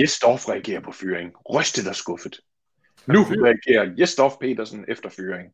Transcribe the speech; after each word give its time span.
Jesdorf 0.00 0.48
reagerer 0.48 0.80
på 0.80 0.92
fyring. 0.92 1.32
Rystet 1.54 1.88
og 1.88 1.96
skuffet. 1.96 2.40
Nu 3.06 3.20
reagerer 3.22 3.94
Jesdorf 3.98 4.32
Petersen 4.40 4.84
efter 4.88 5.08
fyring. 5.08 5.52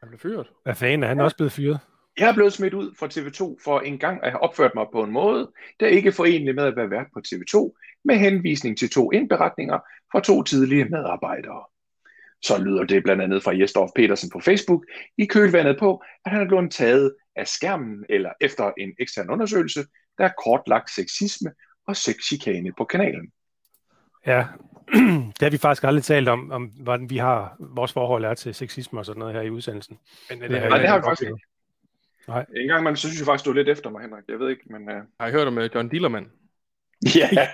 Han 0.00 0.08
blev 0.08 0.18
fyret. 0.18 0.46
Hvad 0.62 0.74
fanden 0.74 1.02
er 1.02 1.08
han 1.08 1.20
også 1.20 1.36
blevet 1.36 1.52
fyret? 1.52 1.78
Jeg 2.18 2.28
er 2.28 2.34
blevet 2.34 2.52
smidt 2.52 2.74
ud 2.74 2.94
fra 2.98 3.06
TV2 3.06 3.64
for 3.64 3.80
en 3.80 3.98
gang 3.98 4.24
at 4.24 4.30
have 4.30 4.40
opført 4.40 4.74
mig 4.74 4.86
på 4.92 5.02
en 5.02 5.10
måde, 5.10 5.52
der 5.80 5.86
ikke 5.86 6.08
er 6.08 6.12
forenelig 6.12 6.54
med 6.54 6.64
at 6.64 6.76
være 6.76 6.90
vært 6.90 7.06
på 7.14 7.20
TV2, 7.26 7.80
med 8.04 8.16
henvisning 8.16 8.78
til 8.78 8.90
to 8.90 9.12
indberetninger 9.12 9.78
fra 10.12 10.20
to 10.20 10.42
tidlige 10.42 10.84
medarbejdere. 10.84 11.64
Så 12.42 12.62
lyder 12.62 12.84
det 12.84 13.02
blandt 13.02 13.22
andet 13.22 13.42
fra 13.42 13.58
Jesdorf 13.58 13.90
Petersen 13.96 14.30
på 14.30 14.40
Facebook 14.40 14.84
i 15.18 15.26
kølvandet 15.26 15.78
på, 15.78 16.02
at 16.24 16.32
han 16.32 16.42
er 16.42 16.48
blevet 16.48 16.70
taget 16.70 17.14
af 17.36 17.48
skærmen 17.48 18.04
eller 18.08 18.30
efter 18.40 18.72
en 18.78 18.94
ekstern 18.98 19.30
undersøgelse, 19.30 19.84
der 20.18 20.24
er 20.24 20.32
kortlagt 20.44 20.90
sexisme 20.90 21.50
og 21.86 21.96
sexchikane 21.96 22.72
på 22.78 22.84
kanalen. 22.84 23.30
Ja, 24.26 24.46
det 25.36 25.42
har 25.42 25.50
vi 25.50 25.58
faktisk 25.58 25.84
aldrig 25.84 26.04
talt 26.04 26.28
om, 26.28 26.50
om 26.50 26.64
hvordan 26.64 27.10
vi 27.10 27.16
har, 27.16 27.56
vores 27.58 27.92
forhold 27.92 28.24
er 28.24 28.34
til 28.34 28.54
sexisme 28.54 28.98
og 29.00 29.06
sådan 29.06 29.18
noget 29.20 29.34
her 29.34 29.42
i 29.42 29.50
udsendelsen. 29.50 29.98
Men 30.30 30.42
er 30.42 30.48
det- 30.48 30.62
det, 30.62 30.68
Nej, 30.70 30.78
det 30.78 30.88
har 30.88 30.98
vi 30.98 31.02
faktisk 31.04 31.22
ikke. 31.22 31.46
Nej. 32.28 32.46
En 32.56 32.68
gang 32.68 32.82
man 32.84 32.96
så 32.96 33.00
synes 33.08 33.18
jeg 33.20 33.26
faktisk, 33.26 33.44
du 33.44 33.50
er 33.50 33.54
lidt 33.54 33.68
efter 33.68 33.90
mig, 33.90 34.02
Henrik. 34.02 34.24
Jeg 34.28 34.38
ved 34.38 34.50
ikke, 34.50 34.62
men... 34.70 34.82
Uh... 34.88 35.02
har 35.20 35.26
I 35.28 35.30
hørt 35.32 35.46
om 35.46 35.56
uh, 35.58 35.64
John 35.74 35.88
Dillermand? 35.88 36.26
Ja. 37.16 37.28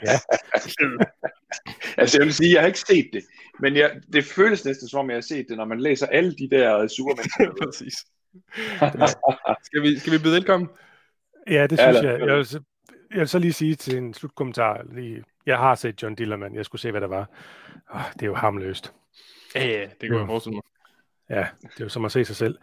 altså, 1.99 2.19
jeg 2.19 2.25
vil 2.27 2.35
sige, 2.35 2.53
jeg 2.55 2.61
har 2.63 2.67
ikke 2.67 2.79
set 2.81 3.11
det. 3.13 3.25
Men 3.61 3.77
jeg, 3.77 4.01
det 4.13 4.25
føles 4.25 4.65
næsten 4.65 4.89
som 4.89 5.01
om, 5.01 5.11
jeg 5.11 5.17
har 5.17 5.21
set 5.21 5.47
det, 5.49 5.57
når 5.57 5.65
man 5.65 5.81
læser 5.81 6.07
alle 6.07 6.35
de 6.37 6.49
der 6.51 6.89
sure 6.97 7.15
mennesker. 7.19 7.65
Præcis. 7.67 7.95
skal, 9.63 9.83
vi, 9.83 9.99
skal 9.99 10.13
vi 10.13 10.19
byde 10.19 10.35
velkommen? 10.35 10.69
Ja, 11.51 11.67
det 11.67 11.79
Ja, 11.79 11.93
synes 11.93 12.03
lad- 12.03 12.13
jeg. 12.13 12.21
Jeg 12.29 12.37
vil, 12.37 12.47
jeg 13.11 13.19
vil 13.19 13.29
så 13.29 13.39
lige 13.39 13.53
sige 13.53 13.75
til 13.75 13.97
en 13.99 14.15
slutkommentar, 14.15 14.83
lige, 14.93 15.25
jeg 15.47 15.59
har 15.59 15.75
set 15.75 16.03
John 16.03 16.15
Dillermand, 16.15 16.55
jeg 16.55 16.65
skulle 16.65 16.81
se, 16.83 16.91
hvad 16.91 17.01
der 17.01 17.07
var. 17.07 17.29
Oh, 17.91 18.01
det 18.13 18.23
er 18.23 18.27
jo 18.27 18.35
harmløst. 18.35 18.93
Ja, 19.55 19.67
ja, 19.67 19.81
det 20.01 20.09
kunne 20.09 20.15
Ja. 20.17 20.19
jeg 20.19 20.27
forestille 20.27 20.55
mig. 20.55 20.63
Ja, 21.31 21.47
det 21.63 21.81
er 21.81 21.85
jo 21.85 21.89
som 21.89 22.05
at 22.05 22.13
se 22.13 22.25
sig 22.25 22.37
selv. 22.37 22.59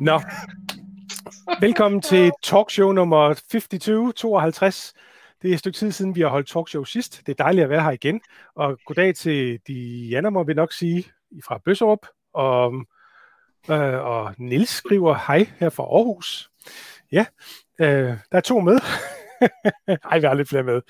Nå, 0.00 0.20
velkommen 1.66 2.00
til 2.00 2.32
talkshow 2.42 2.92
nummer 2.92 3.34
52, 3.34 4.14
52. 4.16 4.94
Det 5.44 5.50
er 5.50 5.54
et 5.54 5.58
stykke 5.58 5.76
tid 5.78 5.92
siden, 5.92 6.14
vi 6.14 6.20
har 6.20 6.28
holdt 6.28 6.48
talkshow 6.48 6.84
sidst. 6.84 7.22
Det 7.26 7.40
er 7.40 7.44
dejligt 7.44 7.64
at 7.64 7.70
være 7.70 7.82
her 7.82 7.90
igen. 7.90 8.20
Og 8.54 8.78
goddag 8.86 9.14
til 9.14 9.60
Diana, 9.66 10.30
må 10.30 10.42
vi 10.42 10.54
nok 10.54 10.72
sige, 10.72 11.04
fra 11.44 11.60
Bøsserup. 11.64 12.06
Og, 12.34 12.74
øh, 13.70 14.04
og 14.04 14.34
Nils 14.38 14.68
skriver 14.68 15.14
hej 15.26 15.46
her 15.58 15.68
fra 15.68 15.82
Aarhus. 15.82 16.50
Ja, 17.12 17.26
øh, 17.80 17.88
der 18.32 18.36
er 18.36 18.40
to 18.40 18.60
med. 18.60 18.78
Ej, 20.10 20.18
vi 20.18 20.26
har 20.26 20.34
lidt 20.34 20.48
flere 20.48 20.62
med. 20.62 20.82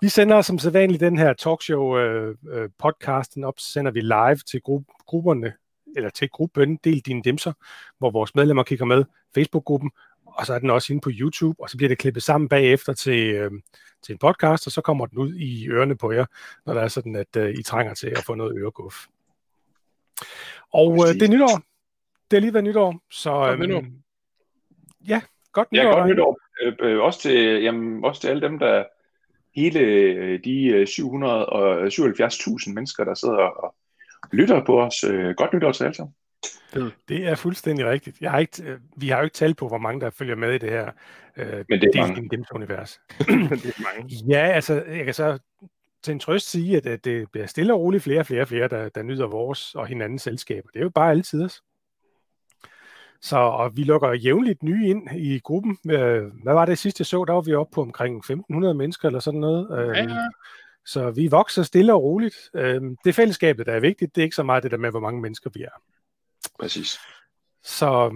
Vi 0.00 0.08
sender 0.08 0.42
som 0.42 0.58
sædvanligt 0.58 1.00
den 1.00 1.18
her 1.18 1.32
talkshow 1.32 1.98
øh, 1.98 2.36
øh, 2.50 2.68
podcasten 2.78 3.44
op, 3.44 3.54
så 3.58 3.72
sender 3.72 3.90
vi 3.90 4.00
live 4.00 4.36
til 4.36 4.60
gru- 4.68 5.04
grupperne, 5.06 5.52
eller 5.96 6.10
til 6.10 6.28
gruppen 6.28 6.76
Del 6.84 7.00
Dine 7.00 7.22
Dimser, 7.22 7.52
hvor 7.98 8.10
vores 8.10 8.34
medlemmer 8.34 8.62
kigger 8.62 8.84
med, 8.84 9.04
Facebook-gruppen, 9.34 9.90
og 10.34 10.46
så 10.46 10.54
er 10.54 10.58
den 10.58 10.70
også 10.70 10.92
inde 10.92 11.00
på 11.00 11.10
YouTube, 11.12 11.62
og 11.62 11.70
så 11.70 11.76
bliver 11.76 11.88
det 11.88 11.98
klippet 11.98 12.22
sammen 12.22 12.48
bagefter 12.48 12.92
til, 12.92 13.34
øh, 13.34 13.50
til 14.02 14.12
en 14.12 14.18
podcast, 14.18 14.66
og 14.66 14.72
så 14.72 14.80
kommer 14.80 15.06
den 15.06 15.18
ud 15.18 15.34
i 15.34 15.68
ørerne 15.68 15.96
på 15.96 16.12
jer, 16.12 16.26
når 16.66 16.74
der 16.74 16.80
er 16.80 16.88
sådan, 16.88 17.16
at 17.16 17.36
øh, 17.36 17.50
I 17.50 17.62
trænger 17.62 17.94
til 17.94 18.06
at 18.06 18.24
få 18.26 18.34
noget 18.34 18.58
øreguff. 18.58 18.96
Og 20.72 20.92
øh, 21.08 21.14
det 21.14 21.22
er 21.22 21.28
nytår. 21.28 21.62
Det 22.30 22.36
er 22.36 22.40
lige 22.40 22.54
været 22.54 22.64
nytår, 22.64 23.00
så... 23.10 23.30
Godt 23.30 23.58
nytår. 23.60 23.84
Ja, 25.08 25.20
godt 25.52 25.68
Ja, 25.72 25.82
nytår. 25.82 25.94
godt 25.98 26.10
nytår. 26.10 26.38
Øh, 26.62 26.72
øh, 26.80 27.00
også, 27.00 27.20
til, 27.20 27.62
jamen, 27.62 28.04
også 28.04 28.20
til 28.20 28.28
alle 28.28 28.42
dem, 28.48 28.58
der 28.58 28.84
hele 29.54 29.80
øh, 29.80 30.40
de 30.44 30.66
øh, 30.66 30.82
777.000 30.82 32.72
mennesker, 32.72 33.04
der 33.04 33.14
sidder 33.14 33.36
og 33.36 33.74
lytter 34.32 34.64
på 34.64 34.82
os. 34.82 35.04
Øh, 35.04 35.34
godt 35.34 35.52
nytår 35.54 35.72
til 35.72 35.84
alle 35.84 35.94
sammen. 35.94 36.14
Det 37.08 37.26
er 37.26 37.34
fuldstændig 37.34 37.86
rigtigt. 37.86 38.20
Jeg 38.20 38.30
har 38.30 38.38
ikke, 38.38 38.62
øh, 38.62 38.78
vi 38.96 39.08
har 39.08 39.18
jo 39.18 39.24
ikke 39.24 39.34
tal 39.34 39.54
på, 39.54 39.68
hvor 39.68 39.78
mange 39.78 40.00
der 40.00 40.10
følger 40.10 40.36
med 40.36 40.54
i 40.54 40.58
det 40.58 40.70
her 40.70 40.90
øh, 41.36 41.64
Men 41.68 41.80
det 41.80 41.90
er 41.94 42.00
mange. 42.06 42.46
univers. 42.54 43.00
det 43.18 43.26
er 43.26 43.82
mange. 43.96 44.14
Ja, 44.28 44.46
altså, 44.46 44.82
jeg 44.82 45.04
kan 45.04 45.14
så 45.14 45.38
til 46.02 46.12
en 46.12 46.18
trøst 46.20 46.50
sige, 46.50 46.76
at, 46.76 46.86
at 46.86 47.04
det 47.04 47.30
bliver 47.32 47.46
stille 47.46 47.74
og 47.74 47.80
roligt 47.80 48.02
flere 48.02 48.20
og 48.20 48.26
flere 48.26 48.42
og 48.42 48.48
flere, 48.48 48.68
der, 48.68 48.88
der 48.88 49.02
nyder 49.02 49.26
vores 49.26 49.74
og 49.74 49.86
hinandens 49.86 50.22
selskaber. 50.22 50.68
Det 50.72 50.78
er 50.78 50.82
jo 50.84 50.90
bare 50.90 51.10
altid. 51.10 51.48
Så 53.20 53.36
og 53.36 53.76
vi 53.76 53.82
lukker 53.82 54.12
jævnligt 54.12 54.62
nye 54.62 54.88
ind 54.88 55.08
i 55.16 55.38
gruppen. 55.38 55.78
Øh, 55.90 56.24
Hvad 56.42 56.54
var 56.54 56.64
det 56.64 56.78
sidste 56.78 57.00
jeg 57.00 57.06
så? 57.06 57.24
Der 57.24 57.32
var 57.32 57.40
vi 57.40 57.54
oppe 57.54 57.74
på 57.74 57.80
omkring 57.80 58.16
1500 58.16 58.74
mennesker 58.74 59.08
eller 59.08 59.20
sådan 59.20 59.40
noget. 59.40 59.78
Øhm, 59.78 59.92
Ja, 59.94 60.02
ja. 60.02 60.28
Så 60.86 61.10
vi 61.10 61.26
vokser 61.28 61.62
stille 61.62 61.92
og 61.94 62.02
roligt. 62.02 62.34
Det 62.54 63.06
er 63.06 63.12
fællesskabet, 63.12 63.66
der 63.66 63.72
er 63.72 63.80
vigtigt. 63.80 64.14
Det 64.14 64.22
er 64.22 64.24
ikke 64.24 64.36
så 64.36 64.42
meget 64.42 64.62
det 64.62 64.70
der 64.70 64.76
med, 64.76 64.90
hvor 64.90 65.00
mange 65.00 65.20
mennesker 65.20 65.50
vi 65.54 65.62
er. 65.62 65.82
Præcis. 66.60 66.98
Så, 67.64 68.12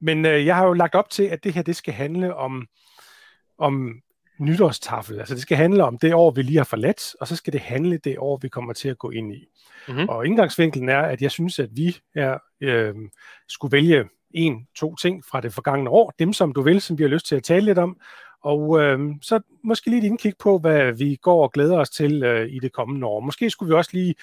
men 0.00 0.24
øh, 0.26 0.46
jeg 0.46 0.56
har 0.56 0.66
jo 0.66 0.72
lagt 0.72 0.94
op 0.94 1.10
til, 1.10 1.22
at 1.22 1.44
det 1.44 1.52
her 1.52 1.62
det 1.62 1.76
skal 1.76 1.94
handle 1.94 2.34
om, 2.36 2.66
om 3.58 4.00
nytårstafel. 4.40 5.18
Altså 5.18 5.34
det 5.34 5.42
skal 5.42 5.56
handle 5.56 5.84
om 5.84 5.98
det 5.98 6.14
år, 6.14 6.30
vi 6.30 6.42
lige 6.42 6.56
har 6.56 6.64
forladt, 6.64 7.14
og 7.20 7.28
så 7.28 7.36
skal 7.36 7.52
det 7.52 7.60
handle 7.60 7.98
det 7.98 8.18
år, 8.18 8.38
vi 8.42 8.48
kommer 8.48 8.72
til 8.72 8.88
at 8.88 8.98
gå 8.98 9.10
ind 9.10 9.34
i. 9.34 9.46
Mhm. 9.88 10.08
Og 10.08 10.26
indgangsvinkelen 10.26 10.88
er, 10.88 11.00
at 11.00 11.22
jeg 11.22 11.30
synes, 11.30 11.58
at 11.58 11.68
vi 11.72 11.96
er, 12.14 12.38
øh, 12.60 12.94
skulle 13.48 13.72
vælge 13.72 14.08
en, 14.30 14.66
to 14.76 14.96
ting 14.96 15.24
fra 15.30 15.40
det 15.40 15.52
forgangne 15.52 15.90
år, 15.90 16.14
dem 16.18 16.32
som 16.32 16.52
du 16.52 16.62
vil, 16.62 16.80
som 16.80 16.98
vi 16.98 17.02
har 17.02 17.08
lyst 17.08 17.26
til 17.26 17.36
at 17.36 17.42
tale 17.42 17.64
lidt 17.64 17.78
om, 17.78 18.00
og 18.42 18.80
øh, 18.80 18.98
så 19.22 19.40
måske 19.64 19.90
lige 19.90 19.98
et 19.98 20.06
indkig 20.06 20.34
på, 20.38 20.58
hvad 20.58 20.92
vi 20.92 21.18
går 21.22 21.42
og 21.42 21.52
glæder 21.52 21.78
os 21.78 21.90
til 21.90 22.22
øh, 22.22 22.48
i 22.50 22.58
det 22.58 22.72
kommende 22.72 23.06
år. 23.06 23.20
Måske 23.20 23.50
skulle 23.50 23.68
vi 23.68 23.76
også 23.76 23.90
lige 23.92 24.14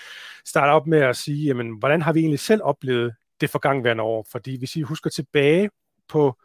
starte 0.46 0.72
op 0.72 0.88
med 0.88 1.00
at 1.00 1.16
sige, 1.16 1.46
jamen, 1.46 1.80
hvordan 1.80 2.02
har 2.02 2.14
vi 2.14 2.20
egentlig 2.20 2.40
selv 2.40 2.62
oplevet 2.64 3.14
det 3.42 3.50
forgangværende 3.50 4.04
år? 4.04 4.28
Fordi 4.32 4.58
hvis 4.58 4.76
I 4.76 4.82
husker 4.82 5.10
tilbage 5.10 5.70
på 6.08 6.36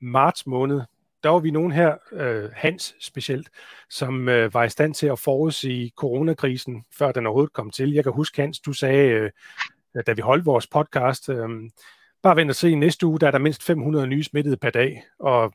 marts 0.00 0.46
måned, 0.46 0.80
der 1.22 1.30
var 1.30 1.38
vi 1.38 1.50
nogen 1.50 1.72
her, 1.72 1.96
øh, 2.12 2.50
Hans 2.52 2.94
specielt, 3.00 3.48
som 3.90 4.28
øh, 4.28 4.54
var 4.54 4.64
i 4.64 4.68
stand 4.68 4.94
til 4.94 5.06
at 5.06 5.18
forudsige 5.18 5.92
coronakrisen, 5.96 6.84
før 6.98 7.12
den 7.12 7.26
overhovedet 7.26 7.52
kom 7.52 7.70
til. 7.70 7.92
Jeg 7.92 8.04
kan 8.04 8.12
huske, 8.12 8.40
Hans, 8.40 8.60
du 8.60 8.72
sagde, 8.72 9.10
øh, 9.10 9.30
da 10.06 10.12
vi 10.12 10.22
holdt 10.22 10.46
vores 10.46 10.66
podcast, 10.66 11.28
øh, 11.28 11.48
bare 12.22 12.36
vent 12.36 12.50
og 12.50 12.56
se, 12.56 12.74
næste 12.74 13.06
uge, 13.06 13.18
der 13.18 13.26
er 13.26 13.30
der 13.30 13.38
mindst 13.38 13.62
500 13.62 14.06
nye 14.06 14.24
smittede 14.24 14.56
per 14.56 14.70
dag, 14.70 15.04
og 15.18 15.52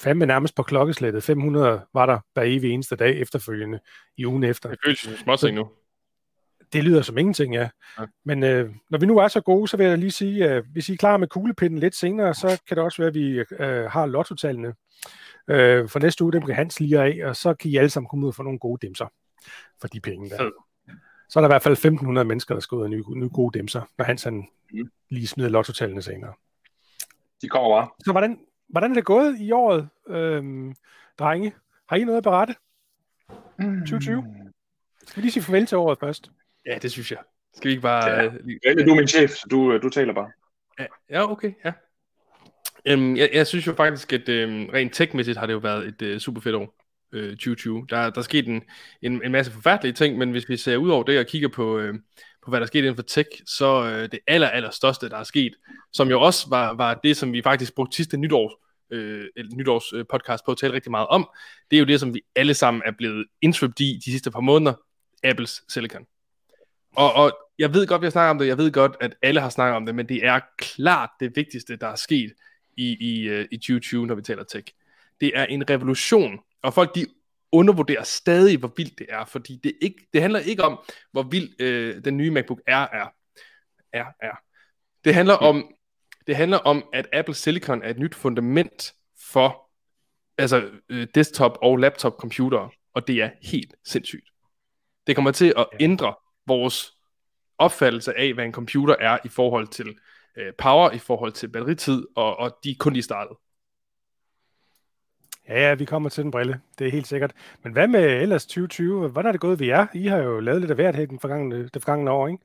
fandme 0.00 0.26
nærmest 0.26 0.54
på 0.54 0.62
klokkeslættet. 0.62 1.22
500 1.22 1.80
var 1.94 2.06
der 2.06 2.18
hver 2.34 2.42
evig 2.42 2.70
eneste 2.70 2.96
dag 2.96 3.20
efterfølgende 3.20 3.80
i 4.16 4.26
ugen 4.26 4.44
efter. 4.44 4.70
Det 4.70 4.78
føles 4.84 4.98
som 4.98 5.12
småting 5.12 5.56
nu. 5.56 5.68
Det 6.72 6.84
lyder 6.84 7.02
som 7.02 7.18
ingenting, 7.18 7.54
ja. 7.54 7.68
Ja. 7.98 8.04
Men 8.24 8.42
øh, 8.42 8.74
når 8.90 8.98
vi 8.98 9.06
nu 9.06 9.18
er 9.18 9.28
så 9.28 9.40
gode, 9.40 9.68
så 9.68 9.76
vil 9.76 9.86
jeg 9.86 9.98
lige 9.98 10.10
sige, 10.10 10.48
at 10.48 10.64
hvis 10.72 10.88
I 10.88 10.92
er 10.92 10.96
klar 10.96 11.16
med 11.16 11.28
kuglepinden 11.28 11.78
lidt 11.78 11.94
senere, 11.94 12.34
så 12.34 12.62
kan 12.68 12.76
det 12.76 12.84
også 12.84 13.02
være, 13.02 13.08
at 13.08 13.14
vi 13.14 13.44
øh, 13.58 13.84
har 13.90 14.06
lottotallene 14.06 14.74
øh, 15.48 15.88
for 15.88 15.98
næste 15.98 16.24
uge. 16.24 16.32
Dem 16.32 16.42
kan 16.42 16.54
Hans 16.54 16.80
lige 16.80 17.00
af, 17.00 17.28
og 17.28 17.36
så 17.36 17.54
kan 17.54 17.70
I 17.70 17.76
alle 17.76 17.90
sammen 17.90 18.08
komme 18.08 18.24
ud 18.26 18.28
og 18.28 18.34
få 18.34 18.42
nogle 18.42 18.58
gode 18.58 18.86
dimser 18.86 19.06
for 19.80 19.88
de 19.88 20.00
penge 20.00 20.30
der. 20.30 20.38
Fed. 20.38 20.50
Så 21.28 21.38
er 21.38 21.40
der 21.40 21.48
i 21.48 21.52
hvert 21.52 21.62
fald 21.62 21.98
1.500 22.00 22.22
mennesker, 22.22 22.54
der 22.54 22.60
skal 22.60 22.76
ud 22.76 22.82
og 22.82 22.90
nye, 22.90 23.02
nye 23.16 23.28
gode 23.28 23.58
dimser, 23.58 23.82
når 23.98 24.04
Hans 24.04 24.24
han 24.24 24.48
Mm. 24.72 24.90
lige 25.10 25.26
smider 25.26 25.50
lottotallene 25.50 26.02
senere. 26.02 26.32
De 27.42 27.48
kommer 27.48 27.76
bare. 27.80 27.88
Så 28.04 28.12
hvordan, 28.12 28.38
hvordan 28.68 28.90
er 28.90 28.94
det 28.94 29.04
gået 29.04 29.36
i 29.40 29.52
året, 29.52 29.88
øhm, 30.08 30.74
drenge? 31.18 31.52
Har 31.88 31.96
I 31.96 32.04
noget 32.04 32.16
at 32.16 32.22
berette? 32.24 32.54
2020? 33.58 34.24
Skal 35.06 35.16
vi 35.16 35.20
lige 35.22 35.32
sige 35.32 35.42
farvel 35.42 35.66
til 35.66 35.78
året 35.78 35.98
først? 35.98 36.30
Ja, 36.68 36.78
det 36.78 36.92
synes 36.92 37.10
jeg. 37.10 37.18
Skal 37.54 37.68
vi 37.68 37.72
ikke 37.72 37.82
bare... 37.82 38.10
Ja. 38.10 38.24
øh, 38.24 38.86
du 38.86 38.92
er 38.92 38.96
min 38.96 39.08
chef, 39.08 39.30
så 39.30 39.46
du, 39.50 39.72
øh, 39.72 39.82
du 39.82 39.88
taler 39.88 40.14
bare. 40.14 40.30
Ja, 40.78 40.84
ja 41.10 41.30
okay, 41.30 41.52
ja. 41.64 41.72
Øhm, 42.84 43.16
jeg, 43.16 43.30
jeg 43.32 43.46
synes 43.46 43.66
jo 43.66 43.74
faktisk, 43.74 44.12
at 44.12 44.28
øhm, 44.28 44.66
rent 44.66 44.94
tekmæssigt 44.94 45.38
har 45.38 45.46
det 45.46 45.52
jo 45.52 45.58
været 45.58 45.86
et 45.86 46.02
øh, 46.02 46.18
super 46.18 46.40
fedt 46.40 46.54
år, 46.54 46.74
øh, 47.12 47.30
2020. 47.30 47.86
Der, 47.90 48.10
der 48.10 48.18
er 48.18 48.22
sket 48.22 48.48
en, 48.48 48.62
en, 49.02 49.24
en 49.24 49.32
masse 49.32 49.52
forfærdelige 49.52 49.92
ting, 49.92 50.18
men 50.18 50.30
hvis 50.30 50.48
vi 50.48 50.56
ser 50.56 50.76
ud 50.76 50.90
over 50.90 51.02
det 51.02 51.18
og 51.18 51.26
kigger 51.26 51.48
på, 51.48 51.78
øh, 51.78 51.94
på 52.44 52.50
hvad 52.50 52.60
der 52.60 52.64
er 52.64 52.68
sket 52.68 52.78
inden 52.78 52.96
for 52.96 53.02
tech, 53.02 53.28
så 53.46 53.84
øh, 53.84 54.08
det 54.12 54.18
aller, 54.26 54.48
aller 54.48 54.70
største, 54.70 55.08
der 55.08 55.16
er 55.16 55.24
sket, 55.24 55.54
som 55.92 56.08
jo 56.08 56.20
også 56.20 56.46
var, 56.50 56.74
var 56.74 56.94
det, 56.94 57.16
som 57.16 57.32
vi 57.32 57.42
faktisk 57.42 57.74
brugte 57.74 57.96
sidste 57.96 58.16
nytår, 58.16 58.64
øh, 58.90 59.24
nytårs 59.54 59.92
øh, 59.92 60.04
podcast 60.10 60.44
på 60.44 60.50
at 60.50 60.58
tale 60.58 60.72
rigtig 60.72 60.90
meget 60.90 61.06
om, 61.06 61.30
det 61.70 61.76
er 61.76 61.80
jo 61.80 61.86
det, 61.86 62.00
som 62.00 62.14
vi 62.14 62.20
alle 62.36 62.54
sammen 62.54 62.82
er 62.86 62.92
blevet 62.98 63.26
indsvøbt 63.42 63.80
i 63.80 64.00
de 64.04 64.10
sidste 64.10 64.30
par 64.30 64.40
måneder, 64.40 64.74
Apples 65.24 65.62
Silicon. 65.68 66.06
Og, 66.96 67.12
og 67.12 67.38
jeg 67.58 67.74
ved 67.74 67.86
godt, 67.86 68.00
vi 68.00 68.06
har 68.06 68.10
snakket 68.10 68.30
om 68.30 68.38
det, 68.38 68.46
jeg 68.46 68.58
ved 68.58 68.72
godt, 68.72 68.96
at 69.00 69.14
alle 69.22 69.40
har 69.40 69.48
snakket 69.48 69.76
om 69.76 69.86
det, 69.86 69.94
men 69.94 70.08
det 70.08 70.26
er 70.26 70.40
klart 70.58 71.10
det 71.20 71.36
vigtigste, 71.36 71.76
der 71.76 71.86
er 71.86 71.96
sket 71.96 72.32
i, 72.76 72.96
i, 73.00 73.28
øh, 73.28 73.48
i 73.50 73.56
2020, 73.56 74.06
når 74.06 74.14
vi 74.14 74.22
taler 74.22 74.44
tech. 74.44 74.72
Det 75.20 75.32
er 75.34 75.44
en 75.44 75.70
revolution, 75.70 76.38
og 76.62 76.74
folk 76.74 76.94
de 76.94 77.06
undervurderer 77.52 78.02
stadig, 78.02 78.58
hvor 78.58 78.72
vildt 78.76 78.98
det 78.98 79.06
er, 79.08 79.24
fordi 79.24 79.60
det, 79.64 79.72
ikke, 79.80 80.06
det 80.12 80.20
handler 80.20 80.40
ikke 80.40 80.64
om, 80.64 80.78
hvor 81.12 81.22
vild 81.22 81.60
øh, 81.60 82.04
den 82.04 82.16
nye 82.16 82.30
MacBook 82.30 82.60
Air 82.66 82.86
er. 82.92 83.06
er, 83.92 84.04
er. 84.22 84.40
Det 85.04 85.14
handler 85.14 85.34
om, 85.34 85.74
det 86.26 86.36
handler 86.36 86.58
om, 86.58 86.84
at 86.92 87.06
Apple 87.12 87.34
Silicon 87.34 87.82
er 87.82 87.90
et 87.90 87.98
nyt 87.98 88.14
fundament 88.14 88.94
for 89.32 89.70
altså, 90.38 90.70
øh, 90.88 91.06
desktop 91.14 91.58
og 91.62 91.76
laptop 91.76 92.16
computere, 92.18 92.70
og 92.94 93.06
det 93.06 93.22
er 93.22 93.30
helt 93.42 93.74
sindssygt. 93.84 94.28
Det 95.06 95.14
kommer 95.14 95.30
til 95.30 95.54
at 95.56 95.66
ændre 95.80 96.14
vores 96.48 96.94
opfattelse 97.58 98.18
af, 98.18 98.34
hvad 98.34 98.44
en 98.44 98.52
computer 98.52 98.96
er 99.00 99.18
i 99.24 99.28
forhold 99.28 99.66
til 99.66 99.98
øh, 100.36 100.52
power, 100.58 100.90
i 100.90 100.98
forhold 100.98 101.32
til 101.32 101.48
batteritid, 101.48 102.06
og, 102.16 102.36
og 102.38 102.58
de 102.64 102.74
kun 102.74 102.94
de 102.94 103.02
startet. 103.02 103.36
Ja, 105.48 105.68
ja, 105.68 105.74
vi 105.74 105.84
kommer 105.84 106.08
til 106.08 106.22
den 106.24 106.30
brille. 106.30 106.60
Det 106.78 106.86
er 106.86 106.90
helt 106.90 107.06
sikkert. 107.06 107.32
Men 107.62 107.72
hvad 107.72 107.88
med 107.88 108.22
ellers 108.22 108.46
2020? 108.46 109.08
Hvordan 109.08 109.28
er 109.28 109.32
det 109.32 109.40
gået 109.40 109.60
ved 109.60 109.66
jer? 109.66 109.86
I 109.94 110.06
har 110.06 110.18
jo 110.18 110.40
lavet 110.40 110.60
lidt 110.60 110.70
af 110.70 110.76
hvert 110.76 110.94
her 110.96 111.06
den 111.06 111.20
forgangne, 111.20 111.68
det 111.68 111.82
forgangne 111.82 112.10
år, 112.10 112.28
ikke? 112.28 112.44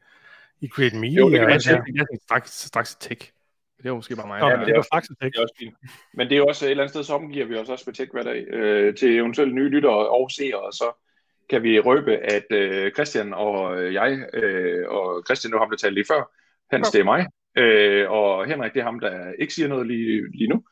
I 0.61 0.67
Create 0.67 0.95
Me. 0.97 1.07
Jo, 1.07 1.29
det 1.29 1.39
kan 1.39 1.43
og, 1.43 1.47
være, 1.47 2.07
straks, 2.25 2.51
straks 2.51 2.95
tech. 2.95 3.31
Det 3.77 3.89
er 3.89 3.95
måske 3.95 4.15
bare 4.15 4.27
mig. 4.27 4.39
Nå, 4.39 4.47
Ja, 4.47 4.51
men 4.55 4.59
det 4.59 4.67
det 4.67 4.71
er 4.71 4.75
var 4.75 4.79
også- 4.79 4.89
faktisk 4.93 5.19
Det 5.19 5.25
ikke. 5.25 5.37
er 5.37 5.41
også 5.41 5.55
fint. 5.59 5.75
Men 6.13 6.27
det 6.27 6.33
er 6.33 6.37
jo 6.37 6.45
også 6.45 6.65
et 6.65 6.71
eller 6.71 6.83
andet 6.83 6.91
sted, 6.93 7.03
så 7.03 7.13
omgiver 7.13 7.45
vi 7.45 7.55
os 7.55 7.69
også 7.69 7.83
med 7.87 7.93
tech 7.93 8.11
hver 8.11 8.23
dag 8.23 8.47
øh, 8.47 8.95
til 8.95 9.15
eventuelt 9.15 9.55
nye 9.55 9.69
lyttere 9.69 10.09
og 10.09 10.31
seere, 10.31 10.59
og 10.59 10.73
så 10.73 11.02
kan 11.49 11.63
vi 11.63 11.79
røbe, 11.79 12.17
at 12.17 12.45
øh, 12.51 12.91
Christian 12.91 13.33
og 13.33 13.77
øh, 13.83 13.93
jeg, 13.93 14.25
øh, 14.33 14.87
og 14.89 15.23
Christian, 15.27 15.51
nu 15.51 15.57
ham, 15.57 15.69
der 15.69 15.77
talte 15.77 15.93
lige 15.95 16.05
før, 16.11 16.31
Hans, 16.71 16.87
det 16.91 16.99
er 16.99 17.03
mig, 17.03 17.27
øh, 17.57 18.11
og 18.11 18.45
Henrik, 18.45 18.73
det 18.73 18.79
er 18.79 18.83
ham, 18.83 18.99
der 18.99 19.31
ikke 19.39 19.53
siger 19.53 19.67
noget 19.67 19.87
lige, 19.87 20.31
lige 20.31 20.47
nu, 20.49 20.63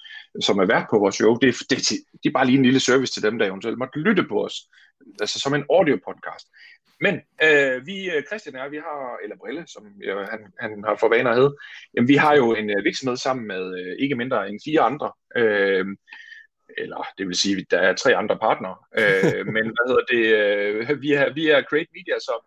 som 0.42 0.60
er 0.60 0.66
vært 0.66 0.88
på 0.92 1.00
vores 1.00 1.16
show. 1.16 1.36
Det, 1.36 1.50
er- 1.50 1.66
det, 1.70 1.78
det 2.24 2.30
er 2.30 2.34
bare 2.34 2.46
lige 2.46 2.58
en 2.58 2.66
lille 2.66 2.80
service 2.80 3.14
til 3.14 3.24
dem, 3.24 3.40
der 3.40 3.46
eventuelt 3.46 3.78
måtte 3.78 4.00
lytte 4.00 4.24
på 4.24 4.46
os, 4.46 4.56
altså 5.22 5.40
som 5.40 5.54
en 5.54 5.66
audio 5.70 6.00
podcast. 6.08 6.48
Men 7.04 7.16
øh, 7.44 7.86
vi, 7.86 8.10
øh, 8.12 8.24
Christian 8.28 8.56
og 8.56 8.62
jeg, 8.64 8.72
vi 8.72 8.78
har, 8.78 9.18
eller 9.24 9.36
Brille, 9.38 9.64
som 9.68 9.84
jeg, 10.04 10.16
han, 10.32 10.40
han 10.60 10.84
har 10.88 10.96
for 11.00 11.10
vaner 11.10 11.30
at 11.32 11.38
hedde, 11.38 11.56
jamen, 11.96 12.08
vi 12.08 12.16
har 12.16 12.36
jo 12.36 12.56
en 12.56 12.70
øh, 12.70 12.84
virksomhed 12.84 13.18
sammen 13.18 13.48
med 13.48 13.64
øh, 13.80 13.96
ikke 14.00 14.16
mindre 14.16 14.50
end 14.50 14.60
fire 14.66 14.82
andre. 14.82 15.12
Øh, 15.38 15.86
eller 16.78 17.08
det 17.18 17.28
vil 17.28 17.36
sige, 17.36 17.66
der 17.72 17.80
er 17.80 17.94
tre 17.94 18.16
andre 18.16 18.38
partnere. 18.38 18.78
Øh, 18.98 19.46
men 19.56 19.64
hvad 19.64 19.88
hedder 19.88 20.06
det? 20.14 20.24
Øh, 20.90 21.02
vi, 21.02 21.14
er, 21.14 21.34
vi 21.34 21.48
er 21.50 21.64
Create 21.64 21.92
Media, 21.94 22.20
som, 22.20 22.40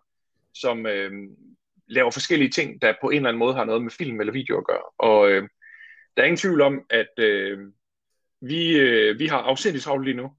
som 0.53 0.85
øh, 0.85 1.11
laver 1.87 2.11
forskellige 2.11 2.49
ting, 2.49 2.81
der 2.81 2.93
på 3.01 3.09
en 3.09 3.15
eller 3.15 3.29
anden 3.29 3.39
måde 3.39 3.53
har 3.53 3.65
noget 3.65 3.81
med 3.81 3.91
film 3.91 4.19
eller 4.19 4.33
video 4.33 4.57
at 4.57 4.67
gøre. 4.67 4.85
Og 4.97 5.31
øh, 5.31 5.43
der 6.17 6.21
er 6.21 6.25
ingen 6.25 6.37
tvivl 6.37 6.61
om, 6.61 6.85
at 6.89 7.19
øh, 7.19 7.59
vi, 8.41 8.77
øh, 8.77 9.19
vi 9.19 9.27
har 9.27 9.37
afsindigt 9.37 9.83
travlt 9.83 10.05
lige 10.05 10.17
nu. 10.17 10.31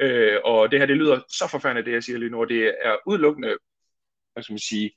Øh, 0.00 0.36
og 0.44 0.70
det 0.70 0.78
her, 0.78 0.86
det 0.86 0.96
lyder 0.96 1.20
så 1.28 1.48
forfærdeligt, 1.50 1.86
det 1.86 1.92
jeg 1.92 2.04
siger 2.04 2.18
lige 2.18 2.30
nu, 2.30 2.40
og 2.40 2.48
det 2.48 2.74
er 2.80 2.96
udelukkende, 3.06 3.56
hvad 4.32 4.42
skal 4.42 4.52
man 4.52 4.58
sige, 4.58 4.90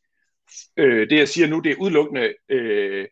øh, 0.78 1.10
det 1.10 1.18
jeg 1.18 1.28
siger 1.28 1.48
nu, 1.48 1.60
det 1.60 1.72
er 1.72 1.82
udelukkende 1.82 2.34
øh, 2.50 3.08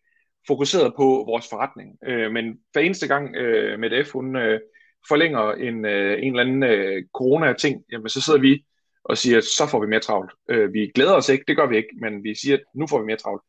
fokuseret 0.47 0.93
på 0.95 1.03
vores 1.03 1.49
forretning. 1.49 1.97
Øh, 2.05 2.31
men 2.31 2.59
hver 2.71 2.81
eneste 2.81 3.07
gang 3.07 3.35
øh, 3.35 3.79
med 3.79 4.05
F, 4.05 4.11
hun 4.11 4.35
øh, 4.35 4.59
forlænger 5.07 5.51
en, 5.51 5.85
øh, 5.85 6.23
en 6.23 6.37
eller 6.37 6.43
anden 6.43 6.63
øh, 6.63 7.03
corona-ting, 7.13 7.83
jamen 7.91 8.09
så 8.09 8.21
sidder 8.21 8.39
vi 8.39 8.65
og 9.03 9.17
siger, 9.17 9.41
så 9.41 9.67
får 9.71 9.81
vi 9.81 9.87
mere 9.87 9.99
travlt. 9.99 10.31
Øh, 10.49 10.73
vi 10.73 10.91
glæder 10.95 11.13
os 11.13 11.29
ikke, 11.29 11.43
det 11.47 11.57
gør 11.57 11.67
vi 11.67 11.77
ikke, 11.77 11.95
men 12.01 12.23
vi 12.23 12.35
siger, 12.35 12.57
nu 12.75 12.87
får 12.87 12.99
vi 12.99 13.05
mere 13.05 13.17
travlt. 13.17 13.43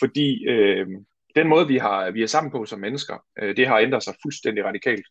Fordi 0.00 0.48
øh, 0.48 0.86
den 1.36 1.48
måde, 1.48 1.66
vi 1.66 1.76
har 1.76 2.10
vi 2.10 2.22
er 2.22 2.26
sammen 2.26 2.50
på 2.52 2.64
som 2.64 2.80
mennesker, 2.80 3.24
øh, 3.42 3.56
det 3.56 3.66
har 3.66 3.78
ændret 3.78 4.02
sig 4.02 4.14
fuldstændig 4.22 4.64
radikalt. 4.64 5.06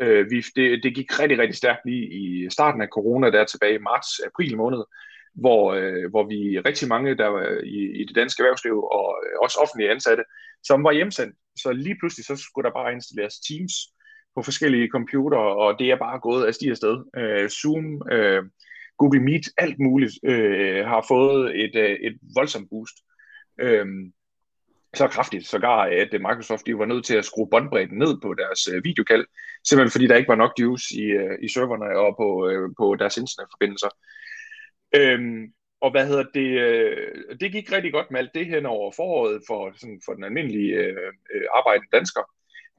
Øh, 0.00 0.30
vi, 0.30 0.44
det, 0.56 0.82
det 0.82 0.94
gik 0.94 1.20
rigtig, 1.20 1.38
rigtig 1.38 1.56
stærkt 1.56 1.80
lige 1.86 2.06
i 2.06 2.50
starten 2.50 2.80
af 2.82 2.88
corona, 2.88 3.30
der 3.30 3.44
tilbage 3.44 3.74
i 3.74 3.78
marts-april 3.88 4.56
måned, 4.56 4.82
hvor, 5.34 5.72
øh, 5.72 6.10
hvor 6.10 6.24
vi 6.28 6.60
rigtig 6.60 6.88
mange, 6.88 7.16
der 7.16 7.26
var 7.26 7.42
i, 7.64 8.00
i 8.00 8.04
det 8.04 8.16
danske 8.16 8.40
erhvervsliv, 8.40 8.76
og 8.84 9.08
øh, 9.24 9.38
også 9.42 9.58
offentlige 9.62 9.90
ansatte, 9.90 10.24
som 10.62 10.84
var 10.84 10.92
hjemsendt. 10.92 11.34
Så 11.62 11.72
lige 11.72 11.96
pludselig, 12.00 12.24
så 12.26 12.36
skulle 12.36 12.66
der 12.68 12.74
bare 12.74 12.92
installeres 12.92 13.38
Teams 13.48 13.74
på 14.36 14.42
forskellige 14.42 14.88
computere, 14.88 15.56
og 15.56 15.78
det 15.78 15.90
er 15.90 15.96
bare 15.96 16.20
gået 16.20 16.44
af 16.46 16.54
stige 16.54 16.70
afsted. 16.70 17.04
Øh, 17.16 17.48
Zoom, 17.48 18.02
øh, 18.12 18.42
Google 18.98 19.20
Meet, 19.20 19.46
alt 19.58 19.78
muligt 19.78 20.12
øh, 20.24 20.86
har 20.86 21.04
fået 21.08 21.64
et, 21.64 21.74
øh, 21.76 21.90
et 21.90 22.18
voldsomt 22.34 22.70
boost. 22.70 22.96
Øh, 23.60 23.86
så 24.94 25.08
kraftigt, 25.08 25.46
sågar 25.46 25.82
at 25.82 26.12
Microsoft 26.12 26.66
de 26.66 26.78
var 26.78 26.84
nødt 26.84 27.04
til 27.04 27.16
at 27.16 27.24
skrue 27.24 27.50
båndbredden 27.50 27.98
ned 27.98 28.20
på 28.22 28.34
deres 28.34 28.68
øh, 28.72 28.84
videokald, 28.84 29.26
simpelthen 29.68 29.90
fordi 29.90 30.06
der 30.06 30.16
ikke 30.16 30.28
var 30.28 30.42
nok 30.44 30.52
juice 30.60 30.94
i, 30.94 31.04
øh, 31.04 31.38
i 31.42 31.48
serverne 31.48 31.98
og 31.98 32.16
på, 32.20 32.48
øh, 32.48 32.70
på 32.78 32.96
deres 32.98 33.16
internetforbindelser. 33.16 33.88
Øhm, 34.96 35.52
og 35.80 35.90
hvad 35.90 36.06
hedder 36.06 36.24
det, 36.34 36.50
øh, 36.66 37.38
det 37.40 37.52
gik 37.52 37.72
rigtig 37.72 37.92
godt 37.92 38.10
med 38.10 38.20
alt 38.20 38.34
det 38.34 38.46
hen 38.46 38.66
over 38.66 38.92
foråret 38.96 39.42
for, 39.46 39.72
sådan, 39.76 40.00
for 40.04 40.12
den 40.12 40.24
almindelige 40.24 40.74
øh, 40.74 41.12
øh, 41.34 41.46
arbejdende 41.54 41.88
dansker. 41.92 42.22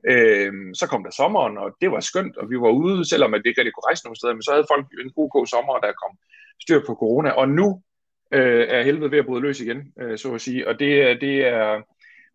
Øh, 0.03 0.53
så 0.73 0.87
kom 0.89 1.03
der 1.03 1.11
sommeren, 1.11 1.57
og 1.57 1.75
det 1.81 1.91
var 1.91 1.99
skønt, 1.99 2.37
og 2.37 2.49
vi 2.49 2.57
var 2.59 2.69
ude, 2.69 3.09
selvom 3.09 3.33
at 3.33 3.41
det 3.41 3.49
ikke 3.49 3.61
rigtig 3.61 3.73
kunne 3.73 3.89
rejse 3.89 4.05
nogen 4.05 4.15
steder, 4.15 4.33
men 4.33 4.43
så 4.43 4.51
havde 4.51 4.71
folk 4.73 4.85
en 5.03 5.11
god 5.11 5.47
sommer, 5.47 5.73
og 5.73 5.81
der 5.83 6.01
kom 6.03 6.17
styr 6.61 6.79
på 6.87 6.95
corona, 6.95 7.29
og 7.29 7.49
nu 7.49 7.81
øh, 8.31 8.65
er 8.69 8.83
helvede 8.83 9.11
ved 9.11 9.19
at 9.19 9.25
bryde 9.25 9.41
løs 9.41 9.61
igen, 9.61 9.93
øh, 10.01 10.17
så 10.17 10.33
at 10.33 10.41
sige, 10.41 10.67
og 10.67 10.79
det, 10.79 11.21
det 11.21 11.47
er, 11.47 11.81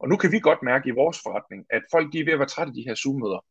og 0.00 0.08
nu 0.08 0.16
kan 0.16 0.32
vi 0.32 0.38
godt 0.38 0.62
mærke 0.62 0.88
i 0.88 0.98
vores 1.00 1.18
forretning, 1.22 1.66
at 1.70 1.82
folk 1.90 2.12
de 2.12 2.20
er 2.20 2.24
ved 2.24 2.32
at 2.32 2.38
være 2.38 2.48
trætte 2.48 2.70
af 2.70 2.74
de 2.74 2.84
her 2.86 2.94
Zoom-møder. 2.94 3.44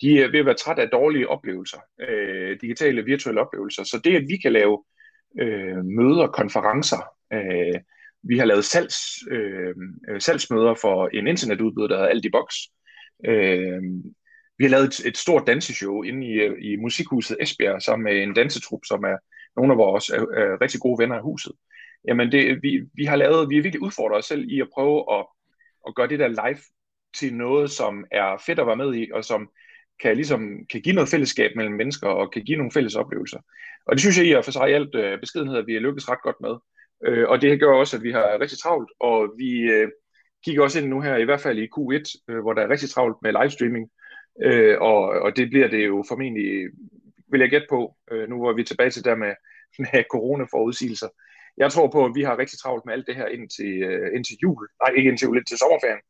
De 0.00 0.22
er 0.22 0.30
ved 0.30 0.40
at 0.40 0.46
være 0.46 0.54
trætte 0.54 0.82
af 0.82 0.88
dårlige 0.88 1.28
oplevelser, 1.28 1.78
øh, 2.08 2.60
digitale, 2.60 3.04
virtuelle 3.04 3.40
oplevelser, 3.40 3.84
så 3.84 4.00
det, 4.04 4.16
at 4.16 4.24
vi 4.28 4.36
kan 4.36 4.52
lave 4.52 4.84
øh, 5.40 5.84
møder, 5.84 6.26
konferencer. 6.26 7.02
Øh, 7.32 7.80
vi 8.22 8.38
har 8.38 8.44
lavet 8.44 8.64
salgs, 8.64 8.98
øh, 9.30 9.74
salgsmøder 10.18 10.74
for 10.74 11.08
en 11.08 11.26
internetudbyder, 11.26 11.88
der 11.88 11.96
hedder 11.96 12.08
Aldibox. 12.08 12.54
Øh, 12.54 12.79
Øh, 13.24 13.82
vi 14.58 14.64
har 14.64 14.70
lavet 14.70 14.86
et, 14.86 15.06
et 15.06 15.16
stort 15.16 15.46
danseshow 15.46 16.02
inde 16.02 16.26
i, 16.26 16.32
øh, 16.32 16.56
i 16.60 16.76
Musikhuset 16.76 17.36
Esbjerg 17.40 17.82
sammen 17.82 18.04
med 18.04 18.22
en 18.22 18.34
dansetrup, 18.34 18.80
som 18.84 19.04
er 19.04 19.16
nogle 19.56 19.72
af 19.72 19.78
vores 19.78 20.08
er, 20.08 20.20
er 20.20 20.60
rigtig 20.60 20.80
gode 20.80 20.98
venner 21.02 21.16
af 21.16 21.22
huset. 21.22 21.52
Jamen, 22.08 22.32
det, 22.32 22.62
vi, 22.62 22.80
vi 22.94 23.04
har 23.04 23.16
lavet, 23.16 23.48
vi 23.48 23.54
har 23.54 23.62
virkelig 23.62 23.82
udfordret 23.82 24.18
os 24.18 24.24
selv 24.24 24.44
i 24.48 24.60
at 24.60 24.68
prøve 24.74 25.18
at, 25.18 25.26
at 25.88 25.94
gøre 25.94 26.08
det 26.08 26.18
der 26.18 26.28
live 26.28 26.60
til 27.18 27.34
noget, 27.34 27.70
som 27.70 28.04
er 28.10 28.42
fedt 28.46 28.58
at 28.58 28.66
være 28.66 28.76
med 28.76 28.94
i, 28.94 29.10
og 29.14 29.24
som 29.24 29.50
kan, 30.02 30.16
ligesom, 30.16 30.66
kan 30.70 30.80
give 30.80 30.94
noget 30.94 31.10
fællesskab 31.10 31.50
mellem 31.56 31.74
mennesker, 31.74 32.08
og 32.08 32.32
kan 32.32 32.42
give 32.44 32.56
nogle 32.56 32.72
fælles 32.72 32.94
oplevelser. 32.94 33.40
Og 33.86 33.92
det 33.92 34.00
synes 34.00 34.18
jeg 34.18 34.26
i 34.26 34.32
og 34.32 34.44
for 34.44 34.52
sig 34.52 34.70
i 34.70 34.72
alt 34.72 34.94
øh, 34.94 35.20
beskedenhed, 35.20 35.56
at 35.58 35.66
vi 35.66 35.72
har 35.72 35.80
lykkes 35.80 36.08
ret 36.08 36.22
godt 36.22 36.36
med. 36.40 36.54
Øh, 37.06 37.28
og 37.28 37.42
det 37.42 37.60
gør 37.60 37.72
også, 37.72 37.96
at 37.96 38.02
vi 38.02 38.12
har 38.12 38.40
rigtig 38.40 38.58
travlt, 38.58 38.90
og 39.00 39.34
vi 39.38 39.60
øh, 39.60 39.88
kigger 40.44 40.62
også 40.62 40.80
ind 40.80 40.88
nu 40.88 41.00
her, 41.00 41.16
i 41.16 41.24
hvert 41.24 41.40
fald 41.40 41.58
i 41.58 41.68
Q1, 41.76 42.24
øh, 42.28 42.40
hvor 42.40 42.52
der 42.52 42.62
er 42.62 42.70
rigtig 42.70 42.90
travlt 42.90 43.16
med 43.22 43.32
livestreaming. 43.32 43.90
Øh, 44.42 44.76
og, 44.80 45.02
og 45.02 45.36
det 45.36 45.50
bliver 45.50 45.68
det 45.68 45.86
jo 45.86 46.04
formentlig, 46.08 46.68
vil 47.30 47.40
jeg 47.40 47.50
gætte 47.50 47.66
på, 47.70 47.96
øh, 48.10 48.28
nu 48.28 48.36
hvor 48.36 48.52
vi 48.52 48.60
er 48.60 48.66
tilbage 48.66 48.90
til 48.90 49.04
der 49.04 49.14
med, 49.14 49.34
med 49.92 50.04
corona-forudsigelser. 50.10 51.08
Jeg 51.56 51.72
tror 51.72 51.88
på, 51.88 52.04
at 52.04 52.12
vi 52.14 52.22
har 52.22 52.38
rigtig 52.38 52.58
travlt 52.58 52.86
med 52.86 52.94
alt 52.94 53.06
det 53.06 53.16
her 53.16 53.26
indtil, 53.26 53.82
øh, 53.82 54.16
indtil 54.16 54.36
jul. 54.42 54.68
Nej, 54.82 54.94
ikke 54.96 55.08
indtil 55.10 55.26
jul, 55.26 55.36
indtil 55.36 55.58
sommerferien. 55.58 56.00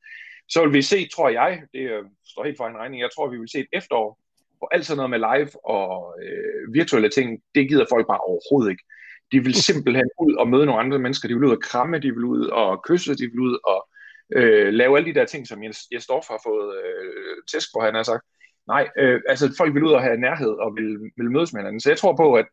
Så 0.49 0.65
vil 0.65 0.73
vi 0.73 0.83
se, 0.83 1.09
tror 1.09 1.29
jeg, 1.29 1.63
det 1.73 1.81
øh, 1.81 2.05
står 2.27 2.45
helt 2.45 2.57
for 2.57 2.67
en 2.67 2.77
regning, 2.77 3.03
jeg 3.03 3.11
tror, 3.15 3.31
vi 3.31 3.39
vil 3.39 3.49
se 3.49 3.59
et 3.59 3.73
efterår, 3.73 4.19
hvor 4.59 4.69
alt 4.75 4.87
sådan 4.87 4.97
noget 4.97 5.11
med 5.11 5.19
live 5.19 5.67
og 5.77 6.19
øh, 6.25 6.75
virtuelle 6.75 7.09
ting, 7.09 7.43
det 7.55 7.69
gider 7.69 7.87
folk 7.91 8.07
bare 8.07 8.27
overhovedet 8.31 8.71
ikke. 8.71 8.85
De 9.33 9.45
vil 9.45 9.55
simpelthen 9.55 10.11
ud 10.21 10.35
og 10.35 10.49
møde 10.49 10.67
nogle 10.67 10.81
andre 10.81 10.99
mennesker, 10.99 11.29
de 11.29 11.35
vil 11.35 11.45
ud 11.45 11.57
og 11.57 11.63
kramme, 11.63 11.99
de 11.99 12.15
vil 12.15 12.25
ud 12.25 12.47
og 12.47 12.83
kysse, 12.85 13.15
de 13.15 13.27
vil 13.31 13.41
ud 13.41 13.59
og 13.65 13.90
øh, 14.37 14.73
lave 14.73 14.97
alle 14.97 15.15
de 15.15 15.19
der 15.19 15.25
ting, 15.25 15.47
som 15.47 15.63
Jens, 15.63 15.79
Jens 15.93 16.07
Dorf 16.07 16.27
har 16.29 16.41
fået 16.45 16.77
øh, 16.85 17.37
tæsk 17.53 17.69
for, 17.73 17.81
han 17.85 17.95
har 17.95 18.03
sagt. 18.03 18.25
Nej, 18.69 18.89
øh, 18.99 19.21
altså 19.29 19.55
folk 19.59 19.75
vil 19.75 19.83
ud 19.83 19.93
og 19.93 20.03
have 20.03 20.17
nærhed 20.17 20.51
og 20.51 20.77
vil, 20.77 20.99
vil 21.17 21.31
mødes 21.31 21.53
med 21.53 21.61
hinanden. 21.61 21.81
Så 21.81 21.91
jeg 21.91 21.99
tror 21.99 22.17
på, 22.17 22.35
at, 22.35 22.47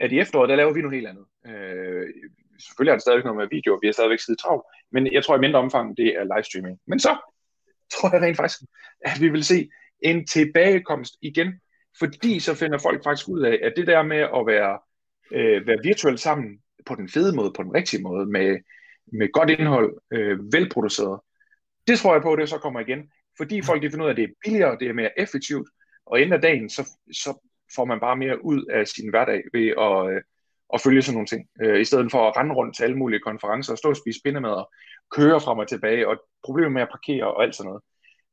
at 0.00 0.12
i 0.12 0.18
efteråret, 0.18 0.48
der 0.48 0.56
laver 0.56 0.72
vi 0.72 0.80
noget 0.80 0.94
helt 0.94 1.08
andet. 1.08 1.26
Øh, 1.46 2.06
selvfølgelig 2.64 2.90
er 2.90 2.96
det 2.96 3.02
stadigvæk 3.02 3.24
noget 3.24 3.36
med 3.36 3.48
video, 3.50 3.78
vi 3.82 3.88
er 3.88 3.92
stadigvæk 3.92 4.18
skide 4.18 4.36
travlt, 4.36 4.64
men 4.92 5.12
jeg 5.12 5.24
tror 5.24 5.36
i 5.36 5.40
mindre 5.40 5.58
omfang, 5.58 5.96
det 5.96 6.08
er 6.18 6.24
livestreaming. 6.34 6.78
Men 6.86 7.00
så 7.00 7.12
tror 7.92 8.10
jeg 8.12 8.22
rent 8.22 8.36
faktisk, 8.36 8.60
at 9.00 9.20
vi 9.20 9.28
vil 9.28 9.44
se 9.44 9.68
en 10.02 10.26
tilbagekomst 10.26 11.14
igen, 11.22 11.60
fordi 11.98 12.40
så 12.40 12.54
finder 12.54 12.78
folk 12.78 13.04
faktisk 13.04 13.28
ud 13.28 13.42
af, 13.42 13.58
at 13.62 13.72
det 13.76 13.86
der 13.86 14.02
med 14.02 14.22
at 14.38 14.46
være, 14.46 14.78
øh, 15.32 15.66
være 15.66 15.78
virtuelt 15.82 16.20
sammen 16.20 16.58
på 16.86 16.94
den 16.94 17.08
fede 17.08 17.36
måde, 17.36 17.52
på 17.56 17.62
den 17.62 17.74
rigtige 17.74 18.02
måde, 18.02 18.26
med, 18.26 18.58
med 19.12 19.32
godt 19.32 19.50
indhold, 19.50 19.96
øh, 20.10 20.38
velproduceret, 20.52 21.20
det 21.86 21.98
tror 21.98 22.14
jeg 22.14 22.22
på, 22.22 22.32
at 22.32 22.38
det 22.38 22.48
så 22.48 22.58
kommer 22.58 22.80
igen. 22.80 23.10
Fordi 23.36 23.62
folk 23.62 23.82
de 23.82 23.90
finder 23.90 24.04
ud 24.04 24.08
af, 24.10 24.12
at 24.12 24.16
det 24.16 24.24
er 24.24 24.34
billigere, 24.44 24.76
det 24.80 24.88
er 24.88 24.92
mere 24.92 25.20
effektivt, 25.20 25.68
og 26.06 26.20
af 26.20 26.40
dagen, 26.40 26.70
så, 26.70 26.82
så 27.12 27.48
får 27.76 27.84
man 27.84 28.00
bare 28.00 28.16
mere 28.16 28.44
ud 28.44 28.64
af 28.64 28.86
sin 28.86 29.10
hverdag 29.10 29.42
ved 29.52 29.68
at, 29.68 30.14
øh, 30.14 30.22
at 30.74 30.80
følge 30.80 31.02
sådan 31.02 31.14
nogle 31.14 31.26
ting. 31.26 31.48
Øh, 31.62 31.80
I 31.80 31.84
stedet 31.84 32.10
for 32.10 32.28
at 32.28 32.36
rende 32.36 32.54
rundt 32.54 32.76
til 32.76 32.84
alle 32.84 32.96
mulige 32.96 33.20
konferencer, 33.20 33.72
og 33.72 33.78
stå 33.78 33.88
og 33.88 33.96
spise 33.96 34.20
pindemad, 34.24 34.64
køre 35.10 35.40
frem 35.40 35.58
og 35.58 35.68
tilbage, 35.68 36.08
og 36.08 36.16
problemer 36.44 36.70
med 36.70 36.82
at 36.82 36.88
parkere 36.88 37.34
og 37.34 37.42
alt 37.42 37.54
sådan 37.54 37.68
noget. 37.68 37.82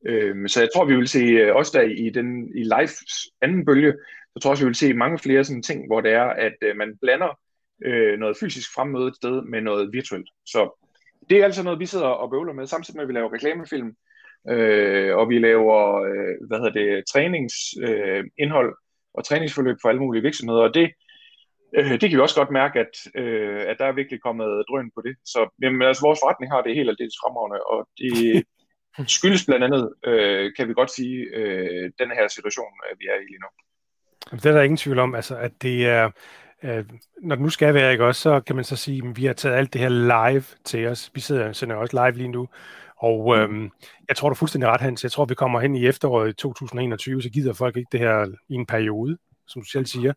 Øh, 0.05 0.49
så 0.49 0.59
jeg 0.59 0.69
tror, 0.75 0.85
vi 0.85 0.95
vil 0.95 1.07
se, 1.07 1.19
øh, 1.19 1.55
også 1.55 1.71
der 1.77 1.81
i, 1.81 2.09
den, 2.09 2.57
i 2.57 2.63
live 2.63 2.95
anden 3.41 3.65
bølge, 3.65 3.93
så 4.33 4.39
tror 4.41 4.49
jeg 4.49 4.51
også, 4.51 4.63
vi 4.63 4.67
vil 4.67 4.75
se 4.75 4.93
mange 4.93 5.19
flere 5.19 5.43
sådan 5.43 5.63
ting, 5.63 5.87
hvor 5.87 6.01
det 6.01 6.11
er, 6.11 6.23
at 6.25 6.55
øh, 6.61 6.75
man 6.77 6.97
blander 7.01 7.39
øh, 7.85 8.19
noget 8.19 8.37
fysisk 8.39 8.73
fremmøde 8.75 9.07
et 9.07 9.15
sted 9.15 9.41
med 9.41 9.61
noget 9.61 9.93
virtuelt. 9.93 10.29
Så 10.45 10.87
det 11.29 11.39
er 11.39 11.45
altså 11.45 11.63
noget, 11.63 11.79
vi 11.79 11.85
sidder 11.85 12.05
og 12.05 12.29
bøvler 12.29 12.53
med, 12.53 12.67
samtidig 12.67 12.97
med, 12.97 13.03
at 13.03 13.07
vi 13.07 13.13
laver 13.13 13.33
reklamefilm, 13.33 13.95
øh, 14.49 15.17
og 15.17 15.29
vi 15.29 15.39
laver, 15.39 15.77
øh, 16.09 16.47
hvad 16.47 16.57
hedder 16.57 16.79
det, 16.81 17.03
træningsindhold 17.13 18.69
øh, 18.69 18.75
og 19.13 19.25
træningsforløb 19.25 19.77
for 19.81 19.89
alle 19.89 20.01
mulige 20.01 20.21
virksomheder, 20.21 20.61
og 20.61 20.73
det, 20.73 20.91
øh, 21.77 21.91
det 21.91 22.09
kan 22.09 22.17
vi 22.17 22.25
også 22.25 22.39
godt 22.41 22.51
mærke, 22.51 22.79
at, 22.79 22.93
øh, 23.15 23.61
at 23.69 23.75
der 23.79 23.85
er 23.85 23.99
virkelig 23.99 24.21
kommet 24.21 24.63
drøn 24.69 24.91
på 24.95 25.01
det. 25.05 25.15
Så 25.25 25.39
jamen, 25.61 25.81
altså, 25.81 26.01
vores 26.07 26.19
forretning 26.23 26.51
har 26.51 26.61
det 26.61 26.75
helt 26.75 26.89
aldeles 26.89 27.21
fremragende, 27.21 27.59
og 27.71 27.79
det 27.99 28.43
skyldes 29.17 29.45
blandt 29.45 29.63
andet, 29.67 29.83
øh, 30.09 30.51
kan 30.57 30.67
vi 30.67 30.73
godt 30.73 30.91
sige, 30.91 31.17
øh, 31.39 31.91
den 32.01 32.09
her 32.17 32.27
situation, 32.27 32.71
vi 32.99 33.05
er 33.13 33.17
i 33.23 33.25
lige 33.31 33.43
nu. 33.45 33.49
Det 34.37 34.45
er 34.45 34.51
der 34.51 34.61
ingen 34.61 34.77
tvivl 34.77 34.99
om, 34.99 35.15
altså, 35.15 35.37
at 35.37 35.51
det 35.61 35.85
er, 35.85 36.11
øh, 36.63 36.85
når 37.21 37.35
det 37.35 37.43
nu 37.43 37.49
skal 37.49 37.73
være, 37.73 37.91
ikke 37.91 38.05
også, 38.05 38.21
så 38.21 38.39
kan 38.39 38.55
man 38.55 38.65
så 38.65 38.75
sige, 38.75 39.07
at 39.07 39.17
vi 39.17 39.25
har 39.25 39.33
taget 39.33 39.55
alt 39.55 39.73
det 39.73 39.81
her 39.81 39.89
live 39.89 40.43
til 40.65 40.87
os. 40.87 41.11
Vi 41.13 41.19
sidder 41.19 41.53
sender 41.53 41.75
også 41.75 42.05
live 42.05 42.17
lige 42.17 42.31
nu, 42.31 42.47
og 42.97 43.37
øh, 43.37 43.69
jeg 44.07 44.15
tror, 44.15 44.29
du 44.29 44.33
er 44.33 44.37
fuldstændig 44.37 44.69
ret, 44.69 44.81
Hans. 44.81 45.03
Jeg 45.03 45.11
tror, 45.11 45.25
vi 45.25 45.35
kommer 45.35 45.59
hen 45.59 45.75
i 45.75 45.85
efteråret 45.85 46.29
i 46.29 46.33
2021, 46.33 47.21
så 47.21 47.29
gider 47.29 47.53
folk 47.53 47.77
ikke 47.77 47.89
det 47.91 47.99
her 47.99 48.25
i 48.49 48.53
en 48.53 48.65
periode, 48.65 49.17
som 49.47 49.61
du 49.61 49.67
selv 49.67 49.85
siger. 49.85 50.13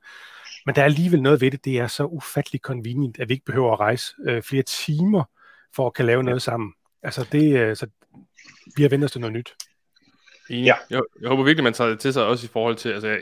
Men 0.66 0.74
der 0.74 0.80
er 0.80 0.86
alligevel 0.86 1.22
noget 1.22 1.40
ved 1.40 1.50
det. 1.50 1.64
Det 1.64 1.78
er 1.78 1.86
så 1.86 2.04
ufattelig 2.04 2.60
convenient, 2.60 3.20
at 3.20 3.28
vi 3.28 3.34
ikke 3.34 3.44
behøver 3.44 3.72
at 3.72 3.80
rejse 3.80 4.14
øh, 4.26 4.42
flere 4.42 4.62
timer 4.62 5.24
for 5.76 5.86
at 5.86 5.94
kan 5.94 6.06
lave 6.06 6.22
noget 6.22 6.42
sammen. 6.42 6.72
Altså, 7.02 7.26
det, 7.32 7.58
øh, 7.58 7.76
så 7.76 7.86
vi 8.76 8.82
har 8.82 8.88
vendt 8.88 9.04
os 9.04 9.12
til 9.12 9.20
noget 9.20 9.32
nyt. 9.32 9.54
Ja. 10.50 10.74
Jeg, 10.90 11.02
jeg 11.20 11.28
håber 11.28 11.42
virkelig, 11.42 11.64
man 11.64 11.72
tager 11.72 11.90
det 11.90 12.00
til 12.00 12.12
sig 12.12 12.26
også 12.26 12.46
i 12.46 12.50
forhold 12.52 12.76
til, 12.76 12.88
altså, 12.88 13.08
jeg, 13.08 13.18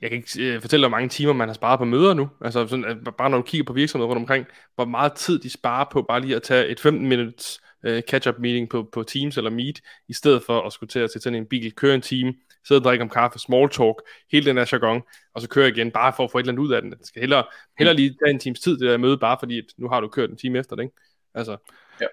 jeg 0.00 0.10
kan 0.10 0.16
ikke 0.16 0.54
øh, 0.54 0.60
fortælle, 0.60 0.86
hvor 0.86 0.96
mange 0.96 1.08
timer 1.08 1.32
man 1.32 1.48
har 1.48 1.54
sparet 1.54 1.78
på 1.78 1.84
møder 1.84 2.14
nu. 2.14 2.28
Altså 2.40 2.66
sådan, 2.66 2.84
at 2.84 2.96
bare 3.18 3.30
når 3.30 3.36
du 3.36 3.42
kigger 3.42 3.64
på 3.64 3.72
virksomheder 3.72 4.08
rundt 4.08 4.20
omkring, 4.20 4.46
hvor 4.74 4.84
meget 4.84 5.12
tid 5.12 5.38
de 5.38 5.50
sparer 5.50 5.84
på 5.92 6.02
bare 6.02 6.20
lige 6.20 6.36
at 6.36 6.42
tage 6.42 6.66
et 6.66 6.80
15 6.80 7.08
minuts 7.08 7.60
øh, 7.84 8.02
catch-up 8.02 8.38
meeting 8.38 8.68
på, 8.68 8.88
på 8.92 9.02
Teams 9.02 9.36
eller 9.36 9.50
Meet, 9.50 9.80
i 10.08 10.12
stedet 10.12 10.42
for 10.42 10.60
at 10.60 10.72
skulle 10.72 10.90
til 10.90 10.98
at 10.98 11.10
sætte 11.10 11.28
en 11.38 11.46
bil, 11.46 11.74
køre 11.74 11.94
en 11.94 12.00
time, 12.00 12.34
sidde 12.68 12.78
og 12.78 12.84
drikke 12.84 13.02
om 13.02 13.08
kaffe, 13.08 13.38
small 13.38 13.68
talk, 13.68 13.96
hele 14.32 14.46
den 14.46 14.56
der 14.56 14.68
jargon, 14.72 15.02
og 15.34 15.40
så 15.40 15.48
køre 15.48 15.68
igen, 15.68 15.90
bare 15.90 16.12
for 16.16 16.24
at 16.24 16.30
få 16.30 16.38
et 16.38 16.42
eller 16.42 16.52
andet 16.52 16.62
ud 16.62 16.72
af 16.72 16.82
den. 16.82 16.90
Det 16.90 17.06
skal 17.06 17.20
hellere, 17.20 17.44
hellere 17.78 17.96
lige 17.96 18.16
tage 18.24 18.30
en 18.30 18.38
times 18.38 18.60
tid, 18.60 18.78
det 18.78 18.90
der 18.90 18.96
møde, 18.96 19.18
bare 19.18 19.36
fordi, 19.40 19.58
at 19.58 19.64
nu 19.78 19.88
har 19.88 20.00
du 20.00 20.08
kørt 20.08 20.30
en 20.30 20.36
time 20.36 20.58
efter 20.58 20.76
det, 20.76 20.82
ikke? 20.82 20.94
Altså. 21.34 21.56
Ja. 22.00 22.06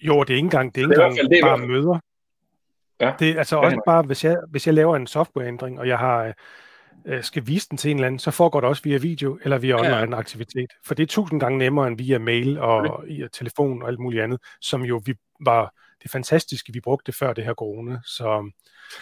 Jo, 0.00 0.22
det 0.22 0.30
er 0.30 0.36
ikke 0.36 0.44
engang, 0.44 0.74
det 0.74 0.80
er 0.80 0.84
ikke 0.84 1.02
engang 1.02 1.30
det 1.30 1.38
er 1.38 1.42
bare 1.42 1.58
møder. 1.58 1.98
Ja. 3.00 3.12
Det 3.18 3.30
er 3.30 3.38
altså 3.38 3.56
også 3.56 3.82
bare, 3.86 4.02
hvis 4.02 4.24
jeg, 4.24 4.36
hvis 4.50 4.66
jeg 4.66 4.74
laver 4.74 4.96
en 4.96 5.06
softwareændring, 5.06 5.80
og 5.80 5.88
jeg 5.88 5.98
har 5.98 6.34
øh, 7.04 7.22
skal 7.22 7.46
vise 7.46 7.68
den 7.70 7.78
til 7.78 7.90
en 7.90 7.96
eller 7.96 8.06
anden, 8.06 8.18
så 8.18 8.30
foregår 8.30 8.60
det 8.60 8.68
også 8.68 8.82
via 8.82 8.96
video 8.96 9.38
eller 9.42 9.58
via 9.58 9.74
online 9.74 10.16
aktivitet. 10.16 10.72
For 10.84 10.94
det 10.94 11.02
er 11.02 11.06
tusind 11.06 11.40
gange 11.40 11.58
nemmere 11.58 11.88
end 11.88 11.98
via 11.98 12.18
mail 12.18 12.58
og 12.58 12.76
okay. 12.76 13.28
telefon 13.32 13.82
og 13.82 13.88
alt 13.88 13.98
muligt 13.98 14.22
andet, 14.22 14.40
som 14.60 14.82
jo 14.82 15.02
vi 15.04 15.14
var 15.40 15.74
det 16.02 16.10
fantastiske, 16.10 16.72
vi 16.72 16.80
brugte 16.80 17.12
før 17.12 17.32
det 17.32 17.44
her 17.44 17.54
corona. 17.54 18.00
Så 18.04 18.50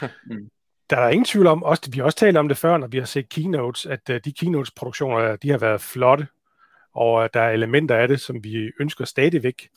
mm. 0.27 0.51
der 0.91 0.97
er 0.97 1.09
ingen 1.09 1.25
tvivl 1.25 1.47
om, 1.47 1.63
også, 1.63 1.91
vi 1.93 1.99
har 1.99 2.05
også 2.05 2.19
talt 2.19 2.37
om 2.37 2.49
det 2.49 2.57
før, 2.57 2.77
når 2.77 2.87
vi 2.87 2.99
har 2.99 3.05
set 3.05 3.29
keynotes, 3.29 3.87
at 3.87 4.11
uh, 4.11 4.17
de 4.25 4.33
keynotes-produktioner, 4.33 5.37
de 5.37 5.51
har 5.51 5.59
været 5.59 5.81
flotte, 5.81 6.27
og 6.95 7.35
der 7.35 7.41
er 7.41 7.51
elementer 7.51 7.97
af 7.97 8.09
det, 8.09 8.21
som 8.21 8.45
vi 8.45 8.71
ønsker 8.81 9.05
stadigvæk 9.05 9.69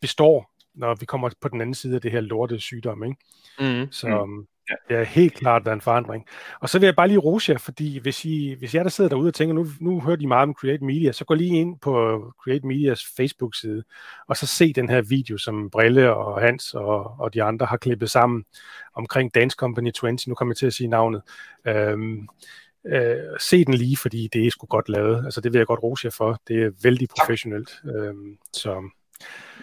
består, 0.00 0.52
når 0.74 0.94
vi 0.94 1.06
kommer 1.06 1.30
på 1.40 1.48
den 1.48 1.60
anden 1.60 1.74
side 1.74 1.94
af 1.94 2.00
det 2.00 2.12
her 2.12 2.20
lorte 2.20 2.60
sygdom. 2.60 3.04
Ikke? 3.04 3.16
Mm. 3.60 3.92
Så 3.92 4.24
mm. 4.24 4.46
Ja. 4.70 4.96
Det 4.98 5.06
helt 5.06 5.34
klart 5.34 5.64
været 5.64 5.74
en 5.74 5.80
forandring. 5.80 6.26
Og 6.60 6.68
så 6.68 6.78
vil 6.78 6.86
jeg 6.86 6.96
bare 6.96 7.08
lige 7.08 7.18
rose 7.18 7.52
jer, 7.52 7.58
fordi 7.58 7.98
hvis, 7.98 8.24
I, 8.24 8.54
hvis 8.58 8.74
jeg 8.74 8.84
der 8.84 8.90
sidder 8.90 9.10
derude 9.10 9.28
og 9.28 9.34
tænker, 9.34 9.54
nu, 9.54 9.66
nu 9.80 10.00
hører 10.00 10.16
de 10.16 10.26
meget 10.26 10.48
om 10.48 10.54
Create 10.54 10.84
Media, 10.84 11.12
så 11.12 11.24
gå 11.24 11.34
lige 11.34 11.60
ind 11.60 11.78
på 11.78 12.24
Create 12.44 12.66
Medias 12.66 13.04
Facebook-side, 13.16 13.84
og 14.28 14.36
så 14.36 14.46
se 14.46 14.72
den 14.72 14.88
her 14.88 15.02
video, 15.02 15.38
som 15.38 15.70
Brille 15.70 16.14
og 16.14 16.40
Hans 16.40 16.74
og, 16.74 17.20
og 17.20 17.34
de 17.34 17.42
andre 17.42 17.66
har 17.66 17.76
klippet 17.76 18.10
sammen 18.10 18.44
omkring 18.94 19.34
Dance 19.34 19.54
Company 19.54 19.92
20. 19.92 20.16
Nu 20.26 20.34
kommer 20.34 20.52
jeg 20.52 20.56
til 20.56 20.66
at 20.66 20.72
sige 20.72 20.88
navnet. 20.88 21.22
Øhm, 21.66 22.28
øh, 22.86 23.16
se 23.40 23.64
den 23.64 23.74
lige, 23.74 23.96
fordi 23.96 24.28
det 24.32 24.46
er 24.46 24.50
sgu 24.50 24.66
godt 24.66 24.88
lavet. 24.88 25.24
Altså 25.24 25.40
det 25.40 25.52
vil 25.52 25.58
jeg 25.58 25.66
godt 25.66 25.82
rose 25.82 26.06
jer 26.06 26.10
for. 26.10 26.40
Det 26.48 26.62
er 26.62 26.70
vældig 26.82 27.08
professionelt. 27.18 27.70
Øhm, 27.84 28.38
så 28.52 28.82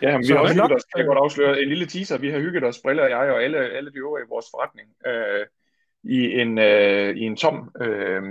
Ja, 0.01 0.17
men 0.17 0.27
vi 0.27 0.33
har 0.33 0.39
også 0.39 0.53
hygget 0.53 0.75
os, 0.75 0.83
kan 0.83 0.99
jeg 0.99 1.05
godt 1.05 1.17
afsløre, 1.17 1.61
en 1.61 1.69
lille 1.69 1.85
teaser. 1.85 2.17
Vi 2.17 2.29
har 2.29 2.39
hygget 2.39 2.63
os, 2.63 2.79
Brille 2.83 3.01
og 3.01 3.09
jeg 3.09 3.17
og 3.17 3.43
alle, 3.43 3.57
alle 3.57 3.91
de 3.91 3.97
øvrige 3.97 4.23
i 4.25 4.29
vores 4.29 4.45
forretning, 4.51 4.89
øh, 5.07 5.45
i, 6.03 6.41
en, 6.41 6.57
øh, 6.57 7.15
i 7.15 7.21
en 7.21 7.35
tom 7.35 7.71
øh, 7.81 8.21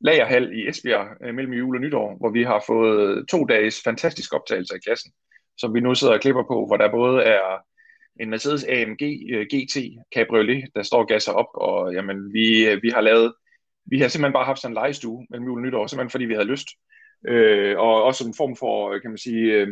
lagerhal 0.00 0.52
i 0.52 0.68
Esbjerg 0.68 1.06
øh, 1.24 1.34
mellem 1.34 1.52
jul 1.52 1.76
og 1.76 1.80
nytår, 1.80 2.16
hvor 2.20 2.30
vi 2.30 2.42
har 2.42 2.64
fået 2.66 3.28
to 3.28 3.44
dages 3.44 3.82
fantastisk 3.84 4.34
optagelse 4.34 4.74
af 4.74 4.80
klassen, 4.80 5.12
som 5.56 5.74
vi 5.74 5.80
nu 5.80 5.94
sidder 5.94 6.14
og 6.14 6.20
klipper 6.20 6.42
på, 6.42 6.66
hvor 6.66 6.76
der 6.76 6.90
både 6.90 7.22
er 7.22 7.64
en 8.20 8.30
Mercedes 8.30 8.64
AMG 8.64 9.02
øh, 9.32 9.46
GT 9.52 9.76
Cabriolet, 10.16 10.64
der 10.74 10.82
står 10.82 11.04
gasser 11.04 11.32
op, 11.32 11.48
og 11.54 11.94
jamen, 11.94 12.32
vi, 12.32 12.68
øh, 12.68 12.82
vi 12.82 12.90
har 12.90 13.00
lavet, 13.00 13.34
vi 13.86 14.00
har 14.00 14.08
simpelthen 14.08 14.32
bare 14.32 14.44
haft 14.44 14.60
sådan 14.60 14.76
en 14.76 14.82
legestue 14.82 15.26
mellem 15.30 15.46
jul 15.46 15.58
og 15.58 15.66
nytår, 15.66 15.86
simpelthen 15.86 16.10
fordi 16.10 16.24
vi 16.24 16.34
havde 16.34 16.48
lyst. 16.48 16.68
Øh, 17.28 17.78
og 17.78 18.02
også 18.02 18.26
en 18.26 18.34
form 18.36 18.56
for, 18.56 18.98
kan 18.98 19.10
man 19.10 19.18
sige, 19.18 19.52
øh, 19.52 19.68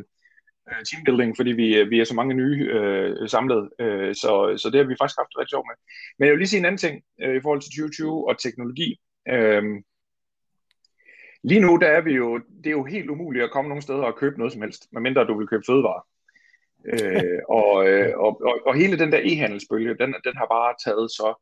øh, 0.68 0.84
teambuilding, 0.84 1.36
fordi 1.36 1.52
vi, 1.52 1.76
øh, 1.76 1.90
vi 1.90 2.00
er 2.00 2.04
så 2.04 2.14
mange 2.14 2.34
nye 2.34 2.68
øh, 2.72 3.28
samlet. 3.28 3.70
Øh, 3.78 4.14
så, 4.14 4.54
så 4.56 4.70
det 4.70 4.78
har 4.78 4.86
vi 4.86 4.96
faktisk 5.00 5.18
haft 5.18 5.38
rigtig 5.38 5.50
sjovt 5.50 5.66
med. 5.70 5.76
Men 6.18 6.26
jeg 6.26 6.32
vil 6.32 6.38
lige 6.38 6.48
sige 6.48 6.60
en 6.60 6.64
anden 6.64 6.78
ting 6.78 7.02
øh, 7.22 7.36
i 7.36 7.40
forhold 7.40 7.60
til 7.60 7.70
2020 7.70 8.28
og 8.28 8.38
teknologi. 8.38 9.00
Øh, 9.28 9.62
lige 11.42 11.60
nu, 11.60 11.76
der 11.76 11.86
er 11.86 12.00
vi 12.00 12.12
jo, 12.12 12.38
det 12.38 12.66
er 12.66 12.78
jo 12.80 12.84
helt 12.84 13.10
umuligt 13.10 13.44
at 13.44 13.50
komme 13.50 13.68
nogen 13.68 13.82
steder 13.82 14.02
og 14.02 14.16
købe 14.16 14.38
noget 14.38 14.52
som 14.52 14.62
helst, 14.62 14.88
medmindre 14.92 15.24
du 15.24 15.38
vil 15.38 15.48
købe 15.48 15.64
fødevarer. 15.66 16.06
øh, 16.84 17.40
og, 17.58 17.88
øh, 17.88 18.18
og, 18.18 18.40
og, 18.44 18.60
og 18.66 18.74
hele 18.74 18.98
den 18.98 19.12
der 19.12 19.20
e-handelsbølge, 19.20 19.98
den, 20.00 20.14
den 20.24 20.36
har 20.36 20.46
bare 20.46 20.74
taget 20.84 21.10
så 21.10 21.34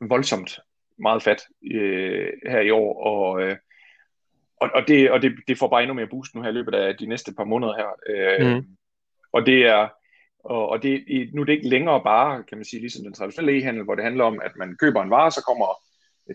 voldsomt 0.00 0.58
meget 0.98 1.22
fat 1.22 1.42
øh, 1.74 2.32
her 2.46 2.60
i 2.60 2.70
år, 2.70 3.02
og, 3.06 3.42
øh, 3.42 3.56
og, 4.60 4.70
og, 4.74 4.88
det, 4.88 5.10
og 5.10 5.22
det, 5.22 5.32
det 5.48 5.58
får 5.58 5.68
bare 5.68 5.82
endnu 5.82 5.94
mere 5.94 6.06
boost 6.06 6.34
nu 6.34 6.42
her 6.42 6.50
i 6.50 6.52
løbet 6.52 6.74
af 6.74 6.96
de 6.96 7.06
næste 7.06 7.34
par 7.34 7.44
måneder 7.44 7.74
her. 7.76 7.88
Øh, 8.10 8.56
mm. 8.56 8.66
Og 9.32 9.46
det 9.46 9.66
er, 9.66 9.88
og, 10.44 10.68
og 10.68 10.82
det, 10.82 11.04
nu 11.34 11.40
er 11.40 11.44
det 11.44 11.52
ikke 11.52 11.68
længere 11.68 12.00
bare, 12.04 12.44
kan 12.48 12.58
man 12.58 12.64
sige, 12.64 12.80
ligesom 12.80 13.04
den 13.04 13.14
traditionelle 13.14 13.58
e-handel, 13.58 13.84
hvor 13.84 13.94
det 13.94 14.04
handler 14.04 14.24
om, 14.24 14.40
at 14.44 14.52
man 14.58 14.76
køber 14.80 15.02
en 15.02 15.10
vare, 15.10 15.30
så 15.30 15.44
kommer 15.48 15.66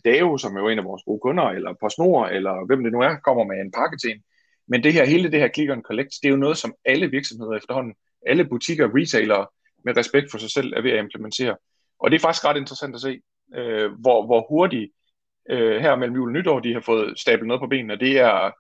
Dave, 0.06 0.40
som 0.40 0.56
er 0.56 0.62
jo 0.62 0.70
en 0.70 0.80
af 0.80 0.86
vores 0.86 1.04
gode 1.06 1.20
kunder, 1.20 1.44
eller 1.44 1.74
PostNord, 1.82 2.32
eller 2.32 2.66
hvem 2.66 2.84
det 2.84 2.92
nu 2.92 3.02
er, 3.02 3.16
kommer 3.16 3.44
med 3.44 3.62
en 3.62 3.72
pakke 3.72 3.98
til 3.98 4.12
en. 4.12 4.24
Men 4.68 4.84
det 4.84 4.94
her, 4.94 5.06
hele 5.06 5.32
det 5.32 5.40
her 5.40 5.50
click 5.56 5.72
and 5.72 5.84
collect, 5.84 6.10
det 6.22 6.28
er 6.28 6.32
jo 6.32 6.46
noget, 6.46 6.58
som 6.58 6.74
alle 6.86 7.12
virksomheder 7.12 7.54
efterhånden, 7.54 7.94
alle 8.26 8.46
butikker, 8.46 8.90
retailer 8.96 9.52
med 9.86 9.98
respekt 9.98 10.32
for 10.32 10.38
sig 10.38 10.52
selv 10.52 10.74
er 10.74 10.82
ved 10.82 10.92
at 10.92 11.00
implementere. 11.00 11.56
Og 12.00 12.12
det 12.12 12.18
er 12.18 12.22
faktisk 12.22 12.46
ret 12.46 12.58
interessant 12.58 12.96
at 12.96 13.02
se, 13.02 13.22
øh, 13.56 13.92
hvor, 13.92 14.26
hvor 14.26 14.46
hurtigt 14.50 14.92
øh, 15.50 15.82
her 15.82 15.96
mellem 15.96 16.16
jul 16.16 16.30
og 16.30 16.34
nytår, 16.34 16.60
de 16.60 16.74
har 16.74 16.82
fået 16.82 17.20
stablet 17.20 17.48
noget 17.48 17.62
på 17.62 17.68
benene, 17.68 18.00
det 18.00 18.20
er, 18.20 18.52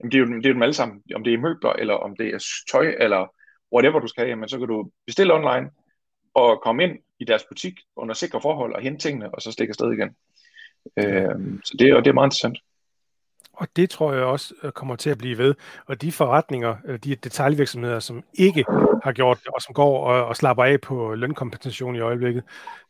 jamen 0.00 0.12
det, 0.12 0.14
er 0.14 0.18
jo, 0.18 0.26
det 0.26 0.46
er 0.46 0.52
dem 0.52 0.62
alle 0.62 0.74
sammen, 0.74 1.02
om 1.14 1.24
det 1.24 1.34
er 1.34 1.38
møbler, 1.38 1.72
eller 1.72 1.94
om 1.94 2.16
det 2.16 2.34
er 2.34 2.44
tøj, 2.72 2.94
eller 2.98 3.34
whatever 3.74 3.98
du 3.98 4.06
skal 4.06 4.20
have, 4.20 4.28
jamen 4.28 4.48
så 4.48 4.58
kan 4.58 4.68
du 4.68 4.90
bestille 5.06 5.34
online, 5.34 5.70
og 6.34 6.60
komme 6.62 6.82
ind 6.82 6.98
i 7.20 7.24
deres 7.24 7.44
butik 7.44 7.74
under 7.96 8.14
sikre 8.14 8.40
forhold, 8.40 8.74
og 8.74 8.82
hente 8.82 9.08
tingene, 9.08 9.34
og 9.34 9.42
så 9.42 9.52
stikke 9.52 9.70
afsted 9.70 9.92
igen. 9.92 10.16
Øh, 10.96 11.60
så 11.64 11.76
det, 11.78 11.94
og 11.94 12.04
det 12.04 12.10
er 12.10 12.14
meget 12.14 12.26
interessant. 12.26 12.58
Og 13.52 13.68
det 13.76 13.90
tror 13.90 14.12
jeg 14.12 14.22
også 14.22 14.54
øh, 14.62 14.72
kommer 14.72 14.96
til 14.96 15.10
at 15.10 15.18
blive 15.18 15.38
ved. 15.38 15.54
Og 15.86 16.02
de 16.02 16.12
forretninger, 16.12 16.76
øh, 16.86 16.98
de 16.98 17.14
detaljvirksomheder, 17.14 18.00
som 18.00 18.22
ikke 18.34 18.64
har 19.04 19.12
gjort 19.12 19.38
det, 19.38 19.48
og 19.48 19.62
som 19.62 19.74
går 19.74 20.06
og, 20.06 20.26
og 20.26 20.36
slapper 20.36 20.64
af 20.64 20.80
på 20.80 21.14
lønkompensation 21.14 21.96
i 21.96 22.00
øjeblikket, 22.00 22.42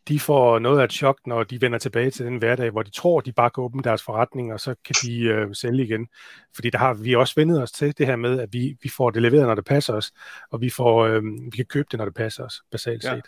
de 0.08 0.20
får 0.20 0.58
noget 0.58 0.80
af 0.80 0.84
et 0.84 0.92
chok, 0.92 1.18
når 1.26 1.44
de 1.44 1.60
vender 1.60 1.78
tilbage 1.78 2.10
til 2.10 2.26
den 2.26 2.36
hverdag, 2.36 2.70
hvor 2.70 2.82
de 2.82 2.90
tror, 2.90 3.20
de 3.20 3.32
bare 3.32 3.50
kan 3.50 3.64
åbne 3.64 3.82
deres 3.82 4.02
forretning, 4.02 4.52
og 4.52 4.60
så 4.60 4.74
kan 4.84 4.94
de 5.02 5.22
øh, 5.22 5.54
sælge 5.54 5.84
igen. 5.84 6.08
Fordi 6.54 6.70
der 6.70 6.78
har 6.78 6.94
vi 6.94 7.14
også 7.14 7.34
vendet 7.36 7.62
os 7.62 7.72
til 7.72 7.98
det 7.98 8.06
her 8.06 8.16
med, 8.16 8.40
at 8.40 8.48
vi, 8.52 8.76
vi 8.82 8.88
får 8.88 9.10
det 9.10 9.22
leveret, 9.22 9.46
når 9.46 9.54
det 9.54 9.64
passer 9.64 9.94
os, 9.94 10.12
og 10.50 10.60
vi, 10.60 10.70
får, 10.70 11.04
øh, 11.04 11.22
vi 11.24 11.56
kan 11.56 11.66
købe 11.66 11.88
det, 11.90 11.98
når 11.98 12.04
det 12.04 12.14
passer 12.14 12.44
os, 12.44 12.62
basalt 12.70 13.02
set. 13.02 13.10
Ja. 13.10 13.20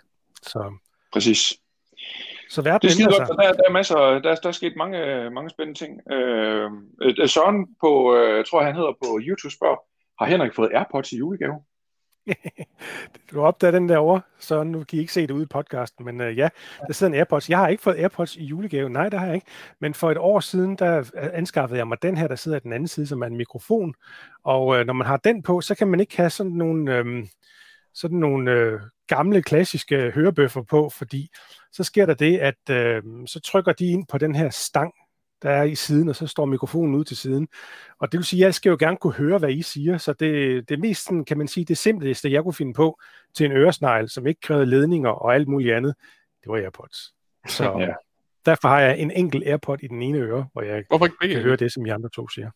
Så. 0.43 0.75
Præcis. 1.12 1.53
Så 2.51 2.63
verden 2.63 2.91
det 2.91 3.01
er 3.01 3.19
godt, 3.19 3.29
der, 3.29 3.53
der, 3.53 3.69
er 3.69 3.73
masser, 3.73 3.97
der, 3.97 4.35
der 4.35 4.49
er 4.49 4.53
sket 4.53 4.73
mange, 4.77 5.31
mange 5.31 5.51
spændende 5.51 5.79
ting. 5.79 6.13
Øh, 6.13 6.71
øh, 7.03 7.29
Søren 7.29 7.67
på, 7.81 8.17
øh, 8.17 8.37
jeg 8.37 8.47
tror 8.47 8.63
han 8.63 8.75
hedder 8.75 8.93
på 9.03 9.19
YouTube 9.23 9.55
spørger, 9.55 9.77
har 10.23 10.31
Henrik 10.31 10.55
fået 10.55 10.71
AirPods 10.75 11.13
i 11.13 11.17
julegave? 11.17 11.55
du 13.31 13.43
opdager 13.43 13.71
den 13.71 13.89
der 13.89 13.99
over, 13.99 14.21
så 14.39 14.63
nu 14.63 14.85
kan 14.85 14.97
I 14.97 15.01
ikke 15.01 15.13
se 15.13 15.27
det 15.27 15.31
ude 15.31 15.43
i 15.43 15.47
podcasten, 15.47 16.05
men 16.05 16.21
uh, 16.21 16.39
ja, 16.39 16.49
der 16.87 16.93
sidder 16.93 17.13
en 17.13 17.19
AirPods. 17.19 17.51
Jeg 17.51 17.59
har 17.59 17.69
ikke 17.69 17.83
fået 17.83 17.99
AirPods 17.99 18.37
i 18.37 18.45
julegave, 18.45 18.91
nej, 18.91 19.09
det 19.09 19.19
har 19.19 19.27
jeg 19.27 19.35
ikke, 19.35 19.47
men 19.81 19.95
for 19.95 20.11
et 20.11 20.19
år 20.19 20.41
siden, 20.41 20.77
der 20.77 21.11
anskaffede 21.33 21.79
jeg 21.79 21.89
mig 21.89 22.03
den 22.03 22.17
her, 22.17 22.29
der 22.29 22.37
sidder 22.37 22.57
i 22.57 22.61
den 22.61 22.73
anden 22.73 22.89
side, 22.89 23.07
som 23.07 23.23
er 23.23 23.27
en 23.27 23.37
mikrofon, 23.37 23.95
og 24.45 24.67
uh, 24.67 24.81
når 24.81 24.93
man 24.93 25.07
har 25.07 25.17
den 25.17 25.43
på, 25.43 25.61
så 25.61 25.75
kan 25.75 25.89
man 25.89 26.01
ikke 26.01 26.17
have 26.17 26.31
sådan 26.31 26.53
nogle, 26.53 26.97
øhm, 26.97 27.29
sådan 27.95 28.19
nogle 28.19 28.51
øh, 28.51 28.81
gamle, 29.07 29.43
klassiske 29.43 30.11
hørebøffer 30.11 30.63
på, 30.63 30.89
fordi 30.89 31.29
så 31.75 31.85
sker 31.85 32.07
der 32.07 32.14
det, 32.14 32.38
at 32.38 32.71
øh, 32.71 33.02
så 33.26 33.40
trykker 33.40 33.73
de 33.73 33.87
ind 33.87 34.07
på 34.07 34.19
den 34.19 34.35
her 34.35 34.50
stang, 34.50 34.93
der 35.43 35.50
er 35.50 35.62
i 35.62 35.75
siden, 35.75 36.09
og 36.09 36.16
så 36.16 36.26
står 36.26 36.45
mikrofonen 36.45 36.95
ud 36.95 37.04
til 37.04 37.16
siden. 37.16 37.49
Og 37.99 38.12
det 38.12 38.19
vil 38.19 38.25
sige, 38.25 38.43
at 38.43 38.45
jeg 38.45 38.54
skal 38.54 38.71
jo 38.71 38.76
gerne 38.81 38.97
kunne 38.97 39.12
høre, 39.12 39.38
hvad 39.38 39.50
I 39.50 39.62
siger, 39.62 39.99
så 39.99 40.12
det, 40.12 40.69
det 40.69 40.81
mest, 40.81 41.09
kan 41.26 41.38
man 41.38 41.49
sige, 41.49 41.64
det 41.64 41.78
simpleste, 41.78 42.33
jeg 42.33 42.43
kunne 42.43 42.54
finde 42.54 42.75
på 42.75 43.00
til 43.35 43.47
en 43.47 43.52
øresnegl, 43.52 44.09
som 44.09 44.26
ikke 44.26 44.40
krævede 44.40 44.66
ledninger 44.66 45.11
og 45.11 45.35
alt 45.35 45.49
muligt 45.49 45.75
andet, 45.75 45.95
det 46.43 46.52
var 46.52 46.57
AirPods. 46.57 47.14
Så 47.49 47.64
ja. 47.81 47.93
derfor 48.47 48.69
har 48.69 48.81
jeg 48.81 48.99
en 48.99 49.11
enkelt 49.11 49.45
AirPod 49.47 49.78
i 49.83 49.87
den 49.87 50.02
ene 50.02 50.19
øre, 50.19 50.47
hvor 50.52 50.62
jeg 50.62 50.85
Hvorfor 50.88 51.07
ikke 51.07 51.35
kan 51.35 51.43
høre 51.43 51.57
det, 51.57 51.73
som 51.73 51.87
I 51.87 51.88
andre 51.88 52.09
to 52.09 52.28
siger. 52.28 52.50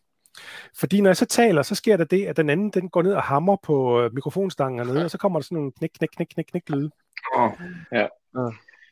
Fordi 0.79 1.01
når 1.01 1.09
jeg 1.09 1.17
så 1.17 1.25
taler, 1.25 1.61
så 1.61 1.75
sker 1.75 1.97
der 1.97 2.03
det, 2.03 2.25
at 2.25 2.37
den 2.37 2.49
anden 2.49 2.69
den 2.69 2.89
går 2.89 3.01
ned 3.01 3.13
og 3.13 3.23
hammer 3.23 3.57
på 3.63 4.01
øh, 4.01 4.13
mikrofonstangen 4.13 4.79
hernede, 4.79 5.05
og 5.05 5.11
så 5.11 5.17
kommer 5.17 5.39
der 5.39 5.43
sådan 5.43 5.55
nogle 5.55 5.71
knæk, 5.71 5.89
knæk, 5.97 6.09
knæk, 6.15 6.27
knæk, 6.27 6.45
knæk 6.45 6.69
lyde. 6.69 6.89
Oh, 7.35 7.51
ja. 7.91 8.07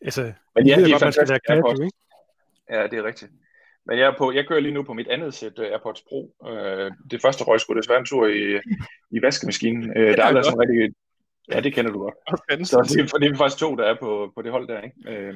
Altså, 0.01 0.33
Men 0.55 0.67
ja, 0.67 0.75
det 0.75 0.91
er 0.91 0.99
fantastisk. 0.99 1.41
Være 1.49 1.71
ikke? 1.73 1.97
Ja, 2.69 2.83
det 2.87 2.93
er 2.93 3.03
rigtigt. 3.03 3.31
Men 3.85 3.99
jeg, 3.99 4.07
er 4.07 4.17
på, 4.17 4.31
jeg 4.31 4.47
kører 4.47 4.59
lige 4.59 4.73
nu 4.73 4.83
på 4.83 4.93
mit 4.93 5.07
andet 5.07 5.33
sæt 5.33 5.59
uh, 5.59 5.65
AirPods 5.65 6.01
Pro. 6.01 6.35
Uh, 6.39 6.91
det 7.11 7.21
første 7.21 7.43
røg 7.43 7.59
skulle 7.59 7.81
desværre 7.81 7.99
en 7.99 8.05
tur 8.05 8.27
i, 8.27 8.59
i 9.11 9.21
vaskemaskinen. 9.21 9.89
Uh, 9.89 9.95
der 9.95 10.23
er 10.23 10.23
aldrig 10.23 10.45
sådan 10.45 10.59
rigtig... 10.59 10.95
Ja, 11.51 11.59
det 11.59 11.73
kender 11.73 11.91
du 11.91 11.99
godt. 11.99 12.15
Så 12.67 12.77
det, 12.89 13.13
er, 13.13 13.17
det 13.17 13.31
er 13.31 13.37
faktisk 13.37 13.59
to, 13.59 13.75
der 13.75 13.83
er 13.83 13.95
på, 13.99 14.31
på 14.35 14.41
det 14.41 14.51
hold 14.51 14.67
der. 14.67 14.81
Ikke? 14.81 15.29
Uh, 15.29 15.35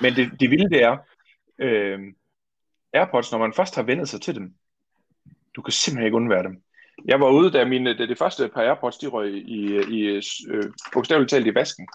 men 0.00 0.14
det, 0.16 0.40
det 0.40 0.50
vilde 0.50 0.70
det 0.70 0.82
er, 0.82 0.96
uh, 1.64 2.00
AirPods, 2.92 3.32
når 3.32 3.38
man 3.38 3.52
først 3.52 3.74
har 3.74 3.82
vendet 3.82 4.08
sig 4.08 4.20
til 4.20 4.34
dem, 4.34 4.54
du 5.56 5.62
kan 5.62 5.72
simpelthen 5.72 6.06
ikke 6.06 6.16
undvære 6.16 6.42
dem. 6.42 6.62
Jeg 7.04 7.20
var 7.20 7.30
ude, 7.30 7.50
da, 7.50 7.64
mine, 7.64 7.98
da 7.98 8.06
det 8.06 8.18
første 8.18 8.48
par 8.48 8.62
AirPods, 8.62 8.98
de 8.98 9.06
røg 9.06 9.34
i, 9.34 9.80
i 9.98 10.22
øh, 10.48 10.64
bogstaveligt 10.92 11.30
talt 11.30 11.46
i 11.46 11.54
vasken. 11.54 11.88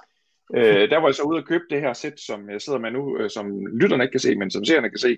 Øh, 0.56 0.90
der 0.90 0.98
var 0.98 1.08
jeg 1.08 1.16
så 1.16 1.24
ude 1.24 1.38
og 1.38 1.46
købe 1.46 1.64
det 1.70 1.82
her 1.82 1.94
sæt, 1.94 2.20
som 2.20 2.50
jeg 2.50 2.62
sidder 2.62 2.80
med 2.80 2.92
nu, 2.92 3.18
øh, 3.18 3.30
som 3.30 3.66
lytterne 3.66 4.04
ikke 4.04 4.12
kan 4.12 4.20
se, 4.20 4.36
men 4.36 4.52
som 4.52 4.66
seerne 4.66 4.90
kan 4.90 5.00
se, 5.00 5.18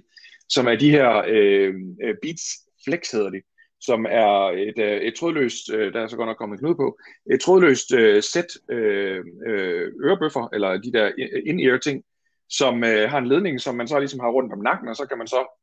som 0.50 0.68
er 0.68 0.76
de 0.76 0.92
her 0.92 1.24
øh, 1.28 1.74
øh 2.04 2.16
Beats 2.22 2.44
Flex 2.86 3.12
hedder 3.12 3.30
de, 3.30 3.42
som 3.82 4.06
er 4.10 4.52
et, 4.52 4.80
øh, 4.80 5.02
et 5.02 5.16
trådløst, 5.16 5.74
øh, 5.74 5.94
der 5.94 6.02
er 6.02 6.08
så 6.08 6.18
godt 6.18 6.28
nok 6.28 6.38
kommet 6.38 6.60
knude 6.60 6.76
på, 6.76 7.00
et 7.32 7.42
trådløst 7.42 7.94
øh, 7.94 8.24
sæt 8.24 8.48
øh, 8.72 9.24
øh, 9.48 9.92
ørebøffer, 10.04 10.50
eller 10.54 10.78
de 10.78 10.92
der 10.92 11.12
in-ear 11.46 11.78
ting, 11.78 12.04
som 12.50 12.84
øh, 12.84 13.10
har 13.10 13.18
en 13.18 13.28
ledning, 13.28 13.62
som 13.62 13.76
man 13.76 13.88
så 13.88 14.00
ligesom 14.00 14.20
har 14.20 14.30
rundt 14.30 14.54
om 14.54 14.60
nakken, 14.60 14.88
og 14.88 14.96
så 14.96 15.06
kan 15.06 15.18
man 15.18 15.28
så 15.28 15.62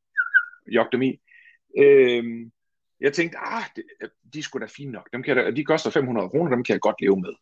jogge 0.67 0.93
dem 0.93 1.03
i. 1.03 1.21
Øh, 1.79 2.25
jeg 3.01 3.13
tænkte, 3.13 3.39
ah, 3.39 3.65
det, 3.77 3.85
de 4.35 4.39
er 4.39 4.43
sgu 4.43 4.59
da 4.59 4.67
fine 4.67 4.93
nok. 4.93 5.09
Dem 5.13 5.23
kan 5.23 5.37
jeg, 5.37 5.57
de 5.57 5.65
koster 5.65 5.91
500 5.91 6.29
kroner, 6.29 6.51
dem 6.51 6.65
kan 6.65 6.73
jeg 6.73 6.81
godt 6.81 7.01
leve 7.01 7.21
med. 7.21 7.35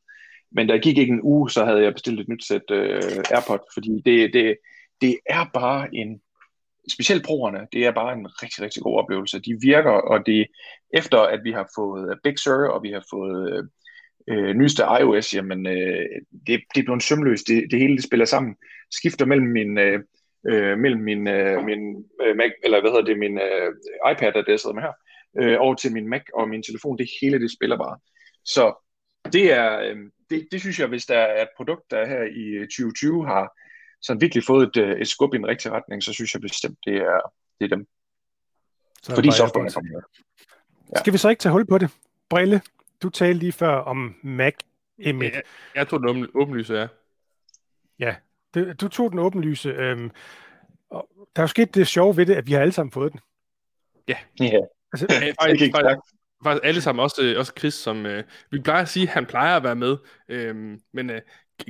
Men 0.55 0.69
der 0.69 0.79
gik 0.79 0.99
ikke 0.99 1.13
en 1.13 1.23
uge, 1.23 1.51
så 1.51 1.65
havde 1.65 1.83
jeg 1.83 1.93
bestilt 1.93 2.21
et 2.21 2.29
nyt 2.29 2.45
sæt 2.45 2.71
øh, 2.71 3.03
AirPod, 3.31 3.59
fordi 3.75 4.03
det, 4.05 4.33
det, 4.33 4.57
det 5.01 5.19
er 5.27 5.45
bare 5.55 5.95
en, 5.95 6.21
specielt 6.91 7.25
brugerne, 7.25 7.67
det 7.73 7.87
er 7.87 7.93
bare 7.93 8.13
en 8.13 8.27
rigtig, 8.43 8.63
rigtig 8.63 8.83
god 8.83 8.99
oplevelse. 8.99 9.41
De 9.41 9.59
virker, 9.61 9.91
og 9.91 10.27
det 10.27 10.47
efter 10.95 11.19
at 11.19 11.41
vi 11.45 11.53
har 11.53 11.71
fået 11.77 12.11
øh, 12.11 12.17
Big 12.25 12.39
Sur, 12.39 12.69
og 12.69 12.83
vi 12.83 12.91
har 12.91 13.05
fået 13.11 13.53
øh, 13.53 13.65
øh, 14.29 14.55
nyeste 14.55 14.83
iOS, 15.01 15.35
jamen 15.35 15.67
øh, 15.67 16.07
det, 16.47 16.61
det 16.75 16.81
er 16.81 16.85
blevet 16.85 17.03
sømløst. 17.03 17.49
Det, 17.49 17.65
det 17.71 17.79
hele 17.79 17.97
det 17.97 18.05
spiller 18.05 18.27
sammen. 18.27 18.57
Skifter 18.91 19.27
mellem 19.27 19.47
min, 19.47 19.79
øh, 19.79 20.01
øh 20.49 20.79
mellem 20.79 21.01
min, 21.01 21.29
øh, 21.29 21.65
min 21.65 22.05
øh, 22.23 22.37
Mac, 22.37 22.53
eller 22.65 22.81
hvad 22.81 22.91
hedder 22.91 23.05
det, 23.05 23.19
min 23.19 23.39
øh, 23.39 23.73
iPad, 24.13 24.33
der 24.33 24.43
jeg 24.49 24.61
sidder 24.61 24.75
med 24.75 24.83
her, 24.83 24.95
øh, 25.41 25.57
over 25.61 25.75
til 25.75 25.93
min 25.93 26.09
Mac 26.09 26.23
og 26.35 26.49
min 26.49 26.63
telefon. 26.63 26.99
Det 26.99 27.09
hele, 27.21 27.41
det 27.41 27.53
spiller 27.53 27.77
bare. 27.77 27.99
Så 28.45 28.65
det 29.33 29.53
er, 29.53 29.81
øh, 29.81 29.97
det, 30.33 30.49
det 30.53 30.61
synes 30.61 30.79
jeg, 30.79 30.89
hvis 30.89 31.07
der 31.07 31.19
er 31.19 31.43
et 31.43 31.49
produkt, 31.57 31.91
der 31.91 32.07
her 32.07 32.23
i 32.23 32.67
2020 32.67 33.27
har 33.27 33.59
sådan 34.03 34.21
virkelig 34.21 34.45
fået 34.45 34.69
et, 34.69 34.77
øh, 34.77 35.01
et 35.01 35.09
skub 35.09 35.35
i 35.35 35.37
en 35.37 35.47
rigtig 35.47 35.73
retning, 35.73 36.03
så 36.03 36.13
synes 36.13 36.35
jeg 36.35 36.41
bestemt, 36.41 36.79
det 36.87 36.97
er, 36.97 37.35
det 37.61 37.65
er 37.65 37.77
dem. 37.77 37.87
Så 39.03 39.15
Fordi 39.15 39.31
software 39.31 39.67
er 39.67 39.71
kommet 39.71 40.05
ja. 40.93 41.01
Skal 41.01 41.13
vi 41.13 41.19
så 41.19 41.29
ikke 41.29 41.41
tage 41.41 41.53
hul 41.53 41.67
på 41.67 41.79
det? 41.79 41.91
Brille, 42.29 42.61
du 43.03 43.09
talte 43.09 43.39
lige 43.39 43.53
før 43.53 43.75
om 43.77 44.15
Mac 44.23 44.55
M1. 45.01 45.25
Jeg, 45.25 45.43
jeg 45.75 45.89
tog 45.89 46.01
den 46.01 46.29
åbenlyse, 46.35 46.75
ja. 46.75 46.87
Ja, 47.99 48.15
du, 48.55 48.73
du 48.73 48.89
tog 48.89 49.11
den 49.11 49.19
åbenlyse. 49.19 49.69
Øhm, 49.69 50.11
og 50.91 51.09
der 51.37 51.43
er 51.43 51.45
jo 51.45 51.47
sket 51.47 51.75
det 51.75 51.87
sjove 51.87 52.17
ved 52.17 52.27
det, 52.27 52.35
at 52.35 52.47
vi 52.47 52.53
har 52.53 52.61
alle 52.61 52.73
sammen 52.73 52.93
fået 52.93 53.13
den. 53.13 53.21
Ja. 54.09 54.17
ja. 54.41 54.61
Altså, 54.93 55.07
ja, 55.11 55.33
faktisk, 55.43 55.75
faktisk, 55.75 56.15
faktisk 56.45 56.65
alle 56.65 56.81
sammen, 56.81 57.03
også, 57.03 57.23
øh, 57.23 57.39
også 57.39 57.53
Chris, 57.59 57.75
som 57.75 58.07
øh, 58.07 58.25
vi 58.51 58.59
plejer 58.61 58.83
at 58.83 58.89
sige, 58.89 59.09
han 59.09 59.27
plejer 59.27 59.57
at 59.57 59.63
være 59.63 59.77
med, 59.77 59.97
øh, 60.29 60.55
men 60.93 61.11
øh, 61.11 61.21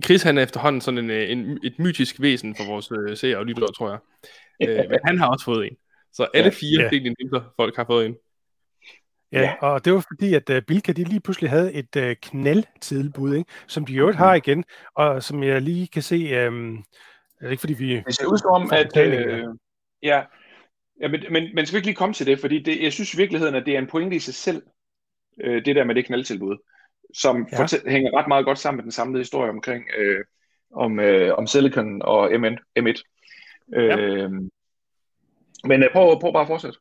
Chris 0.04 0.22
han 0.22 0.38
er 0.38 0.42
efterhånden 0.42 0.80
sådan 0.80 0.98
en, 0.98 1.10
øh, 1.10 1.30
en, 1.30 1.58
et 1.64 1.78
mytisk 1.78 2.20
væsen 2.20 2.56
for 2.56 2.64
vores 2.66 2.90
øh, 2.92 3.16
seere 3.16 3.38
og 3.38 3.46
lyttere, 3.46 3.72
tror 3.72 3.90
jeg. 3.90 3.98
Øh, 4.68 4.90
men 4.90 4.98
han 5.04 5.18
har 5.18 5.28
også 5.28 5.44
fået 5.44 5.66
en. 5.66 5.76
Så 6.12 6.26
alle 6.34 6.50
fire 6.50 6.82
ja. 6.82 6.88
delen 6.88 7.16
folk 7.56 7.76
har 7.76 7.84
fået 7.84 8.06
en. 8.06 8.16
Ja, 9.32 9.40
ja, 9.40 9.54
og 9.60 9.84
det 9.84 9.92
var 9.92 10.04
fordi, 10.08 10.34
at 10.34 10.50
uh, 10.50 10.56
Bilka 10.68 10.92
de 10.92 11.04
lige 11.04 11.20
pludselig 11.20 11.50
havde 11.50 11.72
et 11.72 11.96
uh, 11.96 12.12
knaldtilbud, 12.22 13.34
ikke? 13.34 13.50
som 13.66 13.86
de 13.86 13.92
jo 13.92 14.12
har 14.12 14.34
igen, 14.34 14.64
og 14.94 15.22
som 15.22 15.42
jeg 15.42 15.62
lige 15.62 15.86
kan 15.86 16.02
se, 16.02 16.48
um, 16.48 16.84
det 17.40 17.50
ikke 17.50 17.60
fordi 17.60 17.74
vi... 17.74 18.02
Det 18.06 18.14
ser 18.14 18.26
ud 18.26 18.38
som, 18.38 18.70
at... 18.72 18.96
Øh, 18.96 19.44
ja, 20.02 20.22
Ja, 21.02 21.08
men, 21.08 21.24
men, 21.30 21.54
men 21.54 21.66
skal 21.66 21.74
vi 21.74 21.78
ikke 21.78 21.86
lige 21.86 21.96
komme 21.96 22.14
til 22.14 22.26
det, 22.26 22.40
fordi 22.40 22.62
det, 22.62 22.82
jeg 22.82 22.92
synes 22.92 23.14
i 23.14 23.16
virkeligheden, 23.16 23.54
at 23.54 23.66
det 23.66 23.74
er 23.74 23.78
en 23.78 23.86
pointe 23.86 24.16
i 24.16 24.18
sig 24.18 24.34
selv, 24.34 24.62
øh, 25.40 25.64
det 25.64 25.76
der 25.76 25.84
med 25.84 25.94
det 25.94 26.06
knaldtilbud, 26.06 26.56
som 27.14 27.48
ja. 27.52 27.62
fortæl, 27.62 27.80
hænger 27.86 28.18
ret 28.18 28.28
meget 28.28 28.44
godt 28.44 28.58
sammen 28.58 28.76
med 28.76 28.82
den 28.82 28.92
samlede 28.92 29.20
historie 29.20 29.50
omkring 29.50 29.84
øh, 29.98 30.24
om, 30.74 31.00
øh, 31.00 31.34
om 31.38 31.46
Silicon 31.46 32.02
og 32.02 32.30
MN, 32.40 32.58
M1. 32.78 33.02
Ja. 33.72 33.96
Øh, 33.98 34.30
men 35.64 35.82
øh, 35.82 35.92
prøv, 35.92 36.20
prøv 36.20 36.32
bare 36.32 36.42
at 36.42 36.48
fortsætte. 36.48 36.78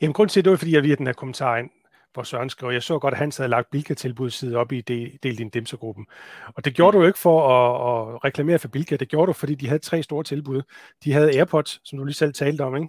Jamen 0.00 0.14
grund 0.14 0.28
til 0.28 0.44
det 0.44 0.50
var, 0.50 0.56
fordi 0.56 0.74
jeg 0.74 0.82
via 0.82 0.94
den 0.94 1.06
her 1.06 1.12
kommentar 1.12 1.56
ind, 1.56 1.70
hvor 2.12 2.22
Søren 2.22 2.50
skrev, 2.50 2.70
jeg 2.70 2.82
så 2.82 2.98
godt, 2.98 3.14
at 3.14 3.18
han 3.18 3.32
havde 3.36 3.50
lagt 3.50 3.70
Bilka 3.70 3.94
side 4.28 4.56
op 4.56 4.72
i 4.72 4.80
del, 4.80 5.18
del 5.22 5.38
din 5.38 5.48
dimsergruppen. 5.48 6.06
Og 6.54 6.64
det 6.64 6.74
gjorde 6.74 6.98
du 6.98 7.06
ikke 7.06 7.18
for 7.18 7.48
at, 7.48 8.14
at 8.14 8.24
reklamere 8.24 8.58
for 8.58 8.68
Bilka, 8.68 8.96
det 8.96 9.08
gjorde 9.08 9.26
du, 9.26 9.32
fordi 9.32 9.54
de 9.54 9.68
havde 9.68 9.78
tre 9.78 10.02
store 10.02 10.24
tilbud. 10.24 10.62
De 11.04 11.12
havde 11.12 11.38
AirPods, 11.38 11.80
som 11.84 11.98
du 11.98 12.04
lige 12.04 12.14
selv 12.14 12.32
talte 12.32 12.62
om, 12.62 12.76
ikke? 12.76 12.88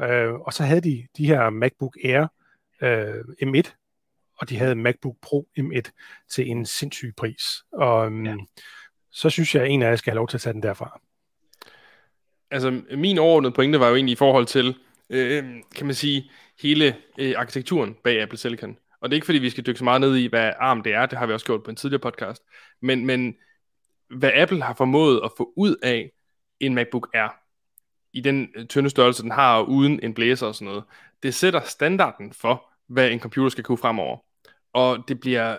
Øh, 0.00 0.34
og 0.34 0.52
så 0.52 0.62
havde 0.62 0.80
de 0.80 1.06
de 1.16 1.26
her 1.26 1.50
MacBook 1.50 1.96
Air 2.04 2.26
øh, 2.82 3.24
M1, 3.42 3.70
og 4.38 4.48
de 4.48 4.56
havde 4.56 4.74
MacBook 4.74 5.16
Pro 5.22 5.48
M1 5.58 5.80
til 6.30 6.50
en 6.50 6.66
sindssyg 6.66 7.14
pris. 7.16 7.62
Og 7.72 8.06
øhm, 8.06 8.26
ja. 8.26 8.36
så 9.10 9.30
synes 9.30 9.54
jeg, 9.54 9.62
at 9.62 9.70
en 9.70 9.82
af 9.82 9.90
jer 9.90 9.96
skal 9.96 10.10
have 10.10 10.16
lov 10.16 10.28
til 10.28 10.36
at 10.36 10.40
tage 10.40 10.52
den 10.52 10.62
derfra. 10.62 11.00
Altså, 12.50 12.82
min 12.96 13.18
overordnede 13.18 13.54
pointe 13.54 13.80
var 13.80 13.88
jo 13.88 13.94
egentlig 13.94 14.12
i 14.12 14.16
forhold 14.16 14.46
til, 14.46 14.76
øh, 15.10 15.44
kan 15.74 15.86
man 15.86 15.94
sige, 15.94 16.30
hele 16.62 16.96
øh, 17.18 17.34
arkitekturen 17.36 17.96
bag 18.04 18.22
Apple 18.22 18.38
Silicon. 18.38 18.78
Og 19.00 19.10
det 19.10 19.14
er 19.14 19.16
ikke 19.16 19.24
fordi, 19.24 19.38
vi 19.38 19.50
skal 19.50 19.66
dykke 19.66 19.78
så 19.78 19.84
meget 19.84 20.00
ned 20.00 20.16
i, 20.16 20.26
hvad 20.26 20.52
ARM 20.58 20.82
det 20.82 20.94
er, 20.94 21.06
det 21.06 21.18
har 21.18 21.26
vi 21.26 21.32
også 21.32 21.46
gjort 21.46 21.62
på 21.62 21.70
en 21.70 21.76
tidligere 21.76 22.00
podcast, 22.00 22.42
men, 22.82 23.06
men 23.06 23.36
hvad 24.10 24.30
Apple 24.34 24.62
har 24.62 24.74
formået 24.74 25.20
at 25.24 25.30
få 25.36 25.52
ud 25.56 25.76
af 25.82 26.10
en 26.60 26.74
MacBook 26.74 27.08
Air, 27.14 27.28
i 28.12 28.20
den 28.20 28.48
øh, 28.56 28.66
tynde 28.66 28.90
størrelse, 28.90 29.22
den 29.22 29.30
har, 29.30 29.62
uden 29.62 30.00
en 30.02 30.14
blæser 30.14 30.46
og 30.46 30.54
sådan 30.54 30.68
noget, 30.68 30.84
det 31.22 31.34
sætter 31.34 31.60
standarden 31.60 32.32
for, 32.32 32.68
hvad 32.88 33.10
en 33.10 33.20
computer 33.20 33.48
skal 33.48 33.64
kunne 33.64 33.78
fremover. 33.78 34.18
Og 34.72 35.04
det 35.08 35.20
bliver 35.20 35.56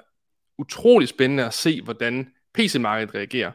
utrolig 0.57 1.07
spændende 1.07 1.45
at 1.45 1.53
se, 1.53 1.81
hvordan 1.81 2.31
PC-markedet 2.53 3.15
reagerer. 3.15 3.51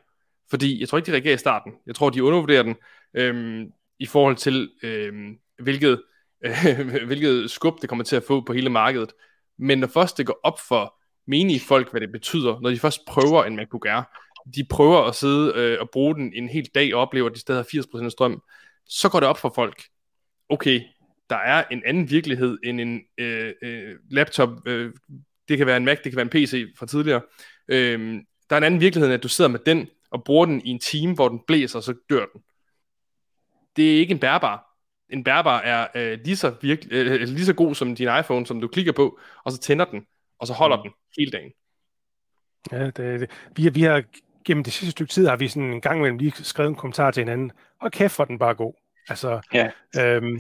Fordi 0.50 0.80
jeg 0.80 0.88
tror 0.88 0.98
ikke, 0.98 1.07
de 1.07 1.12
reagerer 1.12 1.35
i 1.35 1.38
starten. 1.38 1.72
Jeg 1.87 1.94
tror, 1.94 2.11
de 2.11 2.24
undervurderer 2.24 2.62
den 2.62 2.76
øhm, 3.14 3.72
i 3.98 4.07
forhold 4.07 4.37
til, 4.37 4.70
øhm, 4.83 5.38
hvilket 5.62 6.02
hvilket 7.07 7.50
skub 7.50 7.80
det 7.80 7.88
kommer 7.88 8.04
til 8.04 8.16
at 8.16 8.22
få 8.22 8.40
på 8.40 8.52
hele 8.52 8.70
markedet. 8.70 9.12
Men 9.59 9.78
når 9.78 9.87
først 9.87 10.18
det 10.18 10.26
går 10.26 10.40
op 10.42 10.61
for 10.68 10.94
menige 11.26 11.61
folk, 11.61 11.90
hvad 11.90 12.00
det 12.00 12.12
betyder, 12.12 12.61
når 12.61 12.70
de 12.70 12.78
først 12.78 13.00
prøver 13.07 13.44
en 13.44 13.57
MacBook 13.57 13.87
Air, 13.87 14.02
de 14.54 14.64
prøver 14.70 15.02
at 15.02 15.14
sidde 15.14 15.52
øh, 15.57 15.78
og 15.80 15.90
bruge 15.90 16.14
den 16.14 16.33
en 16.35 16.48
hel 16.48 16.70
dag 16.74 16.94
og 16.94 17.00
oplever, 17.00 17.28
at 17.28 17.35
de 17.35 17.40
stadig 17.40 17.64
har 17.72 18.04
80% 18.04 18.09
strøm, 18.09 18.42
så 18.86 19.08
går 19.08 19.20
det 19.20 19.28
op 19.28 19.38
for 19.38 19.52
folk. 19.54 19.82
Okay, 20.48 20.80
der 21.30 21.36
er 21.36 21.64
en 21.70 21.82
anden 21.86 22.10
virkelighed 22.10 22.58
end 22.64 22.80
en 22.80 23.00
øh, 23.18 23.52
øh, 23.62 23.94
laptop. 24.10 24.50
Øh, 24.66 24.92
det 25.48 25.58
kan 25.58 25.66
være 25.66 25.76
en 25.76 25.84
Mac, 25.84 25.98
det 26.04 26.12
kan 26.12 26.16
være 26.16 26.22
en 26.22 26.30
PC 26.30 26.64
fra 26.78 26.86
tidligere. 26.86 27.20
Øh, 27.68 28.22
der 28.50 28.56
er 28.56 28.58
en 28.58 28.64
anden 28.64 28.80
virkelighed, 28.80 29.06
end 29.06 29.14
at 29.14 29.22
du 29.22 29.28
sidder 29.28 29.50
med 29.50 29.60
den 29.66 29.88
og 30.10 30.24
bruger 30.24 30.46
den 30.46 30.62
i 30.66 30.70
en 30.70 30.80
time, 30.80 31.14
hvor 31.14 31.28
den 31.28 31.40
blæser, 31.46 31.78
og 31.78 31.82
så 31.82 31.94
dør 32.10 32.26
den. 32.32 32.42
Det 33.76 33.94
er 33.94 33.98
ikke 33.98 34.12
en 34.12 34.20
bærbar 34.20 34.74
en 35.14 35.24
bærbar 35.24 35.60
er 35.60 35.86
øh, 35.94 36.18
lige, 36.24 36.36
så 36.36 36.54
virke, 36.60 36.88
øh, 36.90 37.20
lige 37.20 37.44
så 37.44 37.54
god 37.54 37.74
som 37.74 37.94
din 37.94 38.08
iPhone, 38.20 38.46
som 38.46 38.60
du 38.60 38.68
klikker 38.68 38.92
på, 38.92 39.18
og 39.44 39.52
så 39.52 39.58
tænder 39.58 39.84
den, 39.84 40.06
og 40.38 40.46
så 40.46 40.52
holder 40.52 40.76
mm. 40.76 40.82
den 40.82 40.92
hele 41.18 41.30
dagen. 41.30 41.52
Ja, 42.72 42.86
det, 42.86 43.20
det. 43.20 43.30
Vi, 43.56 43.68
vi 43.68 43.82
har 43.82 44.04
gennem 44.44 44.64
det 44.64 44.72
sidste 44.72 44.90
stykke 44.90 45.12
tid, 45.12 45.26
har 45.26 45.37
vi 45.37 45.48
sådan 45.48 45.72
en 45.72 45.80
gang 45.80 45.98
imellem 45.98 46.18
lige 46.18 46.33
skrevet 46.44 46.68
en 46.68 46.76
kommentar 46.76 47.11
til 47.11 47.20
hinanden, 47.20 47.52
og 47.80 47.92
kæft 47.92 48.12
for 48.12 48.24
den 48.24 48.38
bare 48.38 48.54
god. 48.54 48.74
Altså, 49.09 49.40
ja. 49.54 49.70
øhm, 50.00 50.38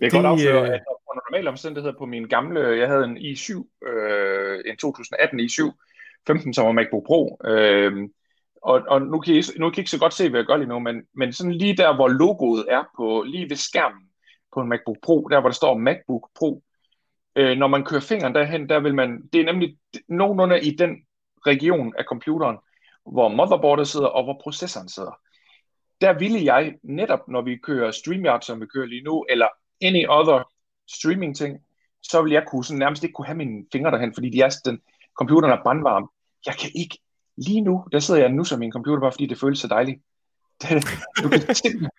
jeg 0.00 0.10
kan 0.10 0.22
godt 0.22 0.26
afsløre, 0.26 0.62
øh, 0.62 0.74
at 0.74 0.80
under 1.10 1.30
normale 1.30 1.48
omstændigheder 1.48 1.98
på 1.98 2.06
min 2.06 2.28
gamle, 2.28 2.60
jeg 2.60 2.88
havde 2.88 3.04
en 3.04 3.16
i7, 3.16 3.86
øh, 3.88 4.60
en 4.66 4.76
2018 4.76 5.40
i7, 5.40 5.86
15 6.26 6.54
som 6.54 6.66
var 6.66 6.72
MacBook 6.72 7.06
Pro, 7.06 7.40
øh, 7.44 8.08
og, 8.62 8.82
og 8.88 9.02
nu, 9.02 9.20
kan 9.20 9.34
I, 9.34 9.42
nu 9.58 9.70
kan 9.70 9.78
I 9.78 9.80
ikke 9.80 9.90
så 9.90 9.98
godt 9.98 10.14
se, 10.14 10.30
hvad 10.30 10.40
jeg 10.40 10.46
gør 10.46 10.56
lige 10.56 10.68
nu, 10.68 10.78
men, 10.78 11.02
men 11.14 11.32
sådan 11.32 11.52
lige 11.52 11.76
der, 11.76 11.94
hvor 11.94 12.08
logoet 12.08 12.64
er 12.68 12.84
på, 12.96 13.24
lige 13.26 13.50
ved 13.50 13.56
skærmen, 13.56 14.02
på 14.54 14.60
en 14.60 14.68
MacBook 14.68 14.96
Pro, 15.02 15.28
der 15.30 15.40
hvor 15.40 15.48
der 15.48 15.54
står 15.54 15.78
MacBook 15.78 16.28
Pro. 16.38 16.62
Øh, 17.36 17.58
når 17.58 17.66
man 17.66 17.84
kører 17.84 18.00
fingeren 18.00 18.34
derhen, 18.34 18.68
der 18.68 18.80
vil 18.80 18.94
man, 18.94 19.22
det 19.32 19.40
er 19.40 19.44
nemlig 19.44 19.76
nogenlunde 20.08 20.60
i 20.60 20.76
den 20.76 20.96
region 21.46 21.94
af 21.98 22.04
computeren, 22.04 22.56
hvor 23.12 23.28
motherboardet 23.28 23.88
sidder 23.88 24.06
og 24.06 24.24
hvor 24.24 24.40
processoren 24.42 24.88
sidder. 24.88 25.20
Der 26.00 26.18
ville 26.18 26.44
jeg 26.44 26.74
netop, 26.82 27.28
når 27.28 27.42
vi 27.42 27.56
kører 27.56 27.90
StreamYard, 27.90 28.42
som 28.42 28.60
vi 28.60 28.66
kører 28.66 28.86
lige 28.86 29.02
nu, 29.02 29.26
eller 29.28 29.48
any 29.82 30.06
other 30.08 30.48
streaming 30.88 31.36
ting, 31.36 31.58
så 32.02 32.22
vil 32.22 32.32
jeg 32.32 32.44
kunne 32.48 32.64
sådan 32.64 32.78
nærmest 32.78 33.04
ikke 33.04 33.12
kunne 33.12 33.26
have 33.26 33.36
mine 33.36 33.64
fingre 33.72 33.90
derhen, 33.90 34.14
fordi 34.14 34.30
de 34.30 34.40
er, 34.40 34.60
den, 34.64 34.80
computeren 35.18 35.58
er 35.58 35.62
brandvarm. 35.62 36.10
Jeg 36.46 36.54
kan 36.54 36.70
ikke, 36.74 36.98
lige 37.36 37.60
nu, 37.60 37.84
der 37.92 37.98
sidder 37.98 38.20
jeg 38.20 38.30
nu 38.30 38.44
som 38.44 38.58
min 38.58 38.72
computer, 38.72 39.00
bare 39.00 39.12
fordi 39.12 39.26
det 39.26 39.38
føles 39.38 39.58
så 39.58 39.68
dejligt. 39.68 40.02
du 41.22 41.28
kan 41.28 41.54
simpelthen, 41.54 41.90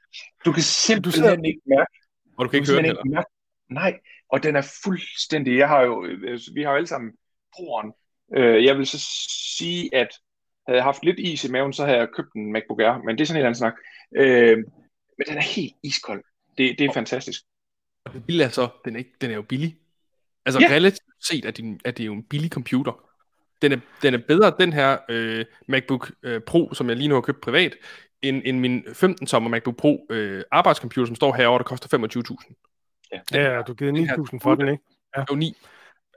du 0.46 0.52
kan 0.52 0.64
simpelthen 0.64 1.46
ikke 1.46 1.62
mærke, 1.66 1.94
og 2.38 2.46
du 2.46 2.50
kan 2.50 2.60
ikke 2.60 2.72
høre 2.72 2.84
den 2.84 3.12
mærke, 3.12 3.30
Nej, 3.70 4.00
og 4.30 4.44
den 4.44 4.56
er 4.56 4.74
fuldstændig, 4.84 5.58
jeg 5.58 5.68
har 5.68 5.82
jo, 5.82 6.06
øh, 6.06 6.40
vi 6.54 6.64
har 6.64 6.70
jo 6.72 6.76
alle 6.76 6.88
sammen 6.88 7.12
proeren. 7.56 7.92
Øh, 8.38 8.66
jeg 8.66 8.78
vil 8.78 8.88
så 8.88 8.98
sige, 9.58 9.96
at 9.96 10.10
havde 10.68 10.78
jeg 10.78 10.84
haft 10.84 11.06
lidt 11.06 11.20
is 11.20 11.44
i 11.44 11.52
maven, 11.52 11.74
så 11.74 11.86
havde 11.86 11.98
jeg 11.98 12.08
købt 12.16 12.34
en 12.36 12.52
MacBook 12.54 12.80
Air, 12.82 13.04
men 13.06 13.18
det 13.18 13.22
er 13.22 13.26
sådan 13.26 13.42
en 13.42 13.46
anden 13.46 13.58
snak. 13.58 13.74
Øh, 14.16 14.58
men 15.18 15.26
den 15.28 15.38
er 15.38 15.42
helt 15.42 15.74
iskold. 15.84 16.24
Det, 16.58 16.80
det 16.80 16.86
er 16.86 16.94
fantastisk. 16.94 17.42
Og 18.06 18.14
det 18.14 18.26
billige 18.26 18.46
er 18.46 18.50
så, 18.50 18.70
den 18.86 18.96
er, 18.96 19.00
ikke, 19.00 19.14
den 19.22 19.32
er 19.32 19.36
jo 19.36 19.42
billig. 19.42 19.78
Altså 20.46 20.62
ja. 20.62 20.68
relativt 20.70 21.26
set 21.26 21.46
er 21.46 21.52
det, 21.52 21.82
er 21.86 21.92
det 21.92 22.06
jo 22.06 22.14
en 22.14 22.24
billig 22.24 22.52
computer. 22.52 23.06
Den 23.62 23.72
er, 23.72 23.78
den 24.02 24.14
er 24.14 24.20
bedre, 24.28 24.54
den 24.60 24.74
her 24.74 24.98
øh, 25.10 25.46
MacBook 25.68 26.12
øh, 26.24 26.42
Pro, 26.42 26.74
som 26.74 26.90
jeg 26.90 26.98
lige 26.98 27.08
nu 27.08 27.16
har 27.16 27.22
købt 27.22 27.42
privat, 27.42 27.76
end, 28.22 28.42
end 28.46 28.60
min 28.60 28.84
15-tommer 28.88 29.50
MacBook 29.50 29.78
Pro 29.78 30.08
øh, 30.10 30.44
arbejdscomputer, 30.52 31.06
som 31.06 31.16
står 31.16 31.34
herovre, 31.34 31.58
der 31.58 31.64
koster 31.64 31.98
25.000. 31.98 32.54
Ja, 33.12 33.54
ja, 33.56 33.62
du 33.62 33.74
givet 33.74 34.10
9.000 34.10 34.40
for 34.42 34.56
den, 34.56 34.68
ikke? 34.68 34.84
Ja. 35.18 35.24
Jo, 35.30 35.36
9. 35.36 35.58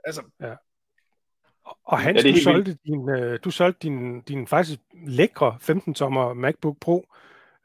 Altså, 0.03 0.21
ja. 0.41 0.53
Og 1.85 1.99
Hans, 1.99 2.25
ja, 2.25 2.31
du, 2.31 2.37
solgte 2.37 2.77
din, 2.85 3.09
øh, 3.09 3.39
du 3.43 3.51
solgte 3.51 3.79
din, 3.87 4.21
din 4.21 4.47
faktisk 4.47 4.79
lækre 5.07 5.57
15-tommer 5.61 6.33
MacBook 6.33 6.77
Pro, 6.81 7.05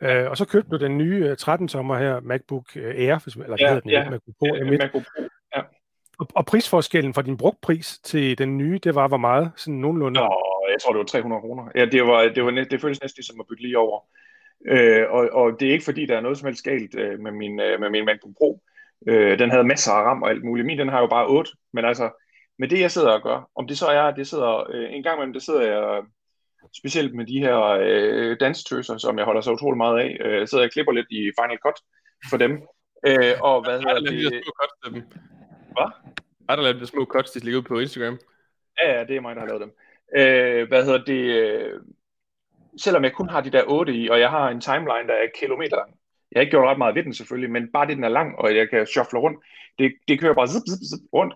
øh, 0.02 0.30
og 0.30 0.36
så 0.36 0.44
købte 0.44 0.70
du 0.70 0.76
den 0.76 0.98
nye 0.98 1.36
13-tommer 1.40 1.94
øh, 1.94 2.02
her, 2.02 2.20
MacBook 2.20 2.76
øh, 2.76 2.94
Air, 2.96 3.18
hvis, 3.22 3.34
eller 3.34 3.56
ja, 3.60 3.66
hedder 3.66 3.80
den, 3.80 3.90
ja, 3.90 4.10
MacBook 4.10 4.34
Pro 4.38 4.46
ja, 4.46 4.64
MacBook 4.64 5.02
Pro, 5.02 5.22
ja. 5.56 5.60
Og, 6.18 6.26
og 6.34 6.46
prisforskellen 6.46 7.14
fra 7.14 7.22
din 7.22 7.36
brugtpris 7.36 7.98
til 7.98 8.38
den 8.38 8.58
nye, 8.58 8.78
det 8.78 8.94
var 8.94 9.08
hvor 9.08 9.16
meget? 9.16 9.52
Sådan 9.56 9.74
nogenlunde? 9.74 10.20
Nå, 10.20 10.66
jeg 10.70 10.80
tror, 10.82 10.92
det 10.92 10.98
var 10.98 11.04
300 11.04 11.40
kroner. 11.40 11.68
Ja, 11.74 11.84
det, 11.84 12.02
var, 12.02 12.22
det, 12.22 12.44
var, 12.44 12.50
det 12.50 12.80
føles 12.80 13.02
næsten 13.02 13.22
som 13.22 13.40
at 13.40 13.46
bytte 13.48 13.62
lige 13.62 13.78
over. 13.78 14.00
Øh, 14.66 15.06
og, 15.10 15.28
og 15.32 15.60
det 15.60 15.68
er 15.68 15.72
ikke 15.72 15.84
fordi, 15.84 16.06
der 16.06 16.16
er 16.16 16.20
noget 16.20 16.38
som 16.38 16.46
helst 16.46 16.64
galt 16.64 16.94
øh, 16.94 17.20
med, 17.20 17.32
min, 17.32 17.60
øh, 17.60 17.80
med 17.80 17.90
min 17.90 18.04
MacBook 18.04 18.34
Pro. 18.38 18.62
Øh, 19.08 19.38
den 19.38 19.50
havde 19.50 19.64
masser 19.64 19.92
af 19.92 20.02
RAM 20.02 20.22
og 20.22 20.30
alt 20.30 20.44
muligt. 20.44 20.66
Min 20.66 20.78
den 20.78 20.88
har 20.88 21.00
jo 21.00 21.06
bare 21.06 21.26
8, 21.26 21.50
men 21.72 21.84
altså 21.84 22.10
med 22.60 22.68
det, 22.68 22.80
jeg 22.80 22.90
sidder 22.90 23.10
og 23.10 23.22
gør, 23.22 23.50
om 23.54 23.66
det 23.66 23.78
så 23.78 23.86
er, 23.86 24.10
det 24.10 24.26
sidder, 24.26 24.70
øh, 24.70 24.94
en 24.94 25.02
gang 25.02 25.16
imellem, 25.16 25.32
det 25.32 25.42
sidder 25.42 25.62
jeg 25.62 26.02
specielt 26.78 27.14
med 27.14 27.26
de 27.26 27.38
her 27.40 27.58
øh, 27.60 28.36
danstøser, 28.40 28.98
som 28.98 29.18
jeg 29.18 29.24
holder 29.24 29.40
så 29.40 29.52
utrolig 29.52 29.76
meget 29.76 29.98
af, 30.00 30.16
øh, 30.24 30.48
sidder 30.48 30.64
jeg 30.64 30.68
og 30.68 30.72
klipper 30.72 30.92
lidt 30.92 31.06
i 31.10 31.20
Final 31.40 31.58
Cut 31.64 31.78
for 32.30 32.36
dem. 32.36 32.52
Øh, 33.06 33.34
og 33.42 33.64
hvad 33.64 33.78
hedder 33.78 34.00
det? 34.00 34.44
Hvad? 35.76 35.90
Har 36.48 36.56
der 36.56 36.62
lavet 36.62 36.80
de 36.80 36.86
små 36.86 37.04
cuts, 37.04 37.30
de 37.30 37.40
ligger 37.40 37.58
ud 37.60 37.64
på 37.64 37.78
Instagram? 37.78 38.18
Ja, 38.80 38.92
ja, 38.92 39.04
det 39.04 39.16
er 39.16 39.20
mig, 39.20 39.34
der 39.34 39.40
har 39.40 39.48
lavet 39.48 39.62
dem. 39.64 39.72
Øh, 40.18 40.68
hvad 40.68 40.84
hedder 40.84 41.04
det? 41.04 41.22
Øh, 41.40 41.80
selvom 42.78 43.04
jeg 43.04 43.12
kun 43.12 43.28
har 43.28 43.40
de 43.40 43.50
der 43.50 43.62
8 43.66 43.94
i, 43.94 44.08
og 44.08 44.20
jeg 44.20 44.30
har 44.30 44.48
en 44.48 44.60
timeline, 44.60 45.08
der 45.10 45.14
er 45.14 45.36
kilometer 45.40 45.76
lang. 45.76 45.90
Jeg 46.32 46.38
har 46.38 46.40
ikke 46.40 46.50
gjort 46.50 46.68
ret 46.68 46.78
meget 46.78 46.94
ved 46.94 47.02
den 47.04 47.14
selvfølgelig, 47.14 47.50
men 47.50 47.72
bare 47.72 47.86
det, 47.86 47.96
den 47.96 48.04
er 48.04 48.16
lang, 48.18 48.38
og 48.38 48.56
jeg 48.56 48.70
kan 48.70 48.86
shuffle 48.86 49.18
rundt, 49.18 49.38
det, 49.78 49.92
det 50.08 50.20
kører 50.20 50.34
bare 50.34 50.48
zip, 50.48 50.66
zip, 50.70 50.82
zip 50.90 51.04
rundt. 51.12 51.34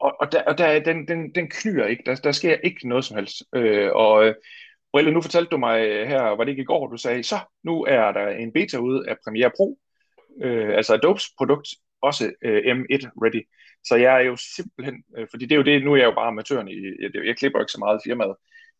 Og, 0.00 0.16
og, 0.20 0.32
der, 0.32 0.42
og 0.42 0.58
der, 0.58 0.80
den, 0.80 1.08
den, 1.08 1.34
den 1.34 1.50
knyer 1.50 1.86
ikke. 1.86 2.02
Der, 2.06 2.14
der 2.14 2.32
sker 2.32 2.56
ikke 2.56 2.88
noget 2.88 3.04
som 3.04 3.16
helst. 3.16 3.42
Øh, 3.54 3.90
og 3.92 4.26
øh, 4.26 4.34
Brille, 4.92 5.12
nu 5.12 5.22
fortalte 5.22 5.50
du 5.50 5.56
mig 5.56 5.88
øh, 5.88 6.08
her, 6.08 6.22
var 6.22 6.44
det 6.44 6.50
ikke 6.50 6.62
i 6.62 6.72
går, 6.72 6.86
du 6.86 6.96
sagde, 6.96 7.22
så 7.22 7.38
nu 7.64 7.84
er 7.84 8.12
der 8.12 8.28
en 8.28 8.52
beta 8.52 8.78
ude 8.78 9.08
af 9.08 9.16
Premiere 9.24 9.50
Pro, 9.56 9.78
øh, 10.42 10.76
altså 10.76 10.94
Adobes 10.94 11.24
produkt, 11.38 11.68
også 12.02 12.32
øh, 12.44 12.62
M1 12.76 13.08
ready. 13.22 13.42
Så 13.84 13.96
jeg 13.96 14.14
er 14.16 14.20
jo 14.20 14.36
simpelthen, 14.56 15.04
øh, 15.18 15.26
fordi 15.30 15.44
det 15.46 15.52
er 15.52 15.56
jo 15.56 15.62
det, 15.62 15.84
nu 15.84 15.92
er 15.92 15.96
jeg 15.96 16.04
jo 16.04 16.14
bare 16.14 16.28
amatøren 16.28 16.68
i, 16.68 16.76
jeg, 17.02 17.10
jeg 17.26 17.36
klipper 17.36 17.60
ikke 17.60 17.72
så 17.72 17.78
meget 17.78 18.00
i 18.00 18.08
firmaet. 18.08 18.34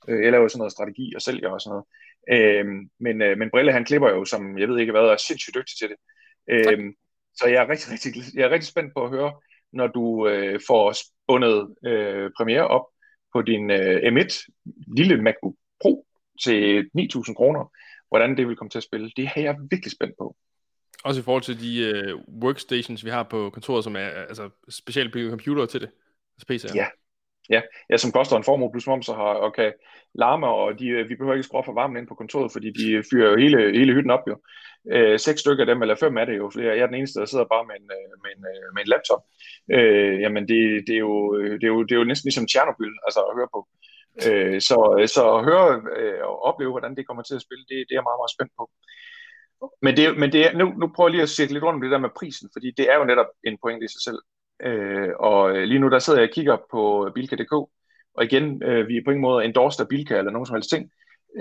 Øh, 0.08 0.24
jeg 0.24 0.32
laver 0.32 0.42
jo 0.42 0.48
sådan 0.48 0.58
noget 0.58 0.72
strategi 0.72 1.12
og 1.16 1.22
sælger 1.22 1.48
og 1.48 1.60
sådan 1.60 1.72
noget. 1.74 1.86
Øh, 2.34 2.66
men, 3.00 3.22
øh, 3.22 3.38
men 3.38 3.50
Brille, 3.50 3.72
han 3.72 3.84
klipper 3.84 4.10
jo, 4.10 4.24
som 4.24 4.58
jeg 4.58 4.68
ved 4.68 4.78
ikke 4.78 4.92
hvad, 4.92 5.02
er 5.02 5.16
sindssygt 5.16 5.54
dygtig 5.54 5.76
til 5.78 5.88
det. 5.88 5.98
Øh, 6.52 6.92
så 7.34 7.48
jeg 7.48 7.62
er 7.62 7.68
rigtig, 7.68 7.92
rigtig, 7.92 8.10
jeg 8.34 8.44
er 8.44 8.50
rigtig 8.50 8.68
spændt 8.68 8.94
på 8.94 9.04
at 9.04 9.10
høre, 9.10 9.32
når 9.72 9.86
du 9.86 10.28
øh, 10.28 10.60
får 10.66 10.92
spundet 10.92 11.74
øh, 11.86 12.30
Premiere 12.36 12.68
op 12.68 12.86
på 13.32 13.42
din 13.42 13.70
øh, 13.70 13.96
M1 13.96 14.46
lille 14.96 15.22
MacBook 15.22 15.54
Pro 15.82 16.06
til 16.44 16.90
9.000 16.98 17.34
kroner, 17.34 17.72
hvordan 18.08 18.36
det 18.36 18.48
vil 18.48 18.56
komme 18.56 18.70
til 18.70 18.78
at 18.78 18.84
spille. 18.84 19.10
Det 19.16 19.30
er 19.36 19.40
jeg 19.40 19.56
virkelig 19.70 19.92
spændt 19.92 20.14
på. 20.18 20.36
Også 21.04 21.20
i 21.20 21.24
forhold 21.24 21.42
til 21.42 21.60
de 21.60 22.12
uh, 22.14 22.42
workstations, 22.42 23.04
vi 23.04 23.10
har 23.10 23.22
på 23.22 23.50
kontoret, 23.50 23.84
som 23.84 23.96
er 23.96 24.08
altså, 24.08 24.50
specielt 24.68 25.12
bygget 25.12 25.30
computer 25.30 25.66
til 25.66 25.80
det. 25.80 25.90
Altså 26.36 26.68
PC'er. 26.68 26.76
Ja. 26.76 26.86
Ja, 27.48 27.60
ja, 27.90 27.96
som 27.96 28.12
koster 28.12 28.36
en 28.36 28.44
formue 28.44 28.72
plus 28.72 28.86
moms 28.86 29.06
har, 29.06 29.34
og 29.44 29.54
kan 29.54 29.72
larme, 30.14 30.46
og 30.46 30.78
de, 30.78 30.86
øh, 30.88 31.08
vi 31.08 31.14
behøver 31.16 31.34
ikke 31.34 31.48
skrue 31.48 31.64
for 31.64 31.72
varmen 31.72 31.96
ind 31.96 32.08
på 32.08 32.14
kontoret, 32.14 32.52
fordi 32.52 32.68
de 32.70 33.02
fyrer 33.10 33.30
jo 33.30 33.36
hele, 33.36 33.78
hele 33.78 33.94
hytten 33.94 34.10
op 34.10 34.24
jo. 34.28 34.36
Øh, 34.92 35.18
seks 35.18 35.40
stykker 35.40 35.62
af 35.62 35.66
dem, 35.66 35.82
eller 35.82 35.94
fem 35.94 36.16
er 36.16 36.24
det 36.24 36.36
jo, 36.36 36.50
for 36.52 36.60
Jeg 36.60 36.78
er 36.78 36.86
den 36.86 36.94
eneste, 36.94 37.20
der 37.20 37.26
sidder 37.26 37.44
bare 37.54 37.64
med 37.68 37.74
en, 37.80 37.88
øh, 37.96 38.12
med 38.22 38.30
en, 38.36 38.42
øh, 38.52 38.66
med 38.74 38.82
en 38.82 38.88
laptop. 38.92 39.22
Øh, 39.76 40.20
jamen, 40.20 40.42
det, 40.48 40.60
det, 40.86 40.94
er 40.94 41.04
jo, 41.08 41.14
det, 41.60 41.64
er 41.64 41.72
jo, 41.74 41.82
det 41.82 41.92
er 41.92 42.00
jo 42.02 42.10
næsten 42.10 42.26
ligesom 42.28 42.46
Tjernobyl, 42.46 42.94
altså 43.06 43.20
at 43.28 43.36
høre 43.38 43.50
på. 43.56 43.60
Øh, 44.26 44.60
så, 44.68 44.76
så 45.14 45.22
at 45.36 45.44
høre 45.48 45.68
øh, 46.00 46.20
og 46.28 46.36
opleve, 46.48 46.70
hvordan 46.70 46.94
det 46.96 47.06
kommer 47.06 47.22
til 47.22 47.38
at 47.38 47.44
spille, 47.46 47.64
det, 47.70 47.76
det 47.86 47.92
er 47.94 48.00
jeg 48.00 48.08
meget, 48.08 48.20
meget 48.22 48.34
spændt 48.36 48.52
på. 48.60 48.64
Men, 49.84 49.92
det, 49.96 50.04
men 50.22 50.28
det 50.34 50.40
er, 50.46 50.52
nu, 50.60 50.66
nu 50.80 50.86
prøver 50.94 51.08
jeg 51.08 51.14
lige 51.14 51.28
at 51.28 51.36
sætte 51.36 51.52
lidt 51.52 51.64
rundt 51.64 51.78
om 51.78 51.82
det 51.84 51.90
der 51.90 52.06
med 52.06 52.16
prisen, 52.20 52.48
fordi 52.54 52.68
det 52.78 52.86
er 52.92 52.96
jo 52.98 53.04
netop 53.04 53.30
en 53.48 53.58
pointe 53.62 53.84
i 53.84 53.92
sig 53.94 54.02
selv. 54.08 54.20
Øh, 54.64 55.08
og 55.18 55.54
lige 55.54 55.78
nu 55.78 55.88
der 55.88 55.98
sidder 55.98 56.20
jeg 56.20 56.28
og 56.28 56.34
kigger 56.34 56.56
på 56.70 57.10
Bilka.dk, 57.14 57.52
og 58.14 58.24
igen, 58.24 58.62
øh, 58.62 58.88
vi 58.88 58.96
er 58.96 59.02
på 59.04 59.10
ingen 59.10 59.22
måde 59.22 59.44
endorsed 59.44 59.80
af 59.80 59.88
Bilka 59.88 60.18
eller 60.18 60.32
nogen 60.32 60.46
som 60.46 60.54
helst 60.54 60.70
ting. 60.70 60.90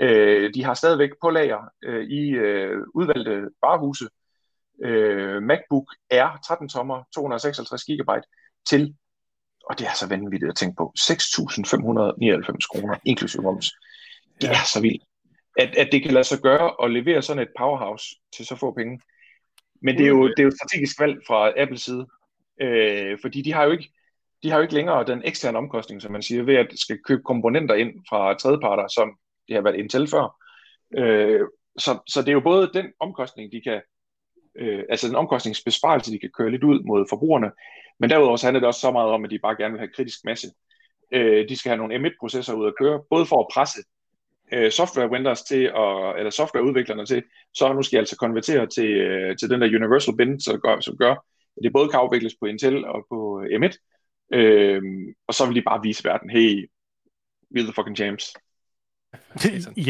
Øh, 0.00 0.54
de 0.54 0.64
har 0.64 0.74
stadigvæk 0.74 1.10
på 1.22 1.30
lager 1.30 1.60
øh, 1.84 2.04
i 2.04 2.30
øh, 2.30 2.76
udvalgte 2.94 3.48
varehuse 3.62 4.04
øh, 4.84 5.42
MacBook 5.42 5.84
Air 6.10 6.40
13 6.46 6.68
tommer, 6.68 7.02
256 7.14 7.84
GB 7.84 8.10
til, 8.68 8.94
og 9.64 9.78
det 9.78 9.86
er 9.86 9.94
så 9.94 10.08
vanvittigt 10.08 10.50
at 10.50 10.56
tænke 10.56 10.76
på, 10.76 10.92
6.599 10.98 12.66
kroner, 12.72 12.94
inklusive 13.04 13.42
moms. 13.42 13.72
Det 14.40 14.48
er 14.50 14.64
så 14.74 14.80
vildt 14.80 15.02
at, 15.58 15.76
at 15.76 15.88
det 15.92 16.02
kan 16.02 16.12
lade 16.12 16.24
sig 16.24 16.38
gøre 16.38 16.84
at 16.84 16.90
levere 16.90 17.22
sådan 17.22 17.42
et 17.42 17.52
powerhouse 17.58 18.06
til 18.36 18.46
så 18.46 18.56
få 18.56 18.72
penge. 18.72 19.00
Men 19.82 19.96
det 19.98 20.04
er 20.04 20.08
jo, 20.08 20.28
det 20.28 20.38
er 20.38 20.42
jo 20.42 20.48
et 20.48 20.58
strategisk 20.60 21.00
valg 21.00 21.16
fra 21.26 21.52
Apples 21.62 21.82
side, 21.82 22.06
øh, 22.60 23.18
fordi 23.22 23.42
de 23.42 23.52
har 23.52 23.64
jo 23.64 23.70
ikke 23.70 23.92
de 24.42 24.50
har 24.50 24.56
jo 24.56 24.62
ikke 24.62 24.74
længere 24.74 25.06
den 25.06 25.22
eksterne 25.24 25.58
omkostning, 25.58 26.02
som 26.02 26.12
man 26.12 26.22
siger, 26.22 26.42
ved 26.42 26.54
at 26.54 26.66
skal 26.74 26.98
købe 27.04 27.22
komponenter 27.22 27.74
ind 27.74 27.92
fra 28.08 28.34
tredjeparter, 28.34 28.88
som 28.88 29.10
det 29.48 29.54
har 29.54 29.62
været 29.62 29.76
Intel 29.76 30.08
før. 30.08 30.36
Øh, 30.98 31.40
så, 31.78 31.98
så 32.08 32.20
det 32.20 32.28
er 32.28 32.32
jo 32.32 32.40
både 32.40 32.70
den 32.74 32.86
omkostning, 33.00 33.52
de 33.52 33.60
kan, 33.60 33.80
øh, 34.56 34.84
altså 34.88 35.08
den 35.08 35.16
omkostningsbesparelse, 35.16 36.12
de 36.12 36.18
kan 36.18 36.30
køre 36.38 36.50
lidt 36.50 36.64
ud 36.64 36.80
mod 36.82 37.06
forbrugerne, 37.08 37.50
men 38.00 38.10
derudover 38.10 38.36
så 38.36 38.46
handler 38.46 38.60
det 38.60 38.66
også 38.66 38.80
så 38.80 38.90
meget 38.90 39.10
om, 39.10 39.24
at 39.24 39.30
de 39.30 39.38
bare 39.38 39.56
gerne 39.56 39.72
vil 39.72 39.80
have 39.80 39.94
kritisk 39.96 40.18
masse. 40.24 40.46
Øh, 41.12 41.48
de 41.48 41.56
skal 41.56 41.70
have 41.70 41.78
nogle 41.78 41.96
M1-processorer 41.96 42.56
ud 42.56 42.66
at 42.66 42.78
køre, 42.78 43.02
både 43.10 43.26
for 43.26 43.40
at 43.40 43.46
presse 43.54 43.80
øh, 44.52 44.70
software 44.70 45.10
vendors 45.10 45.42
til, 45.42 45.62
at, 45.64 46.18
eller 46.18 46.30
softwareudviklerne 46.30 47.06
til, 47.06 47.22
så 47.54 47.72
nu 47.72 47.82
skal 47.82 47.96
jeg 47.96 48.00
altså 48.00 48.16
konvertere 48.16 48.66
til, 48.66 48.90
øh, 48.90 49.36
til 49.36 49.50
den 49.50 49.60
der 49.60 49.66
Universal 49.66 50.16
Bin, 50.16 50.40
så 50.40 50.58
gør, 50.58 50.80
som 50.80 50.96
gør, 50.96 51.26
det 51.62 51.72
både 51.72 51.88
kan 51.88 52.00
afvikles 52.00 52.34
på 52.40 52.46
Intel 52.46 52.84
og 52.84 53.06
på 53.10 53.42
M1, 53.42 53.76
øh, 54.32 54.82
og 55.26 55.34
så 55.34 55.46
vil 55.46 55.56
de 55.56 55.62
bare 55.62 55.82
vise 55.82 56.04
verden, 56.04 56.30
hey, 56.30 56.70
we 57.54 57.62
the 57.62 57.72
fucking 57.72 57.96
champs. 57.96 58.34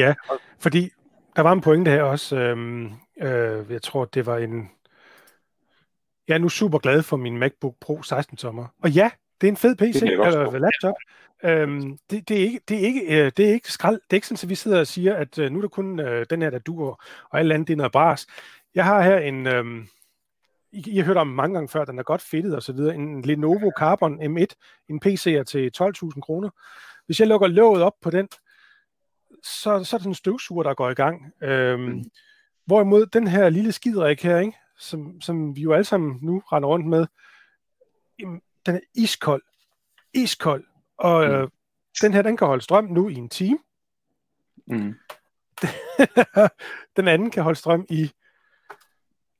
ja, 0.00 0.14
fordi 0.58 0.90
der 1.36 1.42
var 1.42 1.52
en 1.52 1.60
pointe 1.60 1.90
her 1.90 2.02
også, 2.02 2.36
øh, 2.36 2.84
øh, 3.20 3.70
jeg 3.70 3.82
tror, 3.82 4.04
det 4.04 4.26
var 4.26 4.38
en, 4.38 4.70
jeg 6.28 6.34
er 6.34 6.38
nu 6.38 6.48
super 6.48 6.78
glad 6.78 7.02
for 7.02 7.16
min 7.16 7.38
MacBook 7.38 7.74
Pro 7.80 8.02
16 8.02 8.36
tommer. 8.36 8.66
Og 8.82 8.90
ja, 8.90 9.10
det 9.40 9.46
er 9.46 9.50
en 9.50 9.56
fed 9.56 9.76
PC, 9.76 10.02
eller 10.02 10.58
laptop. 10.58 10.94
Øhm, 11.44 11.98
det, 12.10 12.28
det, 12.28 12.40
er 12.40 12.44
ikke, 12.44 12.60
det, 12.68 12.76
er 12.76 12.86
ikke, 12.86 13.00
øh, 13.00 13.32
det 13.36 13.48
er 13.48 13.52
ikke 13.52 13.72
skrald. 13.72 13.94
Det 13.94 14.10
er 14.10 14.14
ikke 14.14 14.26
sådan, 14.26 14.46
at 14.46 14.50
vi 14.50 14.54
sidder 14.54 14.80
og 14.80 14.86
siger, 14.86 15.14
at 15.14 15.38
øh, 15.38 15.50
nu 15.50 15.58
er 15.58 15.62
der 15.62 15.68
kun 15.68 16.00
øh, 16.00 16.26
den 16.30 16.42
her, 16.42 16.50
der 16.50 16.58
duer, 16.58 17.04
og 17.30 17.38
alt 17.38 17.52
andet, 17.52 17.68
det 17.68 17.74
er 17.74 17.76
noget 17.76 17.92
bras. 17.92 18.26
Jeg 18.74 18.84
har 18.84 19.02
her 19.02 19.18
en, 19.18 19.46
øh, 19.46 19.64
I, 20.72 20.90
I 20.90 20.96
har 20.96 21.04
hørt 21.04 21.16
om 21.16 21.26
mange 21.26 21.54
gange 21.54 21.68
før, 21.68 21.84
den 21.84 21.98
er 21.98 22.02
godt 22.02 22.22
fedtet 22.22 22.56
og 22.56 22.62
så 22.62 22.72
videre, 22.72 22.94
en 22.94 23.22
Lenovo 23.22 23.70
Carbon 23.78 24.22
M1, 24.22 24.46
en 24.88 25.00
PC'er 25.04 25.42
til 25.42 25.70
12.000 25.82 26.20
kroner. 26.20 26.50
Hvis 27.06 27.20
jeg 27.20 27.28
lukker 27.28 27.46
låget 27.46 27.82
op 27.82 27.94
på 28.00 28.10
den, 28.10 28.28
så, 29.42 29.84
så 29.84 29.96
er 29.96 29.98
det 29.98 30.06
en 30.06 30.14
støvsuger, 30.14 30.62
der 30.62 30.74
går 30.74 30.90
i 30.90 30.94
gang. 30.94 31.32
Øhm, 31.42 31.80
mm. 31.80 32.04
Hvorimod 32.66 33.06
den 33.06 33.26
her 33.26 33.48
lille 33.48 33.72
skidrik 33.72 34.22
her, 34.22 34.38
ikke, 34.38 34.56
som, 34.78 35.20
som 35.20 35.56
vi 35.56 35.60
jo 35.60 35.72
alle 35.72 35.84
sammen 35.84 36.18
nu 36.22 36.42
render 36.52 36.68
rundt 36.68 36.86
med, 36.86 37.06
den 38.66 38.74
er 38.74 38.80
iskold. 38.94 39.42
Iskold. 40.14 40.64
Og 40.98 41.26
mm. 41.26 41.32
øh, 41.32 41.48
den 42.02 42.12
her, 42.12 42.22
den 42.22 42.36
kan 42.36 42.46
holde 42.46 42.62
strøm 42.62 42.84
nu 42.84 43.08
i 43.08 43.14
en 43.14 43.28
time. 43.28 43.58
Mm. 44.66 44.94
den 46.96 47.08
anden 47.08 47.30
kan 47.30 47.42
holde 47.42 47.58
strøm 47.58 47.86
i 47.88 48.12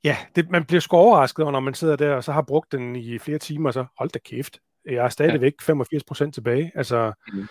Ja, 0.03 0.17
det, 0.35 0.49
man 0.49 0.65
bliver 0.65 0.79
sgu 0.81 0.97
overrasket, 0.97 1.45
når 1.45 1.59
man 1.59 1.73
sidder 1.73 1.95
der 1.95 2.15
og 2.15 2.23
så 2.23 2.31
har 2.31 2.41
brugt 2.41 2.71
den 2.71 2.95
i 2.95 3.19
flere 3.19 3.37
timer, 3.37 3.71
så 3.71 3.85
hold 3.97 4.09
da 4.09 4.19
kæft. 4.19 4.59
Jeg 4.85 5.05
er 5.05 5.09
stadigvæk 5.09 5.53
ja. 5.67 5.73
85% 5.73 6.31
tilbage. 6.31 6.71
Altså, 6.75 7.13
mm. 7.33 7.47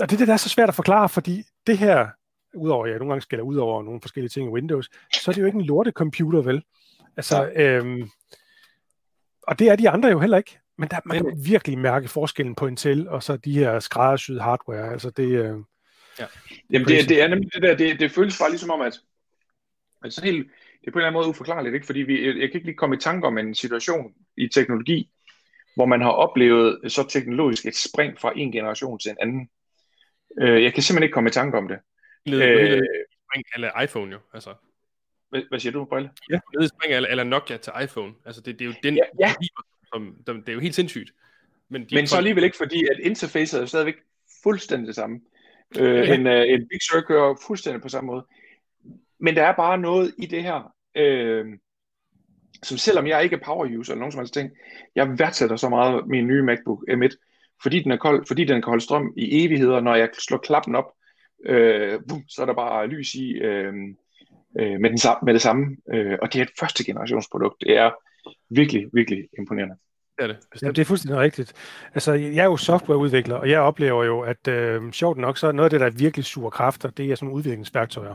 Og 0.00 0.10
det, 0.10 0.18
det 0.18 0.28
der 0.28 0.32
er 0.32 0.36
så 0.36 0.48
svært 0.48 0.68
at 0.68 0.74
forklare, 0.74 1.08
fordi 1.08 1.42
det 1.66 1.78
her, 1.78 2.08
udover 2.54 2.86
jeg 2.86 2.92
ja, 2.92 2.98
nogle 2.98 3.12
gange 3.12 3.22
skælder 3.22 3.44
ud 3.44 3.56
over 3.56 3.82
nogle 3.82 4.00
forskellige 4.00 4.28
ting 4.28 4.48
i 4.48 4.52
Windows, 4.52 4.90
så 5.14 5.30
er 5.30 5.32
det 5.32 5.40
jo 5.40 5.46
ikke 5.46 5.58
en 5.58 5.64
lorte 5.64 5.90
computer, 5.90 6.42
vel? 6.42 6.62
Altså, 7.16 7.44
ja. 7.44 7.62
øhm, 7.62 8.10
og 9.42 9.58
det 9.58 9.68
er 9.68 9.76
de 9.76 9.90
andre 9.90 10.08
jo 10.08 10.20
heller 10.20 10.38
ikke. 10.38 10.58
Men 10.78 10.88
der, 10.88 11.00
man 11.04 11.16
kan 11.16 11.44
virkelig 11.44 11.78
mærke 11.78 12.08
forskellen 12.08 12.54
på 12.54 12.66
Intel 12.66 13.08
og 13.08 13.22
så 13.22 13.36
de 13.36 13.52
her 13.52 13.80
skræddersyede 13.80 14.40
hardware. 14.40 14.92
Altså 14.92 15.10
det, 15.10 15.24
øh, 15.24 15.56
ja. 16.18 16.26
Jamen 16.70 16.88
det, 16.88 17.08
det 17.08 17.22
er 17.22 17.28
nemlig 17.28 17.54
det 17.54 17.62
der, 17.62 17.76
det, 17.76 18.00
det 18.00 18.10
føles 18.10 18.38
bare 18.38 18.50
ligesom 18.50 18.70
om, 18.70 18.80
at 18.80 19.00
altså 20.02 20.24
helt, 20.24 20.50
det 20.80 20.86
er 20.86 20.90
på 20.90 20.98
en 20.98 21.00
eller 21.00 21.06
anden 21.06 21.20
måde 21.20 21.28
uforklarligt, 21.28 21.74
ikke? 21.74 21.86
fordi 21.86 22.00
vi, 22.00 22.26
jeg 22.26 22.34
kan 22.34 22.42
ikke 22.42 22.66
lige 22.66 22.76
komme 22.76 22.96
i 22.96 22.98
tanke 22.98 23.26
om 23.26 23.38
en 23.38 23.54
situation 23.54 24.14
i 24.36 24.48
teknologi, 24.48 25.10
hvor 25.76 25.86
man 25.86 26.00
har 26.00 26.10
oplevet 26.10 26.92
så 26.92 27.08
teknologisk 27.08 27.66
et 27.66 27.76
spring 27.76 28.18
fra 28.18 28.32
en 28.36 28.52
generation 28.52 28.98
til 28.98 29.10
en 29.10 29.16
anden. 29.20 29.48
Øh, 30.40 30.62
jeg 30.62 30.74
kan 30.74 30.82
simpelthen 30.82 31.02
ikke 31.02 31.12
komme 31.12 31.30
i 31.30 31.32
tanke 31.32 31.58
om 31.58 31.68
det. 31.68 31.78
Led, 32.26 32.40
øh, 32.40 32.82
spring 33.30 33.44
eller 33.54 33.82
iPhone 33.82 34.12
jo, 34.12 34.18
altså. 34.34 34.54
Hvad, 35.30 35.42
hvad 35.48 35.60
siger 35.60 35.72
du, 35.72 35.84
Brille? 35.84 36.10
Ja. 36.30 36.38
Led 36.58 36.68
spring 36.68 36.94
eller, 36.94 37.08
eller 37.08 37.24
Nokia 37.24 37.56
til 37.56 37.72
iPhone. 37.82 38.14
Altså 38.26 38.40
det, 38.40 38.58
det 38.58 38.64
er 38.64 38.66
jo 38.66 38.74
den, 38.82 38.96
ja, 38.96 39.04
ja. 39.20 39.34
Som, 39.88 40.16
det 40.26 40.48
er 40.48 40.52
jo 40.52 40.60
helt 40.60 40.74
sindssygt. 40.74 41.12
Men, 41.68 41.84
de 41.84 41.94
Men 41.94 42.06
så 42.06 42.16
alligevel 42.16 42.44
ikke, 42.44 42.56
fordi 42.56 42.84
at 42.90 42.98
interfacet 42.98 43.62
er 43.62 43.66
stadigvæk 43.66 43.94
fuldstændig 44.42 44.86
det 44.86 44.94
samme. 44.94 45.20
Øh, 45.78 46.08
ja. 46.08 46.14
en, 46.14 46.26
uh, 46.26 46.32
en 46.32 46.68
Big 46.68 46.82
Sur 46.82 47.00
kører 47.00 47.34
fuldstændig 47.46 47.82
på 47.82 47.88
samme 47.88 48.06
måde. 48.06 48.26
Men 49.20 49.36
der 49.36 49.42
er 49.42 49.52
bare 49.56 49.78
noget 49.78 50.14
i 50.18 50.26
det 50.26 50.42
her, 50.42 50.74
øh, 50.96 51.46
som 52.62 52.78
selvom 52.78 53.06
jeg 53.06 53.24
ikke 53.24 53.36
er 53.36 53.44
power 53.44 53.78
user 53.78 53.92
eller 53.92 54.00
nogen 54.00 54.12
som 54.12 54.18
helst 54.18 54.34
ting, 54.34 54.50
jeg 54.94 55.18
værdsætter 55.18 55.56
så 55.56 55.68
meget 55.68 56.06
min 56.08 56.26
nye 56.26 56.42
MacBook 56.42 56.84
M1, 56.90 57.16
fordi 57.62 57.82
den 57.82 57.92
er 57.92 57.96
kold, 57.96 58.26
fordi 58.26 58.44
den 58.44 58.62
kan 58.62 58.70
holde 58.70 58.84
strøm 58.84 59.12
i 59.16 59.44
evigheder, 59.44 59.80
når 59.80 59.94
jeg 59.94 60.08
slår 60.18 60.38
klappen 60.38 60.74
op, 60.74 60.92
øh, 61.46 62.00
boom, 62.08 62.28
så 62.28 62.42
er 62.42 62.46
der 62.46 62.54
bare 62.54 62.86
lys 62.86 63.14
i 63.14 63.32
øh, 63.32 63.74
øh, 64.58 64.80
med, 64.80 64.90
den, 64.90 64.98
med 65.22 65.34
det 65.34 65.42
samme. 65.42 65.76
Øh, 65.92 66.18
og 66.22 66.32
det 66.32 66.38
er 66.38 66.42
et 66.42 66.58
første 66.60 66.84
generations 66.84 67.28
produkt. 67.32 67.60
Det 67.60 67.76
er 67.76 67.90
virkelig, 68.50 68.86
virkelig 68.92 69.28
imponerende. 69.38 69.76
Det 70.20 70.30
er 70.30 70.34
det. 70.34 70.62
Jamen, 70.62 70.74
det 70.74 70.82
er 70.82 70.86
fuldstændig 70.86 71.20
rigtigt. 71.20 71.52
Altså, 71.94 72.12
jeg 72.12 72.36
er 72.36 72.44
jo 72.44 72.56
softwareudvikler, 72.56 73.36
og 73.36 73.50
jeg 73.50 73.60
oplever 73.60 74.04
jo, 74.04 74.20
at 74.20 74.48
øh, 74.48 74.92
sjovt 74.92 75.18
nok, 75.18 75.38
så 75.38 75.46
er 75.46 75.52
noget 75.52 75.66
af 75.66 75.70
det, 75.70 75.80
der 75.80 75.86
er 75.86 75.90
virkelig 75.90 76.24
suger 76.24 76.50
kræfter, 76.50 76.90
det 76.90 77.10
er 77.10 77.14
sådan 77.14 77.32
udviklingsværktøjer. 77.32 78.14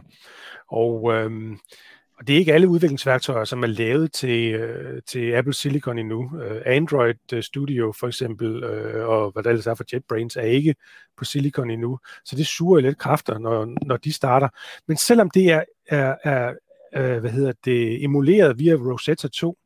Og, 0.68 1.14
øh, 1.14 1.32
og 2.20 2.28
det 2.28 2.34
er 2.34 2.40
ikke 2.40 2.54
alle 2.54 2.68
udviklingsværktøjer, 2.68 3.44
som 3.44 3.64
er 3.64 3.68
lavet 3.68 4.12
til, 4.14 4.54
øh, 4.54 5.02
til 5.08 5.34
Apple 5.34 5.54
Silicon 5.54 6.00
endnu. 6.00 6.32
Øh, 6.44 6.62
Android 6.66 7.42
Studio 7.42 7.94
for 8.00 8.08
eksempel, 8.08 8.64
øh, 8.64 9.08
og 9.08 9.32
hvad 9.32 9.44
det 9.44 9.50
ellers 9.50 9.68
er 9.68 9.76
for 9.76 9.86
JetBrains, 9.94 10.36
er 10.36 10.42
ikke 10.42 10.76
på 11.18 11.26
Silicon 11.26 11.72
endnu. 11.72 12.00
Så 12.26 12.36
det 12.36 12.48
suger 12.48 12.80
lidt 12.80 12.98
kræfter, 12.98 13.38
når, 13.40 13.86
når 13.86 13.98
de 13.98 14.14
starter. 14.14 14.50
Men 14.88 14.98
selvom 14.98 15.30
det 15.30 15.52
er, 15.52 15.64
er, 15.88 16.16
er 16.24 16.54
øh, 16.96 17.20
hvad 17.20 17.32
hedder 17.32 17.54
det, 17.66 18.04
emuleret 18.04 18.60
via 18.60 18.74
Rosetta 18.74 19.28
2, 19.28 19.58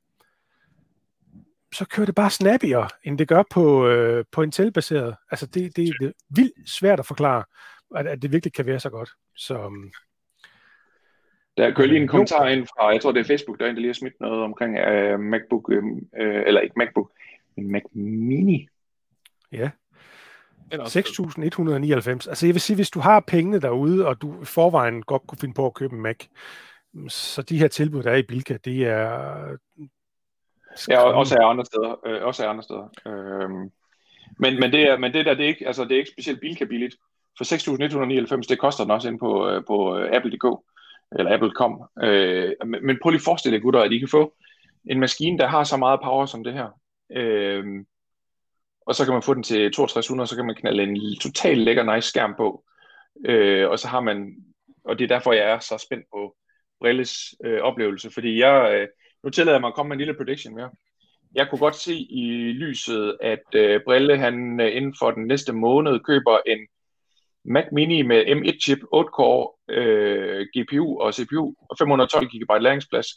så 1.74 1.86
kører 1.86 2.06
det 2.06 2.16
bare 2.16 2.30
snappier, 2.30 2.88
end 3.04 3.18
det 3.18 3.28
gør 3.28 3.44
på, 3.50 3.88
øh, 3.88 4.26
på 4.32 4.42
Intel-baseret. 4.42 5.16
Altså, 5.32 5.46
det, 5.46 5.76
det, 5.76 5.94
det 6.00 6.08
er 6.08 6.12
vildt 6.30 6.70
svært 6.70 7.00
at 7.00 7.06
forklare, 7.06 7.44
at, 7.96 8.08
at 8.08 8.22
det 8.22 8.32
virkelig 8.32 8.54
kan 8.54 8.66
være 8.66 8.80
så 8.80 8.90
godt. 8.90 9.10
Så, 9.36 9.66
um, 9.66 9.92
der 11.58 11.74
kører 11.74 11.88
lige 11.88 12.02
en 12.02 12.08
kommentar 12.08 12.48
ind 12.48 12.68
fra, 12.68 12.88
jeg 12.88 13.02
tror 13.02 13.12
det 13.12 13.20
er 13.20 13.24
Facebook, 13.24 13.60
der 13.60 13.66
er 13.66 13.70
en, 13.70 13.76
der 13.76 13.82
lige 13.82 13.90
har 13.90 13.94
smidt 13.94 14.20
noget 14.20 14.44
omkring 14.44 14.78
uh, 14.78 15.20
MacBook, 15.20 15.70
uh, 15.70 15.76
eller 16.20 16.62
ikke 16.62 16.74
MacBook, 16.78 17.12
men 17.56 17.72
Mac 17.72 17.82
Mini. 17.94 18.68
Ja. 19.52 19.70
6.199. 20.74 22.10
Altså 22.10 22.46
jeg 22.46 22.56
vil 22.56 22.62
sige, 22.62 22.76
hvis 22.76 22.90
du 22.90 23.00
har 23.00 23.20
pengene 23.20 23.62
derude, 23.62 24.08
og 24.08 24.22
du 24.22 24.42
i 24.42 24.46
forvejen 24.46 25.02
godt 25.04 25.28
kunne 25.28 25.38
finde 25.38 25.54
på 25.54 25.66
at 25.66 25.74
købe 25.74 25.96
en 25.96 26.02
Mac, 26.02 26.26
så 27.08 27.42
de 27.42 27.60
her 27.60 27.68
tilbud, 27.68 28.04
der 28.04 28.12
er 28.12 28.16
i 28.16 28.24
Bilka, 28.24 28.58
det 28.66 28.88
er 28.88 29.58
Ja, 30.90 31.02
også 31.02 31.36
er 31.36 31.46
andre 31.46 31.66
steder. 31.66 31.96
Øh, 32.06 32.24
også 32.24 32.46
er 32.46 32.50
andre 32.50 32.64
steder. 32.64 32.90
Øh, 33.08 33.50
men, 34.40 34.60
men, 34.60 34.72
det 34.72 34.82
er, 34.90 34.98
men 34.98 35.14
det 35.14 35.26
der, 35.26 35.34
det 35.34 35.44
er 35.44 35.48
ikke, 35.48 35.68
altså, 35.68 35.84
det 35.84 35.92
er 35.92 35.98
ikke 35.98 36.12
specielt 36.12 36.40
bilkabilit. 36.40 36.96
For 37.38 38.36
6.199, 38.36 38.42
det 38.50 38.60
koster 38.60 38.84
den 38.84 38.92
også 38.92 39.10
ind 39.10 39.20
på, 39.20 39.50
øh, 39.50 39.64
på 39.68 39.98
øh, 39.98 40.10
Apple.dk, 40.14 40.64
eller 41.20 41.34
Apple.com. 41.34 41.84
Øh, 42.04 42.52
men, 42.66 42.86
men 42.86 42.98
prøv 43.02 43.10
lige 43.10 43.20
at 43.20 43.24
forestille 43.24 43.56
jer, 43.56 43.62
gutter, 43.62 43.82
at 43.82 43.92
I 43.92 44.00
kan 44.00 44.08
få 44.08 44.34
en 44.90 45.00
maskine, 45.00 45.38
der 45.38 45.48
har 45.48 45.64
så 45.64 45.78
meget 45.78 46.00
power 46.04 46.26
som 46.26 46.44
det 46.44 46.54
her. 46.54 46.68
Øh, 47.16 47.66
og 48.86 48.96
så 48.96 49.06
kan 49.06 49.14
man 49.14 49.24
få 49.24 49.34
den 49.34 49.44
til 49.44 49.56
6200, 49.56 50.26
og 50.26 50.28
så 50.28 50.36
kan 50.36 50.46
man 50.46 50.56
knalde 50.56 50.84
en 50.84 51.20
total 51.22 51.58
lækker 51.58 51.96
nice 51.96 52.10
skærm 52.10 52.36
på. 52.38 52.64
Øh, 53.26 53.70
og 53.70 53.80
så 53.80 53.88
har 53.88 54.00
man, 54.00 54.36
og 54.84 55.00
det 55.00 55.04
er 55.04 55.16
derfor, 55.16 55.34
jeg 55.34 55.52
er 55.52 55.60
så 55.60 55.84
spændt 55.86 56.06
på 56.14 56.36
Brilles 56.80 57.36
øh, 57.46 57.62
oplevelse, 57.62 58.12
fordi 58.12 58.40
jeg, 58.40 58.74
øh, 58.74 58.88
nu 59.24 59.30
tillader 59.30 59.56
jeg 59.56 59.62
mig 59.62 59.68
at 59.68 59.74
komme 59.74 59.90
med 59.90 59.96
en 59.96 60.00
lille 60.00 60.14
prediction 60.14 60.56
mere. 60.56 60.70
Jeg 61.36 61.50
kunne 61.50 61.60
godt 61.60 61.76
se 61.76 61.96
i 61.96 62.52
lyset, 62.54 63.18
at 63.22 63.56
øh, 63.56 63.82
Brille 63.86 64.18
han 64.18 64.60
øh, 64.62 64.76
inden 64.76 64.96
for 65.00 65.12
den 65.12 65.28
næste 65.28 65.54
måned 65.54 66.00
køber 66.00 66.38
en 66.48 66.60
Mac 67.46 67.66
Mini 67.72 68.02
med 68.02 68.26
M1-chip, 68.26 68.80
8-core 68.96 69.74
øh, 69.74 70.48
GPU 70.58 71.00
og 71.02 71.14
CPU 71.14 71.54
og 71.70 71.78
512 71.78 72.28
GB 72.28 72.62
læringsplads 72.62 73.08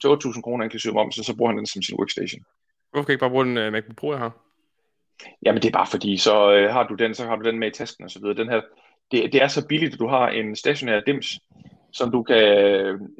til 0.00 0.08
8.000 0.08 0.42
kroner 0.42 0.64
inklusive 0.64 0.94
moms, 0.94 1.14
så, 1.14 1.24
så 1.24 1.36
bruger 1.36 1.50
han 1.50 1.58
den 1.58 1.66
som 1.66 1.82
sin 1.82 1.98
workstation. 1.98 2.44
Hvorfor 2.90 3.06
kan 3.06 3.12
ikke 3.12 3.20
bare 3.20 3.30
bruge 3.30 3.44
den 3.44 3.58
uh, 3.58 3.72
MacBook 3.72 3.96
Pro, 3.96 4.12
jeg 4.12 4.18
har? 4.18 4.32
Jamen 5.46 5.62
det 5.62 5.68
er 5.68 5.72
bare 5.72 5.86
fordi, 5.86 6.16
så 6.16 6.52
øh, 6.52 6.72
har 6.72 6.86
du 6.88 6.94
den, 6.94 7.14
så 7.14 7.26
har 7.26 7.36
du 7.36 7.48
den 7.48 7.58
med 7.58 7.68
i 7.68 7.70
tasken 7.70 8.04
og 8.04 8.10
så 8.10 8.18
videre. 8.20 8.36
Den 8.36 8.48
her, 8.48 8.60
det, 9.10 9.32
det 9.32 9.42
er 9.42 9.48
så 9.48 9.66
billigt, 9.66 9.92
at 9.94 10.00
du 10.00 10.06
har 10.06 10.28
en 10.28 10.56
stationær 10.56 11.00
dims, 11.00 11.26
som 11.92 12.10
du 12.10 12.22
kan, 12.22 12.36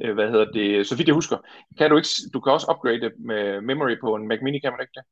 øh, 0.03 0.15
hvad 0.15 0.31
hedder 0.31 0.45
det, 0.45 0.87
så 0.87 0.97
vidt 0.97 1.09
jeg 1.09 1.15
husker, 1.15 1.37
kan 1.79 1.91
du 1.91 1.97
ikke, 1.97 2.09
du 2.35 2.41
kan 2.41 2.53
også 2.53 2.67
upgrade 2.71 3.11
med 3.19 3.61
memory 3.61 3.97
på 4.01 4.15
en 4.15 4.29
Mac 4.29 4.39
Mini, 4.43 4.59
kan 4.59 4.73
man 4.73 4.81
ikke 4.81 4.93
det? 4.95 5.05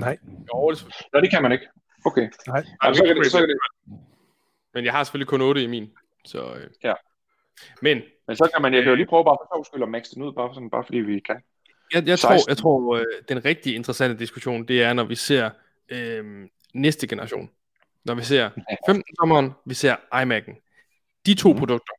Nej. 0.00 0.18
Jo, 0.54 0.70
det, 0.70 0.86
Nå, 1.12 1.20
det 1.20 1.30
kan 1.30 1.42
man 1.42 1.52
ikke. 1.52 1.66
Okay. 2.04 2.28
Nej. 2.46 2.64
Jamen, 2.84 2.94
så, 2.94 3.04
kan 3.04 3.16
det, 3.16 3.26
så 3.26 3.38
kan 3.38 3.48
det. 3.48 3.56
Men 4.74 4.84
jeg 4.84 4.92
har 4.92 5.04
selvfølgelig 5.04 5.28
kun 5.28 5.40
8 5.40 5.62
i 5.62 5.66
min, 5.66 5.90
så... 6.24 6.54
Øh. 6.54 6.70
Ja. 6.84 6.94
Men, 7.82 8.02
Men 8.26 8.36
så 8.36 8.50
kan 8.54 8.62
man, 8.62 8.74
jeg 8.74 8.82
kan 8.82 8.90
jo 8.90 8.96
lige 8.96 9.06
prøve 9.06 9.24
bare 9.24 9.36
for 9.40 9.56
sjov 9.56 9.64
skyld 9.64 9.82
at 9.82 9.88
max 9.88 10.04
den 10.14 10.22
ud, 10.22 10.32
bare, 10.32 10.54
sådan, 10.54 10.70
bare 10.70 10.84
fordi 10.84 10.98
vi 10.98 11.20
kan. 11.20 11.42
Jeg, 11.94 12.08
jeg 12.08 12.18
tror, 12.18 12.50
jeg 12.50 12.56
tror 12.56 12.96
øh, 12.96 13.04
den 13.28 13.44
rigtig 13.44 13.74
interessante 13.74 14.18
diskussion, 14.18 14.68
det 14.68 14.82
er, 14.82 14.92
når 14.92 15.04
vi 15.04 15.14
ser 15.14 15.50
øh, 15.88 16.48
næste 16.74 17.06
generation. 17.06 17.50
Når 18.04 18.14
vi 18.14 18.22
ser 18.22 18.50
15 18.86 19.04
sommeren, 19.20 19.52
vi 19.66 19.74
ser 19.74 19.96
iMac'en. 19.96 20.54
De 21.26 21.34
to 21.34 21.52
mm. 21.52 21.58
produkter, 21.58 21.92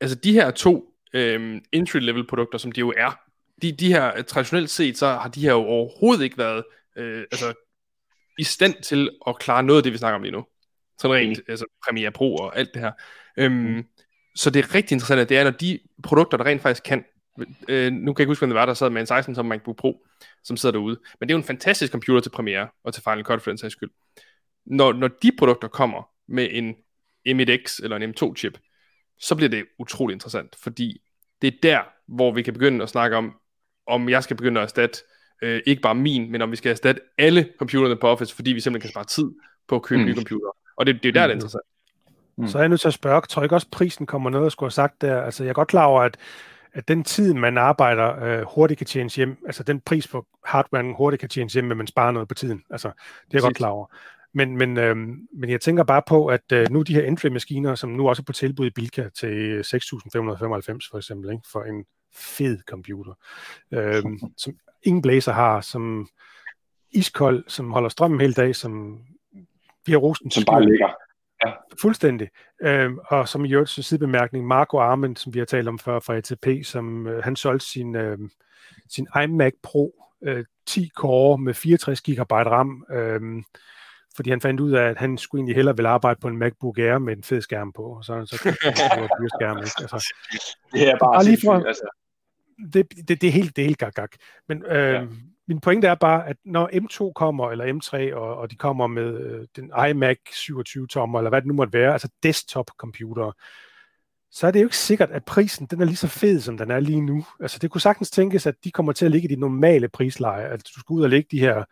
altså 0.00 0.16
de 0.16 0.32
her 0.32 0.50
to 0.50 0.94
øhm, 1.14 1.60
entry-level 1.72 2.26
produkter, 2.26 2.58
som 2.58 2.72
de 2.72 2.80
jo 2.80 2.92
er, 2.96 3.18
de, 3.62 3.72
de 3.72 3.92
her, 3.92 4.22
traditionelt 4.22 4.70
set, 4.70 4.98
så 4.98 5.06
har 5.06 5.28
de 5.28 5.40
her 5.40 5.52
jo 5.52 5.64
overhovedet 5.64 6.24
ikke 6.24 6.38
været 6.38 6.64
øh, 6.96 7.24
altså, 7.32 7.54
i 8.38 8.44
stand 8.44 8.82
til 8.82 9.10
at 9.26 9.38
klare 9.38 9.62
noget 9.62 9.78
af 9.78 9.82
det, 9.82 9.92
vi 9.92 9.98
snakker 9.98 10.16
om 10.16 10.22
lige 10.22 10.32
nu. 10.32 10.44
Sådan 10.98 11.16
rent, 11.16 11.38
mm. 11.38 11.44
altså 11.48 11.64
Premiere 11.86 12.10
Pro 12.10 12.36
og 12.36 12.58
alt 12.58 12.74
det 12.74 12.82
her. 12.82 12.92
Øhm, 13.36 13.54
mm. 13.54 13.84
Så 14.34 14.50
det 14.50 14.64
er 14.64 14.74
rigtig 14.74 14.94
interessant, 14.94 15.20
at 15.20 15.28
det 15.28 15.38
er, 15.38 15.44
når 15.44 15.50
de 15.50 15.78
produkter, 16.02 16.36
der 16.36 16.44
rent 16.44 16.62
faktisk 16.62 16.82
kan, 16.82 17.04
øh, 17.68 17.92
nu 17.92 18.12
kan 18.12 18.20
jeg 18.20 18.20
ikke 18.20 18.30
huske, 18.30 18.40
hvem 18.40 18.50
det 18.50 18.54
var, 18.54 18.66
der 18.66 18.74
sad 18.74 18.90
med 18.90 19.00
en 19.00 19.06
16 19.06 19.34
som 19.34 19.46
MacBook 19.46 19.76
Pro, 19.76 20.06
som 20.44 20.56
sidder 20.56 20.72
derude, 20.72 21.00
men 21.20 21.28
det 21.28 21.34
er 21.34 21.36
jo 21.36 21.40
en 21.40 21.46
fantastisk 21.46 21.92
computer 21.92 22.20
til 22.20 22.30
Premiere, 22.30 22.68
og 22.84 22.94
til 22.94 23.02
Final 23.02 23.24
Cut 23.24 23.42
for 23.42 23.50
den 23.50 23.58
sags 23.58 23.72
skyld. 23.72 23.90
Når, 24.66 24.92
når 24.92 25.08
de 25.08 25.32
produkter 25.38 25.68
kommer 25.68 26.08
med 26.28 26.48
en 26.50 26.74
M1X 27.28 27.82
eller 27.82 27.96
en 27.96 28.14
M2-chip, 28.14 28.58
så 29.20 29.34
bliver 29.34 29.48
det 29.48 29.64
utrolig 29.78 30.14
interessant, 30.14 30.56
fordi 30.56 31.00
det 31.42 31.54
er 31.54 31.58
der, 31.62 31.80
hvor 32.06 32.32
vi 32.32 32.42
kan 32.42 32.52
begynde 32.52 32.82
at 32.82 32.88
snakke 32.88 33.16
om, 33.16 33.34
om 33.86 34.08
jeg 34.08 34.22
skal 34.22 34.36
begynde 34.36 34.60
at 34.60 34.64
erstatte 34.64 34.98
øh, 35.42 35.62
ikke 35.66 35.82
bare 35.82 35.94
min, 35.94 36.32
men 36.32 36.42
om 36.42 36.50
vi 36.50 36.56
skal 36.56 36.70
erstatte 36.70 37.00
alle 37.18 37.48
computerne 37.58 37.96
på 37.96 38.08
Office, 38.08 38.34
fordi 38.34 38.52
vi 38.52 38.60
simpelthen 38.60 38.88
kan 38.88 38.92
spare 38.92 39.04
tid 39.04 39.30
på 39.68 39.74
at 39.74 39.82
købe 39.82 40.00
mm. 40.00 40.06
nye 40.06 40.14
computere. 40.14 40.52
Og 40.76 40.86
det, 40.86 41.02
det 41.02 41.08
er 41.08 41.12
der, 41.12 41.26
mm. 41.26 41.28
det 41.28 41.32
er 41.32 41.34
interessant. 41.34 41.64
Mm. 42.36 42.48
Så 42.48 42.58
er 42.58 42.62
jeg 42.62 42.68
nødt 42.68 42.80
til 42.80 42.88
at 42.88 42.94
spørge, 42.94 43.20
tror 43.20 43.42
jeg 43.42 43.44
ikke 43.44 43.54
også, 43.54 43.66
prisen 43.72 44.06
kommer 44.06 44.30
noget 44.30 44.46
at 44.46 44.52
skulle 44.52 44.66
have 44.66 44.72
sagt 44.72 45.00
der? 45.00 45.22
Altså, 45.22 45.44
jeg 45.44 45.50
er 45.50 45.54
godt 45.54 45.68
klar 45.68 45.84
over, 45.84 46.02
at, 46.02 46.16
at 46.72 46.88
den 46.88 47.04
tid, 47.04 47.34
man 47.34 47.58
arbejder, 47.58 48.24
øh, 48.24 48.42
hurtigt 48.54 48.78
kan 48.78 48.86
tjene 48.86 49.10
hjem, 49.10 49.36
altså 49.46 49.62
den 49.62 49.80
pris 49.80 50.08
på 50.08 50.26
hardware, 50.44 50.94
hurtigt 50.96 51.20
kan 51.20 51.28
tjene 51.28 51.50
hjem, 51.50 51.64
men 51.64 51.76
man 51.76 51.86
sparer 51.86 52.12
noget 52.12 52.28
på 52.28 52.34
tiden. 52.34 52.62
Altså, 52.70 52.88
det 52.88 53.34
er 53.34 53.38
jeg 53.38 53.42
godt 53.42 53.56
klar 53.56 53.68
over. 53.68 53.86
Men, 54.34 54.56
men, 54.56 54.78
øh, 54.78 54.96
men 55.32 55.50
jeg 55.50 55.60
tænker 55.60 55.84
bare 55.84 56.02
på, 56.06 56.26
at 56.26 56.52
øh, 56.52 56.66
nu 56.70 56.82
de 56.82 56.94
her 56.94 57.02
entry-maskiner, 57.02 57.74
som 57.74 57.90
nu 57.90 58.08
også 58.08 58.22
er 58.22 58.24
på 58.24 58.32
tilbud 58.32 58.66
i 58.66 58.70
Bilka 58.70 59.08
til 59.08 59.60
6.595 59.60 60.88
for 60.90 60.96
eksempel, 60.96 61.30
ikke? 61.30 61.42
for 61.52 61.62
en 61.62 61.84
fed 62.16 62.58
computer, 62.68 63.12
øhm, 63.72 64.18
som 64.42 64.54
ingen 64.82 65.02
blæser 65.02 65.32
har, 65.32 65.60
som 65.60 66.08
iskold, 66.90 67.44
som 67.48 67.72
holder 67.72 67.88
strømmen 67.88 68.20
hele 68.20 68.32
dag, 68.34 68.56
som 68.56 69.00
vi 69.86 69.92
har 69.92 69.98
rosten 69.98 70.30
Som 70.30 70.44
bare 70.44 70.64
ligger. 70.64 70.88
Ja. 71.46 71.52
Fuldstændig. 71.80 72.28
Øhm, 72.62 72.98
og 73.06 73.28
som 73.28 73.44
i 73.44 73.52
øvrigt 73.52 73.70
sidebemærkning, 73.70 74.46
Marco 74.46 74.78
Arment, 74.78 75.18
som 75.18 75.34
vi 75.34 75.38
har 75.38 75.46
talt 75.46 75.68
om 75.68 75.78
før 75.78 75.98
fra 75.98 76.16
ATP, 76.16 76.66
som 76.66 77.06
øh, 77.06 77.24
han 77.24 77.36
solgte 77.36 77.66
sin, 77.66 77.96
øh, 77.96 78.18
sin 78.88 79.06
iMac 79.24 79.52
Pro 79.62 79.94
øh, 80.22 80.44
10 80.66 80.90
core 80.96 81.38
med 81.38 81.54
64 81.54 82.00
GB 82.00 82.32
RAM, 82.32 82.84
øh, 82.90 83.42
fordi 84.16 84.30
han 84.30 84.40
fandt 84.40 84.60
ud 84.60 84.72
af, 84.72 84.82
at 84.82 84.98
han 84.98 85.18
skulle 85.18 85.40
egentlig 85.40 85.56
hellere 85.56 85.76
ville 85.76 85.88
arbejde 85.88 86.20
på 86.20 86.28
en 86.28 86.36
MacBook 86.38 86.78
Air 86.78 86.98
med 86.98 87.16
en 87.16 87.22
fed 87.22 87.40
skærm 87.40 87.72
på, 87.72 87.82
og 87.82 88.04
så, 88.04 88.26
så 88.26 88.36
dyre 88.44 89.28
skærm, 89.38 89.56
ikke? 89.58 89.70
Altså, 89.80 90.14
Det 90.72 90.88
er 90.88 90.98
bare, 90.98 91.12
Bare 91.14 91.24
lige 91.24 91.38
for- 91.44 91.66
altså. 91.66 91.88
det, 92.72 93.08
det, 93.08 93.20
det 93.20 93.26
er 93.26 93.30
helt, 93.32 93.56
det 93.56 93.62
er 93.62 93.66
helt 93.66 93.78
gak, 93.78 93.94
gak. 93.94 94.10
Men 94.48 94.62
øh, 94.64 94.94
Ja. 94.94 95.06
min 95.48 95.60
pointe 95.60 95.86
er 95.88 95.94
bare, 95.94 96.28
at 96.28 96.36
når 96.44 96.70
M2 96.72 97.12
kommer, 97.12 97.50
eller 97.50 97.64
M3, 97.64 98.14
og, 98.16 98.36
og 98.36 98.50
de 98.50 98.56
kommer 98.56 98.86
med 98.86 99.20
øh, 99.20 99.46
den 99.56 99.72
iMac 99.90 100.18
27-tommer, 100.30 101.18
eller 101.18 101.28
hvad 101.28 101.40
det 101.40 101.48
nu 101.48 101.54
måtte 101.54 101.72
være, 101.72 101.92
altså 101.92 102.08
desktop-computere, 102.22 103.32
så 104.30 104.46
er 104.46 104.50
det 104.50 104.60
jo 104.60 104.66
ikke 104.66 104.76
sikkert, 104.76 105.10
at 105.10 105.24
prisen 105.24 105.66
den 105.66 105.80
er 105.80 105.84
lige 105.84 105.96
så 105.96 106.08
fed, 106.08 106.40
som 106.40 106.58
den 106.58 106.70
er 106.70 106.80
lige 106.80 107.00
nu. 107.00 107.24
Altså 107.40 107.58
det 107.58 107.70
kunne 107.70 107.80
sagtens 107.80 108.10
tænkes, 108.10 108.46
at 108.46 108.54
de 108.64 108.70
kommer 108.70 108.92
til 108.92 109.04
at 109.04 109.10
ligge 109.10 109.28
i 109.28 109.34
de 109.34 109.40
normale 109.40 109.88
prisleje, 109.88 110.44
at 110.44 110.60
du 110.76 110.80
skal 110.80 110.94
ud 110.94 111.02
og 111.02 111.10
lægge 111.10 111.28
de 111.30 111.40
her 111.40 111.64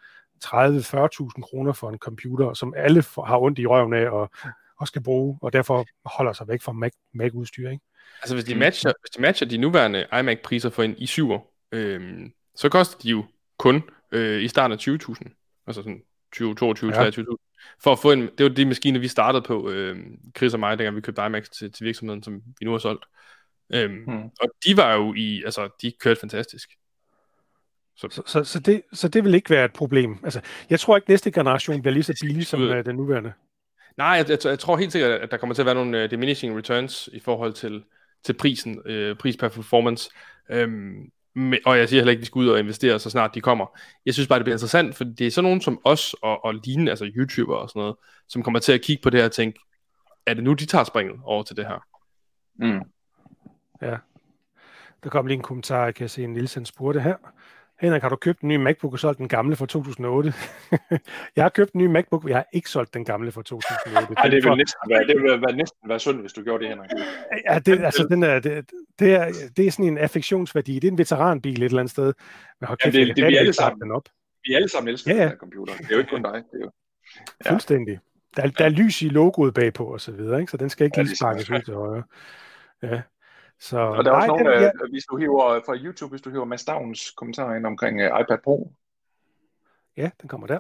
30-40.000 0.44 1.40
kroner 1.42 1.72
for 1.72 1.90
en 1.90 1.98
computer, 1.98 2.54
som 2.54 2.74
alle 2.76 3.02
har 3.26 3.38
ondt 3.38 3.58
i 3.58 3.66
røven 3.66 3.92
af 3.94 4.10
og, 4.10 4.30
og 4.80 4.86
skal 4.88 5.02
bruge, 5.02 5.38
og 5.42 5.52
derfor 5.52 5.86
holder 6.04 6.32
sig 6.32 6.48
væk 6.48 6.62
fra 6.62 6.72
Mac, 6.72 6.92
Mac-udstyr. 7.14 7.70
Ikke? 7.70 7.84
Altså 8.22 8.34
hvis 8.34 8.44
de 8.44 8.54
matcher, 8.54 8.92
hvis 9.02 9.10
de 9.10 9.22
matcher 9.22 9.48
de 9.48 9.58
nuværende 9.58 10.06
iMac-priser 10.20 10.70
for 10.70 10.82
en 10.82 10.92
i7'er, 10.92 11.68
øhm, 11.72 12.32
så 12.56 12.68
koster 12.68 12.98
de 12.98 13.08
jo 13.08 13.24
kun 13.58 13.82
øh, 14.12 14.42
i 14.42 14.48
starten 14.48 14.72
af 14.72 14.88
20.000. 14.88 15.64
Altså 15.66 15.82
sådan 15.82 16.02
20, 16.32 16.54
22, 16.54 16.92
Ja. 16.94 17.10
23.000. 17.10 17.24
For 17.82 17.92
at 17.92 17.98
få 17.98 18.12
en, 18.12 18.20
det 18.38 18.44
var 18.44 18.48
de 18.48 18.64
maskiner, 18.66 19.00
vi 19.00 19.08
startede 19.08 19.42
på, 19.42 19.70
øh, 19.70 19.96
Chris 20.36 20.54
og 20.54 20.60
mig, 20.60 20.78
dengang 20.78 20.96
vi 20.96 21.00
købte 21.00 21.26
iMacs 21.26 21.48
til, 21.50 21.72
til 21.72 21.86
virksomheden, 21.86 22.22
som 22.22 22.42
vi 22.60 22.64
nu 22.64 22.70
har 22.70 22.78
solgt. 22.78 23.04
Øhm, 23.74 24.04
Hmm. 24.04 24.22
Og 24.40 24.48
de 24.66 24.76
var 24.76 24.94
jo 24.94 25.14
i, 25.14 25.42
altså 25.44 25.68
de 25.82 25.92
kørte 26.00 26.20
fantastisk. 26.20 26.70
Så, 27.96 28.22
så, 28.26 28.44
så, 28.44 28.60
det, 28.60 28.82
så 28.92 29.08
det 29.08 29.24
vil 29.24 29.34
ikke 29.34 29.50
være 29.50 29.64
et 29.64 29.72
problem. 29.72 30.18
Altså, 30.24 30.40
jeg 30.70 30.80
tror 30.80 30.96
ikke, 30.96 31.10
næste 31.10 31.30
generation 31.30 31.82
bliver 31.82 31.92
lige 31.92 32.02
så 32.02 32.18
billig 32.20 32.46
som 32.46 32.62
uh, 32.62 32.84
den 32.84 32.96
nuværende. 32.96 33.32
Nej, 33.96 34.08
jeg, 34.08 34.30
jeg, 34.30 34.38
jeg 34.44 34.58
tror 34.58 34.76
helt 34.76 34.92
sikkert, 34.92 35.10
at 35.10 35.30
der 35.30 35.36
kommer 35.36 35.54
til 35.54 35.62
at 35.62 35.66
være 35.66 35.74
nogle 35.74 36.04
uh, 36.04 36.10
diminishing 36.10 36.56
returns 36.56 37.08
i 37.12 37.20
forhold 37.20 37.52
til, 37.52 37.84
til 38.24 38.32
prisen, 38.32 38.78
uh, 38.78 39.16
pris 39.18 39.36
per 39.36 39.48
performance. 39.48 40.10
Øhm, 40.50 41.10
med, 41.34 41.58
og 41.66 41.78
jeg 41.78 41.88
siger 41.88 42.00
heller 42.00 42.10
ikke, 42.10 42.20
at 42.20 42.22
de 42.22 42.26
skal 42.26 42.38
ud 42.38 42.48
og 42.48 42.58
investere, 42.58 42.98
så 42.98 43.10
snart 43.10 43.34
de 43.34 43.40
kommer. 43.40 43.78
Jeg 44.06 44.14
synes 44.14 44.28
bare, 44.28 44.38
det 44.38 44.44
bliver 44.44 44.54
interessant, 44.54 44.96
for 44.96 45.04
det 45.04 45.26
er 45.26 45.30
sådan 45.30 45.44
nogen 45.44 45.60
som 45.60 45.80
os 45.84 46.14
og, 46.14 46.44
og 46.44 46.54
lignende, 46.54 46.92
altså 46.92 47.10
YouTuber 47.16 47.56
og 47.56 47.68
sådan 47.68 47.80
noget, 47.80 47.96
som 48.28 48.42
kommer 48.42 48.60
til 48.60 48.72
at 48.72 48.82
kigge 48.82 49.02
på 49.02 49.10
det 49.10 49.20
her 49.20 49.24
og 49.24 49.32
tænke, 49.32 49.60
er 50.26 50.34
det 50.34 50.44
nu, 50.44 50.52
de 50.52 50.66
tager 50.66 50.84
springet 50.84 51.20
over 51.24 51.42
til 51.42 51.56
det 51.56 51.66
her? 51.66 51.84
Mm. 52.54 52.80
Der 55.04 55.10
kom 55.10 55.26
lige 55.26 55.36
en 55.36 55.42
kommentar, 55.42 55.84
jeg 55.84 55.94
kan 55.94 56.08
se, 56.08 56.24
en 56.24 56.32
Nielsen 56.32 56.66
spurgte 56.66 57.00
her. 57.00 57.16
Henrik, 57.82 58.02
har 58.02 58.08
du 58.08 58.16
købt 58.16 58.40
en 58.40 58.48
ny 58.48 58.56
MacBook 58.56 58.92
og 58.92 58.98
solgt 58.98 59.18
den 59.18 59.28
gamle 59.28 59.56
fra 59.56 59.66
2008? 59.66 60.34
jeg 61.36 61.44
har 61.44 61.48
købt 61.48 61.72
en 61.72 61.78
ny 61.80 61.86
MacBook, 61.86 62.24
men 62.24 62.28
jeg 62.28 62.36
har 62.36 62.46
ikke 62.52 62.70
solgt 62.70 62.94
den 62.94 63.04
gamle 63.04 63.32
fra 63.32 63.42
2008. 63.42 64.14
Ej, 64.16 64.28
det 64.28 64.42
for- 64.42 64.50
vil 64.50 64.58
næsten 64.58 64.90
være, 64.90 65.06
det 65.06 65.22
vil 65.22 65.40
være, 65.40 65.56
næsten 65.56 65.88
være 65.88 65.98
sundt, 66.00 66.20
hvis 66.20 66.32
du 66.32 66.42
gjorde 66.42 66.64
det, 66.64 66.68
Henrik. 66.72 66.90
Ja, 67.50 67.58
det, 67.58 67.84
altså, 67.84 68.06
den 68.10 68.22
er, 68.22 68.38
det, 68.40 68.70
det, 68.98 69.14
er, 69.14 69.32
det 69.56 69.66
er 69.66 69.70
sådan 69.70 69.84
en 69.84 69.98
affektionsværdi. 69.98 70.74
Det 70.74 70.84
er 70.84 70.92
en 70.92 70.98
veteranbil 70.98 71.62
et 71.62 71.64
eller 71.64 71.78
andet 71.78 71.90
sted. 71.90 72.12
Men 72.60 72.66
hold 72.66 72.78
Ja, 72.84 72.90
kæft, 72.90 73.08
det- 73.08 73.16
det 73.16 73.24
er 73.24 73.28
vi 73.28 73.36
alle 73.36 73.52
sammen. 73.52 73.80
den 73.80 73.90
op. 73.92 74.08
Vi 74.46 74.54
alle 74.54 74.68
sammen 74.68 74.88
elsker 74.92 75.10
Ja, 75.10 75.16
ja, 75.16 75.22
ja. 75.22 75.24
den 75.24 75.32
her 75.32 75.38
computer. 75.38 75.74
Det 75.74 75.84
er 75.84 75.94
jo 75.94 75.98
ikke 75.98 76.10
kun 76.10 76.22
dig. 76.22 76.32
Det 76.52 76.58
er 76.60 76.64
jo... 76.64 76.70
Ja. 77.44 77.50
Fuldstændig. 77.52 77.98
Der, 78.36 78.42
er- 78.42 78.48
der 78.50 78.64
er 78.64 78.68
lys 78.68 79.02
i 79.02 79.08
logoet 79.08 79.54
bagpå 79.54 79.84
og 79.84 80.00
så 80.00 80.12
videre, 80.12 80.40
ikke? 80.40 80.50
så 80.50 80.56
den 80.56 80.70
skal 80.70 80.84
ikke 80.84 80.94
Ja, 80.96 81.02
lige 81.02 81.10
det 81.10 81.18
sparkes 81.18 81.50
ud 81.50 81.60
til 81.60 81.74
højre. 81.74 82.02
Ja. 82.82 83.00
Så, 83.68 83.78
Og 83.78 84.04
der 84.04 84.10
er 84.10 84.14
også 84.14 84.26
nej, 84.26 84.36
nogle, 84.36 84.54
den, 84.54 84.62
ja, 84.62 84.70
øh, 84.84 84.90
hvis 84.90 85.04
du 85.04 85.16
hiver 85.16 85.60
fra 85.66 85.76
YouTube, 85.76 86.10
hvis 86.10 86.22
du 86.22 86.30
hiver 86.30 86.44
Mads 86.44 86.60
Stavns 86.60 87.10
kommentarer 87.10 87.56
ind 87.56 87.66
omkring 87.66 87.96
uh, 88.00 88.20
iPad 88.20 88.38
Pro. 88.44 88.72
ja, 89.96 90.10
den 90.20 90.28
kommer 90.28 90.46
der. 90.46 90.58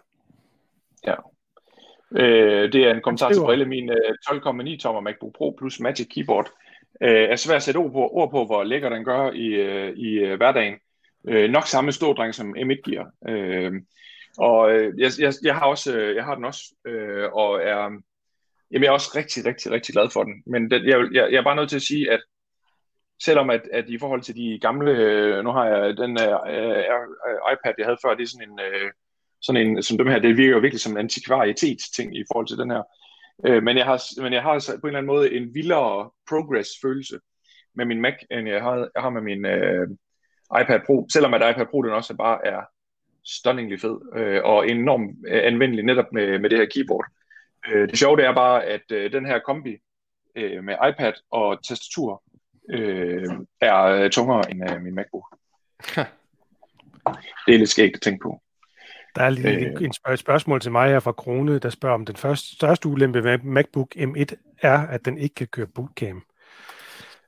Øh, 2.16 2.72
det 2.72 2.84
er 2.84 2.94
en 2.94 3.00
kommentar 3.02 3.28
til 3.28 3.34
skriver- 3.34 3.46
på 3.46 3.52
alle 3.52 3.64
mine 3.64 3.92
øh, 3.92 4.14
12,9 4.30 4.78
tommer 4.78 5.00
MacBook 5.00 5.34
Pro 5.34 5.54
plus 5.58 5.80
Magic 5.80 6.08
Keyboard. 6.14 6.50
Øh, 7.02 7.28
er 7.30 7.36
svært 7.36 7.56
at 7.56 7.62
sætte 7.62 7.78
ord 7.78 7.92
på, 7.92 7.98
ord 7.98 8.30
på 8.30 8.44
hvor 8.44 8.62
lækker 8.62 8.88
den 8.88 9.04
gør 9.04 9.30
i, 9.30 9.46
øh, 9.46 9.96
i 9.96 10.08
øh, 10.18 10.36
hverdagen. 10.36 10.74
Øh, 11.28 11.50
nok 11.50 11.66
samme 11.66 11.92
stådreng 11.92 12.34
som 12.34 12.54
M1 12.58 12.80
giver. 12.84 13.04
Øh, 13.28 13.72
og 14.38 14.72
øh, 14.72 15.00
jeg, 15.00 15.10
jeg, 15.18 15.32
jeg, 15.42 15.54
har 15.54 15.66
også, 15.66 15.96
øh, 15.96 16.16
jeg 16.16 16.24
har 16.24 16.34
den 16.34 16.44
også, 16.44 16.62
øh, 16.86 17.32
og 17.32 17.62
er, 17.62 17.76
jamen, 18.70 18.82
jeg 18.82 18.86
er 18.86 18.92
også 18.92 19.12
rigtig, 19.16 19.46
rigtig, 19.46 19.72
rigtig 19.72 19.92
glad 19.92 20.10
for 20.10 20.24
den. 20.24 20.42
Men 20.46 20.70
den, 20.70 20.84
jeg, 20.84 20.98
jeg, 21.12 21.32
jeg 21.32 21.38
er 21.38 21.44
bare 21.44 21.56
nødt 21.56 21.68
til 21.68 21.76
at 21.76 21.82
sige, 21.82 22.10
at 22.10 22.20
selvom 23.24 23.50
at, 23.50 23.68
at 23.72 23.88
i 23.88 23.98
forhold 23.98 24.22
til 24.22 24.36
de 24.36 24.58
gamle, 24.62 24.90
øh, 24.90 25.44
nu 25.44 25.50
har 25.50 25.66
jeg 25.66 25.96
den 25.96 26.10
øh, 26.20 26.78
øh, 27.28 27.38
iPad, 27.52 27.74
jeg 27.78 27.86
havde 27.86 27.98
før, 28.02 28.14
det 28.14 28.22
er 28.22 28.28
sådan 28.28 28.48
en, 28.50 28.60
øh, 28.60 28.90
sådan 29.42 29.66
en, 29.66 29.82
som 29.82 29.98
dem 29.98 30.06
her, 30.06 30.18
det 30.18 30.36
virker 30.36 30.52
jo 30.52 30.58
virkelig 30.58 30.80
som 30.80 30.92
en 30.92 30.98
antikvarietetsting 30.98 32.16
i 32.16 32.24
forhold 32.32 32.46
til 32.46 32.58
den 32.58 32.70
her. 32.70 32.82
Øh, 33.46 33.62
men, 33.62 33.76
jeg 33.76 33.84
har, 33.84 34.22
men 34.22 34.32
jeg 34.32 34.42
har 34.42 34.76
på 34.80 34.86
en 34.86 34.88
eller 34.88 34.98
anden 34.98 35.14
måde 35.14 35.34
en 35.34 35.54
vildere 35.54 36.10
progress-følelse 36.28 37.18
med 37.74 37.84
min 37.84 38.00
Mac, 38.00 38.14
end 38.30 38.48
jeg 38.48 38.62
har, 38.62 38.76
jeg 38.94 39.02
har 39.02 39.10
med 39.10 39.22
min 39.22 39.44
øh, 39.46 39.88
iPad 40.60 40.80
Pro, 40.86 41.06
selvom 41.12 41.34
at 41.34 41.50
iPad 41.50 41.66
Pro 41.66 41.82
den 41.82 41.90
også 41.92 42.16
bare 42.16 42.46
er 42.46 42.60
stunningly 43.24 43.78
fed, 43.78 43.96
øh, 44.16 44.40
og 44.44 44.68
enormt 44.68 45.16
øh, 45.28 45.40
anvendelig 45.44 45.84
netop 45.84 46.12
med, 46.12 46.38
med 46.38 46.50
det 46.50 46.58
her 46.58 46.66
keyboard. 46.74 47.06
Øh, 47.68 47.88
det 47.88 47.98
sjove 47.98 48.16
det 48.16 48.24
er 48.24 48.34
bare, 48.34 48.64
at 48.64 48.92
øh, 48.92 49.12
den 49.12 49.26
her 49.26 49.38
kombi 49.38 49.76
øh, 50.36 50.64
med 50.64 50.74
iPad 50.88 51.12
og 51.30 51.64
tastatur 51.64 52.22
øh, 52.70 53.28
er 53.60 53.82
øh, 53.84 54.10
tungere 54.10 54.50
end 54.50 54.70
øh, 54.70 54.82
min 54.82 54.94
MacBook. 54.94 55.24
Det 57.46 57.54
er 57.54 57.58
lidt 57.58 57.70
skægt 57.70 57.96
at 57.96 58.02
tænke 58.02 58.22
på. 58.22 58.40
Der 59.16 59.22
er 59.22 59.30
lige 59.30 59.48
Øh. 59.66 59.72
øh. 59.76 59.84
en 59.84 59.92
spørg- 59.92 60.16
spørgsmål 60.18 60.60
til 60.60 60.72
mig 60.72 60.88
her 60.90 61.00
fra 61.00 61.12
Krone, 61.12 61.58
der 61.58 61.70
spørger 61.70 61.94
om 61.94 62.06
den 62.06 62.16
første, 62.16 62.56
største 62.56 62.88
ulempe 62.88 63.22
med 63.22 63.38
MacBook 63.38 63.88
M1 63.96 64.24
er, 64.62 64.78
at 64.78 65.04
den 65.04 65.18
ikke 65.18 65.34
kan 65.34 65.46
køre 65.46 65.66
bootcamp. 65.66 66.24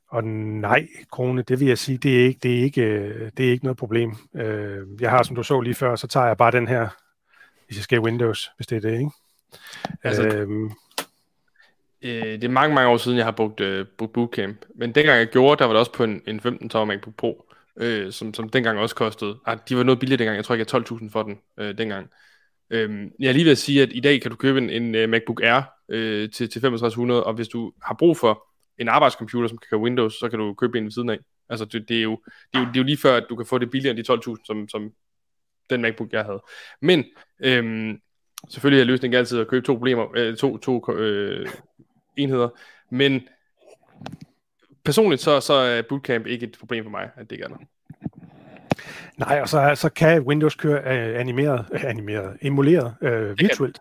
Og 0.08 0.24
nej, 0.24 0.86
Krone, 1.12 1.42
det 1.42 1.60
vil 1.60 1.68
jeg 1.68 1.78
sige, 1.78 1.98
det 1.98 2.20
er 2.20 2.24
ikke, 2.26 2.40
det 2.42 2.58
er 2.58 2.62
ikke, 2.62 2.82
øh, 2.82 3.30
det 3.36 3.46
er 3.46 3.50
ikke 3.50 3.64
noget 3.64 3.76
problem. 3.76 4.14
Øh, 4.34 4.86
Jeg 5.00 5.10
har, 5.10 5.22
som 5.22 5.36
du 5.36 5.42
så 5.42 5.60
lige 5.60 5.74
før, 5.74 5.96
så 5.96 6.06
tager 6.06 6.26
jeg 6.26 6.36
bare 6.36 6.50
den 6.50 6.68
her, 6.68 6.88
hvis 7.66 7.76
jeg 7.76 7.82
skal 7.84 8.00
Windows, 8.00 8.50
hvis 8.56 8.66
det 8.66 8.76
er 8.76 8.80
det, 8.80 8.98
ikke? 8.98 9.10
Altså- 10.04 10.22
Altså, 10.22 10.38
øhm, 10.38 10.70
Øh, 12.04 12.22
det 12.22 12.44
er 12.44 12.48
mange, 12.48 12.74
mange 12.74 12.90
år 12.90 12.96
siden, 12.96 13.18
jeg 13.18 13.26
har 13.26 13.32
brugt, 13.32 13.60
øh, 13.60 13.86
brugt 13.98 14.12
Bootcamp. 14.12 14.64
Men 14.74 14.92
dengang 14.92 15.18
jeg 15.18 15.26
gjorde, 15.26 15.58
der 15.58 15.64
var 15.64 15.72
det 15.72 15.80
også 15.80 15.92
på 15.92 16.04
en, 16.04 16.22
en 16.26 16.40
15-tommer 16.40 16.94
MacBook 16.94 17.14
Pro, 17.16 17.50
øh, 17.80 18.12
som, 18.12 18.34
som 18.34 18.48
dengang 18.48 18.78
også 18.78 18.94
kostede. 18.94 19.38
Ah, 19.46 19.58
de 19.68 19.76
var 19.76 19.82
noget 19.82 19.98
billigere 20.00 20.18
dengang. 20.18 20.36
Jeg 20.36 20.44
tror 20.44 20.54
ikke, 20.54 20.66
jeg 20.72 20.80
havde 20.80 21.04
12.000 21.04 21.10
for 21.10 21.22
den 21.22 21.38
øh, 21.58 21.78
dengang. 21.78 22.10
Øh, 22.70 23.10
jeg 23.18 23.28
er 23.28 23.32
lige 23.32 23.44
ved 23.44 23.52
at 23.52 23.58
sige, 23.58 23.82
at 23.82 23.88
i 23.92 24.00
dag 24.00 24.20
kan 24.20 24.30
du 24.30 24.36
købe 24.36 24.58
en, 24.58 24.70
en 24.70 25.04
uh, 25.04 25.10
MacBook 25.10 25.40
Air 25.42 25.62
øh, 25.88 26.30
til, 26.30 26.50
til 26.50 26.60
6500, 26.60 27.24
og 27.24 27.34
hvis 27.34 27.48
du 27.48 27.72
har 27.82 27.94
brug 27.94 28.16
for 28.16 28.46
en 28.78 28.88
arbejdscomputer, 28.88 29.48
som 29.48 29.58
kan 29.58 29.66
køre 29.70 29.80
Windows, 29.80 30.14
så 30.14 30.28
kan 30.28 30.38
du 30.38 30.54
købe 30.54 30.78
en 30.78 30.84
ved 30.84 30.90
siden 30.90 31.10
af. 31.10 31.18
Altså, 31.48 31.64
det, 31.64 31.88
det, 31.88 31.98
er, 31.98 32.02
jo, 32.02 32.20
det, 32.26 32.58
er, 32.58 32.60
jo, 32.60 32.66
det 32.66 32.76
er 32.76 32.80
jo 32.80 32.84
lige 32.84 32.96
før, 32.96 33.16
at 33.16 33.26
du 33.30 33.36
kan 33.36 33.46
få 33.46 33.58
det 33.58 33.70
billigere 33.70 33.96
end 33.96 34.04
de 34.04 34.12
12.000, 34.12 34.44
som, 34.46 34.68
som 34.68 34.90
den 35.70 35.82
MacBook, 35.82 36.12
jeg 36.12 36.24
havde. 36.24 36.42
Men 36.82 37.04
øhm, 37.44 37.98
selvfølgelig 38.48 38.80
er 38.80 38.84
løsningen 38.84 39.18
altid 39.18 39.38
at 39.40 39.48
købe 39.48 39.66
to 39.66 39.74
problemer, 39.74 40.06
øh, 40.16 40.36
to, 40.36 40.58
to 40.58 40.92
øh, 40.92 41.48
enheder, 42.16 42.48
men 42.90 43.28
personligt 44.84 45.22
så, 45.22 45.40
så 45.40 45.52
er 45.52 45.82
Bootcamp 45.88 46.26
ikke 46.26 46.46
et 46.46 46.56
problem 46.60 46.84
for 46.84 46.90
mig, 46.90 47.10
at 47.16 47.30
det 47.30 47.32
ikke 47.32 47.44
er 47.44 47.48
der. 47.48 47.56
nej, 49.16 49.40
og 49.40 49.48
så, 49.48 49.72
så 49.74 49.88
kan 49.88 50.22
Windows 50.22 50.54
køre 50.54 50.78
øh, 50.78 51.20
animeret, 51.20 51.66
øh, 51.72 51.84
animeret, 51.90 52.36
emuleret 52.42 52.94
øh, 53.02 53.38
virtuelt. 53.38 53.78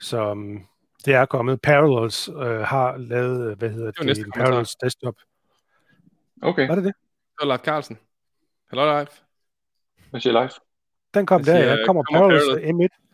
Så 0.00 0.30
um, 0.30 0.66
det 1.04 1.14
er 1.14 1.24
kommet. 1.24 1.60
Parallels 1.60 2.28
øh, 2.28 2.60
har 2.60 2.96
lavet, 2.96 3.50
øh, 3.50 3.58
hvad 3.58 3.70
hedder 3.70 3.92
var 3.98 4.04
det, 4.06 4.16
det 4.16 4.24
kommentar. 4.24 4.44
Parallels 4.44 4.74
desktop. 4.76 5.14
Okay, 6.42 6.68
Var 6.68 6.74
det 6.74 6.84
det? 6.84 6.92
Så 7.38 7.38
er 7.40 7.46
Lars 7.46 7.60
Carlsen. 7.60 7.98
Hallo 8.68 8.84
live. 8.84 9.06
hvad 10.10 10.20
siger 10.20 10.32
live? 10.32 10.50
Den 11.14 11.26
kom 11.26 11.40
Jeg 11.40 11.46
der, 11.46 11.56
siger, 11.56 11.74
ja. 11.74 11.84
Kommer 11.86 12.02
kommer 12.02 12.28
Parallels 12.28 12.92
M1. 12.92 13.05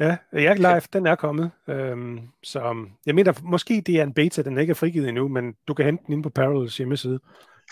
Ja, 0.00 0.16
ja, 0.32 0.54
live, 0.54 0.80
den 0.92 1.06
er 1.06 1.14
kommet. 1.14 1.50
Øhm, 1.68 2.20
så 2.42 2.70
um, 2.70 2.92
jeg 3.06 3.14
mener, 3.14 3.32
måske 3.42 3.82
det 3.86 3.98
er 3.98 4.02
en 4.02 4.14
beta, 4.14 4.42
den 4.42 4.58
ikke 4.58 4.70
er 4.70 4.74
frigivet 4.74 5.08
endnu, 5.08 5.28
men 5.28 5.54
du 5.68 5.74
kan 5.74 5.84
hente 5.84 6.04
den 6.06 6.12
inde 6.12 6.22
på 6.22 6.30
Parallels 6.30 6.76
hjemmeside 6.76 7.20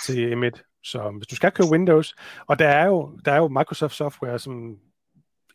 til 0.05 0.33
M1. 0.35 0.81
Så 0.85 1.11
hvis 1.11 1.27
du 1.27 1.37
skal 1.37 1.53
køre 1.53 1.71
Windows, 1.71 2.15
og 2.47 2.59
der 2.59 2.69
er 2.69 2.87
jo, 2.87 3.19
der 3.25 3.33
er 3.33 3.37
jo 3.37 3.49
Microsoft 3.49 3.95
software, 3.95 4.39
som 4.39 4.79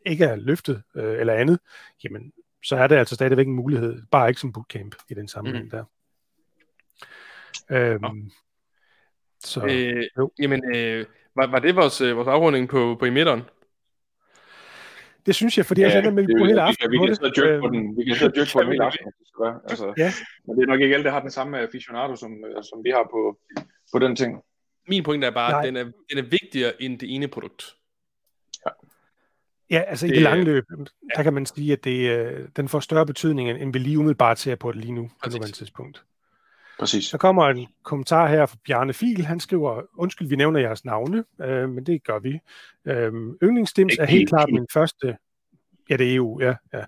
ikke 0.06 0.26
er 0.26 0.36
løftet 0.36 0.84
øh, 0.96 1.20
eller 1.20 1.34
andet, 1.34 1.60
jamen, 2.04 2.32
så 2.64 2.76
er 2.76 2.88
det 2.88 2.96
altså 2.96 3.16
stadigvæk 3.16 3.48
en 3.48 3.54
mulighed, 3.54 4.02
bare 4.12 4.30
ikke 4.30 4.42
som 4.42 4.54
bootcamp 4.54 4.96
i 5.10 5.14
den 5.14 5.28
sammenhæng 5.28 5.66
Mhm. 5.66 5.72
der. 5.72 5.84
Øhm, 7.72 8.32
Så, 9.40 9.66
Øh, 9.66 10.04
jo. 10.18 10.32
jamen, 10.40 10.76
øh, 10.76 11.06
var, 11.36 11.48
var 11.48 11.60
det 11.60 11.76
vores, 11.76 12.02
øh, 12.02 12.16
vores 12.18 12.28
afrunding 12.28 12.70
på, 12.70 12.96
på 13.00 13.06
emitteren? 13.06 13.42
Det 15.26 15.36
synes 15.36 15.58
jeg, 15.58 15.66
fordi 15.66 15.82
jeg 15.82 16.04
ja, 16.04 16.12
med 16.12 16.24
det, 16.28 16.36
på 16.40 16.46
hele 16.46 16.54
vi, 16.56 16.60
aften 16.60 16.82
kan, 16.82 16.92
vi, 16.92 16.98
kan 17.08 17.16
sidde 17.16 17.30
og 17.30 17.36
dyrke 17.38 17.60
på 17.60 17.66
Øhm, 17.68 17.74
den, 17.76 17.98
vi 17.98 18.04
kan 18.06 18.16
sidde 18.16 18.32
og 18.32 18.36
dyrke 18.36 18.50
på 18.54 18.60
den 18.60 18.68
vi 18.70 18.74
hele 18.74 18.82
det? 18.84 18.86
aften. 18.86 19.06
hvis 19.06 19.16
det 19.20 19.28
skal 19.28 19.42
være. 19.46 19.58
Altså, 19.70 19.86
Ja, 20.04 20.10
Men 20.46 20.52
det 20.58 20.64
er 20.64 20.68
nok 20.68 20.82
ikke 20.82 20.96
alle, 20.96 21.04
der 21.04 21.12
har 21.12 21.20
den 21.28 21.32
samme 21.32 21.60
aficionado, 21.60 22.16
som, 22.16 22.32
øh, 22.46 22.64
som 22.70 22.78
vi 22.84 22.90
har 22.90 23.06
på, 23.16 23.22
på 23.94 24.00
den 24.00 24.16
ting. 24.16 24.32
Min 24.88 25.04
pointe 25.04 25.28
er 25.28 25.32
bare, 25.32 25.52
Nej. 25.52 25.60
at 25.60 25.66
den 25.68 25.76
er, 25.78 25.84
den 26.10 26.18
er 26.24 26.28
vigtigere 26.38 26.72
end 26.84 27.00
det 27.00 27.16
ene 27.16 27.28
produkt. 27.28 27.64
ja, 29.70 29.80
altså 29.88 30.06
i 30.06 30.10
Det- 30.10 30.16
det 30.16 30.24
lange 30.24 30.44
løb, 30.46 30.64
der 31.16 31.24
kan 31.24 31.34
man 31.34 31.46
sige, 31.46 31.74
at 31.74 31.84
det, 31.84 32.10
øh, 32.10 32.48
den 32.56 32.68
får 32.70 32.80
større 32.80 33.06
betydning, 33.06 33.50
end 33.50 33.74
vi 33.74 33.80
lige 33.80 34.00
umiddelbart 34.00 34.40
ser 34.40 34.56
på 34.56 34.72
det 34.72 34.82
lige 34.82 34.92
nu, 34.94 35.10
på 35.24 35.30
nuværende 35.30 35.52
tidspunkt. 35.58 36.04
Præcis. 36.80 37.06
Så 37.06 37.18
kommer 37.18 37.44
en 37.44 37.68
kommentar 37.84 38.28
her 38.28 38.46
fra 38.46 38.58
Bjarne 38.66 38.94
Fil. 38.94 39.26
Han 39.26 39.40
skriver, 39.40 39.82
undskyld, 39.98 40.28
vi 40.28 40.36
nævner 40.36 40.60
jeres 40.60 40.86
navne, 40.86 41.24
øh, 41.42 41.70
men 41.70 41.86
det 41.86 42.04
gør 42.04 42.20
vi. 42.20 42.40
Øh, 42.86 43.14
yndlingsdims 43.44 43.98
er 43.98 44.06
helt 44.06 44.10
helt 44.10 44.30
klart 44.30 44.50
min 44.52 44.68
første... 44.74 45.18
Ja, 45.90 45.98
det 45.98 46.12
er 46.12 46.16
EU, 46.16 46.42
ja. 46.42 46.56
ja. 46.74 46.84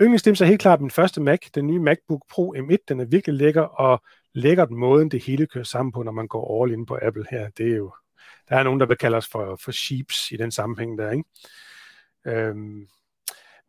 Yndlingsdims 0.00 0.40
er 0.40 0.44
helt 0.44 0.60
klart 0.60 0.80
min 0.80 0.90
første 0.90 1.20
Mac. 1.20 1.38
Den 1.54 1.66
nye 1.66 1.78
MacBook 1.78 2.22
Pro 2.30 2.54
M1, 2.56 2.76
den 2.88 3.00
er 3.00 3.04
virkelig 3.04 3.36
lækker, 3.36 3.62
og 3.62 4.02
lækkert 4.34 4.70
måden, 4.70 5.10
det 5.10 5.24
hele 5.24 5.46
kører 5.46 5.64
sammen 5.64 5.92
på, 5.92 6.02
når 6.02 6.12
man 6.12 6.28
går 6.28 6.62
all 6.62 6.72
in 6.72 6.86
på 6.86 6.98
Apple 7.02 7.24
her. 7.30 7.48
Det 7.48 7.72
er 7.72 7.76
jo... 7.76 7.92
Der 8.48 8.56
er 8.56 8.62
nogen, 8.62 8.80
der 8.80 8.86
vil 8.86 8.96
kalde 8.96 9.16
os 9.16 9.28
for, 9.28 9.58
for 9.64 9.72
sheeps 9.72 10.30
i 10.32 10.36
den 10.36 10.50
sammenhæng 10.50 10.98
der, 10.98 11.10
ikke? 11.10 11.24
Øhm, 12.26 12.86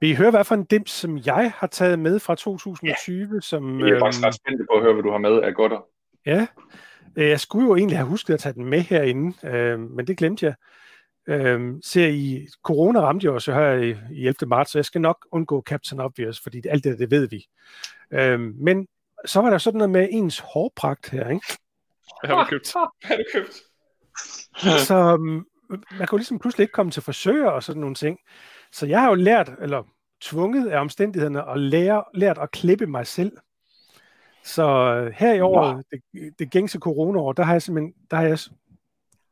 vil 0.01 0.09
I 0.09 0.13
høre, 0.13 0.31
hvad 0.31 0.43
for 0.43 0.55
en 0.55 0.63
dims, 0.63 0.91
som 0.91 1.17
jeg 1.17 1.53
har 1.57 1.67
taget 1.67 1.99
med 1.99 2.19
fra 2.19 2.35
2020, 2.35 3.33
ja. 3.33 3.39
som... 3.41 3.79
Jeg 3.79 3.89
er 3.89 3.99
faktisk 3.99 4.19
øhm, 4.21 4.25
ret 4.25 4.35
spændt 4.35 4.61
på 4.71 4.77
at 4.77 4.83
høre, 4.83 4.93
hvad 4.93 5.03
du 5.03 5.11
har 5.11 5.17
med 5.17 5.41
af 5.41 5.53
godter. 5.55 5.85
Ja, 6.25 6.47
øh, 7.15 7.29
jeg 7.29 7.39
skulle 7.39 7.67
jo 7.67 7.75
egentlig 7.75 7.97
have 7.97 8.07
husket 8.07 8.33
at 8.33 8.39
tage 8.39 8.53
den 8.53 8.65
med 8.65 8.79
herinde, 8.79 9.47
øh, 9.47 9.79
men 9.79 10.07
det 10.07 10.17
glemte 10.17 10.45
jeg. 10.45 10.55
Øh, 11.27 11.73
ser 11.83 12.07
I, 12.07 12.47
corona 12.63 12.99
ramte 12.99 13.25
jo 13.25 13.39
jo 13.47 13.53
her 13.53 13.71
i, 13.71 13.89
i 14.11 14.27
11. 14.27 14.35
marts, 14.47 14.71
så 14.71 14.77
jeg 14.77 14.85
skal 14.85 15.01
nok 15.01 15.27
undgå 15.31 15.61
Captain 15.61 16.01
Obvious, 16.01 16.39
fordi 16.39 16.61
alt 16.69 16.83
det, 16.83 16.99
det 16.99 17.11
ved 17.11 17.27
vi. 17.29 17.45
Øh, 18.13 18.39
men 18.39 18.87
så 19.25 19.41
var 19.41 19.49
der 19.49 19.57
sådan 19.57 19.77
noget 19.77 19.89
med 19.89 20.07
ens 20.11 20.39
hårpragt 20.39 21.09
her, 21.09 21.29
ikke? 21.29 21.45
Hvad 22.21 22.35
har 22.35 22.43
du 22.43 22.49
købt? 22.49 22.73
Hvad 22.73 22.83
har 23.07 23.15
du 23.15 23.23
købt? 23.33 23.53
Så 24.87 25.13
um, 25.13 25.47
man 25.69 26.07
jo 26.11 26.17
ligesom 26.17 26.39
pludselig 26.39 26.63
ikke 26.63 26.71
komme 26.71 26.91
til 26.91 27.03
frisør 27.03 27.49
og 27.49 27.63
sådan 27.63 27.79
nogle 27.79 27.95
ting. 27.95 28.19
Så 28.71 28.85
jeg 28.85 29.01
har 29.01 29.09
jo 29.09 29.15
lært, 29.15 29.51
eller 29.61 29.83
tvunget 30.21 30.67
af 30.67 30.79
omstændighederne, 30.79 31.49
at 31.49 31.59
lære, 31.59 32.03
lært 32.13 32.37
at 32.37 32.51
klippe 32.51 32.87
mig 32.87 33.07
selv. 33.07 33.37
Så 34.43 34.95
øh, 34.95 35.13
her 35.17 35.33
i 35.33 35.41
år, 35.41 35.81
det, 35.91 36.39
det 36.39 36.49
gængse 36.51 36.79
coronaår, 36.79 37.33
der 37.33 37.43
har 37.43 37.53
jeg 37.53 37.61
simpelthen, 37.61 37.93
der 38.11 38.17
har 38.17 38.23
jeg 38.23 38.37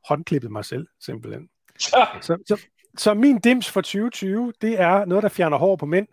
håndklippet 0.08 0.52
mig 0.52 0.66
selv, 0.66 0.88
simpelthen. 1.00 1.50
Så, 2.22 2.38
så, 2.48 2.62
så 2.98 3.14
min 3.14 3.40
dims 3.40 3.72
for 3.72 3.82
2020, 3.82 4.54
det 4.62 4.80
er 4.80 5.06
noget, 5.06 5.24
der 5.24 5.30
fjerner 5.30 5.58
hår 5.58 5.76
på 5.76 5.86
mænd. 5.86 6.08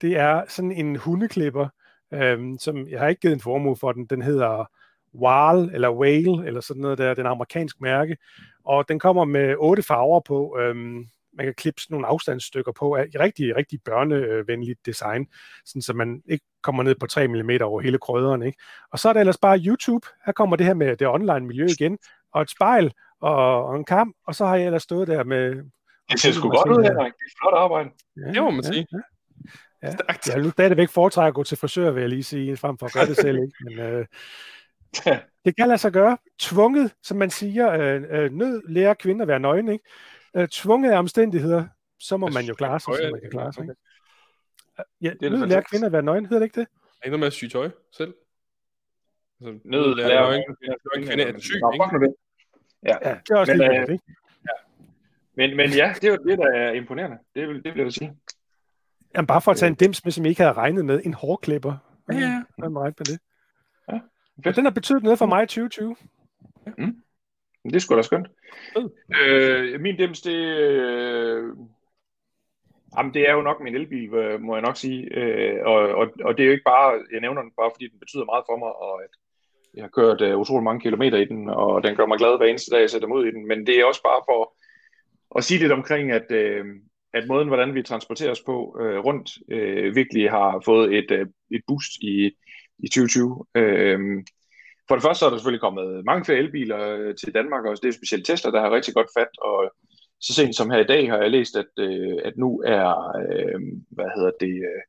Det 0.00 0.16
er 0.16 0.42
sådan 0.48 0.72
en 0.72 0.96
hundeklipper, 0.96 1.68
øhm, 2.12 2.58
som 2.58 2.88
jeg 2.88 3.00
har 3.00 3.08
ikke 3.08 3.20
givet 3.20 3.34
en 3.34 3.40
formue 3.40 3.76
for 3.76 3.92
den. 3.92 4.06
Den 4.06 4.22
hedder 4.22 4.70
Wal 5.14 5.70
eller 5.74 5.90
Whale 5.90 6.46
eller 6.46 6.60
sådan 6.60 6.82
noget 6.82 6.98
der. 6.98 7.14
Den 7.14 7.26
er 7.26 7.30
amerikansk 7.30 7.80
mærke. 7.80 8.16
Og 8.64 8.88
den 8.88 8.98
kommer 8.98 9.24
med 9.24 9.54
otte 9.58 9.82
farver 9.82 10.20
på. 10.20 10.58
Øhm, 10.60 11.06
man 11.36 11.46
kan 11.46 11.54
klippe 11.54 11.80
sådan 11.80 11.94
nogle 11.94 12.06
afstandsstykker 12.06 12.72
på 12.72 12.94
af 12.94 13.06
rigtig, 13.20 13.56
rigtig 13.56 13.80
børnevenligt 13.84 14.86
design, 14.86 15.26
sådan 15.64 15.82
så 15.82 15.92
man 15.92 16.22
ikke 16.28 16.44
kommer 16.62 16.82
ned 16.82 16.94
på 16.94 17.06
3 17.06 17.28
mm 17.28 17.50
over 17.60 17.80
hele 17.80 17.98
krydderen. 17.98 18.42
Ikke? 18.42 18.58
Og 18.92 18.98
så 18.98 19.08
er 19.08 19.12
der 19.12 19.20
ellers 19.20 19.38
bare 19.38 19.58
YouTube. 19.58 20.06
Her 20.26 20.32
kommer 20.32 20.56
det 20.56 20.66
her 20.66 20.74
med 20.74 20.96
det 20.96 21.08
online 21.08 21.46
miljø 21.46 21.66
igen, 21.80 21.98
og 22.32 22.42
et 22.42 22.50
spejl 22.50 22.92
og, 23.20 23.64
og 23.64 23.76
en 23.76 23.84
kam, 23.84 24.14
og 24.26 24.34
så 24.34 24.46
har 24.46 24.56
jeg 24.56 24.66
ellers 24.66 24.82
stået 24.82 25.08
der 25.08 25.24
med... 25.24 25.62
Det 26.10 26.20
ser 26.20 26.32
sgu 26.32 26.48
godt 26.48 26.78
ud, 26.78 26.84
Henrik. 26.84 27.12
Det 27.12 27.24
er 27.26 27.36
flot 27.40 27.54
arbejde. 27.54 27.90
Ja, 28.16 28.32
Det 28.32 28.42
må 28.42 28.50
man 28.50 28.64
sige. 28.64 28.86
Ja, 28.92 28.98
ja. 29.82 29.92
Stærkt. 29.92 30.28
Jeg 30.28 30.42
vil 30.42 30.50
stadigvæk 30.50 30.88
foretrække 30.88 31.28
at 31.28 31.34
gå 31.34 31.44
til 31.44 31.58
frisør, 31.58 31.90
vil 31.90 32.00
jeg 32.00 32.08
lige 32.08 32.24
sige, 32.24 32.56
frem 32.56 32.78
for 32.78 32.86
at 32.86 32.92
gøre 32.92 33.06
det 33.06 33.16
selv. 33.16 33.36
Ikke? 33.36 33.54
Men, 33.64 33.78
øh, 33.78 34.06
det 35.44 35.56
kan 35.56 35.68
lade 35.68 35.78
sig 35.78 35.92
gøre. 35.92 36.18
Tvunget, 36.38 36.94
som 37.02 37.16
man 37.16 37.30
siger, 37.30 37.72
øh, 37.72 38.02
øh, 38.10 38.32
nød 38.32 38.62
lærer 38.68 38.94
kvinder 38.94 39.22
at 39.22 39.28
være 39.28 39.40
nøgne. 39.40 39.72
Ikke? 39.72 39.84
Øh, 40.36 40.48
tvunget 40.48 40.92
af 40.92 40.98
omstændigheder, 40.98 41.64
så 41.98 42.16
må 42.16 42.26
Jeg 42.26 42.34
man 42.34 42.42
jo 42.44 42.46
det 42.46 42.50
er 42.52 42.54
klare 42.66 42.80
sig, 42.80 42.94
så 42.94 43.10
man 43.12 43.20
kan 43.20 43.30
klare 43.30 43.52
sig. 43.52 43.60
okay. 43.62 43.70
Ikke? 43.70 43.80
Ja, 45.00 45.12
da 45.20 45.28
nød 45.28 45.46
lærer 45.46 45.60
kvinder 45.60 45.86
at 45.86 45.92
være 45.92 46.02
nøgne, 46.02 46.26
hedder 46.28 46.38
det 46.38 46.46
ikke 46.46 46.60
det? 46.60 46.68
Er 47.00 47.04
ikke 47.04 47.10
noget 47.10 47.20
med 47.20 47.26
at 47.26 47.32
sy 47.32 47.44
tøj 47.44 47.70
selv? 47.92 48.14
Altså, 49.40 49.60
Nød 49.64 49.94
lærer 49.96 50.20
nøgen. 50.20 50.44
nøgen. 50.60 51.02
en 51.02 51.06
kvinde 51.06 51.22
er 51.24 51.38
syg, 51.38 51.54
ikke? 51.54 52.06
det. 52.06 52.14
Ja. 52.82 53.08
Ja, 53.08 53.14
det 53.14 53.30
er 53.30 53.36
også 53.36 53.52
Men, 53.52 53.58
lige 53.60 53.80
øh, 53.80 53.92
ikke? 53.92 54.04
Men, 55.34 55.56
men 55.56 55.70
ja, 55.70 55.94
det 56.00 56.04
er 56.04 56.10
jo 56.12 56.16
det, 56.28 56.38
der 56.38 56.50
er 56.52 56.72
imponerende. 56.72 57.18
Det 57.34 57.48
vil, 57.48 57.56
det 57.56 57.64
vil 57.64 57.76
jeg 57.76 57.84
da 57.86 57.90
sige. 57.90 58.16
Jamen, 59.14 59.26
bare 59.26 59.40
for 59.40 59.50
at 59.50 59.56
tage 59.56 59.68
en 59.70 59.74
dims 59.74 60.04
med, 60.04 60.12
som 60.12 60.24
I 60.24 60.28
ikke 60.28 60.40
havde 60.42 60.52
regnet 60.52 60.84
med. 60.84 61.00
En 61.04 61.14
hårklipper. 61.14 61.76
Ja, 62.12 62.18
ja. 62.18 62.42
Regnet 62.62 62.72
med 62.98 63.04
det? 63.04 63.18
Ja, 63.92 64.00
Og 64.50 64.56
den 64.56 64.64
har 64.64 64.70
betydet 64.72 65.02
noget 65.02 65.18
for 65.18 65.26
mig 65.26 65.42
i 65.42 65.46
2020. 65.46 65.96
Men 67.66 67.72
Det 67.72 67.82
sgu 67.82 67.96
da 67.96 68.02
skønt. 68.02 68.28
Fed. 68.74 68.90
Øh, 69.22 69.80
min 69.80 69.96
dims, 69.96 70.20
det, 70.20 70.34
øh, 70.34 71.42
jamen, 72.96 73.14
det 73.14 73.28
er 73.28 73.32
jo 73.32 73.42
nok 73.42 73.60
min 73.60 73.74
elbil, 73.74 74.14
øh, 74.14 74.40
må 74.40 74.54
jeg 74.54 74.62
nok 74.62 74.76
sige. 74.76 75.14
Øh, 75.18 75.58
og, 75.64 75.74
og, 75.74 76.06
og 76.24 76.36
det 76.36 76.42
er 76.42 76.46
jo 76.46 76.52
ikke 76.52 76.70
bare, 76.74 77.00
jeg 77.12 77.20
nævner 77.20 77.42
den 77.42 77.52
bare, 77.56 77.70
fordi 77.74 77.88
den 77.88 77.98
betyder 77.98 78.24
meget 78.24 78.44
for 78.48 78.56
mig, 78.56 78.72
og 78.84 79.02
at 79.04 79.10
jeg 79.74 79.82
har 79.84 79.88
kørt 79.88 80.20
øh, 80.20 80.38
utrolig 80.38 80.64
mange 80.64 80.80
kilometer 80.80 81.18
i 81.18 81.24
den, 81.24 81.48
og 81.48 81.82
den 81.82 81.96
gør 81.96 82.06
mig 82.06 82.18
glad 82.18 82.36
hver 82.36 82.46
eneste 82.46 82.70
dag, 82.70 82.80
jeg 82.80 82.90
sætter 82.90 83.08
mig 83.08 83.16
ud 83.16 83.26
i 83.26 83.30
den. 83.30 83.48
Men 83.48 83.66
det 83.66 83.74
er 83.80 83.84
også 83.84 84.02
bare 84.02 84.22
for 84.28 84.56
at 85.38 85.44
sige 85.44 85.60
lidt 85.60 85.72
omkring, 85.72 86.12
at, 86.12 86.30
øh, 86.30 86.64
at 87.12 87.28
måden, 87.28 87.48
hvordan 87.48 87.74
vi 87.74 87.82
transporterer 87.82 88.30
os 88.30 88.42
på 88.46 88.78
øh, 88.80 88.98
rundt, 88.98 89.30
øh, 89.50 89.94
virkelig 89.94 90.30
har 90.30 90.62
fået 90.64 90.98
et, 90.98 91.10
øh, 91.10 91.26
et 91.50 91.62
boost 91.66 91.92
i, 92.02 92.30
i 92.78 92.88
2020. 92.88 93.44
Øh, 93.54 93.98
for 94.88 94.94
det 94.96 95.02
første 95.02 95.18
så 95.18 95.26
er 95.26 95.30
der 95.30 95.36
selvfølgelig 95.36 95.60
kommet 95.60 96.04
mange 96.04 96.24
flere 96.24 96.38
elbiler 96.38 96.80
øh, 96.96 97.14
til 97.14 97.34
Danmark, 97.34 97.64
og 97.64 97.76
det 97.82 97.88
er 97.88 97.92
specielt 97.92 98.26
Tesla, 98.26 98.50
der 98.50 98.60
har 98.60 98.70
rigtig 98.70 98.94
godt 98.94 99.06
fat, 99.18 99.32
og 99.42 99.72
så 100.20 100.34
sent 100.34 100.56
som 100.56 100.70
her 100.70 100.78
i 100.78 100.84
dag 100.94 101.10
har 101.10 101.18
jeg 101.18 101.30
læst, 101.30 101.56
at, 101.56 101.72
øh, 101.78 102.16
at 102.24 102.36
nu 102.36 102.62
er, 102.66 102.86
øh, 103.30 103.60
hvad 103.90 104.08
hedder 104.16 104.30
det, 104.40 104.54
øh, 104.70 104.82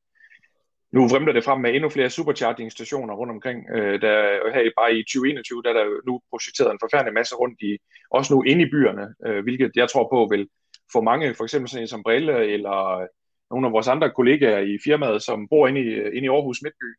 nu 0.91 1.07
vrimler 1.07 1.33
det 1.33 1.43
frem 1.43 1.61
med 1.61 1.73
endnu 1.75 1.89
flere 1.89 2.09
supercharging-stationer 2.09 3.13
rundt 3.13 3.31
omkring. 3.31 3.59
Øh, 3.75 4.01
der, 4.01 4.15
her 4.53 4.61
i- 4.61 4.77
bare 4.79 4.93
i 4.95 5.03
2021, 5.03 5.63
der 5.63 5.69
er 5.69 5.73
der 5.73 5.85
nu 6.05 6.21
projekteret 6.29 6.71
en 6.71 6.79
forfærdelig 6.83 7.13
masse 7.13 7.35
rundt 7.35 7.61
i, 7.61 7.77
også 8.11 8.33
nu 8.33 8.43
inde 8.43 8.61
i 8.65 8.69
byerne, 8.71 9.05
øh, 9.25 9.43
hvilket 9.43 9.71
jeg 9.75 9.89
tror 9.89 10.07
på 10.13 10.27
vil 10.31 10.47
få 10.93 11.01
mange, 11.01 11.33
for 11.35 11.43
eksempel 11.43 11.69
sådan 11.69 11.83
en 11.83 11.87
som 11.87 12.03
Brille, 12.03 12.45
eller 12.55 13.07
nogle 13.51 13.67
af 13.67 13.73
vores 13.73 13.87
andre 13.87 14.09
kollegaer 14.11 14.59
i 14.59 14.77
firmaet, 14.83 15.21
som 15.21 15.47
bor 15.49 15.67
inde 15.67 15.81
i, 15.81 15.87
øh, 15.87 16.15
inde 16.15 16.25
i 16.25 16.29
Aarhus 16.29 16.61
Midtby, 16.63 16.89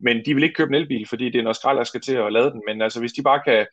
men 0.00 0.24
de 0.24 0.34
vil 0.34 0.42
ikke 0.42 0.54
købe 0.54 0.68
en 0.68 0.82
elbil, 0.82 1.08
fordi 1.08 1.24
det 1.24 1.34
er 1.34 1.40
en 1.40 1.46
australier, 1.46 1.80
der 1.80 1.84
skal 1.84 2.00
til 2.00 2.16
at 2.16 2.32
lade 2.32 2.50
den. 2.50 2.62
Men 2.66 2.82
altså, 2.82 3.00
hvis 3.00 3.12
de 3.12 3.22
bare 3.22 3.40
kan, 3.46 3.66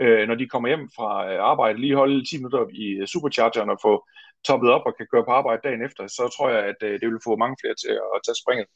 øh, 0.00 0.28
når 0.28 0.34
de 0.34 0.48
kommer 0.48 0.68
hjem 0.68 0.88
fra 0.96 1.32
øh, 1.32 1.40
arbejde, 1.40 1.80
lige 1.80 1.96
holde 1.96 2.24
10 2.30 2.36
minutter 2.36 2.66
i 2.72 2.86
øh, 3.00 3.06
superchargeren 3.06 3.70
og 3.70 3.78
få 3.82 4.06
toppet 4.44 4.70
op 4.70 4.86
og 4.86 4.96
kan 4.96 5.06
køre 5.12 5.24
på 5.24 5.30
arbejde 5.30 5.60
dagen 5.64 5.84
efter, 5.84 6.06
så 6.06 6.34
tror 6.36 6.50
jeg, 6.50 6.64
at 6.64 6.76
øh, 6.82 7.00
det 7.00 7.08
vil 7.08 7.24
få 7.24 7.36
mange 7.36 7.56
flere 7.60 7.74
til 7.74 7.92
at 8.14 8.20
tage 8.26 8.40
springet. 8.42 8.66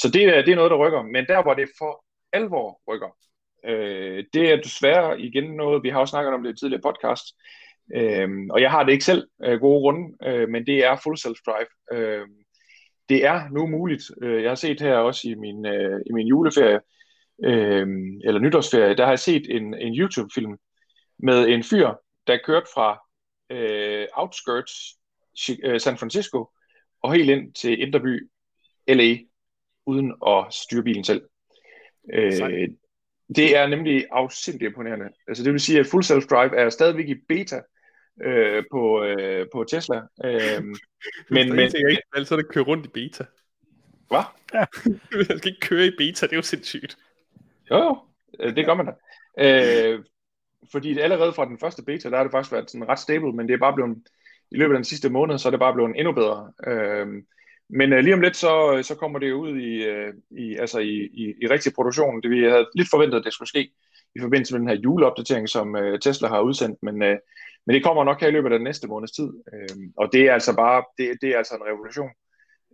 Så 0.00 0.06
det, 0.14 0.46
det 0.46 0.52
er 0.52 0.56
noget, 0.56 0.70
der 0.70 0.82
rykker. 0.84 1.02
Men 1.02 1.26
der, 1.26 1.42
hvor 1.42 1.54
det 1.54 1.68
for 1.78 2.04
alvor 2.32 2.80
rykker, 2.88 3.10
øh, 3.64 4.24
det 4.34 4.52
er 4.52 4.56
desværre 4.56 5.20
igen 5.20 5.56
noget, 5.56 5.82
vi 5.82 5.88
har 5.88 6.00
også 6.00 6.10
snakket 6.10 6.34
om 6.34 6.42
det 6.42 6.52
i 6.52 6.58
tidligere 6.58 6.82
podcast, 6.88 7.26
øh, 7.94 8.28
og 8.50 8.60
jeg 8.60 8.70
har 8.70 8.82
det 8.82 8.92
ikke 8.92 9.04
selv 9.04 9.28
øh, 9.44 9.60
gode 9.60 9.80
grunde, 9.80 10.04
øh, 10.28 10.48
men 10.48 10.66
det 10.66 10.84
er 10.84 11.00
full 11.02 11.18
self-drive. 11.24 11.72
Øh, 11.92 12.26
det 13.08 13.24
er 13.24 13.48
nu 13.50 13.66
muligt. 13.66 14.02
Øh, 14.22 14.42
Jeg 14.42 14.50
har 14.50 14.54
set 14.54 14.80
her 14.80 14.94
også 14.94 15.28
i 15.28 15.34
min, 15.34 15.66
øh, 15.66 16.00
i 16.06 16.12
min 16.12 16.26
juleferie, 16.26 16.80
øh, 17.44 17.86
eller 18.24 18.40
nytårsferie, 18.40 18.96
der 18.96 19.04
har 19.04 19.12
jeg 19.12 19.18
set 19.18 19.56
en, 19.56 19.74
en 19.74 19.98
YouTube-film 19.98 20.56
med 21.18 21.48
en 21.48 21.62
fyr, 21.64 21.88
der 22.26 22.38
kørte 22.44 22.66
fra 22.74 23.00
øh, 23.50 24.06
outskirts 24.12 24.72
øh, 25.64 25.80
San 25.80 25.96
Francisco 25.96 26.48
og 27.02 27.12
helt 27.12 27.30
ind 27.30 27.54
til 27.54 27.80
Indreby 27.80 28.30
LA, 28.88 29.16
uden 29.86 30.14
at 30.26 30.46
styre 30.50 30.82
bilen 30.82 31.04
selv. 31.04 31.22
Øh, 32.14 32.68
det 33.36 33.56
er 33.56 33.66
nemlig 33.66 34.06
afsindig 34.10 34.66
imponerende. 34.66 35.08
Altså 35.28 35.44
det 35.44 35.52
vil 35.52 35.60
sige, 35.60 35.80
at 35.80 35.86
Full 35.86 36.04
Self 36.04 36.24
Drive 36.26 36.56
er 36.56 36.70
stadigvæk 36.70 37.08
i 37.08 37.14
beta 37.28 37.60
øh, 38.24 38.64
på, 38.70 39.04
øh, 39.04 39.46
på 39.52 39.64
Tesla. 39.64 39.96
Øh, 40.24 40.62
men, 40.62 40.76
Men, 41.30 41.48
men 41.56 41.64
ikke, 41.64 42.02
altså 42.12 42.34
er 42.34 42.36
det 42.36 42.48
køre 42.48 42.64
rundt 42.64 42.86
i 42.86 42.88
beta. 42.88 43.24
hvad? 44.08 44.22
Jeg 45.28 45.38
skal 45.38 45.52
ikke 45.52 45.60
køre 45.60 45.86
i 45.86 45.92
beta, 45.98 46.26
det 46.26 46.32
er 46.32 46.36
jo 46.36 46.42
sindssygt. 46.42 46.96
Jo, 47.70 47.76
jo, 47.76 47.98
øh, 48.40 48.56
det 48.56 48.66
gør 48.66 48.74
man 48.74 48.86
da. 48.86 48.92
Øh, 49.38 50.04
fordi 50.72 50.94
det 50.94 51.00
allerede 51.00 51.32
fra 51.32 51.44
den 51.44 51.58
første 51.58 51.82
beta, 51.82 52.10
der 52.10 52.16
har 52.16 52.24
det 52.24 52.32
faktisk 52.32 52.52
været 52.52 52.70
sådan 52.70 52.88
ret 52.88 52.98
stable, 52.98 53.32
men 53.32 53.48
det 53.48 53.54
er 53.54 53.58
bare 53.58 53.74
blevet, 53.74 53.98
i 54.50 54.56
løbet 54.56 54.74
af 54.74 54.78
den 54.78 54.84
sidste 54.84 55.10
måned, 55.10 55.38
så 55.38 55.48
er 55.48 55.50
det 55.50 55.60
bare 55.60 55.74
blevet 55.74 55.92
endnu 55.96 56.12
bedre. 56.12 56.52
Øh, 56.66 57.06
men 57.70 57.92
øh, 57.92 57.98
lige 57.98 58.14
om 58.14 58.20
lidt, 58.20 58.36
så, 58.36 58.82
så 58.82 58.94
kommer 58.94 59.18
det 59.18 59.32
ud 59.32 59.58
i, 59.58 59.84
øh, 59.84 60.14
i, 60.30 60.56
altså 60.56 60.78
i, 60.78 60.94
i, 61.12 61.34
i 61.42 61.46
rigtig 61.46 61.72
produktion. 61.74 62.22
Det 62.22 62.30
vi 62.30 62.42
havde 62.42 62.68
lidt 62.74 62.90
forventet, 62.90 63.18
at 63.18 63.24
det 63.24 63.32
skulle 63.32 63.48
ske 63.48 63.72
i 64.14 64.20
forbindelse 64.20 64.54
med 64.54 64.60
den 64.60 64.68
her 64.68 64.76
juleopdatering, 64.76 65.48
som 65.48 65.76
øh, 65.76 66.00
Tesla 66.00 66.28
har 66.28 66.40
udsendt, 66.40 66.78
men, 66.82 67.02
øh, 67.02 67.18
men 67.68 67.74
det 67.74 67.84
kommer 67.84 68.04
nok 68.04 68.20
her 68.20 68.28
i 68.28 68.30
løbet 68.30 68.52
af 68.52 68.58
den 68.58 68.64
næste 68.64 68.88
måneds 68.88 69.12
tid. 69.12 69.30
Øh, 69.52 69.76
og 69.96 70.12
det 70.12 70.22
er 70.28 70.32
altså 70.32 70.56
bare, 70.56 70.84
det, 70.98 71.18
det 71.20 71.28
er 71.30 71.38
altså 71.38 71.54
en 71.54 71.66
revolution. 71.70 72.10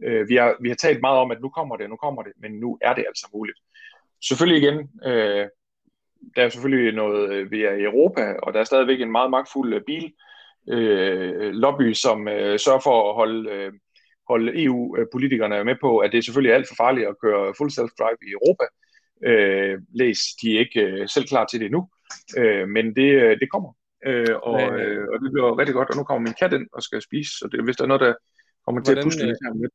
Øh, 0.05 0.29
vi, 0.29 0.37
har, 0.37 0.57
vi 0.61 0.69
har 0.69 0.77
talt 0.77 1.01
meget 1.01 1.19
om, 1.19 1.31
at 1.31 1.41
nu 1.41 1.49
kommer 1.49 1.77
det, 1.77 1.91
nu 1.91 1.97
kommer 1.97 2.23
det, 2.23 2.33
men 2.43 2.53
nu 2.53 2.79
er 2.81 2.95
det 2.95 3.05
altså 3.09 3.29
muligt. 3.35 3.59
Selvfølgelig 4.29 4.63
igen, 4.63 4.79
øh, 5.05 5.47
der 6.37 6.43
er 6.43 6.49
selvfølgelig 6.49 6.95
noget, 6.95 7.33
øh, 7.33 7.51
vi 7.51 7.63
er 7.63 7.73
i 7.73 7.83
Europa, 7.83 8.35
og 8.43 8.55
der 8.55 8.61
er 8.61 8.65
stadigvæk 8.65 9.01
en 9.01 9.13
meget 9.13 9.31
magtfuld 9.31 9.75
øh, 9.75 9.83
bil, 9.87 10.13
øh, 10.69 11.53
lobby, 11.53 11.93
som 11.93 12.29
øh, 12.29 12.59
sørger 12.59 12.81
for 12.81 13.11
at 13.11 13.15
holde, 13.15 13.51
øh, 13.51 13.73
holde 14.29 14.65
EU-politikerne 14.65 15.65
med 15.65 15.77
på, 15.81 15.99
at 15.99 16.13
det 16.13 16.19
er 16.19 16.23
selvfølgelig 16.23 16.55
alt 16.55 16.69
for 16.69 16.75
farligt 16.75 17.09
at 17.09 17.21
køre 17.23 17.55
full 17.59 17.71
self-drive 17.71 18.19
i 18.29 18.33
Europa. 18.33 18.65
Øh, 19.31 19.79
læs, 19.95 20.19
de 20.43 20.55
er 20.55 20.59
ikke 20.59 20.81
øh, 20.81 21.09
selv 21.09 21.27
klar 21.27 21.45
til 21.47 21.61
det 21.61 21.67
endnu, 21.67 21.89
øh, 22.39 22.69
men 22.69 22.97
det, 22.97 23.11
øh, 23.23 23.41
det 23.41 23.51
kommer. 23.51 23.73
Øh, 24.07 24.37
og, 24.43 24.61
øh, 24.81 25.09
og 25.13 25.21
det 25.21 25.33
bliver 25.33 25.59
rigtig 25.59 25.75
godt, 25.75 25.91
og 25.91 25.97
nu 25.97 26.05
kommer 26.05 26.23
min 26.23 26.35
kat 26.41 26.53
ind 26.53 26.67
og 26.73 26.83
skal 26.83 27.03
spise, 27.03 27.39
så 27.39 27.49
det, 27.53 27.65
hvis 27.65 27.77
der 27.77 27.85
er 27.85 27.89
noget, 27.89 28.01
der 28.01 28.15
kommer 28.65 28.83
til 28.83 28.99
at 28.99 29.05
pusle 29.05 29.27
lidt 29.27 29.39
her 29.45 29.55
med. 29.55 29.69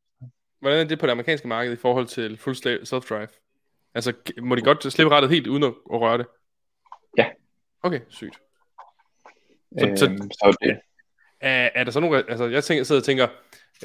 Hvordan 0.59 0.79
er 0.79 0.83
det 0.83 0.99
på 0.99 1.05
det 1.05 1.11
amerikanske 1.11 1.47
marked 1.47 1.73
i 1.73 1.75
forhold 1.75 2.07
til 2.07 2.37
full 2.37 2.55
self-drive? 2.83 3.27
Altså, 3.93 4.13
må 4.41 4.55
de 4.55 4.61
godt 4.61 4.93
slippe 4.93 5.15
rettet 5.15 5.31
helt 5.31 5.47
uden 5.47 5.63
at, 5.63 5.73
at 5.93 6.01
røre 6.01 6.17
det? 6.17 6.25
Ja. 7.17 7.25
Okay, 7.83 7.99
sygt. 8.09 8.39
Så, 9.79 9.85
øhm, 9.85 9.97
så, 9.97 10.05
så 10.31 10.57
det. 10.61 10.79
Er, 11.39 11.69
er 11.75 11.83
der 11.83 11.91
så 11.91 11.99
nogle, 11.99 12.29
altså 12.29 12.45
jeg 12.45 12.63
tænker, 12.63 12.83
sidder 12.83 13.01
og 13.01 13.05
tænker, 13.05 13.27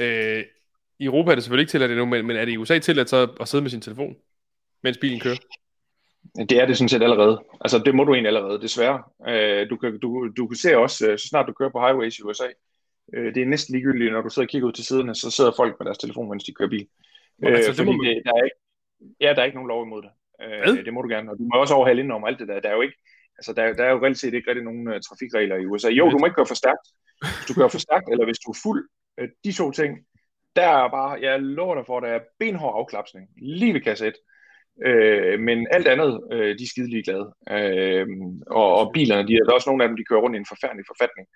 øh, 0.00 0.44
i 0.98 1.04
Europa 1.04 1.30
er 1.30 1.34
det 1.34 1.44
selvfølgelig 1.44 1.62
ikke 1.62 1.70
tilladt 1.70 1.90
endnu, 1.90 2.06
men, 2.06 2.26
men 2.26 2.36
er 2.36 2.44
det 2.44 2.52
i 2.52 2.56
USA 2.56 2.78
tilladt 2.78 3.10
så 3.10 3.36
at 3.40 3.48
sidde 3.48 3.62
med 3.62 3.70
sin 3.70 3.80
telefon, 3.80 4.16
mens 4.82 4.98
bilen 4.98 5.20
kører? 5.20 5.36
Det 6.38 6.52
er 6.52 6.66
det 6.66 6.76
sådan 6.76 6.88
set 6.88 7.02
allerede. 7.02 7.44
Altså 7.60 7.78
det 7.78 7.94
må 7.94 8.04
du 8.04 8.12
egentlig 8.12 8.28
allerede, 8.28 8.60
desværre. 8.60 9.02
Øh, 9.28 9.70
du, 9.70 9.76
kan, 9.76 9.98
du, 9.98 10.28
du 10.36 10.46
kan 10.46 10.56
se 10.56 10.78
også, 10.78 11.08
øh, 11.08 11.18
så 11.18 11.28
snart 11.28 11.46
du 11.46 11.52
kører 11.52 11.70
på 11.70 11.80
highways 11.80 12.18
i 12.18 12.22
USA, 12.22 12.46
øh, 13.14 13.34
det 13.34 13.42
er 13.42 13.46
næsten 13.46 13.74
ligegyldigt, 13.74 14.12
når 14.12 14.22
du 14.22 14.28
sidder 14.28 14.46
og 14.46 14.50
kigger 14.50 14.68
ud 14.68 14.72
til 14.72 14.84
siderne, 14.84 15.14
så 15.14 15.30
sidder 15.30 15.52
folk 15.56 15.76
med 15.78 15.84
deres 15.84 15.98
telefon, 15.98 16.28
mens 16.28 16.44
de 16.44 16.54
kører 16.54 16.68
bil. 16.68 16.88
Øh, 17.44 17.52
altså, 17.52 17.72
det 17.72 17.86
må 17.86 17.92
man... 17.92 18.06
det, 18.06 18.22
der 18.24 18.32
er 18.32 18.44
ikke, 18.44 18.56
ja, 19.20 19.34
der 19.34 19.40
er 19.40 19.44
ikke 19.44 19.56
nogen 19.56 19.68
lov 19.68 19.86
imod 19.86 20.02
det. 20.02 20.10
Øh, 20.42 20.84
det 20.84 20.94
må 20.94 21.02
du 21.02 21.08
gerne. 21.08 21.30
Og 21.30 21.38
du 21.38 21.42
må 21.42 21.60
også 21.60 21.74
overhale 21.74 22.00
ind 22.00 22.12
om 22.12 22.24
alt 22.24 22.38
det 22.38 22.48
der. 22.48 22.60
Der 22.60 22.68
er 22.68 22.74
jo 22.74 22.80
ikke, 22.80 22.96
altså 23.38 23.52
der, 23.52 23.72
der 23.72 23.84
er 23.84 23.90
jo 23.90 24.02
reelt 24.02 24.18
set 24.18 24.34
ikke 24.34 24.48
rigtig 24.50 24.64
nogen 24.64 24.88
uh, 24.88 24.94
trafikregler 25.08 25.56
i 25.56 25.66
USA. 25.66 25.88
Jo, 25.88 26.10
du 26.10 26.18
må 26.18 26.26
ikke 26.26 26.34
køre 26.34 26.46
for 26.46 26.54
stærkt. 26.54 26.86
Hvis 27.20 27.46
du 27.48 27.54
kører 27.54 27.68
for 27.68 27.78
stærkt, 27.78 28.08
eller 28.12 28.24
hvis 28.24 28.38
du 28.38 28.50
er 28.50 28.58
fuld, 28.62 28.88
uh, 29.20 29.28
de 29.44 29.52
to 29.52 29.70
ting, 29.70 29.98
der 30.56 30.68
er 30.68 30.88
bare, 30.90 31.20
jeg 31.20 31.42
lover 31.42 31.74
dig 31.74 31.86
for, 31.86 32.00
der 32.00 32.08
er 32.08 32.20
benhård 32.38 32.74
afklapsning, 32.76 33.28
lige 33.36 33.74
ved 33.74 33.80
kasse 33.80 34.06
1. 34.06 34.14
Øh, 34.82 35.40
men 35.40 35.66
alt 35.70 35.88
andet, 35.88 36.20
øh, 36.32 36.58
de 36.58 36.64
er 36.64 36.68
skide 36.68 36.90
ligeglade. 36.90 37.34
Øh, 37.50 38.06
og, 38.46 38.74
og 38.78 38.90
bilerne, 38.94 39.28
de, 39.28 39.34
der 39.34 39.50
er 39.50 39.54
også 39.54 39.70
nogle 39.70 39.84
af 39.84 39.88
dem, 39.88 39.96
de 39.96 40.04
kører 40.04 40.20
rundt 40.20 40.36
i 40.36 40.38
en 40.38 40.52
forfærdelig 40.52 40.84
forfatning. 40.86 41.26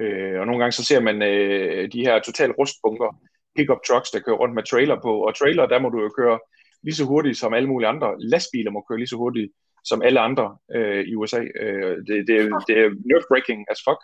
Øh, 0.00 0.40
og 0.40 0.46
nogle 0.46 0.60
gange 0.60 0.72
så 0.72 0.84
ser 0.84 1.00
man 1.00 1.22
øh, 1.22 1.92
de 1.92 2.00
her 2.06 2.18
total 2.18 2.50
rustbunker, 2.50 3.20
pickup 3.56 3.78
trucks, 3.86 4.10
der 4.10 4.20
kører 4.20 4.36
rundt 4.36 4.54
med 4.54 4.62
trailer 4.62 4.98
på. 5.02 5.12
Og 5.26 5.34
trailer, 5.34 5.66
der 5.66 5.78
må 5.78 5.88
du 5.88 6.00
jo 6.02 6.08
køre 6.08 6.38
lige 6.82 6.94
så 6.94 7.04
hurtigt 7.04 7.38
som 7.38 7.54
alle 7.54 7.68
mulige 7.68 7.88
andre. 7.88 8.14
Lastbiler 8.18 8.70
må 8.70 8.84
køre 8.88 8.98
lige 8.98 9.14
så 9.14 9.16
hurtigt 9.16 9.52
som 9.84 10.02
alle 10.02 10.20
andre 10.20 10.56
øh, 10.74 11.04
i 11.04 11.14
USA. 11.14 11.40
Øh, 11.60 11.96
det, 12.06 12.16
det, 12.28 12.36
det 12.68 12.74
er 12.82 12.88
nerve-breaking 13.10 13.64
as 13.72 13.80
fuck. 13.86 14.00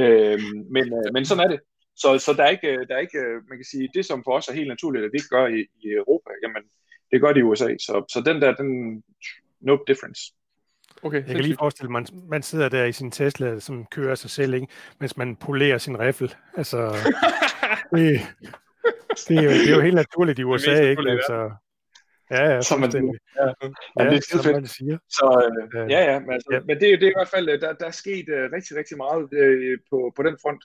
Øh, 0.00 0.40
men, 0.74 0.84
øh, 0.98 1.08
men 1.12 1.24
sådan 1.24 1.44
er 1.44 1.50
det. 1.54 1.60
Så, 1.96 2.18
så 2.18 2.32
der, 2.32 2.44
er 2.44 2.52
ikke, 2.56 2.70
øh, 2.72 2.88
der 2.88 2.94
er 2.94 3.06
ikke, 3.06 3.18
øh, 3.18 3.36
man 3.48 3.58
kan 3.58 3.70
sige, 3.72 3.88
det 3.94 4.04
som 4.06 4.24
for 4.24 4.32
os 4.32 4.48
er 4.48 4.58
helt 4.60 4.68
naturligt, 4.74 5.04
at 5.04 5.12
vi 5.12 5.16
ikke 5.16 5.34
gør 5.36 5.46
i, 5.46 5.60
i 5.84 5.86
Europa, 6.00 6.30
jamen 6.42 6.62
det 7.14 7.22
gør 7.22 7.32
de 7.32 7.40
i 7.40 7.42
USA. 7.42 7.68
Så, 7.78 8.04
så 8.12 8.22
den 8.26 8.42
der, 8.42 8.54
den, 8.54 9.02
no 9.60 9.78
difference. 9.86 10.20
Okay, 11.02 11.18
jeg 11.26 11.34
kan 11.34 11.44
lige 11.44 11.56
forestille 11.58 11.90
mig, 11.90 12.04
man, 12.12 12.28
man 12.28 12.42
sidder 12.42 12.68
der 12.68 12.84
i 12.84 12.92
sin 12.92 13.10
Tesla, 13.10 13.60
som 13.60 13.86
kører 13.86 14.14
sig 14.14 14.30
selv, 14.30 14.54
ikke? 14.54 14.66
mens 15.00 15.16
man 15.16 15.36
polerer 15.36 15.78
sin 15.78 15.98
riffel. 15.98 16.34
Altså, 16.56 16.78
det, 17.94 18.20
det, 19.28 19.36
er 19.38 19.42
jo, 19.42 19.50
det 19.50 19.70
er 19.70 19.76
jo 19.76 19.80
helt 19.80 19.94
naturligt 19.94 20.38
i 20.38 20.44
USA, 20.44 20.90
ikke? 20.90 21.10
Altså, 21.10 21.50
Ja, 22.30 22.54
ja, 22.54 22.60
som 22.60 22.80
man 22.80 22.90
siger. 22.90 23.04
Ja, 23.40 23.48
ja, 23.98 24.10
det 24.10 24.16
er 24.16 24.20
skide 24.20 24.42
fedt. 24.42 24.70
Siger. 24.70 24.98
Så 25.18 25.26
øh, 25.46 25.90
ja, 25.90 26.00
ja, 26.12 26.18
men, 26.20 26.32
altså, 26.32 26.48
ja. 26.52 26.60
men 26.60 26.74
det, 26.80 27.00
det 27.00 27.06
er 27.06 27.14
i 27.14 27.18
hvert 27.20 27.32
fald, 27.34 27.46
der, 27.60 27.72
der 27.72 27.86
er 27.86 27.96
sket 28.02 28.26
uh, 28.36 28.44
rigtig, 28.56 28.72
rigtig 28.80 28.96
meget 28.96 29.24
uh, 29.42 29.74
på, 29.90 30.12
på 30.16 30.22
den 30.22 30.36
front. 30.42 30.62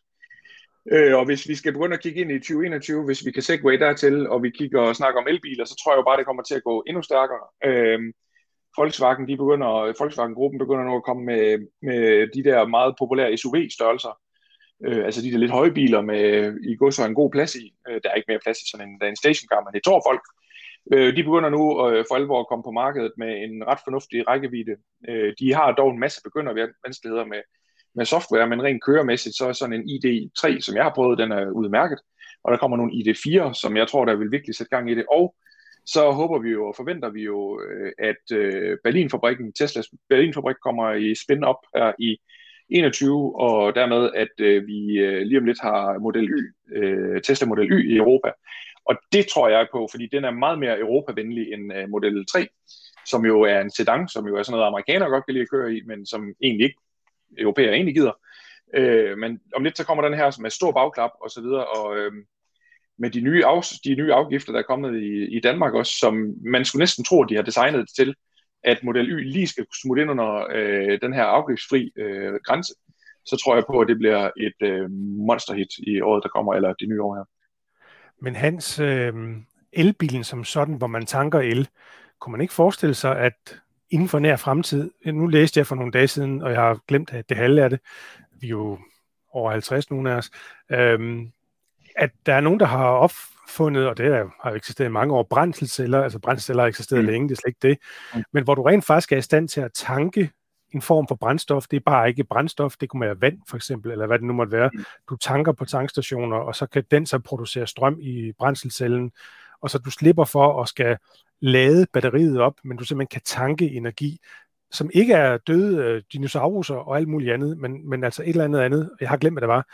Øh, 0.92 1.18
og 1.18 1.26
hvis 1.26 1.48
vi 1.50 1.56
skal 1.56 1.74
begynde 1.74 1.94
at 1.94 2.02
kigge 2.02 2.22
ind 2.22 2.32
i 2.32 2.40
2021, 2.40 3.06
hvis 3.06 3.26
vi 3.26 3.32
kan 3.32 3.44
segway 3.44 3.80
dertil, 3.80 4.30
og 4.30 4.44
vi 4.44 4.50
kigger 4.50 4.82
og 4.82 4.96
snakker 4.96 5.22
om 5.22 5.28
elbiler, 5.28 5.66
så 5.66 5.76
tror 5.76 5.92
jeg 5.92 5.98
jo 5.98 6.04
bare, 6.04 6.18
det 6.18 6.26
kommer 6.26 6.44
til 6.44 6.56
at 6.56 6.64
gå 6.64 6.84
endnu 6.88 7.02
stærkere. 7.02 7.46
Øh, 7.66 8.00
Volkswagen, 8.78 9.28
de 9.28 9.38
begynder, 9.38 9.94
Volkswagen-gruppen 10.00 10.60
begynder 10.60 10.84
nu 10.84 10.96
at 10.96 11.04
komme 11.04 11.24
med, 11.26 11.68
med 11.82 12.28
de 12.36 12.44
der 12.50 12.68
meget 12.68 12.96
populære 13.00 13.38
SUV-størrelser. 13.38 14.20
Øh, 14.86 15.06
altså 15.06 15.22
de 15.22 15.32
der 15.32 15.38
lidt 15.38 15.52
høje 15.52 15.72
biler 15.72 16.02
med 16.02 16.24
i 16.72 16.76
går 16.76 16.90
så 16.90 17.06
en 17.06 17.20
god 17.22 17.32
plads 17.32 17.56
i. 17.56 17.74
Øh, 17.88 18.02
der 18.04 18.10
er 18.10 18.16
ikke 18.16 18.32
mere 18.32 18.44
plads 18.44 18.58
i 18.62 18.70
sådan 18.72 18.90
en, 18.90 19.00
der 19.00 19.06
er 19.06 19.10
en 19.10 19.24
stationcar, 19.24 19.64
men 19.64 19.74
det 19.74 19.84
tror 19.84 20.02
folk. 20.10 20.24
Øh, 20.94 21.16
de 21.16 21.24
begynder 21.24 21.50
nu 21.50 21.64
øh, 21.88 22.06
for 22.08 22.16
alvor 22.16 22.40
at 22.40 22.48
komme 22.48 22.64
på 22.64 22.72
markedet 22.72 23.14
med 23.18 23.32
en 23.46 23.68
ret 23.68 23.82
fornuftig 23.84 24.28
rækkevidde. 24.28 24.76
Øh, 25.10 25.34
de 25.40 25.54
har 25.54 25.72
dog 25.72 25.90
en 25.92 26.00
masse 26.00 26.22
begyndervanskeligheder 26.24 27.26
med, 27.26 27.42
med 27.96 28.06
software, 28.06 28.48
men 28.48 28.64
rent 28.64 28.84
køremæssigt, 28.84 29.36
så 29.36 29.48
er 29.48 29.54
sådan 29.54 29.76
en 29.76 29.90
ID3, 29.90 30.62
som 30.62 30.76
jeg 30.76 30.84
har 30.84 30.94
prøvet, 30.96 31.18
den 31.18 31.32
er 31.32 31.50
udmærket. 31.50 32.00
Og 32.44 32.52
der 32.52 32.58
kommer 32.58 32.78
nogle 32.78 32.94
ID4, 32.94 33.54
som 33.54 33.78
jeg 33.78 33.88
tror, 33.88 34.06
der 34.06 34.16
vil 34.16 34.32
virkelig 34.32 34.56
sætte 34.56 34.76
gang 34.76 34.92
i 34.92 34.96
det. 34.96 35.06
Og 35.12 35.36
så 35.86 36.12
håber 36.12 36.40
vi 36.40 36.50
jo 36.50 36.68
og 36.68 36.76
forventer 36.76 37.10
vi 37.10 37.24
jo, 37.24 37.62
øh, 37.62 37.92
at 37.98 38.38
øh, 38.38 38.78
Berlinfabrikken, 38.84 39.54
Teslas 39.54 39.88
Berlinfabrik 40.10 40.56
kommer 40.64 40.94
i 40.94 41.16
spin 41.16 41.44
op 41.44 41.62
her 41.76 41.94
i 42.00 42.18
21, 42.70 43.40
og 43.40 43.76
dermed, 43.76 44.10
at 44.16 44.36
øh, 44.40 44.68
vi 44.68 45.00
øh, 45.00 45.22
lige 45.22 45.40
om 45.40 45.46
lidt 45.46 45.62
har 45.62 46.00
Model 46.00 46.30
Y, 46.30 46.54
Tesla 47.24 47.48
Model 47.48 47.72
Y 47.72 47.94
i 47.94 47.98
Europa. 47.98 48.32
Og 48.86 48.96
det 49.12 49.28
tror 49.28 49.50
jeg 49.50 49.68
på, 49.72 49.88
fordi 49.92 50.10
den 50.12 50.24
er 50.26 50.32
meget 50.32 50.60
mere 50.60 50.80
europavenlig 50.80 51.54
end 51.54 51.88
Model 51.88 52.26
3, 52.26 52.48
som 53.06 53.26
jo 53.26 53.42
er 53.42 53.62
en 53.62 53.72
sedan, 53.72 54.08
som 54.08 54.28
jo 54.28 54.36
er 54.36 54.44
sådan 54.44 54.56
noget, 54.58 54.68
amerikanere 54.68 55.10
godt 55.10 55.26
kan 55.26 55.34
lide 55.34 55.42
at 55.42 55.50
køre 55.50 55.74
i, 55.74 55.82
men 55.86 56.06
som 56.06 56.34
egentlig 56.44 56.66
ikke 56.66 56.82
europæer 57.38 57.72
egentlig 57.72 57.96
gider. 57.96 58.12
Øh, 58.74 59.18
men 59.18 59.40
om 59.56 59.64
lidt 59.64 59.78
så 59.78 59.86
kommer 59.86 60.04
den 60.04 60.18
her 60.18 60.42
med 60.42 60.50
stor 60.50 60.72
bagklap 60.72 61.12
og 61.22 61.30
så 61.30 61.42
videre, 61.42 61.66
og 61.66 61.98
øh, 61.98 62.12
med 63.00 63.10
de 63.10 63.22
nye, 63.22 63.46
af, 63.46 63.64
de 63.84 63.96
nye 63.96 64.14
afgifter, 64.14 64.52
der 64.52 64.60
er 64.60 64.64
kommet 64.64 65.02
i, 65.02 65.38
i 65.38 65.40
Danmark 65.40 65.74
også, 65.74 65.94
som 66.00 66.34
man 66.46 66.66
skulle 66.66 66.82
næsten 66.82 67.04
tro, 67.04 67.24
at 67.24 67.30
de 67.30 67.36
har 67.36 67.42
designet 67.42 67.80
det 67.80 67.96
til, 67.96 68.16
at 68.64 68.84
Model 68.84 69.10
Y 69.10 69.24
lige 69.24 69.48
skal 69.48 69.66
smutte 69.82 70.02
ind 70.02 70.12
under 70.12 70.48
øh, 70.52 71.02
den 71.02 71.14
her 71.14 71.24
afgiftsfri 71.24 71.92
øh, 71.98 72.34
grænse, 72.46 72.74
så 73.26 73.38
tror 73.38 73.56
jeg 73.56 73.64
på, 73.68 73.80
at 73.80 73.88
det 73.88 73.98
bliver 73.98 74.30
et 74.38 74.68
øh, 74.68 74.92
monsterhit 75.28 75.74
i 75.78 76.02
året, 76.02 76.24
der 76.24 76.30
kommer, 76.30 76.54
eller 76.54 76.74
det 76.74 76.90
nye 76.90 77.02
år 77.02 77.16
her. 77.16 77.24
Men 78.22 78.36
hans 78.36 78.80
øh, 78.80 79.14
elbilen 79.74 80.24
som 80.24 80.44
sådan, 80.44 80.76
hvor 80.76 80.88
man 80.88 81.06
tanker 81.06 81.40
el, 81.40 81.68
kunne 82.20 82.32
man 82.32 82.42
ikke 82.42 82.54
forestille 82.54 82.96
sig, 82.96 83.20
at 83.20 83.62
inden 83.92 84.08
for 84.08 84.20
nær 84.20 84.36
fremtid, 84.36 84.92
nu 85.06 85.28
læste 85.28 85.58
jeg 85.58 85.68
for 85.68 85.76
nogle 85.76 85.92
dage 85.92 86.08
siden, 86.08 86.42
og 86.42 86.52
jeg 86.52 86.62
har 86.62 86.80
glemt 86.88 87.14
at 87.14 87.30
det 87.30 87.38
halve 87.38 87.64
af 87.64 87.70
det, 87.70 87.80
vi 88.40 88.48
er 88.48 88.52
jo 88.52 88.80
over 89.32 89.52
50 89.52 89.90
nogle 89.90 90.12
af 90.12 90.16
os, 90.16 90.32
øh, 90.72 91.20
at 91.96 92.12
der 92.26 92.34
er 92.34 92.42
nogen, 92.42 92.60
der 92.60 92.66
har 92.66 92.86
opfundet, 92.86 93.88
og 93.88 93.98
det 93.98 94.32
har 94.44 94.52
eksisteret 94.52 94.90
i 94.90 94.92
mange 94.92 95.14
år, 95.14 95.24
brændselsceller, 95.24 96.04
altså 96.04 96.20
brændselsceller 96.20 96.64
har 96.64 96.68
eksisteret 96.68 97.04
mm. 97.04 97.10
længe, 97.10 97.30
det 97.30 97.36
er 97.36 97.40
slet 97.42 97.50
ikke 97.50 97.68
det, 97.68 97.78
mm. 98.16 98.24
men 98.34 98.44
hvor 98.44 98.56
du 98.56 98.62
rent 98.62 98.86
faktisk 98.86 99.12
er 99.12 99.18
i 99.18 99.22
stand 99.22 99.48
til 99.48 99.62
at 99.62 99.72
tanke 99.74 100.32
en 100.72 100.82
form 100.82 101.08
for 101.08 101.16
brændstof. 101.16 101.68
Det 101.68 101.78
er 101.78 101.82
bare 101.86 102.10
ikke 102.10 102.24
brændstof, 102.24 102.76
det 102.82 102.90
kunne 102.90 103.02
være 103.02 103.22
vand 103.22 103.38
for 103.50 103.56
eksempel, 103.56 103.92
eller 103.92 104.08
hvad 104.08 104.20
det 104.20 104.28
nu 104.28 104.34
måtte 104.34 104.52
være. 104.52 104.70
Mm. 104.74 104.84
Du 105.10 105.16
tanker 105.16 105.52
på 105.52 105.66
tankstationer, 105.66 106.38
og 106.38 106.56
så 106.56 106.66
kan 106.66 106.84
den 106.92 107.06
så 107.06 107.20
producere 107.20 107.68
strøm 107.68 107.98
i 108.02 108.32
brændselscellen, 108.40 109.12
og 109.62 109.70
så 109.70 109.78
du 109.78 109.92
slipper 109.92 110.26
for 110.26 110.62
at 110.62 110.70
skal 110.70 110.98
lade 111.42 111.86
batteriet 111.94 112.40
op, 112.40 112.54
men 112.64 112.78
du 112.78 112.84
simpelthen 112.84 113.08
kan 113.08 113.22
tanke 113.26 113.72
energi, 113.72 114.20
som 114.72 114.90
ikke 114.94 115.14
er 115.14 115.38
døde 115.38 115.78
øh, 115.78 116.04
dinosaurer 116.14 116.76
og 116.76 116.98
alt 116.98 117.08
muligt 117.08 117.34
andet, 117.34 117.58
men, 117.58 117.90
men 117.90 118.04
altså 118.04 118.24
et 118.24 118.30
eller 118.30 118.44
andet 118.44 118.60
andet, 118.60 118.92
jeg 119.02 119.10
har 119.10 119.18
glemt, 119.18 119.34
hvad 119.34 119.42
det 119.42 119.48
var, 119.48 119.68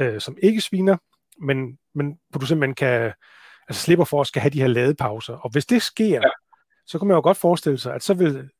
øh, 0.00 0.20
som 0.20 0.36
ikke 0.42 0.60
sviner, 0.60 0.96
men, 1.40 1.78
men 1.94 2.18
hvor 2.28 2.38
du 2.38 2.46
simpelthen 2.46 2.74
kan, 2.74 3.12
altså 3.68 3.82
slipper 3.82 4.04
for 4.04 4.20
at 4.20 4.26
skal 4.26 4.42
have 4.42 4.50
de 4.50 4.60
her 4.60 4.66
ladepauser. 4.66 5.34
Og 5.34 5.50
hvis 5.50 5.66
det 5.66 5.82
sker, 5.82 6.20
ja. 6.22 6.30
så 6.86 6.98
kan 6.98 7.08
man 7.08 7.14
jo 7.14 7.20
godt 7.20 7.36
forestille 7.36 7.78
sig, 7.78 7.94
at 7.94 8.02
så 8.02 8.14
vil 8.14 8.50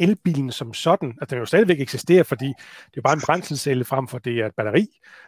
elbilen 0.00 0.52
som 0.52 0.74
sådan, 0.74 1.18
at 1.22 1.30
den 1.30 1.38
jo 1.38 1.46
stadigvæk 1.46 1.80
eksisterer, 1.80 2.22
fordi 2.22 2.52
det 2.90 2.96
er 2.96 3.02
bare 3.02 3.14
en 3.14 3.22
brændselscelle 3.26 3.84
frem 3.84 4.08
for 4.08 4.18
det 4.18 4.40
er 4.40 4.46
et 4.46 4.54
batteri, 4.56 4.86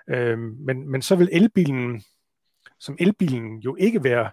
øh, 0.09 0.39
men, 0.39 0.91
men 0.91 1.03
så 1.03 1.17
vil 1.17 1.29
elbilen 1.33 2.03
som 2.79 2.97
elbilen 3.01 3.59
jo 3.59 3.77
ikke 3.77 4.05
være 4.05 4.31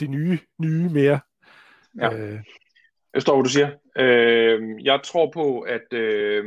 det 0.00 0.10
nye, 0.10 0.38
nye 0.58 0.88
mere. 0.88 1.20
Ja. 2.00 2.14
Øh. 2.14 2.38
Jeg 3.14 3.22
står, 3.22 3.36
hvad 3.36 3.44
du 3.44 3.50
siger. 3.50 3.70
Øh, 3.98 4.84
jeg 4.84 5.00
tror 5.04 5.30
på, 5.30 5.60
at 5.60 5.92
øh, 5.92 6.44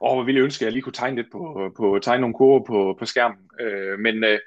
åh, 0.00 0.14
hvor 0.14 0.24
ville 0.24 0.38
jeg 0.38 0.44
ønske, 0.44 0.62
at 0.62 0.66
jeg 0.66 0.72
lige 0.72 0.82
kunne 0.82 0.92
tegne 0.92 1.16
lidt 1.16 1.32
på, 1.32 1.72
på 1.76 1.98
tegne 2.02 2.20
nogle 2.20 2.34
kurver 2.34 2.64
på, 2.64 2.96
på 2.98 3.04
skærmen. 3.04 3.50
Øh, 3.60 3.98
men 3.98 4.24
øh, 4.24 4.38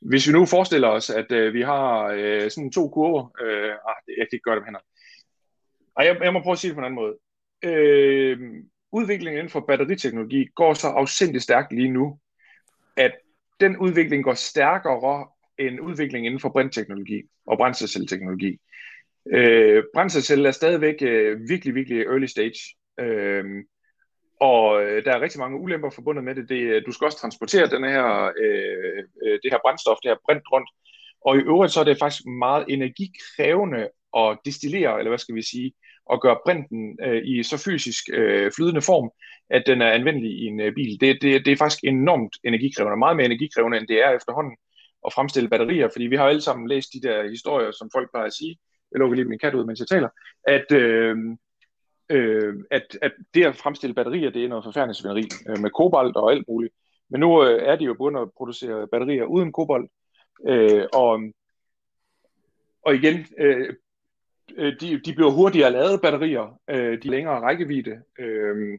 hvis 0.00 0.28
vi 0.28 0.32
nu 0.32 0.46
forestiller 0.46 0.88
os, 0.88 1.10
at 1.10 1.32
øh, 1.32 1.54
vi 1.54 1.62
har 1.62 2.14
øh, 2.16 2.50
sådan 2.50 2.72
to 2.72 2.88
kurver, 2.88 3.30
øh, 3.42 3.70
ah, 3.70 3.96
jeg 4.08 4.26
kan 4.26 4.28
ikke 4.32 4.44
gøre 4.44 4.54
det 4.54 4.62
med 4.62 4.66
hænderne, 4.66 4.86
ej, 5.98 6.06
jeg, 6.06 6.16
jeg 6.24 6.32
må 6.32 6.40
prøve 6.40 6.52
at 6.52 6.58
sige 6.58 6.68
det 6.68 6.76
på 6.76 6.80
en 6.80 6.84
anden 6.84 7.00
måde. 7.02 7.14
øh, 7.64 8.38
udviklingen 8.92 9.38
inden 9.38 9.50
for 9.50 9.60
batteriteknologi 9.60 10.46
går 10.54 10.74
så 10.74 10.88
afsindigt 10.88 11.44
stærkt 11.44 11.72
lige 11.72 11.90
nu, 11.90 12.18
at 12.96 13.12
den 13.60 13.76
udvikling 13.76 14.24
går 14.24 14.34
stærkere 14.34 15.26
end 15.58 15.80
udviklingen 15.80 16.26
inden 16.26 16.40
for 16.40 16.48
brintteknologi 16.48 17.22
og 17.46 17.56
brændselcelleteknologi. 17.58 18.58
Øh, 19.32 19.84
brændselcelle 19.94 20.48
er 20.48 20.52
stadigvæk 20.52 21.02
øh, 21.02 21.48
virkelig, 21.48 21.74
virkelig 21.74 22.00
early 22.00 22.26
stage. 22.26 22.60
Øh, 23.00 23.44
og 24.40 24.82
øh, 24.82 25.04
der 25.04 25.12
er 25.12 25.20
rigtig 25.20 25.40
mange 25.40 25.60
ulemper 25.60 25.90
forbundet 25.90 26.24
med 26.24 26.34
det. 26.34 26.48
det 26.48 26.60
øh, 26.60 26.82
du 26.86 26.92
skal 26.92 27.04
også 27.04 27.18
transportere 27.18 27.66
den 27.66 27.84
her, 27.84 28.32
øh, 28.42 29.04
øh, 29.24 29.38
det 29.42 29.52
her 29.52 29.58
brændstof, 29.64 29.96
det 30.02 30.10
her 30.10 30.16
brint 30.26 30.52
rundt. 30.52 30.70
Og 31.26 31.36
i 31.36 31.40
øvrigt 31.40 31.72
så 31.72 31.80
er 31.80 31.84
det 31.84 31.98
faktisk 31.98 32.26
meget 32.26 32.64
energikrævende 32.68 33.88
at 34.16 34.38
destillere, 34.44 34.98
eller 34.98 35.10
hvad 35.10 35.18
skal 35.18 35.34
vi 35.34 35.42
sige, 35.42 35.72
at 36.12 36.20
gøre 36.20 36.38
brinten 36.44 36.98
øh, 37.02 37.22
i 37.24 37.42
så 37.42 37.56
fysisk 37.64 38.04
øh, 38.12 38.52
flydende 38.56 38.82
form, 38.82 39.10
at 39.50 39.62
den 39.66 39.82
er 39.82 39.90
anvendelig 39.90 40.30
i 40.30 40.44
en 40.44 40.60
øh, 40.60 40.74
bil. 40.74 41.00
Det, 41.00 41.18
det, 41.22 41.44
det 41.44 41.52
er 41.52 41.56
faktisk 41.56 41.84
enormt 41.84 42.36
energikrævende, 42.44 42.96
meget 42.96 43.16
mere 43.16 43.26
energikrævende, 43.26 43.78
end 43.78 43.88
det 43.88 44.04
er 44.04 44.10
efterhånden 44.10 44.56
at 45.06 45.12
fremstille 45.12 45.48
batterier, 45.48 45.88
fordi 45.92 46.06
vi 46.06 46.16
har 46.16 46.26
alle 46.26 46.40
sammen 46.40 46.68
læst 46.68 46.88
de 46.92 47.08
der 47.08 47.28
historier, 47.30 47.70
som 47.70 47.90
folk 47.94 48.10
plejer 48.10 48.26
at 48.26 48.32
sige, 48.32 48.56
jeg 48.92 48.98
lukker 48.98 49.16
lige 49.16 49.28
min 49.28 49.38
kat 49.38 49.54
ud, 49.54 49.64
mens 49.64 49.80
jeg 49.80 49.88
taler, 49.88 50.08
at, 50.44 50.72
øh, 50.72 51.16
øh, 52.10 52.54
at, 52.70 52.98
at 53.02 53.12
det 53.34 53.46
at 53.46 53.56
fremstille 53.56 53.94
batterier, 53.94 54.30
det 54.30 54.44
er 54.44 54.48
noget 54.48 54.64
forfærdeligt 54.64 54.98
svineri 54.98 55.28
øh, 55.48 55.58
med 55.58 55.70
kobalt 55.70 56.16
og 56.16 56.32
alt 56.32 56.44
muligt. 56.48 56.74
Men 57.10 57.20
nu 57.20 57.44
øh, 57.44 57.62
er 57.62 57.76
de 57.76 57.84
jo 57.84 57.94
begyndt 57.94 58.18
at 58.18 58.28
producere 58.36 58.88
batterier 58.88 59.24
uden 59.24 59.52
kobalt, 59.52 59.90
øh, 60.46 60.84
og, 60.94 61.20
og 62.82 62.94
igen, 62.94 63.26
øh, 63.38 63.74
øh 64.56 64.72
de, 64.80 65.00
de 65.00 65.14
bliver 65.14 65.30
hurtigere 65.30 65.72
lavet 65.72 66.00
batterier, 66.02 66.60
øh, 66.70 67.02
de 67.02 67.10
længere 67.10 67.40
rækkevidde. 67.40 68.02
Øh, 68.18 68.78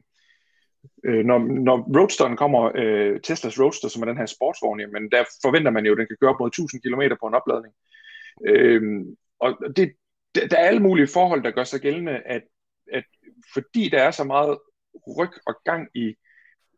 øh, 1.04 1.24
når, 1.24 1.38
når 1.38 2.00
Roadsteren 2.00 2.36
kommer, 2.36 2.72
øh, 2.74 3.20
Teslas 3.20 3.60
Roadster, 3.60 3.88
som 3.88 4.02
er 4.02 4.06
den 4.06 4.16
her 4.16 4.26
sportsvogn, 4.26 4.92
men 4.92 5.10
der 5.10 5.24
forventer 5.42 5.70
man 5.70 5.86
jo, 5.86 5.92
at 5.92 5.98
den 5.98 6.06
kan 6.06 6.16
køre 6.20 6.36
på 6.38 6.46
1000 6.46 6.82
km 6.82 7.02
på 7.20 7.26
en 7.26 7.34
opladning. 7.34 7.74
Øh, 8.46 8.82
og 9.40 9.58
det, 9.76 9.92
der 10.34 10.56
er 10.56 10.66
alle 10.66 10.80
mulige 10.80 11.08
forhold, 11.12 11.42
der 11.42 11.50
gør 11.50 11.64
sig 11.64 11.80
gældende, 11.80 12.20
at, 12.26 12.42
at 12.92 13.04
fordi 13.54 13.88
der 13.88 14.02
er 14.02 14.10
så 14.10 14.24
meget 14.24 14.58
ryg 15.18 15.30
og 15.46 15.54
gang 15.64 15.88
i 15.94 16.14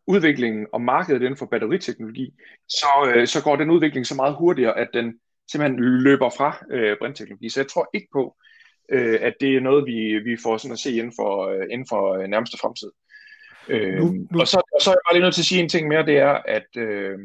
udviklingen 0.06 0.66
og 0.72 0.80
markedet 0.80 1.22
inden 1.22 1.36
for 1.36 1.46
batteriteknologi, 1.46 2.34
så, 2.68 3.12
øh, 3.14 3.26
så 3.26 3.42
går 3.42 3.56
den 3.56 3.70
udvikling 3.70 4.06
så 4.06 4.14
meget 4.14 4.34
hurtigere, 4.34 4.78
at 4.78 4.88
den 4.94 5.20
simpelthen 5.52 5.80
løber 5.80 6.30
fra 6.30 6.64
øh, 6.70 6.96
brintteknologi. 6.98 7.48
Så 7.48 7.60
jeg 7.60 7.68
tror 7.68 7.90
ikke 7.94 8.08
på, 8.12 8.36
øh, 8.88 9.18
at 9.22 9.34
det 9.40 9.56
er 9.56 9.60
noget, 9.60 9.86
vi, 9.86 10.18
vi 10.18 10.36
får 10.42 10.56
sådan 10.56 10.72
at 10.72 10.78
se 10.78 10.92
inden 10.92 11.12
for, 11.16 11.48
øh, 11.48 11.66
inden 11.70 11.86
for 11.88 12.14
øh, 12.14 12.28
nærmeste 12.28 12.58
fremtid. 12.58 12.90
Øh, 13.68 13.94
nu, 13.94 14.04
nu. 14.30 14.40
Og, 14.40 14.48
så, 14.48 14.62
og 14.74 14.80
så 14.80 14.90
er 14.90 14.94
jeg 14.94 15.02
bare 15.06 15.14
lige 15.14 15.22
nødt 15.22 15.34
til 15.34 15.42
at 15.42 15.46
sige 15.46 15.62
en 15.62 15.68
ting 15.68 15.88
mere, 15.88 16.06
det 16.06 16.18
er, 16.18 16.32
at 16.32 16.76
øh, 16.76 17.18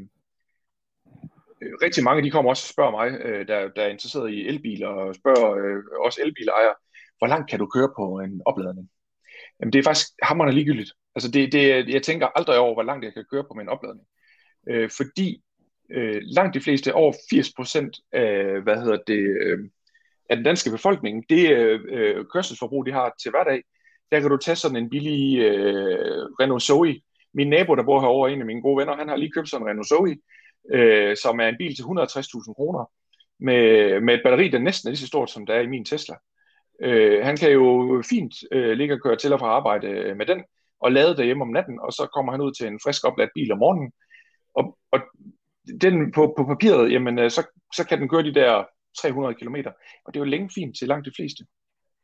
Øh, 1.61 1.71
rigtig 1.81 2.03
mange, 2.03 2.23
de 2.23 2.31
kommer 2.31 2.49
også 2.51 2.65
og 2.65 2.73
spørger 2.73 2.91
mig, 2.91 3.07
øh, 3.25 3.47
der, 3.47 3.69
der 3.75 3.81
er 3.81 3.89
interesseret 3.89 4.31
i 4.31 4.47
elbiler, 4.47 4.87
og 4.87 5.15
spørger 5.15 5.49
øh, 5.51 5.83
også 6.05 6.21
elbilejere, 6.25 6.75
hvor 7.17 7.27
langt 7.27 7.49
kan 7.49 7.59
du 7.59 7.65
køre 7.65 7.89
på 7.97 8.19
en 8.19 8.41
opladning? 8.45 8.89
Jamen 9.59 9.73
det 9.73 9.79
er 9.79 9.83
faktisk 9.83 10.07
hammerende 10.23 10.55
ligegyldigt. 10.55 10.91
Altså 11.15 11.31
det, 11.31 11.51
det, 11.51 11.89
jeg 11.89 12.03
tænker 12.03 12.27
aldrig 12.27 12.57
over, 12.57 12.73
hvor 12.73 12.83
langt 12.83 13.05
jeg 13.05 13.13
kan 13.13 13.25
køre 13.31 13.43
på 13.43 13.53
min 13.53 13.69
opladning. 13.69 14.07
Øh, 14.69 14.89
fordi 14.97 15.43
øh, 15.91 16.21
langt 16.23 16.53
de 16.53 16.61
fleste, 16.61 16.93
over 16.93 17.13
80% 17.13 18.07
af, 18.11 18.61
hvad 18.61 18.77
hedder 18.77 18.97
det, 19.07 19.23
øh, 19.41 19.59
af 20.29 20.35
den 20.35 20.45
danske 20.45 20.71
befolkning, 20.71 21.25
det 21.29 21.51
øh, 21.51 21.79
øh, 21.89 22.25
kørselsforbrug, 22.33 22.85
de 22.85 22.91
har 22.91 23.13
til 23.21 23.31
hverdag, 23.31 23.63
der 24.11 24.19
kan 24.19 24.29
du 24.29 24.37
tage 24.37 24.55
sådan 24.55 24.77
en 24.77 24.89
billig 24.89 25.39
øh, 25.39 26.25
Renault 26.39 26.63
Zoe. 26.63 27.01
Min 27.33 27.49
nabo, 27.49 27.75
der 27.75 27.83
bor 27.83 27.99
herovre, 27.99 28.33
en 28.33 28.39
af 28.39 28.45
mine 28.45 28.61
gode 28.61 28.77
venner, 28.77 28.95
han 28.95 29.09
har 29.09 29.15
lige 29.15 29.31
købt 29.31 29.49
sådan 29.49 29.63
en 29.63 29.69
Renault 29.69 29.87
Zoe, 29.87 30.17
øh, 30.73 31.17
som 31.17 31.39
er 31.39 31.47
en 31.47 31.57
bil 31.57 31.75
til 31.75 31.83
160.000 31.83 32.53
kroner, 32.53 32.91
med, 33.39 33.99
med 34.01 34.13
et 34.13 34.21
batteri, 34.23 34.49
der 34.49 34.59
næsten 34.59 34.87
er 34.87 34.91
lige 34.91 34.99
så 34.99 35.07
stort, 35.07 35.29
som 35.29 35.45
der 35.45 35.53
er 35.53 35.61
i 35.61 35.67
min 35.67 35.85
Tesla. 35.85 36.15
Øh, 36.81 37.25
han 37.25 37.37
kan 37.37 37.51
jo 37.51 38.03
fint 38.09 38.33
øh, 38.51 38.71
ligge 38.71 38.93
og 38.93 39.01
køre 39.01 39.15
til 39.15 39.33
og 39.33 39.39
fra 39.39 39.47
arbejde 39.47 40.15
med 40.15 40.25
den, 40.25 40.43
og 40.79 40.91
lade 40.91 41.17
derhjemme 41.17 41.43
om 41.43 41.49
natten, 41.49 41.79
og 41.79 41.93
så 41.93 42.07
kommer 42.13 42.31
han 42.31 42.41
ud 42.41 42.51
til 42.51 42.67
en 42.67 42.79
frisk 42.83 43.05
opladt 43.05 43.31
bil 43.35 43.51
om 43.51 43.57
morgenen. 43.57 43.91
Og, 44.53 44.77
og 44.91 44.99
den 45.81 46.11
på, 46.11 46.33
på 46.37 46.43
papiret, 46.45 46.91
jamen, 46.91 47.19
øh, 47.19 47.31
så, 47.31 47.41
så 47.75 47.87
kan 47.87 47.99
den 47.99 48.09
køre 48.09 48.23
de 48.23 48.33
der 48.33 48.63
300 49.01 49.35
km, 49.35 49.55
og 50.05 50.13
det 50.13 50.19
er 50.19 50.25
jo 50.25 50.31
længe 50.31 50.49
fint 50.55 50.77
til 50.77 50.87
langt 50.87 51.05
de 51.05 51.11
fleste. 51.15 51.43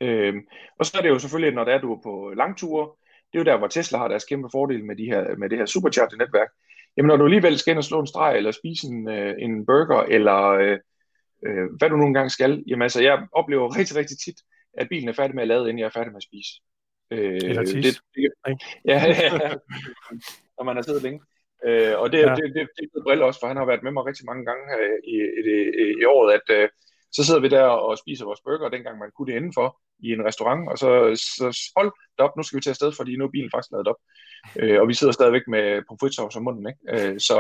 Øh, 0.02 0.34
og 0.80 0.86
så 0.86 0.98
er 0.98 1.02
det 1.02 1.10
jo 1.10 1.20
selvfølgelig, 1.20 1.56
når 1.56 1.64
det 1.64 1.74
er, 1.74 1.82
du 1.82 1.94
er 1.94 2.02
på 2.04 2.34
langture, 2.38 2.96
det 3.32 3.40
er 3.40 3.44
jo 3.44 3.52
der, 3.52 3.58
hvor 3.58 3.68
Tesla 3.68 3.98
har 3.98 4.08
deres 4.08 4.26
kæmpe 4.26 4.50
fordel 4.52 4.86
med, 4.86 4.96
de 4.96 5.06
her, 5.06 5.36
med 5.36 5.50
det 5.50 5.58
her 5.58 5.66
supercharger-netværk. 5.66 6.50
Jamen 6.98 7.08
når 7.08 7.18
du 7.18 7.24
alligevel 7.24 7.58
skal 7.58 7.72
ind 7.72 7.78
og 7.78 7.84
slå 7.84 8.00
en 8.00 8.08
streg, 8.08 8.38
eller 8.38 8.52
spise 8.52 8.88
en, 8.88 9.10
øh, 9.10 9.36
en 9.40 9.66
burger, 9.66 10.02
eller 10.02 10.42
øh, 10.48 10.80
øh, 11.46 11.66
hvad 11.78 11.90
du 11.90 11.96
nogle 11.98 12.14
gange 12.14 12.30
skal, 12.30 12.64
jamen 12.68 12.82
altså, 12.82 13.02
jeg 13.02 13.28
oplever 13.32 13.76
rigtig, 13.78 13.96
rigtig 13.96 14.18
tit, 14.18 14.40
at 14.74 14.90
bilen 14.90 15.10
er 15.10 15.14
færdig 15.14 15.36
med 15.36 15.42
at 15.42 15.48
lade, 15.48 15.62
inden 15.62 15.80
jeg 15.80 15.86
er 15.86 15.98
færdig 15.98 16.12
med 16.12 16.22
at 16.24 16.30
spise. 16.30 16.52
Øh, 17.12 17.50
eller 17.50 17.66
tis. 17.66 17.86
Det, 17.86 18.02
det, 18.16 18.32
ja, 18.86 18.98
ja, 19.06 19.30
når 20.58 20.64
man 20.64 20.76
har 20.76 20.84
siddet 20.84 21.04
længe. 21.04 21.22
Øh, 21.66 21.94
og 22.02 22.12
det, 22.12 22.20
ja. 22.20 22.36
det, 22.36 22.46
det, 22.56 22.68
det 22.78 22.90
er 22.96 23.04
Brille 23.04 23.26
også, 23.26 23.40
for 23.40 23.48
han 23.48 23.58
har 23.58 23.66
været 23.66 23.84
med 23.84 23.92
mig 23.92 24.06
rigtig 24.06 24.26
mange 24.26 24.46
gange 24.46 24.64
her 24.72 24.82
i, 25.14 25.18
i, 25.40 25.54
i, 25.84 25.86
i 26.02 26.06
året, 26.06 26.30
at 26.38 26.48
øh, 26.58 26.70
så 27.12 27.26
sidder 27.26 27.42
vi 27.42 27.50
der 27.50 27.64
og 27.64 27.98
spiser 27.98 28.26
vores 28.26 28.42
burger, 28.46 28.70
dengang 28.70 28.98
man 29.00 29.12
kunne 29.16 29.32
det 29.32 29.38
indenfor 29.38 29.80
i 30.00 30.12
en 30.12 30.26
restaurant, 30.26 30.70
og 30.70 30.78
så, 30.78 30.90
så 31.16 31.72
hold 31.78 31.92
da 32.18 32.24
op, 32.24 32.38
nu 32.38 32.44
skal 32.44 32.58
vi 32.58 32.64
tage 32.64 32.72
afsted, 32.72 32.92
fordi 32.92 33.16
nu 33.16 33.26
er 33.26 33.36
bilen 33.36 33.52
faktisk 33.54 33.72
lavet 33.72 33.88
op. 33.88 34.00
Øh, 34.56 34.82
og 34.82 34.88
vi 34.88 34.94
sidder 34.94 35.14
stadigvæk 35.14 35.48
med 35.48 35.82
pomfritsovs 35.88 36.36
om 36.36 36.44
munden, 36.44 36.68
ikke? 36.72 36.82
Øh, 36.94 37.20
så, 37.20 37.38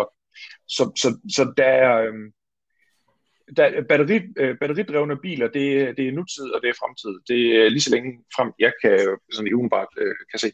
så, 0.67 0.83
så, 1.01 1.09
så 1.35 1.53
der 1.57 1.71
er... 1.85 2.01
Øh, 2.01 2.13
der, 3.57 3.83
batteri, 3.89 4.19
øh, 4.37 4.57
batteridrevne 4.57 5.17
biler, 5.17 5.47
det, 5.47 5.97
det 5.97 6.07
er 6.07 6.11
nutid, 6.11 6.43
og 6.53 6.61
det 6.61 6.69
er 6.69 6.79
fremtid. 6.79 7.13
Det 7.27 7.65
er 7.65 7.69
lige 7.69 7.81
så 7.81 7.91
længe 7.91 8.11
frem, 8.35 8.51
jeg 8.59 8.71
kan, 8.81 9.17
sådan 9.33 9.47
i 9.47 9.53
udenbart 9.53 9.87
øh, 9.97 10.15
kan 10.31 10.39
se. 10.39 10.51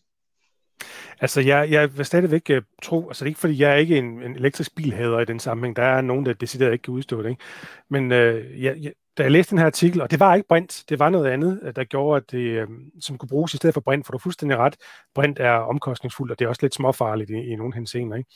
Altså, 1.19 1.41
jeg, 1.41 1.71
jeg 1.71 1.97
vil 1.97 2.05
stadigvæk 2.05 2.49
uh, 2.49 2.57
tro, 2.83 3.07
altså 3.07 3.25
det 3.25 3.27
er 3.27 3.31
ikke 3.31 3.39
fordi, 3.39 3.61
jeg 3.61 3.71
er 3.71 3.75
ikke 3.75 3.97
en, 3.97 4.23
en 4.23 4.35
elektrisk 4.35 4.75
bilhader 4.75 5.19
i 5.19 5.25
den 5.25 5.39
sammenhæng. 5.39 5.75
Der 5.75 5.83
er 5.83 6.01
nogen, 6.01 6.25
der 6.25 6.33
decideret 6.33 6.73
ikke 6.73 6.83
kan 6.83 6.93
udstå 6.93 7.23
det. 7.23 7.29
Ikke? 7.29 7.41
Men 7.89 8.11
uh, 8.11 8.63
jeg, 8.63 8.77
jeg, 8.81 8.93
da 9.17 9.23
jeg 9.23 9.31
læste 9.31 9.51
den 9.51 9.57
her 9.57 9.65
artikel, 9.65 10.01
og 10.01 10.11
det 10.11 10.19
var 10.19 10.35
ikke 10.35 10.47
brint, 10.47 10.83
det 10.89 10.99
var 10.99 11.09
noget 11.09 11.27
andet, 11.31 11.59
øh, 11.63 11.75
der 11.75 11.83
gjorde, 11.83 12.17
at 12.17 12.31
det, 12.31 12.63
uh, 12.63 12.69
som 13.01 13.17
kunne 13.17 13.29
bruges 13.29 13.53
i 13.53 13.57
stedet 13.57 13.73
for 13.73 13.81
brint, 13.81 14.05
for 14.05 14.11
du 14.11 14.17
er 14.17 14.21
fuldstændig 14.21 14.57
ret. 14.57 14.75
Brint 15.15 15.39
er 15.39 15.51
omkostningsfuldt, 15.51 16.31
og 16.31 16.39
det 16.39 16.45
er 16.45 16.49
også 16.49 16.61
lidt 16.61 16.75
småfarligt 16.75 17.29
i, 17.29 17.33
i 17.33 17.55
nogle 17.55 17.73
henseender. 17.73 18.17
Ikke? 18.17 18.29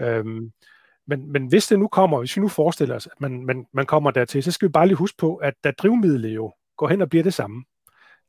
Ja. 0.00 0.20
Um, 0.20 0.52
men, 1.06 1.32
men 1.32 1.46
hvis 1.46 1.66
det 1.66 1.78
nu 1.78 1.88
kommer, 1.88 2.18
hvis 2.18 2.36
vi 2.36 2.40
nu 2.40 2.48
forestiller 2.48 2.94
os, 2.94 3.06
at 3.06 3.20
man, 3.20 3.44
man, 3.44 3.66
man 3.72 3.86
kommer 3.86 4.10
dertil, 4.10 4.42
så 4.42 4.52
skal 4.52 4.68
vi 4.68 4.72
bare 4.72 4.86
lige 4.86 4.96
huske 4.96 5.16
på, 5.16 5.36
at 5.36 5.54
da 5.64 5.70
drivmidlet 5.70 6.34
jo 6.34 6.52
går 6.76 6.88
hen 6.88 7.02
og 7.02 7.08
bliver 7.08 7.22
det 7.22 7.34
samme, 7.34 7.64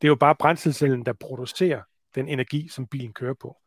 det 0.02 0.08
er 0.08 0.10
jo 0.10 0.16
bare 0.16 0.36
brændselscellen, 0.36 1.06
der 1.06 1.14
producerer 1.14 1.82
den 2.16 2.28
energi, 2.28 2.68
som 2.68 2.88
bilen 2.88 3.14
kører 3.14 3.34
på. 3.42 3.58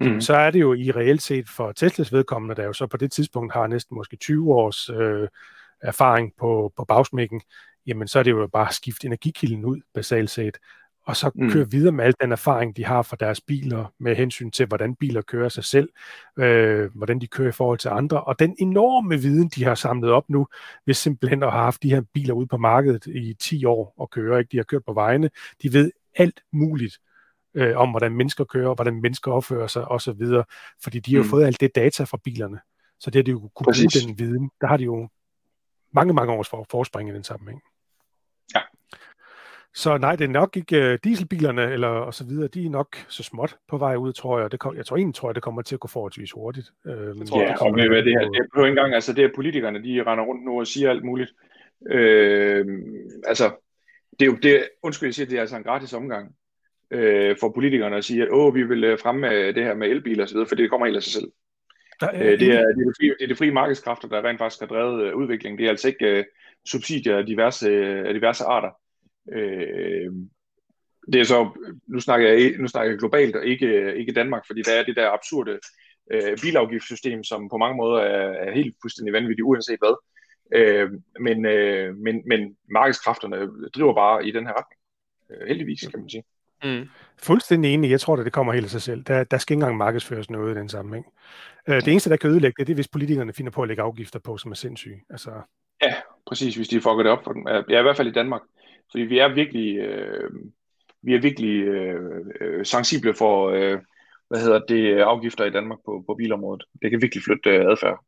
Mm. 0.00 0.20
Så 0.20 0.34
er 0.34 0.50
det 0.50 0.60
jo 0.60 0.74
i 0.74 0.90
reelt 0.90 1.22
set 1.22 1.48
for 1.48 1.72
Teslas 1.72 2.12
vedkommende, 2.12 2.54
der 2.54 2.64
jo 2.64 2.72
så 2.72 2.86
på 2.86 2.96
det 2.96 3.12
tidspunkt 3.12 3.52
har 3.52 3.66
næsten 3.66 3.96
måske 3.96 4.16
20 4.16 4.54
års 4.54 4.90
øh, 4.90 5.28
erfaring 5.84 6.32
på, 6.38 6.72
på 6.76 6.84
bagsmækken, 6.84 7.40
jamen 7.86 8.08
så 8.08 8.18
er 8.18 8.22
det 8.22 8.30
jo 8.30 8.48
bare 8.52 8.68
at 8.68 8.74
skifte 8.74 9.06
energikilden 9.06 9.64
ud, 9.64 9.80
basalt 9.94 10.30
set 10.30 10.58
og 11.06 11.16
så 11.16 11.30
mm. 11.34 11.50
køre 11.50 11.70
videre 11.70 11.92
med 11.92 12.04
al 12.04 12.14
den 12.20 12.32
erfaring, 12.32 12.76
de 12.76 12.84
har 12.84 13.02
fra 13.02 13.16
deres 13.20 13.40
biler, 13.40 13.92
med 14.00 14.16
hensyn 14.16 14.50
til, 14.50 14.66
hvordan 14.66 14.94
biler 14.94 15.22
kører 15.22 15.48
sig 15.48 15.64
selv, 15.64 15.88
øh, 16.38 16.94
hvordan 16.94 17.20
de 17.20 17.26
kører 17.26 17.48
i 17.48 17.52
forhold 17.52 17.78
til 17.78 17.88
andre, 17.88 18.24
og 18.24 18.38
den 18.38 18.56
enorme 18.58 19.20
viden, 19.20 19.48
de 19.48 19.64
har 19.64 19.74
samlet 19.74 20.10
op 20.10 20.30
nu, 20.30 20.46
hvis 20.84 20.96
simpelthen 20.96 21.42
at 21.42 21.52
have 21.52 21.62
haft 21.62 21.82
de 21.82 21.90
her 21.90 22.02
biler 22.14 22.34
ude 22.34 22.46
på 22.46 22.56
markedet 22.56 23.06
i 23.06 23.34
10 23.40 23.64
år 23.64 23.94
og 23.96 24.10
kører, 24.10 24.38
ikke? 24.38 24.48
de 24.52 24.56
har 24.56 24.64
kørt 24.64 24.84
på 24.86 24.92
vejene, 24.92 25.30
de 25.62 25.72
ved 25.72 25.90
alt 26.16 26.40
muligt 26.52 26.98
øh, 27.54 27.76
om, 27.76 27.90
hvordan 27.90 28.12
mennesker 28.12 28.44
kører, 28.44 28.74
hvordan 28.74 29.00
mennesker 29.00 29.32
opfører 29.32 29.66
sig 29.66 29.84
osv., 29.84 30.22
fordi 30.82 31.00
de 31.00 31.10
har 31.10 31.18
jo 31.18 31.22
mm. 31.22 31.28
fået 31.28 31.44
alt 31.44 31.60
det 31.60 31.74
data 31.74 32.04
fra 32.04 32.18
bilerne, 32.24 32.58
så 33.00 33.10
det 33.10 33.18
har 33.18 33.22
de 33.22 33.30
jo 33.30 33.50
kunne 33.54 33.64
bruge 33.64 34.06
den 34.06 34.18
viden, 34.18 34.50
der 34.60 34.66
har 34.66 34.76
de 34.76 34.84
jo 34.84 35.08
mange, 35.94 36.14
mange 36.14 36.32
års 36.32 36.48
for, 36.48 36.66
forspring 36.70 37.08
i 37.08 37.12
den 37.12 37.24
sammenhæng. 37.24 37.62
Ja. 38.54 38.60
Så 39.74 39.98
nej, 39.98 40.16
det 40.16 40.24
er 40.24 40.28
nok 40.28 40.56
ikke 40.56 40.92
uh, 40.92 40.98
dieselbilerne 41.04 41.72
eller 41.72 41.88
og 41.88 42.14
så 42.14 42.24
videre, 42.24 42.48
de 42.48 42.66
er 42.66 42.70
nok 42.70 42.96
så 43.08 43.22
småt 43.22 43.56
på 43.68 43.78
vej 43.78 43.96
ud, 43.96 44.12
tror 44.12 44.40
jeg. 44.40 44.52
Det 44.52 44.60
kom, 44.60 44.76
jeg 44.76 44.86
tror 44.86 44.96
egentlig, 44.96 45.14
tror 45.14 45.28
jeg, 45.28 45.34
det 45.34 45.42
kommer 45.42 45.62
til 45.62 45.74
at 45.74 45.80
gå 45.80 45.88
forholdsvis 45.88 46.32
hurtigt. 46.32 46.72
Uh, 46.84 46.92
jeg 46.92 47.26
tror, 47.26 47.42
ja, 47.42 47.48
det 47.48 47.58
og 47.60 47.72
med, 47.72 47.88
med 47.88 48.02
det 48.02 48.12
her, 48.12 48.28
det 48.30 48.38
er 48.38 48.58
på 48.58 48.64
en 48.64 48.74
gang, 48.74 48.94
altså 48.94 49.12
det 49.12 49.24
er 49.24 49.28
politikerne, 49.34 49.84
de 49.84 50.02
render 50.02 50.24
rundt 50.24 50.44
nu 50.44 50.60
og 50.60 50.66
siger 50.66 50.90
alt 50.90 51.04
muligt. 51.04 51.30
Uh, 51.80 52.64
altså, 53.26 53.52
det 54.20 54.22
er 54.22 54.26
jo, 54.26 54.36
det, 54.42 54.68
undskyld, 54.82 55.06
jeg 55.06 55.14
siger, 55.14 55.26
det 55.26 55.36
er 55.36 55.40
altså 55.40 55.56
en 55.56 55.62
gratis 55.62 55.92
omgang 55.92 56.34
uh, 56.94 57.34
for 57.40 57.52
politikerne 57.54 57.96
at 57.96 58.04
sige, 58.04 58.22
at 58.22 58.28
Åh, 58.30 58.54
vi 58.54 58.62
vil 58.62 58.98
fremme 59.02 59.52
det 59.52 59.64
her 59.64 59.74
med 59.74 59.88
elbiler 59.88 60.22
og 60.22 60.28
så 60.28 60.34
videre, 60.34 60.48
for 60.48 60.56
det 60.56 60.70
kommer 60.70 60.86
helt 60.86 60.96
af 60.96 61.02
sig 61.02 61.12
selv. 61.12 61.28
Der 62.12 62.18
er, 62.18 62.22
det, 62.22 62.30
er, 62.30 62.36
det, 62.36 62.50
er 62.50 62.86
det, 62.86 62.96
frie, 62.98 63.08
det 63.18 63.24
er 63.24 63.26
det 63.26 63.38
frie 63.38 63.52
markedskræfter, 63.52 64.08
der 64.08 64.24
rent 64.24 64.38
faktisk 64.38 64.60
har 64.60 64.66
drevet 64.66 65.12
udviklingen. 65.12 65.58
Det 65.58 65.66
er 65.66 65.70
altså 65.70 65.88
ikke 65.88 66.18
uh, 66.18 66.24
subsidier 66.66 67.18
af 67.18 67.26
diverse, 67.26 67.70
af 68.08 68.14
diverse 68.14 68.44
arter. 68.44 68.70
Øh, 69.32 70.12
det 71.12 71.20
er 71.20 71.24
så, 71.24 71.50
nu 71.86 72.00
snakker 72.00 72.28
jeg, 72.28 72.54
nu 72.58 72.66
snakker 72.66 72.90
jeg 72.90 72.98
globalt 72.98 73.36
og 73.36 73.46
ikke, 73.46 73.94
ikke 73.94 74.12
Danmark, 74.12 74.46
fordi 74.46 74.62
der 74.62 74.72
er 74.72 74.84
det 74.84 74.96
der 74.96 75.10
absurde 75.10 75.58
øh, 76.10 76.38
bilafgiftssystem, 76.42 77.24
som 77.24 77.48
på 77.48 77.56
mange 77.56 77.76
måder 77.76 78.02
er, 78.02 78.32
er 78.32 78.52
helt 78.52 78.76
fuldstændig 78.82 79.12
vanvittigt, 79.12 79.44
uanset 79.44 79.78
hvad. 79.78 79.96
Øh, 80.54 80.90
men, 81.20 81.46
øh, 81.46 81.96
men, 81.96 82.22
men 82.26 82.56
markedskræfterne 82.70 83.36
driver 83.74 83.94
bare 83.94 84.26
i 84.26 84.30
den 84.30 84.46
her 84.46 84.54
retning. 84.58 84.80
Øh, 85.30 85.48
heldigvis, 85.48 85.80
kan 85.80 86.00
man 86.00 86.10
sige. 86.10 86.24
Mm. 86.64 86.88
Fuldstændig 87.22 87.74
enig. 87.74 87.90
Jeg 87.90 88.00
tror, 88.00 88.16
at 88.16 88.24
det 88.24 88.32
kommer 88.32 88.52
helt 88.52 88.64
af 88.64 88.70
sig 88.70 88.82
selv. 88.82 89.02
Der, 89.02 89.24
der 89.24 89.38
skal 89.38 89.54
ikke 89.54 89.62
engang 89.62 89.76
markedsføres 89.76 90.30
noget 90.30 90.56
i 90.56 90.58
den 90.58 90.68
sammenhæng. 90.68 91.06
Øh, 91.68 91.74
det 91.74 91.88
eneste, 91.88 92.10
der 92.10 92.16
kan 92.16 92.30
ødelægge 92.30 92.54
det, 92.58 92.66
det 92.66 92.72
er, 92.72 92.76
hvis 92.76 92.88
politikerne 92.88 93.32
finder 93.32 93.50
på 93.50 93.62
at 93.62 93.68
lægge 93.68 93.82
afgifter 93.82 94.18
på, 94.18 94.36
som 94.36 94.50
er 94.50 94.54
sindssyge. 94.54 95.02
Altså... 95.10 95.30
Ja, 95.82 95.94
præcis, 96.26 96.56
hvis 96.56 96.68
de 96.68 96.80
fucker 96.80 97.02
det 97.02 97.12
op 97.12 97.24
for 97.24 97.32
dem. 97.32 97.46
Ja, 97.68 97.78
i 97.78 97.82
hvert 97.82 97.96
fald 97.96 98.08
i 98.08 98.12
Danmark. 98.12 98.42
Fordi 98.90 99.04
vi 99.04 99.18
er 99.18 99.34
virkelig, 99.34 99.76
øh, 99.76 100.30
vi 101.02 101.14
er 101.14 101.20
virkelig 101.20 101.62
øh, 101.62 102.20
øh, 102.40 102.66
sensible 102.66 103.14
for, 103.14 103.48
øh, 103.48 103.78
hvad 104.28 104.40
hedder 104.40 104.60
det, 104.68 104.98
afgifter 104.98 105.44
i 105.44 105.50
Danmark 105.50 105.78
på, 105.84 106.04
på 106.06 106.14
bilområdet. 106.14 106.64
Det 106.82 106.90
kan 106.90 107.02
virkelig 107.02 107.24
flytte 107.24 107.50
øh, 107.50 107.70
adfærd. 107.70 108.04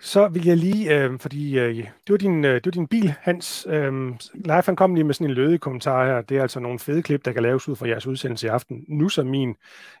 Så 0.00 0.28
vil 0.28 0.46
jeg 0.46 0.56
lige, 0.56 0.98
øh, 0.98 1.18
fordi 1.18 1.58
øh, 1.58 1.76
det, 1.76 1.88
var 2.08 2.16
din, 2.16 2.44
øh, 2.44 2.54
det 2.54 2.66
var 2.66 2.70
din 2.70 2.88
bil, 2.88 3.14
Hans. 3.20 3.66
Øh, 3.70 3.92
Leif 4.34 4.66
han 4.66 4.76
kom 4.76 4.94
lige 4.94 5.04
med 5.04 5.14
sådan 5.14 5.26
en 5.26 5.34
lødig 5.34 5.60
kommentar 5.60 6.06
her. 6.06 6.22
Det 6.22 6.36
er 6.36 6.42
altså 6.42 6.60
nogle 6.60 6.78
fede 6.78 7.02
klip, 7.02 7.24
der 7.24 7.32
kan 7.32 7.42
laves 7.42 7.68
ud 7.68 7.76
fra 7.76 7.88
jeres 7.88 8.06
udsendelse 8.06 8.46
i 8.46 8.50
aften. 8.50 8.84
Nu 8.88 9.08
som 9.08 9.26
min. 9.26 9.56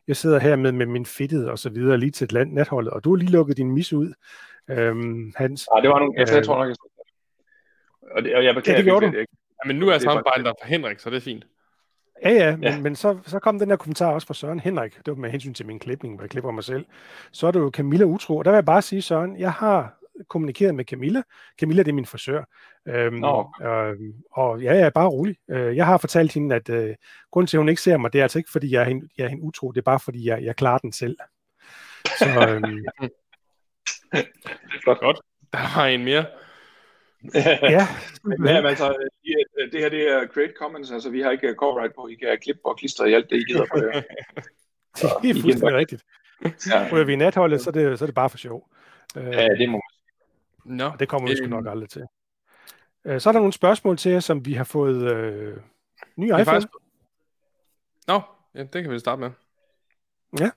Jeg 0.08 0.16
sidder 0.16 0.38
her 0.38 0.56
med, 0.56 0.72
med 0.72 0.86
min 0.86 1.06
fedtet 1.06 1.50
og 1.50 1.58
så 1.58 1.70
videre 1.70 1.98
lige 1.98 2.10
til 2.10 2.24
et 2.24 2.32
land, 2.32 2.52
natholdet, 2.52 2.92
og 2.92 3.04
du 3.04 3.10
har 3.10 3.16
lige 3.16 3.30
lukket 3.30 3.56
din 3.56 3.70
mis 3.70 3.92
ud, 3.92 4.12
øh, 4.70 4.96
Hans. 5.36 5.68
Ja, 5.76 5.80
det 5.80 5.90
var 5.90 5.98
nogle, 5.98 6.14
jeg, 6.16 6.28
jeg 6.34 6.44
tror 6.44 6.58
nok, 6.58 6.68
jeg 6.68 6.76
og, 8.16 8.22
det, 8.22 8.36
og 8.36 8.44
jeg 8.44 8.54
beklager, 8.54 8.76
ja, 8.76 8.82
det 8.82 8.90
gjorde 8.90 9.06
du. 9.06 9.12
Ja, 9.18 9.24
men 9.66 9.76
nu 9.76 9.88
er 9.88 9.92
jeg 9.92 10.00
samarbejder 10.00 10.52
for 10.62 10.66
Henrik, 10.66 10.98
så 10.98 11.10
det 11.10 11.16
er 11.16 11.20
fint. 11.20 11.46
Ja, 12.22 12.30
ja, 12.30 12.56
men, 12.56 12.64
ja. 12.64 12.80
men 12.80 12.96
så, 12.96 13.18
så 13.26 13.38
kom 13.38 13.58
den 13.58 13.70
der 13.70 13.76
kommentar 13.76 14.12
også 14.12 14.26
fra 14.26 14.34
Søren 14.34 14.60
Henrik, 14.60 14.96
det 14.96 15.06
var 15.06 15.14
med 15.14 15.30
hensyn 15.30 15.54
til 15.54 15.66
min 15.66 15.78
klipning, 15.78 16.14
hvor 16.14 16.24
jeg 16.24 16.30
klipper 16.30 16.50
mig 16.50 16.64
selv. 16.64 16.86
Så 17.32 17.46
er 17.46 17.50
du 17.50 17.58
jo 17.58 17.70
Camilla 17.74 18.04
Utro, 18.04 18.36
og 18.36 18.44
der 18.44 18.50
vil 18.50 18.56
jeg 18.56 18.64
bare 18.64 18.82
sige, 18.82 19.02
Søren, 19.02 19.36
jeg 19.36 19.52
har 19.52 20.00
kommunikeret 20.28 20.74
med 20.74 20.84
Camilla. 20.84 21.22
Camilla, 21.60 21.82
det 21.82 21.88
er 21.88 21.94
min 21.94 22.06
frisør. 22.06 22.44
Øhm, 22.88 23.14
Nå. 23.14 23.50
øh, 23.62 23.96
og 24.32 24.60
ja, 24.60 24.74
jeg 24.74 24.86
er 24.86 24.90
bare 24.90 25.08
rolig. 25.08 25.36
Øh, 25.50 25.76
jeg 25.76 25.86
har 25.86 25.98
fortalt 25.98 26.32
hende, 26.32 26.54
at 26.56 26.68
øh, 26.68 26.94
grunden 27.30 27.46
til, 27.46 27.56
at 27.56 27.60
hun 27.60 27.68
ikke 27.68 27.82
ser 27.82 27.96
mig, 27.96 28.12
det 28.12 28.18
er 28.18 28.22
altså 28.22 28.38
ikke, 28.38 28.50
fordi 28.50 28.72
jeg 28.72 28.80
er 28.80 28.84
hende, 28.84 29.08
jeg 29.18 29.24
er 29.24 29.28
hende 29.28 29.44
utro, 29.44 29.72
det 29.72 29.78
er 29.78 29.82
bare, 29.82 30.00
fordi 30.00 30.28
jeg, 30.28 30.42
jeg 30.42 30.56
klarer 30.56 30.78
den 30.78 30.92
selv. 30.92 31.16
Så, 32.18 32.46
øhm, 32.48 32.62
det 34.12 34.26
er 34.74 34.80
flot. 34.82 35.00
Godt. 35.00 35.20
Der 35.52 35.76
var 35.78 35.86
en 35.86 36.04
mere. 36.04 36.24
Ja. 37.62 37.86
Men 38.22 38.48
altså, 38.48 38.96
det 39.72 39.80
her 39.80 39.88
det 39.88 40.12
er 40.12 40.26
Create 40.26 40.52
Commons, 40.58 40.90
altså 40.90 41.10
vi 41.10 41.20
har 41.20 41.30
ikke 41.30 41.54
copyright 41.58 41.94
på, 41.94 42.08
I 42.08 42.14
kan 42.14 42.38
klippe 42.42 42.60
og 42.64 42.78
klistre 42.78 43.10
i 43.10 43.14
alt 43.14 43.30
det, 43.30 43.36
I 43.36 43.44
gider 43.44 43.66
på 43.72 43.80
det. 43.80 43.92
det 45.22 45.30
er 45.30 45.40
fuldstændig 45.42 45.76
rigtigt. 45.76 46.02
Ja. 46.44 46.86
Prøver 46.88 47.04
vi 47.04 47.16
natholdet, 47.16 47.60
så 47.60 47.70
er, 47.70 47.72
det, 47.72 47.98
så 47.98 48.04
er 48.04 48.06
det 48.06 48.14
bare 48.14 48.30
for 48.30 48.38
sjov. 48.38 48.68
Ja, 49.16 49.48
det 49.48 49.68
må 49.68 49.72
man 49.72 50.76
Nå, 50.76 50.92
det 50.98 51.08
kommer 51.08 51.28
vi 51.28 51.36
sgu 51.36 51.46
nok 51.46 51.66
aldrig 51.66 51.88
til. 51.88 52.02
Øh, 53.04 53.20
så 53.20 53.30
er 53.30 53.32
der 53.32 53.40
nogle 53.40 53.52
spørgsmål 53.52 53.96
til 53.96 54.12
jer, 54.12 54.20
som 54.20 54.46
vi 54.46 54.52
har 54.52 54.64
fået 54.64 55.12
øh, 55.12 55.56
ny 56.16 56.26
iPhone. 56.26 56.44
Faktisk... 56.44 56.68
Nå, 58.06 58.20
ja, 58.54 58.62
det 58.62 58.82
kan 58.82 58.90
vi 58.90 58.98
starte 58.98 59.20
med. 59.20 59.30
Ja. 60.40 60.50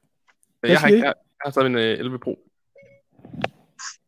Jeg 0.63 0.79
har, 0.79 0.87
ikke, 0.87 1.05
jeg, 1.05 1.05
jeg 1.05 1.41
har 1.45 1.51
stadig 1.51 1.67
en 1.67 1.75
11 1.75 2.13
øh, 2.13 2.19
Pro. 2.19 2.39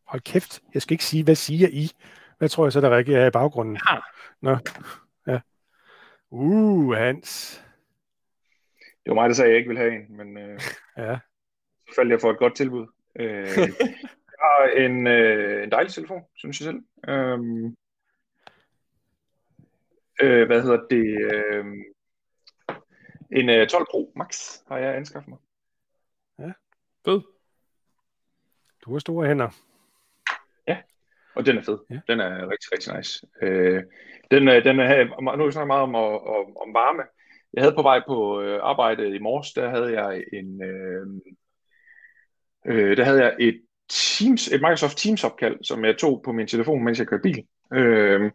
Hold 0.04 0.22
kæft, 0.22 0.62
jeg 0.74 0.82
skal 0.82 0.94
ikke 0.94 1.04
sige, 1.04 1.24
hvad 1.24 1.34
siger 1.34 1.68
I? 1.68 1.90
Hvad 2.38 2.48
tror 2.48 2.64
jeg 2.64 2.72
så, 2.72 2.80
der 2.80 2.90
reagerer 2.90 3.26
i 3.26 3.30
baggrunden? 3.30 3.78
Ja. 3.90 3.98
Nå. 4.40 4.58
Ja. 5.26 5.40
Uh, 6.30 6.94
Hans. 6.94 7.62
Det 8.78 9.10
var 9.10 9.14
mig, 9.14 9.28
der 9.28 9.34
sagde, 9.34 9.48
at 9.48 9.52
jeg 9.52 9.58
ikke 9.58 9.68
ville 9.68 9.82
have 9.82 9.94
en, 9.94 10.16
men 10.16 10.38
øh, 10.38 10.60
ja. 10.96 11.18
så 11.88 11.94
faldt 11.96 12.10
jeg 12.10 12.20
for 12.20 12.30
et 12.30 12.38
godt 12.38 12.56
tilbud. 12.56 12.86
Øh, 13.16 13.46
jeg 14.32 14.40
har 14.40 14.70
en, 14.76 15.06
øh, 15.06 15.62
en 15.64 15.70
dejlig 15.70 15.92
telefon, 15.92 16.22
synes 16.34 16.60
jeg 16.60 16.64
selv. 16.64 16.82
Øhm, 17.08 17.76
øh, 20.22 20.46
hvad 20.46 20.62
hedder 20.62 20.86
det? 20.90 21.32
Øh, 21.32 21.64
en 23.32 23.48
øh, 23.48 23.68
12 23.68 23.86
Pro 23.90 24.12
Max 24.16 24.58
har 24.68 24.78
jeg 24.78 24.96
anskaffet 24.96 25.28
mig. 25.28 25.38
Ja. 26.38 26.52
Fed. 27.04 27.20
Du 28.84 28.92
har 28.92 28.98
store 28.98 29.26
hænder. 29.26 29.50
Og 31.36 31.46
den 31.46 31.58
er 31.58 31.62
fed. 31.62 31.78
Ja. 31.90 32.00
Den 32.08 32.20
er 32.20 32.50
rigtig, 32.50 32.72
rigtig 32.72 32.96
nice. 32.96 33.26
Øh, 33.42 33.82
den, 34.30 34.48
øh, 34.48 34.64
den 34.64 34.80
er, 34.80 35.04
nu 35.20 35.42
har 35.42 35.46
vi 35.46 35.52
snakket 35.52 35.68
meget 35.68 35.82
om, 35.82 35.94
om, 35.94 36.56
om 36.64 36.74
varme. 36.74 37.02
Jeg 37.54 37.62
havde 37.62 37.74
på 37.74 37.82
vej 37.82 38.00
på 38.06 38.40
øh, 38.40 38.60
arbejde 38.62 39.16
i 39.16 39.18
morges, 39.18 39.52
der 39.52 39.68
havde 39.68 40.02
jeg 40.02 40.24
en, 40.32 40.62
øh, 40.62 41.06
øh, 42.66 42.96
der 42.96 43.04
havde 43.04 43.24
jeg 43.24 43.34
et 43.40 43.60
Teams, 43.88 44.48
et 44.48 44.60
Microsoft 44.60 44.98
Teams 44.98 45.24
opkald, 45.24 45.56
som 45.64 45.84
jeg 45.84 45.98
tog 45.98 46.22
på 46.24 46.32
min 46.32 46.46
telefon, 46.46 46.84
mens 46.84 46.98
jeg 46.98 47.06
kørte 47.06 47.22
bil. 47.22 47.44
Øh, 47.72 48.30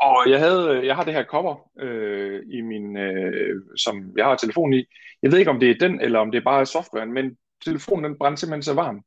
og 0.00 0.30
jeg 0.30 0.38
havde, 0.38 0.86
jeg 0.86 0.96
har 0.96 1.04
det 1.04 1.14
her 1.14 1.24
cover 1.24 1.70
øh, 1.80 2.42
i 2.50 2.60
min, 2.60 2.96
øh, 2.96 3.62
som 3.76 4.12
jeg 4.16 4.24
har 4.24 4.36
telefonen 4.36 4.74
i. 4.78 4.84
Jeg 5.22 5.32
ved 5.32 5.38
ikke, 5.38 5.50
om 5.50 5.60
det 5.60 5.70
er 5.70 5.88
den, 5.88 6.00
eller 6.00 6.18
om 6.18 6.30
det 6.30 6.38
er 6.38 6.44
bare 6.44 6.66
softwaren, 6.66 7.12
men 7.12 7.36
telefonen 7.64 8.04
den 8.04 8.18
brændte 8.18 8.40
simpelthen 8.40 8.62
så 8.62 8.74
varm, 8.74 9.02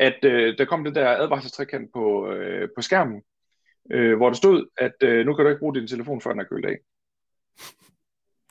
at 0.00 0.24
øh, 0.24 0.58
der 0.58 0.64
kom 0.64 0.84
det 0.84 0.94
der 0.94 1.08
advarselstrækant 1.08 1.92
på, 1.92 2.32
øh, 2.32 2.68
på 2.76 2.82
skærmen, 2.82 3.22
øh, 3.90 4.16
hvor 4.16 4.28
der 4.28 4.36
stod, 4.36 4.66
at 4.78 4.94
øh, 5.02 5.26
nu 5.26 5.34
kan 5.34 5.44
du 5.44 5.48
ikke 5.48 5.58
bruge 5.58 5.74
din 5.74 5.88
telefon, 5.88 6.20
før 6.20 6.30
den 6.30 6.40
er 6.40 6.44
kølt 6.44 6.66
af. 6.66 6.78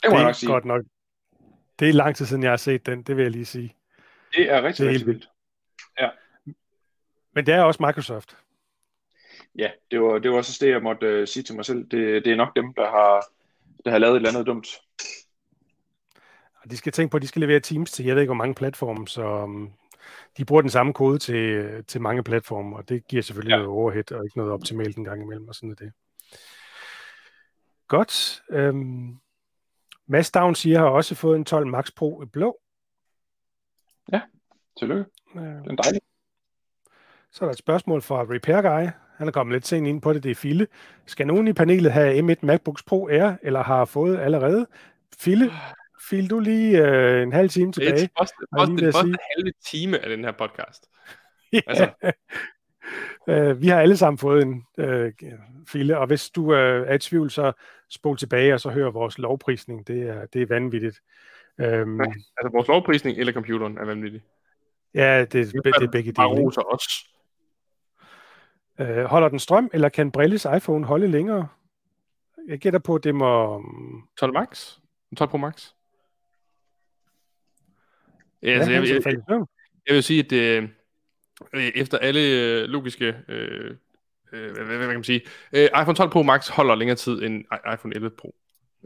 Det 0.03 0.11
må 0.11 0.15
det 0.15 0.21
er 0.21 0.23
nok 0.23 0.35
sige. 0.35 0.51
godt 0.51 0.65
nok. 0.65 0.85
Det 1.79 1.89
er 1.89 1.93
lang 1.93 2.15
tid 2.15 2.25
siden, 2.25 2.43
jeg 2.43 2.51
har 2.51 2.57
set 2.57 2.85
den, 2.85 3.03
det 3.03 3.15
vil 3.17 3.23
jeg 3.23 3.31
lige 3.31 3.45
sige. 3.45 3.75
Det 4.35 4.51
er 4.51 4.63
rigtig, 4.63 4.83
det 4.83 4.89
er 4.89 4.93
rigtig 4.93 5.07
vildt. 5.07 5.29
Ja. 5.99 6.09
Men 7.35 7.45
det 7.45 7.53
er 7.53 7.61
også 7.61 7.83
Microsoft. 7.85 8.37
Ja, 9.57 9.71
det 9.91 10.01
var, 10.01 10.19
det 10.19 10.31
var 10.31 10.37
også 10.37 10.57
det, 10.65 10.71
jeg 10.71 10.83
måtte 10.83 11.21
uh, 11.21 11.27
sige 11.27 11.43
til 11.43 11.55
mig 11.55 11.65
selv. 11.65 11.83
Det, 11.83 12.25
det 12.25 12.31
er 12.31 12.35
nok 12.35 12.55
dem, 12.55 12.73
der 12.73 12.89
har, 12.89 13.25
der 13.85 13.91
har 13.91 13.97
lavet 13.97 14.13
et 14.13 14.17
eller 14.17 14.29
andet 14.29 14.47
dumt. 14.47 14.67
De 16.69 16.77
skal 16.77 16.91
tænke 16.91 17.11
på, 17.11 17.17
at 17.17 17.21
de 17.21 17.27
skal 17.27 17.39
levere 17.39 17.59
Teams 17.59 17.91
til, 17.91 18.05
jeg 18.05 18.15
ved 18.15 18.21
ikke, 18.21 18.29
hvor 18.29 18.43
mange 18.43 18.55
platforme, 18.55 19.07
så 19.07 19.43
um, 19.43 19.73
de 20.37 20.45
bruger 20.45 20.61
den 20.61 20.69
samme 20.69 20.93
kode 20.93 21.19
til, 21.19 21.69
til 21.87 22.01
mange 22.01 22.23
platforme, 22.23 22.75
og 22.75 22.89
det 22.89 23.07
giver 23.07 23.21
selvfølgelig 23.21 23.51
ja. 23.51 23.57
noget 23.57 23.69
overhead 23.69 24.11
og 24.11 24.25
ikke 24.25 24.37
noget 24.37 24.51
optimalt 24.51 24.97
en 24.97 25.03
gang 25.03 25.21
imellem, 25.21 25.47
og 25.47 25.55
sådan 25.55 25.71
er 25.71 25.75
det. 25.75 25.91
Godt. 27.87 28.43
Øhm, 28.49 29.17
Mads 30.07 30.31
Down 30.31 30.55
siger, 30.55 30.79
har 30.79 30.85
også 30.85 31.15
fået 31.15 31.35
en 31.35 31.45
12 31.45 31.67
Max 31.67 31.91
Pro 31.95 32.23
i 32.23 32.25
blå. 32.25 32.57
Ja, 34.11 34.21
tillykke. 34.79 35.05
Øh, 35.35 35.41
den 35.41 35.71
er 35.71 35.75
dejlig. 35.75 36.01
Så 37.31 37.45
er 37.45 37.47
der 37.47 37.53
et 37.53 37.57
spørgsmål 37.57 38.01
fra 38.01 38.25
Repair 38.29 38.61
Guy. 38.61 38.89
Han 39.17 39.27
er 39.27 39.31
kommet 39.31 39.53
lidt 39.53 39.67
sent 39.67 39.87
ind 39.87 40.01
på 40.01 40.13
det, 40.13 40.23
det 40.23 40.31
er 40.31 40.35
Fille. 40.35 40.67
Skal 41.05 41.27
nogen 41.27 41.47
i 41.47 41.53
panelet 41.53 41.91
have 41.91 42.19
M1 42.19 42.35
MacBooks 42.41 42.83
Pro 42.83 43.07
Air, 43.07 43.33
eller 43.43 43.63
har 43.63 43.85
fået 43.85 44.19
allerede? 44.19 44.67
Fille, 45.17 45.51
Fil 46.01 46.29
du 46.29 46.39
lige 46.39 46.87
øh, 46.87 47.23
en 47.23 47.33
halv 47.33 47.49
time 47.49 47.71
tilbage. 47.71 47.91
Det 47.91 48.03
er 48.03 48.07
første, 48.19 48.35
første, 48.57 48.75
den 48.75 48.93
første 48.93 49.17
halve 49.35 49.53
time 49.65 49.99
af 49.99 50.09
den 50.09 50.23
her 50.23 50.31
podcast. 50.31 50.89
altså. 51.67 51.89
øh, 53.29 53.61
vi 53.61 53.67
har 53.67 53.81
alle 53.81 53.97
sammen 53.97 54.17
fået 54.17 54.41
en 54.41 54.65
øh, 54.77 55.13
file, 55.67 55.97
og 55.97 56.07
hvis 56.07 56.29
du 56.29 56.53
øh, 56.53 56.87
er 56.87 56.93
i 56.93 56.99
tvivl, 56.99 57.29
så 57.29 57.51
spol 57.89 58.17
tilbage 58.17 58.53
og 58.53 58.59
så 58.59 58.69
hør 58.69 58.89
vores 58.89 59.17
lovprisning. 59.17 59.87
Det 59.87 60.09
er, 60.09 60.25
det 60.25 60.41
er 60.41 60.45
vanvittigt. 60.45 61.01
Øhm, 61.61 61.89
Nej, 61.89 62.07
altså 62.37 62.49
vores 62.51 62.67
lovprisning 62.67 63.17
eller 63.17 63.33
computeren 63.33 63.77
er 63.77 63.85
vanvittig. 63.85 64.21
Ja, 64.93 65.19
det, 65.21 65.33
det, 65.33 65.53
det 65.53 65.83
er 65.83 65.91
begge 65.91 66.11
dele. 66.11 66.27
roser 66.27 66.61
os. 66.61 67.09
Øh, 68.79 69.03
holder 69.03 69.29
den 69.29 69.39
strøm, 69.39 69.69
eller 69.73 69.89
kan 69.89 70.11
Brilles 70.11 70.47
iPhone 70.57 70.85
holde 70.85 71.07
længere? 71.07 71.47
Jeg 72.47 72.59
gætter 72.59 72.79
på, 72.79 72.95
at 72.95 73.03
det 73.03 73.15
må... 73.15 73.63
12 74.17 74.33
Max? 74.33 74.77
12 75.17 75.29
Pro 75.29 75.37
Max? 75.37 75.71
Ja, 78.43 78.49
altså, 78.49 78.71
jeg, 78.71 78.83
jeg, 78.83 79.01
jeg, 79.05 79.45
jeg 79.87 79.95
vil 79.95 80.03
sige, 80.03 80.25
at 80.25 80.31
øh, 80.31 80.69
efter 81.53 81.97
alle 81.97 82.21
øh, 82.21 82.63
logiske, 82.63 83.15
øh, 83.29 83.75
øh, 84.33 84.51
hvad, 84.51 84.65
hvad, 84.65 84.77
hvad 84.77 84.87
kan 84.87 84.95
man 84.95 85.03
sige, 85.03 85.21
øh, 85.53 85.63
iPhone 85.63 85.95
12 85.95 86.09
Pro 86.09 86.23
Max 86.23 86.47
holder 86.47 86.75
længere 86.75 86.97
tid 86.97 87.21
end 87.23 87.45
iPhone 87.73 87.95
11 87.95 88.09
Pro. 88.09 88.35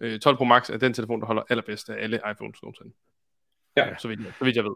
Øh, 0.01 0.19
12 0.19 0.37
Pro 0.37 0.43
Max 0.43 0.69
er 0.69 0.77
den 0.77 0.93
telefon, 0.93 1.19
der 1.19 1.25
holder 1.25 1.43
allerbedst 1.49 1.89
af 1.89 2.03
alle 2.03 2.19
iPhones 2.31 2.63
nogensinde. 2.63 2.93
Ja. 3.77 3.97
Så 3.97 4.07
vidt, 4.07 4.19
så 4.39 4.45
vidt 4.45 4.55
jeg 4.55 4.63
ved. 4.63 4.75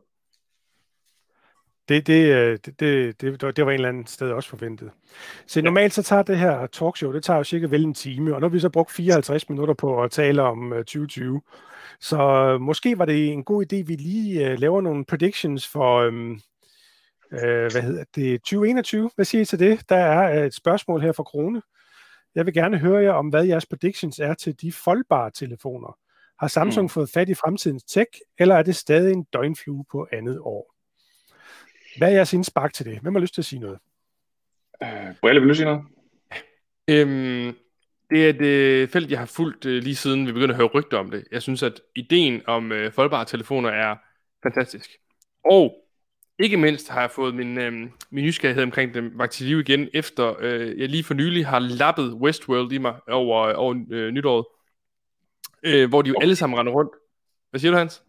Det, 1.89 2.07
det, 2.07 2.36
øh, 2.36 2.57
det, 2.65 2.80
det, 2.80 3.21
det, 3.21 3.57
det 3.57 3.65
var 3.65 3.71
en 3.71 3.75
eller 3.75 3.89
anden 3.89 4.07
sted 4.07 4.32
også 4.32 4.49
forventet. 4.49 4.91
Så 5.45 5.61
normalt 5.61 5.93
så 5.93 6.03
tager 6.03 6.23
det 6.23 6.38
her 6.38 6.67
talkshow, 6.67 7.11
det 7.13 7.23
tager 7.23 7.38
jo 7.38 7.43
cirka 7.43 7.67
vel 7.67 7.84
en 7.84 7.93
time, 7.93 8.36
og 8.36 8.41
nu 8.41 8.47
har 8.47 8.53
vi 8.53 8.59
så 8.59 8.69
brugt 8.69 8.91
54 8.91 9.49
minutter 9.49 9.73
på 9.73 10.03
at 10.03 10.11
tale 10.11 10.41
om 10.41 10.71
2020. 10.71 11.41
Så 12.01 12.21
øh, 12.21 12.61
måske 12.61 12.97
var 12.97 13.05
det 13.05 13.27
en 13.27 13.43
god 13.43 13.65
idé, 13.65 13.75
at 13.75 13.87
vi 13.87 13.95
lige 13.95 14.51
uh, 14.51 14.59
laver 14.59 14.81
nogle 14.81 15.05
predictions 15.05 15.67
for, 15.67 16.07
um, 16.07 16.31
uh, 17.31 17.39
hvad 17.39 17.81
hedder 17.81 18.03
det, 18.15 18.41
2021. 18.41 19.11
Hvad 19.15 19.25
siger 19.25 19.41
I 19.41 19.45
til 19.45 19.59
det? 19.59 19.89
Der 19.89 19.95
er 19.95 20.43
et 20.43 20.53
spørgsmål 20.53 21.01
her 21.01 21.11
fra 21.11 21.23
Krone. 21.23 21.61
Jeg 22.35 22.45
vil 22.45 22.53
gerne 22.53 22.77
høre 22.77 23.03
jer 23.03 23.11
om, 23.11 23.27
hvad 23.27 23.45
jeres 23.45 23.65
predictions 23.65 24.19
er 24.19 24.33
til 24.33 24.61
de 24.61 24.71
foldbare 24.71 25.31
telefoner. 25.31 25.97
Har 26.39 26.47
Samsung 26.47 26.85
mm. 26.85 26.89
fået 26.89 27.09
fat 27.09 27.29
i 27.29 27.33
fremtidens 27.33 27.83
tech, 27.83 28.09
eller 28.39 28.55
er 28.55 28.63
det 28.63 28.75
stadig 28.75 29.13
en 29.13 29.23
døgnflue 29.23 29.85
på 29.91 30.07
andet 30.11 30.39
år? 30.39 30.73
Hvad 31.97 32.07
er 32.07 32.13
jeres 32.13 32.33
indspark 32.33 32.73
til 32.73 32.85
det? 32.85 32.99
Hvem 32.99 33.15
har 33.15 33.21
lyst 33.21 33.33
til 33.33 33.41
at 33.41 33.45
sige 33.45 33.59
noget? 33.59 33.79
Øh, 34.83 35.15
Brille, 35.21 35.41
vil 35.41 35.49
du 35.49 35.55
sige 35.55 35.65
noget? 35.65 35.83
Øhm, 36.87 37.55
det 38.10 38.30
er 38.30 38.34
det 38.34 38.89
felt, 38.89 39.12
jeg 39.12 39.20
har 39.20 39.26
fulgt 39.26 39.66
øh, 39.66 39.84
lige 39.84 39.95
siden 39.95 40.28
vi 40.28 40.32
begyndte 40.32 40.53
at 40.53 40.58
høre 40.58 40.68
rygter 40.68 40.97
om 40.97 41.12
det. 41.12 41.24
Jeg 41.32 41.41
synes, 41.41 41.64
at 41.64 41.82
ideen 41.95 42.41
om 42.47 42.72
øh, 42.72 42.91
foldbare 42.91 43.26
telefoner 43.26 43.70
er 43.70 43.95
fantastisk. 44.43 44.89
Og 45.45 45.88
ikke 46.39 46.58
mindst 46.58 46.89
har 46.89 47.01
jeg 47.01 47.12
fået 47.12 47.36
min, 47.36 47.60
øh, 47.60 47.72
min 48.10 48.26
nysgerrighed 48.26 48.64
omkring 48.64 48.93
dem 48.93 49.12
vagt 49.16 49.32
til 49.32 49.45
liv 49.45 49.60
igen, 49.60 49.89
efter 49.93 50.36
øh, 50.39 50.80
jeg 50.80 50.89
lige 50.89 51.03
for 51.03 51.14
nylig 51.14 51.47
har 51.47 51.60
lappet 51.60 52.14
Westworld 52.14 52.72
i 52.72 52.78
mig 52.78 52.95
over, 53.08 53.53
over 53.53 53.86
øh, 53.91 54.12
nytåret, 54.12 54.45
øh, 55.64 55.89
hvor 55.89 56.01
de 56.01 56.10
jo 56.10 56.16
okay. 56.16 56.24
alle 56.24 56.36
sammen 56.36 56.60
render 56.60 56.74
rundt. 56.74 56.91
Hvad 57.49 57.60
siger 57.60 57.72
du, 57.72 57.78
Hans? 57.78 58.03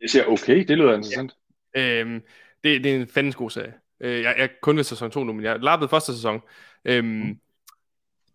Jeg 0.00 0.10
siger 0.10 0.24
okay, 0.24 0.64
det 0.68 0.78
lyder 0.78 0.94
interessant. 0.94 1.36
Ja. 1.76 2.00
Øhm, 2.00 2.22
det, 2.64 2.84
det 2.84 2.92
er 2.92 2.96
en 2.96 3.08
fandens 3.08 3.36
god 3.36 3.50
serie. 3.50 3.74
Øh, 4.00 4.22
jeg, 4.22 4.34
jeg 4.38 4.50
kun 4.62 4.76
ved 4.76 4.84
sæson 4.84 5.10
2 5.10 5.24
nu, 5.24 5.32
men 5.32 5.44
jeg 5.44 5.60
lappede 5.60 5.88
første 5.88 6.14
sæson. 6.14 6.40
Øhm, 6.84 7.06
mm 7.06 7.40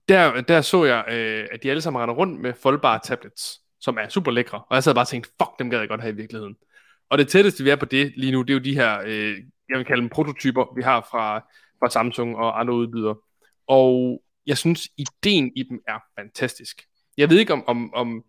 der, 0.09 0.41
der 0.41 0.61
så 0.61 0.85
jeg, 0.85 1.05
øh, 1.07 1.47
at 1.51 1.63
de 1.63 1.69
alle 1.69 1.81
sammen 1.81 2.01
render 2.01 2.15
rundt 2.15 2.41
med 2.41 2.53
foldbare 2.61 2.99
tablets, 3.03 3.61
som 3.79 3.97
er 3.97 4.09
super 4.09 4.31
lækre. 4.31 4.57
Og 4.69 4.75
jeg 4.75 4.83
sad 4.83 4.93
bare 4.93 5.03
og 5.03 5.07
tænkte, 5.07 5.29
fuck, 5.41 5.59
dem 5.59 5.69
gad 5.69 5.79
jeg 5.79 5.87
godt 5.87 6.01
have 6.01 6.13
i 6.13 6.15
virkeligheden. 6.15 6.55
Og 7.09 7.17
det 7.17 7.27
tætteste, 7.27 7.63
vi 7.63 7.69
er 7.69 7.75
på 7.75 7.85
det 7.85 8.13
lige 8.17 8.31
nu, 8.31 8.41
det 8.41 8.49
er 8.49 8.53
jo 8.53 8.59
de 8.59 8.75
her, 8.75 8.99
øh, 9.05 9.37
jeg 9.69 9.77
vil 9.77 9.85
kalde 9.85 10.01
dem 10.01 10.09
prototyper, 10.09 10.75
vi 10.75 10.81
har 10.81 11.07
fra, 11.11 11.37
fra 11.79 11.89
Samsung 11.89 12.35
og 12.35 12.59
andre 12.59 12.73
udbydere. 12.73 13.15
Og 13.67 14.21
jeg 14.47 14.57
synes, 14.57 14.87
ideen 14.97 15.51
i 15.55 15.63
dem 15.63 15.79
er 15.87 15.99
fantastisk. 16.19 16.81
Jeg 17.17 17.29
ved 17.29 17.39
ikke, 17.39 17.53
om, 17.53 17.63
om, 17.67 17.93
om 17.93 18.23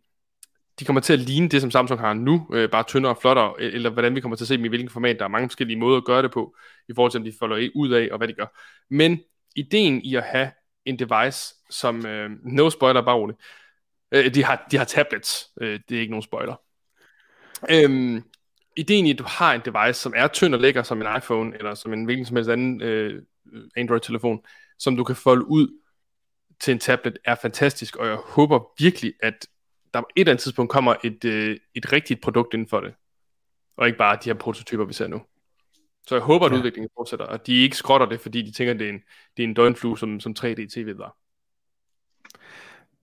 de 0.80 0.84
kommer 0.84 1.00
til 1.00 1.12
at 1.12 1.18
ligne 1.18 1.48
det, 1.48 1.60
som 1.60 1.70
Samsung 1.70 2.00
har 2.00 2.14
nu, 2.14 2.46
øh, 2.52 2.70
bare 2.70 2.82
tyndere 2.82 3.12
og 3.12 3.18
flottere, 3.20 3.54
øh, 3.58 3.74
eller 3.74 3.90
hvordan 3.90 4.14
vi 4.14 4.20
kommer 4.20 4.36
til 4.36 4.44
at 4.44 4.48
se 4.48 4.56
dem 4.56 4.64
i 4.64 4.68
hvilken 4.68 4.90
format. 4.90 5.18
Der 5.18 5.24
er 5.24 5.28
mange 5.28 5.48
forskellige 5.48 5.78
måder 5.78 5.96
at 5.96 6.04
gøre 6.04 6.22
det 6.22 6.30
på, 6.30 6.56
i 6.88 6.92
forhold 6.94 7.10
til, 7.10 7.18
om 7.18 7.24
de 7.24 7.32
folder 7.38 7.56
e 7.56 7.70
ud 7.74 7.90
af, 7.90 8.08
og 8.12 8.18
hvad 8.18 8.28
de 8.28 8.32
gør. 8.32 8.46
Men 8.90 9.20
ideen 9.56 10.02
i 10.02 10.14
at 10.14 10.22
have 10.22 10.50
en 10.88 10.98
device, 10.98 11.54
som, 11.70 12.06
øh, 12.06 12.30
no 12.42 12.70
spoiler, 12.70 13.02
bare 13.02 13.16
roligt, 13.16 13.38
øh, 14.12 14.34
de, 14.34 14.44
har, 14.44 14.66
de 14.70 14.76
har 14.76 14.84
tablets, 14.84 15.50
øh, 15.60 15.80
det 15.88 15.96
er 15.96 16.00
ikke 16.00 16.10
nogen 16.10 16.22
spoiler. 16.22 16.54
Øhm, 17.70 18.22
ideen 18.76 19.06
i, 19.06 19.10
at 19.10 19.18
du 19.18 19.24
har 19.26 19.54
en 19.54 19.60
device, 19.64 20.00
som 20.00 20.12
er 20.16 20.28
tynd 20.28 20.54
og 20.54 20.60
lækker 20.60 20.82
som 20.82 21.02
en 21.02 21.16
iPhone, 21.16 21.56
eller 21.56 21.74
som 21.74 21.92
en 21.92 22.04
hvilken 22.04 22.26
som 22.26 22.36
helst 22.36 22.50
anden 22.50 22.82
øh, 22.82 23.22
Android-telefon, 23.76 24.40
som 24.78 24.96
du 24.96 25.04
kan 25.04 25.16
folde 25.16 25.44
ud 25.48 25.68
til 26.60 26.72
en 26.72 26.78
tablet, 26.78 27.18
er 27.24 27.34
fantastisk, 27.34 27.96
og 27.96 28.06
jeg 28.06 28.16
håber 28.16 28.60
virkelig, 28.78 29.12
at 29.22 29.46
der 29.94 30.00
på 30.00 30.06
et 30.16 30.20
eller 30.20 30.32
andet 30.32 30.42
tidspunkt 30.42 30.72
kommer 30.72 30.94
et, 31.04 31.24
øh, 31.24 31.56
et 31.74 31.92
rigtigt 31.92 32.20
produkt 32.20 32.54
inden 32.54 32.68
for 32.68 32.80
det. 32.80 32.94
Og 33.76 33.86
ikke 33.86 33.98
bare 33.98 34.18
de 34.24 34.30
her 34.30 34.34
prototyper, 34.34 34.84
vi 34.84 34.92
ser 34.92 35.06
nu. 35.06 35.22
Så 36.08 36.14
jeg 36.14 36.22
håber, 36.22 36.46
at 36.46 36.52
ja. 36.52 36.56
udviklingen 36.56 36.90
fortsætter, 36.96 37.26
og 37.26 37.46
de 37.46 37.62
ikke 37.62 37.76
skrotter 37.76 38.06
det, 38.06 38.20
fordi 38.20 38.42
de 38.42 38.52
tænker, 38.52 38.74
at 38.74 38.80
det 38.80 38.88
er 38.88 38.92
en, 38.92 39.02
det 39.36 39.42
er 39.42 39.48
en 39.48 39.54
døgnflue, 39.54 39.98
som, 39.98 40.20
som 40.20 40.34
3D-TV 40.38 40.98
var. 40.98 41.16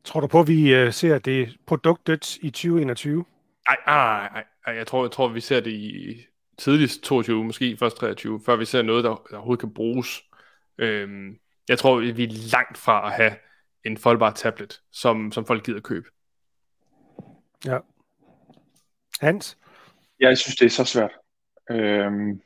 Tror 0.04 0.20
du 0.20 0.28
på, 0.28 0.40
at 0.40 0.48
vi 0.48 0.74
øh, 0.74 0.94
ser 0.94 1.20
det 1.20 1.58
produktet 1.66 2.38
i 2.38 2.50
2021? 2.50 3.26
Nej, 3.70 3.78
nej, 3.88 4.30
nej. 4.66 4.76
Jeg 4.76 4.88
tror, 4.88 5.04
jeg 5.04 5.12
tror, 5.12 5.28
vi 5.28 5.40
ser 5.40 5.60
det 5.60 5.72
i 5.72 6.18
tidligst 6.58 7.04
22, 7.04 7.44
måske 7.44 7.78
først 7.78 7.98
23, 7.98 8.42
før 8.46 8.56
vi 8.56 8.66
ser 8.66 8.82
noget, 8.82 9.04
der, 9.04 9.10
der 9.10 9.36
overhovedet 9.36 9.60
kan 9.60 9.74
bruges. 9.74 10.24
Øhm, 10.78 11.40
jeg 11.70 11.80
tror, 11.80 12.00
vi 12.00 12.24
er 12.24 12.52
langt 12.52 12.78
fra 12.78 13.08
at 13.08 13.14
have 13.14 13.36
en 13.84 13.98
foldbar 13.98 14.32
tablet, 14.32 14.82
som, 14.92 15.32
som 15.32 15.46
folk 15.46 15.66
gider 15.66 15.82
købe. 15.82 16.10
Ja. 17.66 17.78
Hans? 19.22 19.58
Jeg 20.20 20.38
synes, 20.38 20.56
det 20.56 20.66
er 20.66 20.70
så 20.70 20.84
svært. 20.84 21.12
Øhm, 21.72 22.42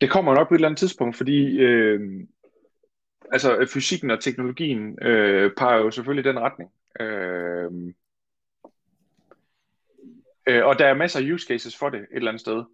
det 0.00 0.10
kommer 0.10 0.34
nok 0.34 0.48
på 0.48 0.54
et 0.54 0.58
eller 0.58 0.68
andet 0.68 0.78
tidspunkt, 0.78 1.16
fordi 1.16 1.58
øh, 1.58 2.00
altså, 3.32 3.68
fysikken 3.74 4.10
og 4.10 4.20
teknologien 4.20 4.98
øh, 5.02 5.50
peger 5.56 5.78
jo 5.78 5.90
selvfølgelig 5.90 6.30
i 6.30 6.32
den 6.32 6.40
retning. 6.40 6.70
Øh, 7.00 7.70
øh, 10.48 10.66
og 10.66 10.78
der 10.78 10.86
er 10.86 10.94
masser 10.94 11.20
af 11.20 11.32
use 11.32 11.46
cases 11.46 11.76
for 11.78 11.90
det 11.90 12.00
et 12.00 12.06
eller 12.12 12.30
andet 12.30 12.40
sted. 12.40 12.64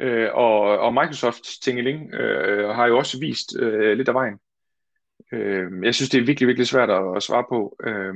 Øh, 0.00 0.28
og, 0.32 0.60
og 0.60 0.94
Microsofts 0.94 1.58
Tingeling 1.58 2.14
øh, 2.14 2.68
har 2.68 2.86
jo 2.86 2.98
også 2.98 3.20
vist 3.20 3.56
øh, 3.58 3.96
lidt 3.96 4.08
af 4.08 4.14
vejen. 4.14 4.38
Øh, 5.32 5.84
jeg 5.84 5.94
synes, 5.94 6.10
det 6.10 6.20
er 6.20 6.26
virkelig, 6.26 6.46
virkelig 6.46 6.66
svært 6.66 6.90
at, 6.90 7.16
at 7.16 7.22
svare 7.22 7.44
på. 7.48 7.76
Øh, 7.84 8.14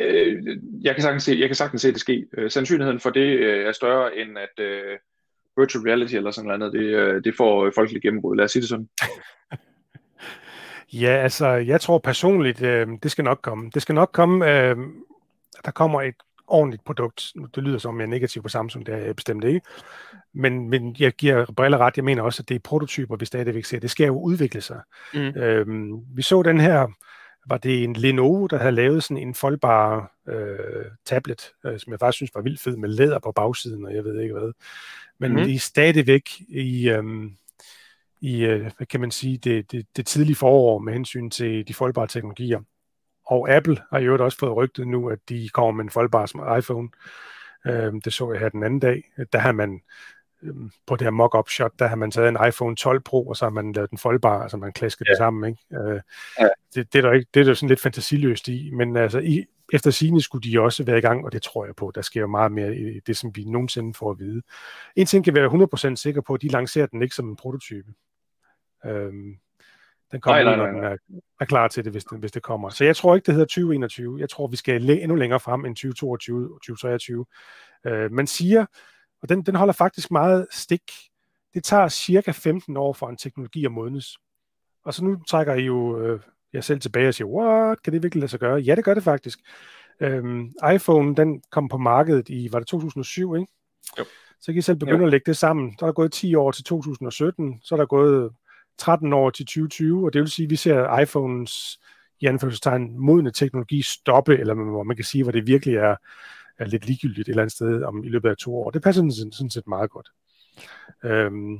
øh 0.00 0.42
jeg, 0.82 0.94
kan 0.94 1.02
sagtens 1.02 1.22
se, 1.22 1.36
jeg 1.38 1.48
kan 1.48 1.56
sagtens 1.56 1.82
se 1.82 1.92
det 1.92 2.00
ske. 2.00 2.26
Øh, 2.38 2.50
sandsynligheden 2.50 3.00
for 3.00 3.10
det 3.10 3.38
øh, 3.38 3.66
er 3.66 3.72
større 3.72 4.16
end 4.16 4.38
at 4.38 4.64
øh, 4.64 4.98
virtual 5.60 5.84
reality 5.84 6.14
eller 6.14 6.30
sådan 6.30 6.58
noget, 6.58 6.72
det, 6.72 6.80
øh, 6.80 7.24
det 7.24 7.34
får 7.36 7.72
folkeligt 7.74 8.02
gennembrud. 8.02 8.36
Lad 8.36 8.44
os 8.44 8.52
sige 8.52 8.60
det 8.60 8.68
sådan. 8.68 8.88
ja, 11.02 11.16
altså, 11.16 11.46
jeg 11.48 11.80
tror 11.80 11.98
personligt, 11.98 12.62
øh, 12.62 12.88
det 13.02 13.10
skal 13.10 13.24
nok 13.24 13.38
komme. 13.42 13.70
Det 13.74 13.82
skal 13.82 13.94
nok 13.94 14.10
komme, 14.12 14.50
øh, 14.50 14.76
der 15.64 15.70
kommer 15.70 16.02
et 16.02 16.14
ordentligt 16.46 16.84
produkt. 16.84 17.32
Det 17.54 17.62
lyder 17.62 17.78
som, 17.78 18.00
jeg 18.00 18.06
er 18.06 18.10
negativ 18.10 18.42
på 18.42 18.48
Samsung, 18.48 18.86
det 18.86 18.94
er 18.94 18.98
jeg 18.98 19.16
bestemt 19.16 19.44
ikke. 19.44 19.60
Men, 20.34 20.70
men 20.70 20.96
jeg 20.98 21.12
giver 21.12 21.46
briller 21.56 21.78
ret. 21.78 21.96
Jeg 21.96 22.04
mener 22.04 22.22
også, 22.22 22.42
at 22.42 22.48
det 22.48 22.54
er 22.54 22.58
prototyper, 22.58 23.16
vi 23.16 23.24
stadigvæk 23.24 23.64
ser. 23.64 23.80
Det 23.80 23.90
skal 23.90 24.06
jo 24.06 24.20
udvikle 24.20 24.60
sig. 24.60 24.80
Mm. 25.14 25.20
Øhm, 25.20 26.16
vi 26.16 26.22
så 26.22 26.42
den 26.42 26.60
her 26.60 26.86
var 27.46 27.58
det 27.58 27.84
en 27.84 27.92
Lenovo, 27.92 28.46
der 28.46 28.58
havde 28.58 28.72
lavet 28.72 29.04
sådan 29.04 29.22
en 29.22 29.34
foldbar 29.34 30.12
øh, 30.28 30.84
tablet, 31.04 31.52
øh, 31.66 31.78
som 31.78 31.92
jeg 31.92 32.00
faktisk 32.00 32.16
synes 32.16 32.34
var 32.34 32.42
vildt 32.42 32.60
fed, 32.60 32.76
med 32.76 32.88
læder 32.88 33.18
på 33.18 33.32
bagsiden, 33.32 33.86
og 33.86 33.94
jeg 33.94 34.04
ved 34.04 34.20
ikke 34.20 34.34
hvad. 34.34 34.52
Men 35.20 35.30
mm-hmm. 35.30 35.46
vi 35.46 35.54
er 35.54 35.58
stadigvæk 35.58 36.30
i, 36.48 36.88
øh, 36.88 37.04
i 38.20 38.44
øh, 38.44 38.70
hvad 38.76 38.86
kan 38.86 39.00
man 39.00 39.10
sige, 39.10 39.38
det, 39.38 39.72
det, 39.72 39.86
det 39.96 40.06
tidlige 40.06 40.36
forår 40.36 40.78
med 40.78 40.92
hensyn 40.92 41.30
til 41.30 41.68
de 41.68 41.74
foldbare 41.74 42.06
teknologier. 42.06 42.60
Og 43.26 43.50
Apple 43.50 43.78
har 43.90 43.98
jo 43.98 44.24
også 44.24 44.38
fået 44.38 44.56
rygtet 44.56 44.88
nu, 44.88 45.08
at 45.08 45.18
de 45.28 45.48
kommer 45.48 45.72
med 45.72 45.84
en 45.84 45.90
foldbar 45.90 46.56
iPhone. 46.56 46.88
Øh, 47.66 47.92
det 48.04 48.12
så 48.12 48.32
jeg 48.32 48.40
her 48.40 48.48
den 48.48 48.62
anden 48.62 48.80
dag. 48.80 49.02
Der 49.32 49.38
har 49.38 49.52
man 49.52 49.80
Øhm, 50.42 50.70
på 50.86 50.96
det 50.96 51.02
her 51.02 51.10
mock-up 51.10 51.48
shot, 51.48 51.72
der 51.78 51.86
har 51.86 51.96
man 51.96 52.10
taget 52.10 52.28
en 52.28 52.48
iPhone 52.48 52.76
12 52.76 53.00
Pro, 53.00 53.28
og 53.28 53.36
så 53.36 53.44
har 53.44 53.50
man 53.50 53.72
lavet 53.72 53.90
den 53.90 53.98
foldbar, 53.98 54.42
altså 54.42 54.56
man 54.56 54.72
klasker 54.72 55.04
ja. 55.08 55.10
det 55.10 55.18
sammen. 55.18 55.50
Ikke? 55.50 55.82
Øh, 55.82 56.00
ja. 56.40 56.48
det, 56.74 56.92
det, 56.92 56.98
er 56.98 57.02
der 57.02 57.12
ikke, 57.12 57.26
det 57.34 57.40
er 57.40 57.44
der 57.44 57.54
sådan 57.54 57.68
lidt 57.68 57.80
fantasiløst 57.80 58.48
i, 58.48 58.70
men 58.70 58.96
altså 58.96 59.18
i, 59.18 59.44
efter 59.72 59.90
sigende 59.90 60.20
skulle 60.20 60.50
de 60.50 60.60
også 60.60 60.84
være 60.84 60.98
i 60.98 61.00
gang, 61.00 61.24
og 61.24 61.32
det 61.32 61.42
tror 61.42 61.64
jeg 61.64 61.76
på. 61.76 61.92
Der 61.94 62.02
sker 62.02 62.20
jo 62.20 62.26
meget 62.26 62.52
mere 62.52 62.76
i 62.76 63.00
det, 63.00 63.16
som 63.16 63.36
vi 63.36 63.44
nogensinde 63.44 63.94
får 63.94 64.10
at 64.10 64.18
vide. 64.18 64.42
En 64.96 65.06
ting 65.06 65.24
kan 65.24 65.34
være 65.34 65.90
100% 65.92 65.96
sikker 65.96 66.20
på, 66.20 66.34
at 66.34 66.42
de 66.42 66.48
lancerer 66.48 66.86
den 66.86 67.02
ikke 67.02 67.14
som 67.14 67.28
en 67.28 67.36
prototype. 67.36 67.92
Øhm, 68.86 69.36
den 70.12 70.20
kommer, 70.20 70.42
nej, 70.42 70.56
nej, 70.56 70.56
nej, 70.56 70.72
nej. 70.72 70.80
når 70.80 70.96
den 70.96 71.16
er, 71.16 71.20
er 71.40 71.44
klar 71.44 71.68
til 71.68 71.84
det, 71.84 71.92
hvis, 71.92 72.04
den, 72.04 72.18
hvis 72.18 72.32
det 72.32 72.42
kommer. 72.42 72.68
Så 72.68 72.84
jeg 72.84 72.96
tror 72.96 73.14
ikke, 73.14 73.26
det 73.26 73.34
hedder 73.34 73.46
2021. 73.46 74.20
Jeg 74.20 74.30
tror, 74.30 74.46
vi 74.46 74.56
skal 74.56 74.90
endnu 74.90 75.14
længere 75.14 75.40
frem 75.40 75.64
end 75.64 75.76
2022 75.76 76.48
2023. 76.48 77.26
Øh, 77.86 78.12
man 78.12 78.26
siger, 78.26 78.66
og 79.22 79.28
den, 79.28 79.42
den 79.42 79.54
holder 79.54 79.72
faktisk 79.72 80.10
meget 80.10 80.46
stik. 80.50 80.92
Det 81.54 81.64
tager 81.64 81.88
cirka 81.88 82.30
15 82.30 82.76
år 82.76 82.92
for 82.92 83.08
en 83.08 83.16
teknologi 83.16 83.64
at 83.64 83.72
modnes. 83.72 84.18
Og 84.84 84.94
så 84.94 85.04
nu 85.04 85.22
trækker 85.28 85.54
I 85.54 85.64
jo 85.64 86.00
øh, 86.00 86.20
jeg 86.52 86.64
selv 86.64 86.80
tilbage 86.80 87.08
og 87.08 87.14
siger, 87.14 87.28
what, 87.28 87.82
kan 87.82 87.92
det 87.92 88.02
virkelig 88.02 88.20
lade 88.20 88.30
sig 88.30 88.40
gøre? 88.40 88.58
Ja, 88.58 88.74
det 88.74 88.84
gør 88.84 88.94
det 88.94 89.02
faktisk. 89.02 89.38
Øhm, 90.00 90.54
iPhone, 90.74 91.16
den 91.16 91.42
kom 91.50 91.68
på 91.68 91.78
markedet 91.78 92.28
i, 92.28 92.48
var 92.52 92.58
det 92.58 92.68
2007, 92.68 93.36
ikke? 93.36 93.52
Jo. 93.98 94.04
Så 94.40 94.52
kan 94.52 94.58
I 94.58 94.62
selv 94.62 94.78
begynde 94.78 94.98
jo. 94.98 95.04
at 95.04 95.10
lægge 95.10 95.24
det 95.26 95.36
sammen. 95.36 95.78
Så 95.78 95.84
er 95.84 95.86
der 95.86 95.94
gået 95.94 96.12
10 96.12 96.34
år 96.34 96.50
til 96.50 96.64
2017, 96.64 97.60
så 97.62 97.74
er 97.74 97.76
der 97.76 97.86
gået 97.86 98.32
13 98.78 99.12
år 99.12 99.30
til 99.30 99.46
2020, 99.46 100.06
og 100.06 100.12
det 100.12 100.20
vil 100.20 100.30
sige, 100.30 100.44
at 100.44 100.50
vi 100.50 100.56
ser 100.56 100.98
iPhones 100.98 101.80
i 102.20 102.26
anførselstegn 102.26 102.98
modne 102.98 103.30
teknologi 103.30 103.82
stoppe, 103.82 104.38
eller 104.38 104.54
hvor 104.54 104.82
man 104.82 104.96
kan 104.96 105.04
sige, 105.04 105.22
hvor 105.22 105.32
det 105.32 105.46
virkelig 105.46 105.76
er 105.76 105.96
er 106.60 106.66
lidt 106.66 106.86
ligegyldigt 106.86 107.28
et 107.28 107.28
eller 107.28 107.42
andet 107.42 107.52
sted 107.52 107.82
om 107.82 108.04
i 108.04 108.08
løbet 108.08 108.30
af 108.30 108.36
to 108.36 108.56
år. 108.56 108.70
Det 108.70 108.82
passer 108.82 109.10
sådan, 109.10 109.32
sådan 109.32 109.50
set 109.50 109.66
meget 109.66 109.90
godt. 109.90 110.08
Øhm, 111.04 111.58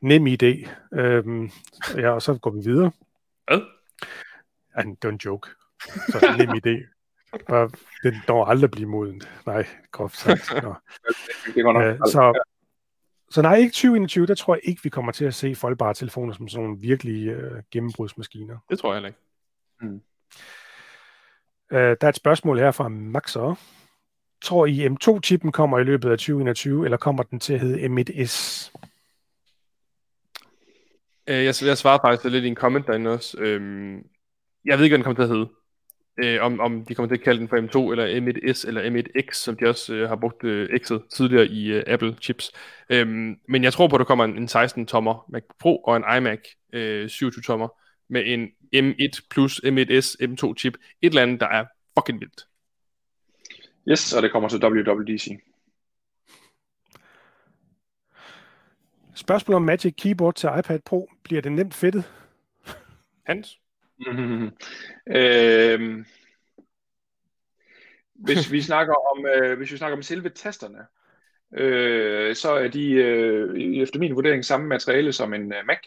nem 0.00 0.26
idé. 0.26 0.68
Øhm, 0.92 1.50
ja, 1.96 2.10
og 2.10 2.22
så 2.22 2.34
går 2.34 2.50
vi 2.50 2.60
videre. 2.64 2.90
Hvad? 3.46 3.60
Det 4.76 4.96
var 5.02 5.10
en 5.10 5.20
joke. 5.24 5.50
Så 5.80 6.34
nem 6.38 6.50
idé. 6.50 6.96
Og 7.48 7.70
den 8.02 8.14
når 8.28 8.44
aldrig 8.44 8.70
blive 8.70 8.88
moden. 8.88 9.22
Nej, 9.46 9.66
groft 9.92 10.16
sagt. 10.16 10.52
Nå. 10.62 10.74
det 11.54 11.64
går 11.64 11.72
nok. 11.72 11.82
Øh, 11.82 11.98
så, 11.98 12.42
så 13.30 13.42
nej, 13.42 13.56
ikke 13.56 13.72
2021, 13.72 14.26
der 14.26 14.34
tror 14.34 14.54
jeg 14.54 14.60
ikke, 14.64 14.82
vi 14.82 14.88
kommer 14.88 15.12
til 15.12 15.24
at 15.24 15.34
se 15.34 15.54
foldbare 15.54 15.94
telefoner 15.94 16.34
som 16.34 16.48
sådan 16.48 16.64
nogle 16.64 16.80
virkelige 16.80 17.30
øh, 17.30 17.62
gennembrudsmaskiner. 17.70 18.58
Det 18.70 18.78
tror 18.78 18.88
jeg 18.88 18.96
heller 18.96 19.08
ikke. 19.08 19.20
Mm. 19.80 20.00
Øh, 21.72 21.96
der 22.00 22.06
er 22.06 22.08
et 22.08 22.16
spørgsmål 22.16 22.58
her 22.58 22.70
fra 22.70 22.88
Maxer. 22.88 23.54
Tror 24.42 24.66
I, 24.66 24.86
M2-chippen 24.86 25.52
kommer 25.52 25.78
i 25.78 25.84
løbet 25.84 26.10
af 26.10 26.18
2021, 26.18 26.84
eller 26.84 26.96
kommer 26.96 27.22
den 27.22 27.40
til 27.40 27.52
at 27.54 27.60
hedde 27.60 27.86
M1S? 27.86 28.70
Øh, 31.28 31.44
jeg, 31.44 31.54
jeg 31.62 31.78
svarede 31.78 32.00
faktisk 32.04 32.32
lidt 32.32 32.44
i 32.44 32.48
en 32.48 32.54
comment 32.54 32.86
derinde 32.86 33.10
også. 33.10 33.38
Øhm, 33.40 33.96
jeg 34.64 34.78
ved 34.78 34.84
ikke, 34.84 34.96
hvad 34.96 34.98
den 34.98 35.04
kommer 35.04 35.14
til 35.14 35.22
at 35.22 35.28
hedde. 35.28 35.48
Øh, 36.24 36.42
om, 36.42 36.60
om 36.60 36.84
de 36.84 36.94
kommer 36.94 37.08
til 37.08 37.20
at 37.20 37.24
kalde 37.24 37.40
den 37.40 37.48
for 37.48 37.56
M2 37.56 37.90
eller 37.90 38.06
M1S 38.06 38.68
eller 38.68 38.82
M1X, 38.82 39.32
som 39.32 39.56
de 39.56 39.68
også 39.68 39.94
øh, 39.94 40.08
har 40.08 40.16
brugt 40.16 40.44
øh, 40.44 40.68
X'et 40.80 41.08
tidligere 41.16 41.46
i 41.46 41.72
øh, 41.72 41.84
Apple 41.86 42.16
chips. 42.22 42.52
Øhm, 42.90 43.36
men 43.48 43.64
jeg 43.64 43.72
tror 43.72 43.88
på, 43.88 43.96
at 43.96 44.00
der 44.00 44.04
kommer 44.04 44.24
en, 44.24 44.38
en 44.38 44.48
16-tommer 44.48 45.26
Mac 45.28 45.42
Pro 45.60 45.76
og 45.76 45.96
en 45.96 46.04
iMac 46.16 46.40
øh, 46.72 47.04
27-tommer 47.04 47.68
med 48.08 48.22
en 48.26 48.48
M1 48.76 49.26
plus 49.30 49.60
M1S 49.64 50.16
M2 50.22 50.54
chip. 50.58 50.74
Et 51.02 51.08
eller 51.08 51.22
andet, 51.22 51.40
der 51.40 51.48
er 51.48 51.64
fucking 51.98 52.20
vildt. 52.20 52.46
Yes, 53.88 54.12
og 54.12 54.22
det 54.22 54.32
kommer 54.32 54.48
til 54.48 54.64
WWDC. 54.64 55.28
Spørgsmål 59.14 59.54
om 59.54 59.62
Magic 59.62 59.94
Keyboard 59.96 60.34
til 60.34 60.48
iPad 60.58 60.78
Pro. 60.84 61.08
Bliver 61.26 61.42
det 61.42 61.52
nemt 61.52 61.74
fedtet? 61.74 62.04
Hans? 63.26 63.58
Mm-hmm. 63.98 64.50
Øh, 65.16 66.04
hvis 68.14 68.52
vi 68.52 68.62
snakker 68.62 68.94
om 68.94 69.26
øh, 69.26 69.56
hvis 69.56 69.72
vi 69.72 69.76
snakker 69.76 69.96
om 69.96 70.02
selve 70.02 70.28
tasterne, 70.28 70.78
øh, 71.56 72.34
så 72.34 72.52
er 72.52 72.68
de 72.68 72.92
øh, 72.92 73.60
efter 73.82 73.98
min 73.98 74.14
vurdering 74.14 74.44
samme 74.44 74.66
materiale 74.66 75.12
som 75.12 75.34
en 75.34 75.42
uh, 75.42 75.66
Mac. 75.66 75.78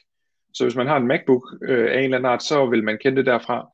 Så 0.53 0.63
hvis 0.63 0.75
man 0.75 0.87
har 0.87 0.97
en 0.97 1.07
MacBook 1.07 1.43
øh, 1.61 1.91
af 1.91 1.97
en 1.97 2.03
eller 2.03 2.17
anden 2.17 2.31
art, 2.31 2.43
så 2.43 2.65
vil 2.65 2.83
man 2.83 2.97
kende 2.97 3.17
det 3.17 3.25
derfra. 3.25 3.69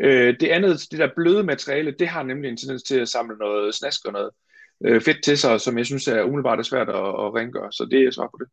Øh, 0.00 0.40
det 0.40 0.48
andet, 0.48 0.86
det 0.90 0.98
der 0.98 1.14
bløde 1.16 1.42
materiale, 1.42 1.94
det 1.98 2.08
har 2.08 2.22
nemlig 2.22 2.48
en 2.48 2.56
tendens 2.56 2.82
til 2.82 3.00
at 3.00 3.08
samle 3.08 3.36
noget 3.36 3.74
snask 3.74 4.06
og 4.06 4.12
noget 4.12 4.30
øh, 4.84 5.00
fedt 5.00 5.24
til 5.24 5.38
sig, 5.38 5.60
som 5.60 5.78
jeg 5.78 5.86
synes 5.86 6.08
er 6.08 6.22
umiddelbart 6.22 6.58
er 6.58 6.62
svært 6.62 6.88
at, 6.88 6.94
at 6.94 7.34
rengøre. 7.34 7.72
Så 7.72 7.88
det 7.90 8.02
er 8.02 8.10
svar 8.10 8.26
på 8.26 8.38
det. 8.40 8.48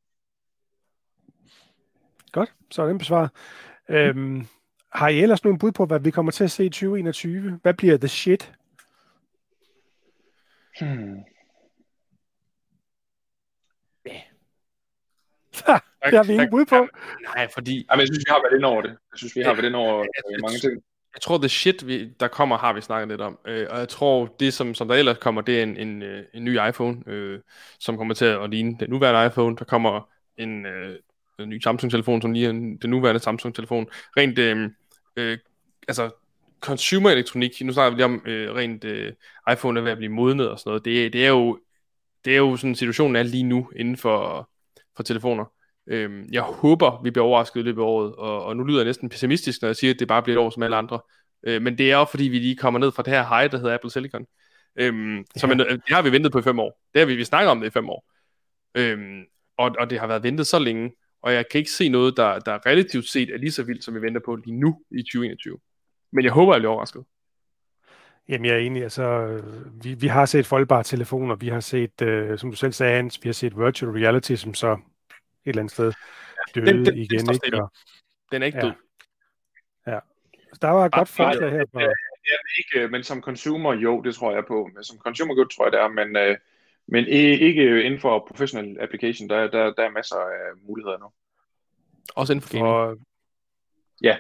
Så 2.72 2.82
er 2.82 2.88
den 2.88 2.98
besvaret. 2.98 3.30
Øhm, 3.90 4.48
har 4.94 5.08
I 5.10 5.22
ellers 5.22 5.44
nogle 5.44 5.60
bud 5.60 5.72
på, 5.72 5.86
hvad 5.86 6.00
vi 6.00 6.12
kommer 6.12 6.32
til 6.32 6.44
at 6.44 6.52
se 6.52 6.66
i 6.66 6.70
2021? 6.70 7.60
Hvad 7.62 7.74
bliver 7.74 7.98
the 7.98 8.08
shit? 8.08 8.54
Hmm. 10.80 11.24
Ha, 15.66 15.78
det 16.10 16.18
har 16.18 16.24
vi 16.24 16.34
ingen 16.34 16.50
bud 16.50 16.66
på. 16.66 16.88
Nej, 17.36 17.48
fordi... 17.54 17.86
Jamen, 17.92 18.00
jeg 18.00 18.08
synes, 18.08 18.20
vi 18.20 18.30
har 18.30 18.42
været 18.42 18.58
ind 18.58 18.66
over 18.66 18.82
det. 18.82 18.90
Jeg 18.90 19.18
synes, 19.18 19.36
vi 19.36 19.42
har 19.42 19.54
været 19.54 19.66
ind 19.66 19.76
over 19.76 19.98
jeg, 20.00 20.40
mange 20.42 20.60
ting. 20.60 20.74
Jeg 21.14 21.22
tror, 21.22 21.38
det 21.38 21.52
shit, 21.52 21.88
vi, 21.88 22.14
der 22.20 22.28
kommer, 22.28 22.58
har 22.58 22.74
vi 22.74 22.82
snakket 22.82 23.08
lidt 23.08 23.22
om. 23.22 23.40
Øh, 23.46 23.68
og 23.70 23.80
jeg 23.80 23.90
tror, 23.90 24.36
det 24.40 24.54
som, 24.54 24.74
som 24.74 24.88
der 24.88 24.96
ellers 24.96 25.18
kommer, 25.18 25.42
det 25.42 25.60
er 25.60 25.64
en, 25.64 25.78
en, 25.78 26.02
øh, 26.02 26.26
en 26.34 26.44
ny 26.44 26.60
iPhone, 26.70 27.04
øh, 27.08 27.40
som 27.80 27.98
kommer 27.98 28.14
til 28.14 28.26
at 28.26 28.50
ligne 28.50 28.78
den 28.80 28.90
nuværende 28.90 29.26
iPhone. 29.26 29.56
Der 29.56 29.66
kommer 29.66 30.10
en, 30.38 30.66
øh, 30.66 30.96
en 31.40 31.50
ny 31.50 31.60
Samsung-telefon, 31.60 32.22
som 32.22 32.34
lige 32.34 32.48
den 32.48 32.80
nuværende 32.86 33.20
Samsung-telefon. 33.20 33.88
Rent, 34.18 34.40
øh, 34.40 34.70
øh, 35.18 35.38
altså, 35.88 36.10
consumer 36.60 37.10
elektronik, 37.10 37.62
nu 37.62 37.74
snakker 37.74 37.90
vi 37.90 37.96
lige 37.96 38.06
om 38.06 38.22
øh, 38.26 38.56
rent 38.56 38.84
øh, 38.84 39.14
iPhone 39.52 39.80
er 39.80 39.84
ved 39.84 39.92
at 39.92 39.98
blive 39.98 40.12
modnet 40.12 40.50
og 40.50 40.60
sådan 40.60 40.70
noget, 40.70 40.86
det, 40.86 41.14
det 41.14 41.26
er 41.26 41.30
jo 41.30 41.60
det 42.26 42.34
er 42.34 42.38
jo 42.38 42.56
sådan 42.56 42.76
situationen 42.76 43.16
er 43.16 43.24
lige 43.24 43.44
nu 43.44 43.72
inden 43.76 43.98
for, 43.98 44.50
for 44.96 45.04
telefoner. 45.04 45.46
Øhm, 45.88 46.30
jeg 46.32 46.42
håber, 46.42 47.02
vi 47.04 47.12
bliver 47.12 47.26
overrasket 47.26 47.60
i 47.60 47.64
løbet 47.64 47.82
af 47.82 47.86
året, 47.86 48.16
og, 48.16 48.46
og 48.46 48.58
nu 48.58 48.64
lyder 48.64 48.80
jeg 48.80 48.86
næsten 48.86 49.10
pessimistisk, 49.10 49.62
når 49.62 49.70
jeg 49.70 49.76
siger, 49.76 49.94
at 49.94 50.00
det 50.00 50.08
bare 50.08 50.24
bliver 50.24 50.40
et 50.40 50.46
år 50.46 50.50
som 50.50 50.64
alle 50.64 50.76
andre. 50.76 51.00
Øh, 51.44 51.62
men 51.62 51.78
det 51.78 51.92
er 51.92 51.96
også 51.98 52.12
fordi, 52.12 52.24
vi 52.24 52.40
lige 52.40 52.56
kommer 52.56 52.80
ned 52.80 52.92
fra 52.92 53.04
det 53.04 53.14
her 53.14 53.38
high, 53.38 53.52
der 53.52 53.58
hedder 53.58 53.74
Apple 53.74 53.92
Silicon. 53.92 54.26
Øhm, 54.76 55.18
ja. 55.18 55.24
Så 55.36 55.48
man, 55.48 55.60
det 55.60 55.82
har 55.90 56.02
vi 56.02 56.12
ventet 56.12 56.32
på 56.32 56.40
i 56.40 56.42
fem 56.42 56.60
år. 56.60 56.82
Det 56.94 57.00
har 57.00 57.06
vi, 57.06 57.16
vi 57.16 57.24
snakker 57.24 57.52
om 57.52 57.60
det 57.60 57.68
i 57.68 57.72
fem 57.72 57.90
år. 57.90 58.06
Øhm, 58.76 59.24
og, 59.58 59.76
og 59.80 59.90
det 59.90 60.00
har 60.00 60.08
været 60.08 60.24
ventet 60.24 60.48
så 60.48 60.60
længe, 60.60 60.92
og 61.28 61.34
jeg 61.34 61.50
kan 61.50 61.60
ikke 61.60 61.72
se 61.72 61.90
noget, 61.90 62.18
der, 62.18 62.40
der 62.40 62.66
relativt 62.66 63.08
set 63.08 63.30
er 63.30 63.38
lige 63.38 63.52
så 63.52 63.64
vildt, 63.64 63.84
som 63.84 63.96
vi 63.96 64.02
venter 64.02 64.22
på 64.26 64.36
lige 64.36 64.60
nu 64.60 64.82
i 64.92 65.02
2021. 65.02 65.58
Men 66.12 66.26
jeg 66.26 66.32
håber, 66.32 66.54
jeg 66.54 66.62
bliver 66.62 66.72
overrasket. 66.72 67.04
Jamen, 68.30 68.46
jeg 68.46 68.54
er 68.54 68.60
enig. 68.60 68.84
Altså, 68.84 69.40
vi, 69.84 69.94
vi 69.94 70.08
har 70.08 70.26
set 70.26 70.46
foldbare 70.46 70.84
telefoner, 70.84 71.36
vi 71.36 71.48
har 71.48 71.60
set, 71.60 72.02
uh, 72.02 72.38
som 72.38 72.50
du 72.50 72.56
selv 72.56 72.74
sagde, 72.74 72.96
Hans, 72.96 73.24
vi 73.24 73.30
har 73.30 73.34
set 73.34 73.60
virtual 73.60 73.92
reality, 73.92 74.36
som 74.36 74.54
så 74.54 74.72
et 74.72 74.80
eller 75.46 75.62
andet 75.62 75.72
sted 75.72 75.94
døde 76.56 76.66
den, 76.66 76.86
den, 76.86 76.98
igen. 76.98 77.26
Den, 77.26 77.34
ikke? 77.34 77.64
Og, 77.64 77.72
den 78.32 78.42
er 78.42 78.46
ikke 78.46 78.58
ja. 78.58 78.66
død. 78.66 78.74
Ja. 79.88 80.00
Så 80.54 80.60
der 80.62 80.70
var 80.70 80.86
et 80.86 80.92
godt 80.92 81.10
forslag 81.10 81.52
her. 81.52 81.66
På... 81.74 81.80
Det 81.80 81.88
er 82.32 82.78
ikke, 82.80 82.88
men 82.92 83.04
som 83.04 83.22
consumer, 83.22 83.74
jo, 83.74 84.02
det 84.02 84.16
tror 84.16 84.34
jeg 84.34 84.46
på. 84.48 84.70
Men 84.74 84.84
som 84.84 84.98
consumer 84.98 85.36
good, 85.36 85.50
tror 85.56 85.66
jeg, 85.66 85.72
det 85.72 85.80
er, 85.82 85.88
men, 85.88 86.30
uh, 86.30 86.38
men 86.88 87.06
ikke 87.08 87.84
inden 87.84 88.00
for 88.00 88.26
professional 88.28 88.78
application, 88.80 89.30
der, 89.30 89.48
der, 89.50 89.74
der 89.74 89.84
er 89.84 89.90
masser 89.90 90.16
af 90.16 90.68
muligheder 90.68 90.98
nu. 90.98 91.06
Også 92.16 92.34
inden 92.34 92.44
for 92.44 92.54
gaming? 92.54 92.68
Og... 92.68 92.98
Ja. 94.04 94.18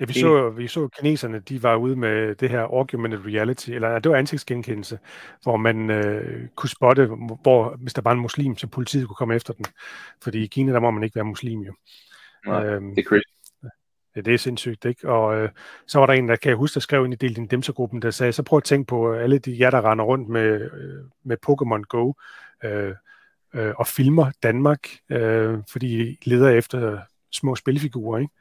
Ja, 0.00 0.04
vi 0.04 0.12
så, 0.12 0.50
vi 0.50 0.68
så 0.68 0.88
kineserne, 0.88 1.38
de 1.38 1.62
var 1.62 1.76
ude 1.76 1.96
med 1.96 2.34
det 2.34 2.50
her 2.50 2.60
augmented 2.60 3.26
reality, 3.26 3.70
eller 3.70 3.98
det 3.98 4.10
var 4.10 4.18
ansigtsgenkendelse, 4.18 4.98
hvor 5.42 5.56
man 5.56 5.90
øh, 5.90 6.48
kunne 6.54 6.70
spotte, 6.70 7.06
hvor, 7.42 7.76
hvis 7.76 7.94
der 7.94 8.02
var 8.02 8.12
en 8.12 8.20
muslim, 8.20 8.56
så 8.56 8.66
politiet 8.66 9.06
kunne 9.06 9.16
komme 9.16 9.34
efter 9.34 9.52
den. 9.54 9.64
Fordi 10.22 10.44
i 10.44 10.46
Kina, 10.46 10.72
der 10.72 10.80
må 10.80 10.90
man 10.90 11.02
ikke 11.02 11.16
være 11.16 11.24
muslim 11.24 11.60
jo. 11.60 11.74
Ja, 12.46 12.64
øhm, 12.64 12.94
det 12.94 13.04
er 13.04 13.08
crazy. 13.08 13.22
Ja, 14.16 14.20
det 14.20 14.34
er 14.34 14.38
sindssygt, 14.38 14.84
ikke? 14.84 15.08
Og 15.08 15.36
øh, 15.36 15.48
så 15.86 15.98
var 15.98 16.06
der 16.06 16.12
en, 16.12 16.28
der 16.28 16.36
kan 16.36 16.48
jeg 16.48 16.56
huske, 16.56 16.74
der 16.74 16.80
skrev 16.80 17.04
ind 17.04 17.12
i 17.12 17.16
del 17.16 17.36
din 17.36 17.46
Demser-gruppen, 17.46 18.02
der 18.02 18.10
sagde, 18.10 18.32
så 18.32 18.42
prøv 18.42 18.56
at 18.56 18.64
tænke 18.64 18.86
på 18.86 19.12
alle 19.12 19.38
de 19.38 19.56
jer, 19.60 19.70
der 19.70 19.90
render 19.90 20.04
rundt 20.04 20.28
med, 20.28 20.60
øh, 20.60 21.04
med 21.24 21.36
Pokémon 21.46 21.82
Go 21.82 22.12
øh, 22.64 22.94
øh, 23.54 23.74
og 23.76 23.86
filmer 23.86 24.30
Danmark, 24.42 24.88
øh, 25.10 25.58
fordi 25.72 26.18
de 26.24 26.30
leder 26.30 26.50
efter 26.50 26.98
små 27.32 27.54
spilfigurer, 27.54 28.18
ikke? 28.18 28.32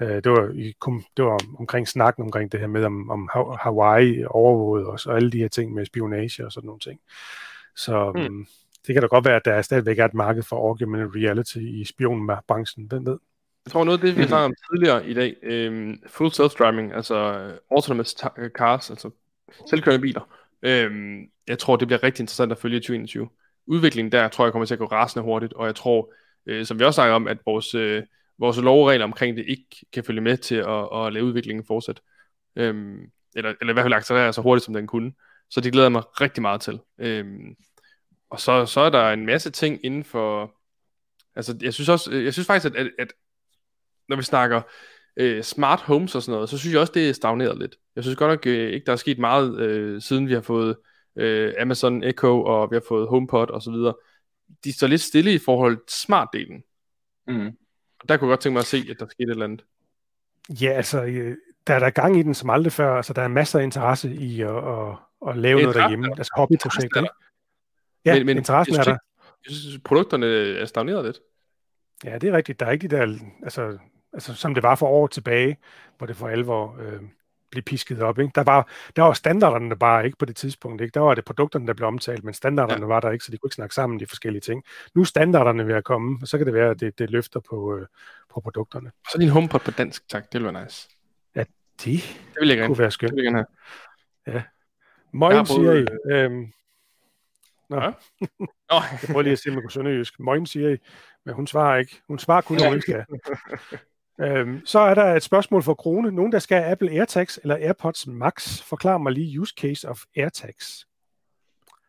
Øh, 0.00 0.22
det, 0.24 0.32
var, 0.32 0.50
i, 0.54 0.74
det 1.16 1.24
var 1.24 1.38
omkring 1.58 1.88
snakken 1.88 2.24
omkring 2.24 2.52
det 2.52 2.60
her 2.60 2.66
med, 2.66 2.84
om, 2.84 3.10
om 3.10 3.28
Hawaii 3.60 4.24
overvåget 4.24 4.86
os, 4.88 5.06
og 5.06 5.16
alle 5.16 5.30
de 5.30 5.38
her 5.38 5.48
ting 5.48 5.74
med 5.74 5.86
spionage 5.86 6.46
og 6.46 6.52
sådan 6.52 6.66
nogle 6.66 6.80
ting. 6.80 7.00
Så 7.76 8.12
mm. 8.12 8.46
det 8.86 8.94
kan 8.94 9.02
da 9.02 9.06
godt 9.06 9.24
være, 9.24 9.36
at 9.36 9.44
der 9.44 9.62
stadigvæk 9.62 9.98
er 9.98 10.04
et 10.04 10.14
marked 10.14 10.42
for 10.42 10.56
augmented 10.56 11.16
reality 11.16 11.58
i 11.58 11.84
spionbranchen. 11.84 12.86
Hvem 12.86 13.06
ved? 13.06 13.18
Jeg 13.66 13.72
tror 13.72 13.84
noget 13.84 13.98
af 13.98 14.06
det, 14.06 14.16
vi 14.16 14.22
har 14.22 14.44
om 14.44 14.54
tidligere 14.70 15.08
i 15.08 15.14
dag, 15.14 15.36
øhm, 15.42 16.02
full 16.06 16.30
self-driving, 16.30 16.94
altså 16.94 17.14
øh, 17.14 17.58
autonomous 17.70 18.14
øh, 18.38 18.50
cars, 18.50 18.90
altså 18.90 19.10
selvkørende 19.70 20.02
biler. 20.02 20.28
øhm, 20.62 21.30
jeg 21.48 21.58
tror, 21.58 21.76
det 21.76 21.88
bliver 21.88 22.02
rigtig 22.02 22.22
interessant 22.22 22.52
at 22.52 22.58
følge 22.58 22.76
i 22.76 22.80
2021. 22.80 23.28
Udviklingen 23.66 24.12
der 24.12 24.28
tror 24.28 24.44
jeg 24.44 24.52
kommer 24.52 24.66
til 24.66 24.74
at 24.74 24.78
gå 24.78 24.84
rasende 24.84 25.24
hurtigt, 25.24 25.52
og 25.52 25.66
jeg 25.66 25.74
tror, 25.74 26.12
øh, 26.46 26.66
som 26.66 26.78
vi 26.78 26.84
også 26.84 26.96
snakker 26.96 27.14
om, 27.14 27.28
at 27.28 27.38
vores, 27.46 27.74
øh, 27.74 28.02
vores 28.38 28.58
lovregler 28.58 29.04
omkring 29.04 29.36
det 29.36 29.44
ikke 29.48 29.86
kan 29.92 30.04
følge 30.04 30.20
med 30.20 30.36
til 30.36 30.54
at, 30.54 30.88
at 30.94 31.12
lade 31.12 31.24
udviklingen 31.24 31.66
fortsætte. 31.66 32.02
Øhm, 32.56 33.10
eller, 33.36 33.54
eller 33.60 33.72
i 33.72 33.74
hvert 33.74 33.84
fald 33.84 33.94
accelerere 33.94 34.32
så 34.32 34.40
hurtigt, 34.40 34.64
som 34.64 34.74
den 34.74 34.86
kunne. 34.86 35.12
Så 35.50 35.60
det 35.60 35.72
glæder 35.72 35.86
jeg 35.86 35.92
mig 35.92 36.20
rigtig 36.20 36.42
meget 36.42 36.60
til. 36.60 36.80
Øhm, 36.98 37.56
og 38.30 38.40
så, 38.40 38.66
så 38.66 38.80
er 38.80 38.90
der 38.90 39.10
en 39.10 39.26
masse 39.26 39.50
ting 39.50 39.84
inden 39.84 40.04
for... 40.04 40.54
Altså, 41.36 41.58
jeg 41.62 41.74
synes 41.74 41.88
også, 41.88 42.10
øh, 42.10 42.24
jeg 42.24 42.32
synes 42.32 42.46
faktisk, 42.46 42.74
at, 42.74 42.80
at, 42.80 42.90
at 42.98 43.12
når 44.08 44.16
vi 44.16 44.22
snakker 44.22 44.62
øh, 45.16 45.42
smart 45.42 45.80
homes 45.80 46.14
og 46.14 46.22
sådan 46.22 46.34
noget, 46.34 46.48
så 46.48 46.58
synes 46.58 46.72
jeg 46.72 46.80
også, 46.80 46.92
det 46.92 47.08
er 47.08 47.12
stagneret 47.12 47.58
lidt. 47.58 47.76
Jeg 47.96 48.04
synes 48.04 48.16
godt 48.16 48.30
nok 48.30 48.46
øh, 48.46 48.72
ikke, 48.72 48.86
der 48.86 48.92
er 48.92 48.96
sket 48.96 49.18
meget, 49.18 49.60
øh, 49.60 50.02
siden 50.02 50.28
vi 50.28 50.34
har 50.34 50.40
fået 50.40 50.76
øh, 51.16 51.54
Amazon 51.58 52.04
Echo, 52.04 52.44
og 52.44 52.70
vi 52.70 52.76
har 52.76 52.82
fået 52.88 53.08
HomePod 53.08 53.50
og 53.50 53.62
så 53.62 53.70
videre. 53.70 53.94
De 54.64 54.72
står 54.72 54.86
lidt 54.86 55.00
stille 55.00 55.34
i 55.34 55.38
forhold 55.38 55.76
til 55.76 55.96
smart-delen. 55.96 56.62
Mm. 57.26 57.50
Der 58.08 58.16
kunne 58.16 58.28
jeg 58.28 58.32
godt 58.32 58.40
tænke 58.40 58.52
mig 58.52 58.60
at 58.60 58.66
se, 58.66 58.84
at 58.90 58.96
der 59.00 59.06
skete 59.06 59.24
et 59.24 59.30
eller 59.30 59.44
andet. 59.44 59.64
Ja, 60.48 60.70
altså, 60.70 61.04
øh, 61.04 61.36
der 61.66 61.74
er 61.74 61.78
der 61.78 61.90
gang 61.90 62.18
i 62.18 62.22
den 62.22 62.34
som 62.34 62.50
aldrig 62.50 62.72
før. 62.72 62.96
Altså, 62.96 63.12
der 63.12 63.22
er 63.22 63.28
masser 63.28 63.58
af 63.58 63.62
interesse 63.62 64.14
i 64.14 64.40
at, 64.40 64.56
at, 64.56 64.96
at 65.28 65.36
lave 65.36 65.62
noget 65.62 65.76
derhjemme. 65.76 66.08
Altså 66.18 66.32
hobbyprojekter. 66.36 67.06
Ja, 68.04 68.14
men, 68.14 68.26
men 68.26 68.36
interessen 68.36 68.76
er 68.76 68.82
der. 68.82 68.98
Jeg 69.46 69.56
synes, 69.56 69.80
produkterne 69.84 70.26
er 70.58 70.66
stagneret 70.66 71.04
lidt. 71.04 71.20
Ja, 72.04 72.18
det 72.18 72.28
er 72.28 72.36
rigtigt. 72.36 72.60
Der 72.60 72.66
er 72.66 72.70
ikke 72.70 72.88
de 72.88 72.96
der, 72.96 73.18
altså, 73.42 73.78
altså 74.14 74.34
som 74.34 74.54
det 74.54 74.62
var 74.62 74.74
for 74.74 74.86
år 74.86 75.06
tilbage, 75.06 75.56
hvor 75.98 76.06
det 76.06 76.16
for 76.16 76.28
alvor 76.28 76.76
øh, 76.80 77.00
blev 77.50 77.62
pisket 77.62 78.02
op. 78.02 78.18
Ikke? 78.18 78.32
Der, 78.34 78.42
var, 78.42 78.68
der 78.96 79.02
var 79.02 79.12
standarderne 79.12 79.76
bare 79.76 80.04
ikke 80.04 80.18
på 80.18 80.24
det 80.24 80.36
tidspunkt. 80.36 80.82
Ikke? 80.82 80.92
Der 80.94 81.00
var 81.00 81.14
det 81.14 81.24
produkterne, 81.24 81.66
der 81.66 81.74
blev 81.74 81.88
omtalt, 81.88 82.24
men 82.24 82.34
standarderne 82.34 82.80
ja. 82.80 82.86
var 82.86 83.00
der 83.00 83.10
ikke, 83.10 83.24
så 83.24 83.32
de 83.32 83.38
kunne 83.38 83.48
ikke 83.48 83.54
snakke 83.54 83.74
sammen 83.74 84.00
de 84.00 84.06
forskellige 84.06 84.40
ting. 84.40 84.64
Nu 84.94 85.00
er 85.00 85.04
standarderne 85.04 85.66
ved 85.66 85.74
at 85.74 85.84
komme, 85.84 86.18
og 86.22 86.28
så 86.28 86.38
kan 86.38 86.46
det 86.46 86.54
være, 86.54 86.70
at 86.70 86.80
det, 86.80 86.98
det 86.98 87.10
løfter 87.10 87.40
på, 87.40 87.76
øh, 87.76 87.86
på 88.34 88.40
produkterne. 88.40 88.90
Så 89.12 89.18
din 89.18 89.28
HomePod 89.28 89.60
på 89.60 89.70
dansk, 89.70 90.08
tak. 90.08 90.32
Det 90.32 90.42
ville 90.42 90.54
være 90.54 90.64
nice. 90.64 90.88
Ja, 91.34 91.40
det, 91.40 91.84
det 91.84 92.40
vil 92.40 92.48
jeg 92.48 92.56
gerne. 92.56 92.68
kunne 92.68 92.78
være 92.78 92.90
skønt. 92.90 93.10
Det 93.10 93.16
vil 93.16 93.24
jeg 93.24 93.32
gerne 93.32 93.46
have. 94.26 94.36
Ja. 94.36 94.42
Moin, 95.12 95.46
siger 95.46 95.72
I. 95.72 95.86
Øhm, 96.12 96.52
Nå. 97.70 97.80
Ja. 97.80 97.92
Nå. 98.40 98.46
jeg 98.92 98.98
prøver 99.06 99.22
lige 99.22 99.32
at 99.32 99.38
se, 99.38 99.48
om 99.48 99.54
jeg 99.54 99.62
kunne 99.62 99.70
sønderjysk. 99.70 100.20
Moin, 100.20 100.46
siger 100.46 100.70
I. 100.70 100.76
Men 101.24 101.34
hun 101.34 101.46
svarer 101.46 101.78
ikke. 101.78 102.02
Hun 102.08 102.18
svarer 102.18 102.40
kun, 102.40 102.56
når 102.56 102.70
hun 102.70 102.80
skal. 102.80 103.04
Øhm, 104.20 104.66
så 104.66 104.78
er 104.78 104.94
der 104.94 105.04
et 105.14 105.22
spørgsmål 105.22 105.62
for 105.62 105.74
Krone. 105.74 106.10
Nogen, 106.12 106.32
der 106.32 106.38
skal 106.38 106.58
have 106.58 106.70
Apple 106.70 106.90
AirTags 106.90 107.38
eller 107.42 107.56
AirPods 107.56 108.06
Max. 108.06 108.62
Forklar 108.62 108.98
mig 108.98 109.12
lige 109.12 109.40
use 109.40 109.54
case 109.60 109.88
of 109.88 110.02
AirTags. 110.16 110.86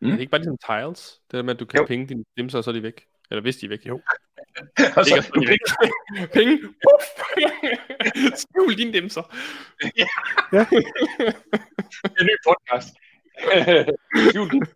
Mm. 0.00 0.06
Er 0.08 0.12
det 0.12 0.20
ikke 0.20 0.30
bare 0.30 0.40
ligesom 0.40 0.58
tiles? 0.66 1.20
Det 1.30 1.36
der 1.36 1.42
med, 1.42 1.54
at 1.54 1.60
du 1.60 1.64
kan 1.64 1.80
jo. 1.80 1.86
penge 1.86 2.06
dine 2.06 2.24
dimser, 2.36 2.58
og 2.58 2.64
så 2.64 2.70
er 2.70 2.74
de 2.74 2.82
væk. 2.82 3.06
Eller 3.30 3.42
hvis 3.42 3.56
de 3.56 3.66
er 3.66 3.70
væk. 3.70 3.86
Jo. 3.86 4.00
og 4.96 5.04
så, 5.06 5.14
Ikke 5.40 5.54
at 5.54 5.60
penge. 5.78 6.26
penge. 6.38 6.58
Puff. 6.62 7.06
Skjul 8.34 8.76
dine 8.78 8.92
dimser. 8.92 9.22
en 12.20 12.26
ny 12.30 12.34
podcast. 12.48 12.88
Skjul 14.30 14.50
din- 14.50 14.66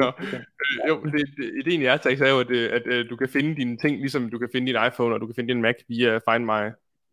Nå. 0.00 0.12
Øh, 0.62 0.88
jo, 0.88 1.04
det, 1.04 1.28
det, 1.36 1.52
ideen 1.64 1.82
i 1.82 1.84
AirTags 1.84 2.20
er 2.20 2.28
jo, 2.28 2.40
at, 2.40 2.50
øh, 2.50 2.72
at, 2.72 2.86
at 2.86 3.06
du 3.10 3.16
kan 3.16 3.28
finde 3.28 3.56
dine 3.56 3.76
ting, 3.76 3.96
ligesom 4.00 4.30
du 4.30 4.38
kan 4.38 4.48
finde 4.52 4.72
din 4.72 4.80
iPhone, 4.86 5.14
og 5.14 5.20
du 5.20 5.26
kan 5.26 5.34
finde 5.34 5.54
din 5.54 5.62
Mac 5.62 5.74
via 5.88 6.18
Find 6.28 6.44
My. 6.44 6.62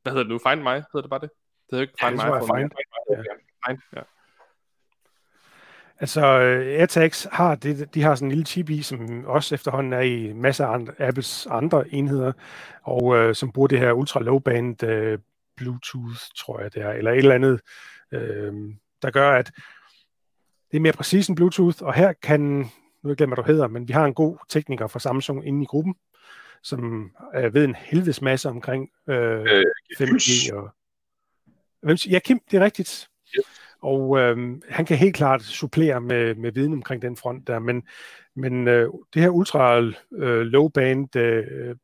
Hvad 0.04 0.12
hedder 0.12 0.24
det 0.24 0.28
nu? 0.28 0.40
Find 0.50 0.62
My? 0.62 0.76
Hedder 0.76 1.02
det 1.02 1.10
bare 1.10 1.20
det? 1.20 1.30
Det 1.30 1.72
hedder 1.72 1.82
ikke 1.82 1.94
Ja, 2.02 2.08
Find 2.08 2.20
det 2.20 2.28
My. 2.28 2.34
jeg 2.34 2.44
iPhone. 2.44 2.62
Find. 2.62 2.72
Find, 3.68 3.80
ja. 3.96 4.02
Altså, 6.00 6.22
øh, 6.26 6.80
AirTags 6.80 7.28
har, 7.32 7.56
det, 7.56 7.94
de 7.94 8.02
har 8.02 8.16
sådan 8.16 8.28
en 8.28 8.32
lille 8.32 8.46
chip 8.46 8.70
i, 8.70 8.82
som 8.82 9.26
også 9.26 9.56
efterhånden 9.56 9.94
er 9.94 10.02
i 10.02 10.34
masser 10.34 10.66
af 10.66 10.74
andre, 10.74 10.94
Apples 11.00 11.48
andre 11.52 11.94
enheder, 11.94 12.32
og 12.84 13.18
øh, 13.18 13.36
som 13.36 13.52
bruger 13.52 13.68
det 13.68 13.80
her 13.80 13.92
ultra 13.92 14.20
low 14.20 14.40
band 14.40 14.84
øh, 14.84 15.20
Bluetooth, 15.58 16.20
tror 16.38 16.60
jeg 16.62 16.74
det 16.74 16.82
er, 16.82 16.92
eller 16.92 17.12
et 17.12 17.18
eller 17.18 17.36
andet, 17.36 17.62
øh, 18.12 18.54
der 19.02 19.12
gør, 19.12 19.32
at 19.32 19.52
det 20.72 20.78
er 20.78 20.82
mere 20.82 20.94
præcis 20.94 21.28
end 21.28 21.36
Bluetooth, 21.36 21.84
og 21.84 21.94
her 21.94 22.14
kan, 22.14 22.42
nu 23.04 23.10
jeg 23.10 23.18
glemt, 23.18 23.30
hvad 23.30 23.44
du 23.44 23.52
hedder, 23.52 23.68
men 23.68 23.88
vi 23.88 23.94
har 23.94 24.06
en 24.06 24.14
god 24.14 24.38
tekniker 24.50 24.88
fra 24.88 25.00
Samsung 25.00 25.48
inde 25.48 25.64
i 25.64 25.66
gruppen, 25.66 25.96
som 26.64 27.12
øh, 27.36 27.54
ved 27.54 27.64
en 27.64 27.76
helvedes 27.76 28.22
masse 28.22 28.50
omkring 28.50 28.90
øh, 29.08 29.42
Øh, 29.42 29.64
5G 30.00 30.54
og... 30.54 30.70
Ja, 32.10 32.20
Kim, 32.20 32.40
det 32.52 32.58
er 32.58 32.66
rigtigt. 32.66 33.10
Yes. 33.38 33.46
Og 33.82 34.20
øhm, 34.20 34.62
han 34.70 34.86
kan 34.86 34.98
helt 34.98 35.16
klart 35.16 35.44
supplere 35.44 36.02
med, 36.02 36.36
med 36.36 36.52
viden 36.52 36.74
omkring 36.74 37.02
den 37.02 37.18
front 37.18 37.48
der, 37.48 37.60
men, 37.60 37.84
men 38.36 38.68
øh, 38.68 38.90
det 39.14 39.22
her 39.22 39.30
ultra 39.30 39.80
øh, 40.12 40.42
low 40.42 40.68
band, 40.68 41.16
øh, 41.16 41.76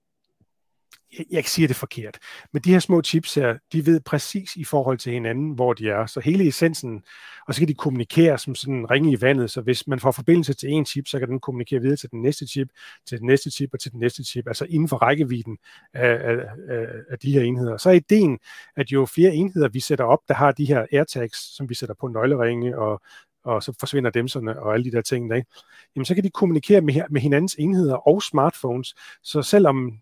jeg, 1.18 1.26
jeg 1.32 1.45
siger 1.45 1.68
det 1.68 1.76
forkert, 1.76 2.20
men 2.53 2.61
de 2.61 2.72
her 2.72 2.80
små 2.80 3.01
chips 3.01 3.36
her, 3.36 3.57
de 3.74 3.86
ved 3.86 3.99
præcis 3.99 4.55
i 4.55 4.64
forhold 4.64 4.97
til 4.97 5.14
hinanden, 5.14 5.51
hvor 5.51 5.74
de 5.74 5.89
er. 5.89 6.05
Så 6.05 6.20
hele 6.20 6.47
essensen, 6.47 7.03
og 7.47 7.53
så 7.53 7.61
kan 7.61 7.68
de 7.68 7.74
kommunikere 7.74 8.38
som 8.38 8.55
sådan 8.55 8.76
en 8.76 8.91
ringe 8.91 9.11
i 9.11 9.22
vandet, 9.22 9.51
så 9.51 9.61
hvis 9.61 9.88
man 9.88 9.99
får 9.99 10.11
forbindelse 10.11 10.53
til 10.53 10.70
en 10.70 10.86
chip, 10.86 11.07
så 11.07 11.20
kan 11.20 11.28
den 11.28 11.39
kommunikere 11.39 11.82
videre 11.82 11.97
til 11.97 12.11
den 12.11 12.22
næste 12.22 12.47
chip, 12.47 12.68
til 13.07 13.20
den 13.20 13.28
næste 13.28 13.51
chip 13.51 13.70
og 13.74 13.80
til 13.80 13.91
den 13.91 13.99
næste 13.99 14.24
chip, 14.24 14.47
altså 14.47 14.66
inden 14.70 14.89
for 14.89 14.97
rækkevidden 14.97 15.57
af, 15.93 16.14
af, 16.14 16.36
af, 16.70 16.88
af 17.09 17.20
de 17.20 17.32
her 17.32 17.41
enheder. 17.41 17.78
Så 17.78 17.89
er 17.89 17.93
ideen, 17.93 18.39
at 18.76 18.91
jo 18.91 19.05
flere 19.05 19.34
enheder 19.34 19.68
vi 19.68 19.80
sætter 19.80 20.05
op, 20.05 20.20
der 20.28 20.34
har 20.34 20.51
de 20.51 20.66
her 20.66 20.86
AirTags, 20.91 21.55
som 21.55 21.70
vi 21.70 21.76
sætter 21.76 21.95
på 21.99 22.07
nøgleringe, 22.07 22.78
og, 22.78 23.01
og 23.43 23.64
så 23.64 23.74
forsvinder 23.80 24.09
demserne 24.09 24.59
og 24.59 24.74
alle 24.74 24.86
de 24.86 24.91
der 24.91 25.01
ting, 25.01 25.30
der, 25.30 25.36
ikke? 25.36 25.49
jamen 25.95 26.05
så 26.05 26.16
kan 26.16 26.24
de 26.24 26.30
kommunikere 26.30 26.82
med, 26.82 27.01
med 27.09 27.22
hinandens 27.22 27.55
enheder 27.59 27.95
og 27.95 28.24
smartphones, 28.24 28.95
så 29.24 29.41
selvom 29.41 30.01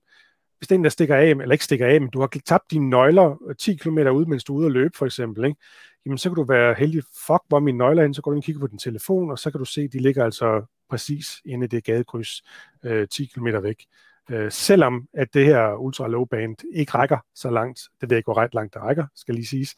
hvis 0.62 0.68
den 0.68 0.84
der 0.84 0.90
stikker 0.90 1.16
af, 1.16 1.26
eller 1.26 1.52
ikke 1.52 1.66
stikker 1.66 1.88
af, 1.88 2.02
men 2.02 2.10
du 2.10 2.20
har 2.20 2.30
tabt 2.46 2.72
dine 2.72 2.90
nøgler 2.90 3.54
10 3.60 3.76
km 3.76 3.98
ud, 3.98 4.26
mens 4.26 4.44
du 4.44 4.54
er 4.54 4.58
ude 4.58 4.66
at 4.66 4.72
løbe, 4.72 4.98
for 4.98 5.06
eksempel, 5.06 5.46
ikke? 5.46 5.60
jamen 6.06 6.18
så 6.18 6.30
kan 6.30 6.36
du 6.36 6.44
være 6.44 6.74
heldig, 6.74 7.04
fuck, 7.04 7.42
hvor 7.48 7.56
er 7.56 7.60
mine 7.60 7.78
nøgler 7.78 8.02
hen, 8.02 8.14
så 8.14 8.22
går 8.22 8.32
du 8.32 8.36
ind 8.36 8.42
og 8.42 8.46
kigger 8.46 8.60
på 8.60 8.68
din 8.68 8.78
telefon, 8.78 9.32
og 9.32 9.40
så 9.40 9.52
kan 9.52 9.60
du 9.60 9.66
se, 9.66 9.88
de 9.88 10.00
ligger 10.00 10.26
altså 10.26 10.66
præcis 10.90 11.42
inde 11.46 11.66
i 11.66 11.68
det 11.68 11.84
gadekryds 11.84 12.42
øh, 12.86 13.08
10 13.08 13.26
km 13.26 13.48
væk. 13.62 13.86
Øh, 14.32 14.52
selvom 14.52 15.08
at 15.14 15.34
det 15.34 15.46
her 15.46 15.76
ultra 15.76 16.08
low 16.08 16.26
band 16.26 16.56
ikke 16.74 16.92
rækker 16.92 17.18
så 17.36 17.50
langt, 17.50 17.80
det 18.02 18.10
ved 18.10 18.16
jeg 18.16 18.20
ikke, 18.20 18.28
hvor 18.28 18.38
ret 18.38 18.54
langt 18.54 18.74
det 18.74 18.82
rækker, 18.82 19.06
skal 19.16 19.36
lige 19.36 19.48
siges, 19.48 19.76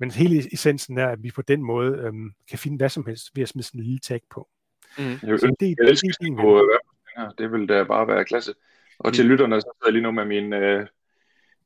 men 0.00 0.10
hele 0.10 0.52
essensen 0.52 0.98
er, 0.98 1.08
at 1.08 1.22
vi 1.22 1.30
på 1.30 1.42
den 1.42 1.62
måde 1.62 1.98
øhm, 1.98 2.32
kan 2.50 2.58
finde 2.58 2.76
hvad 2.76 2.88
som 2.88 3.06
helst 3.06 3.30
ved 3.34 3.42
at 3.42 3.48
smide 3.48 3.66
sådan 3.66 3.80
en 3.80 3.84
lille 3.84 3.98
tag 3.98 4.20
på. 4.30 4.48
Mm. 4.98 5.18
Så 5.18 5.56
det, 5.60 5.68
jeg 5.68 5.76
det, 5.78 5.88
elsker 5.88 6.08
det, 6.08 6.26
at 6.26 6.36
det, 6.36 6.36
på 6.36 6.62
her. 7.16 7.30
Det 7.38 7.52
vil 7.52 7.68
da 7.68 7.84
bare 7.84 8.08
være 8.08 8.24
klasse. 8.24 8.54
Og 8.98 9.12
til 9.14 9.24
Mm. 9.24 9.30
lytterne, 9.30 9.60
så 9.60 9.64
sidder 9.74 9.86
jeg 9.86 9.92
lige 9.92 10.02
nu 10.02 10.10
med 10.10 10.24
min, 10.24 10.52
øh, 10.52 10.86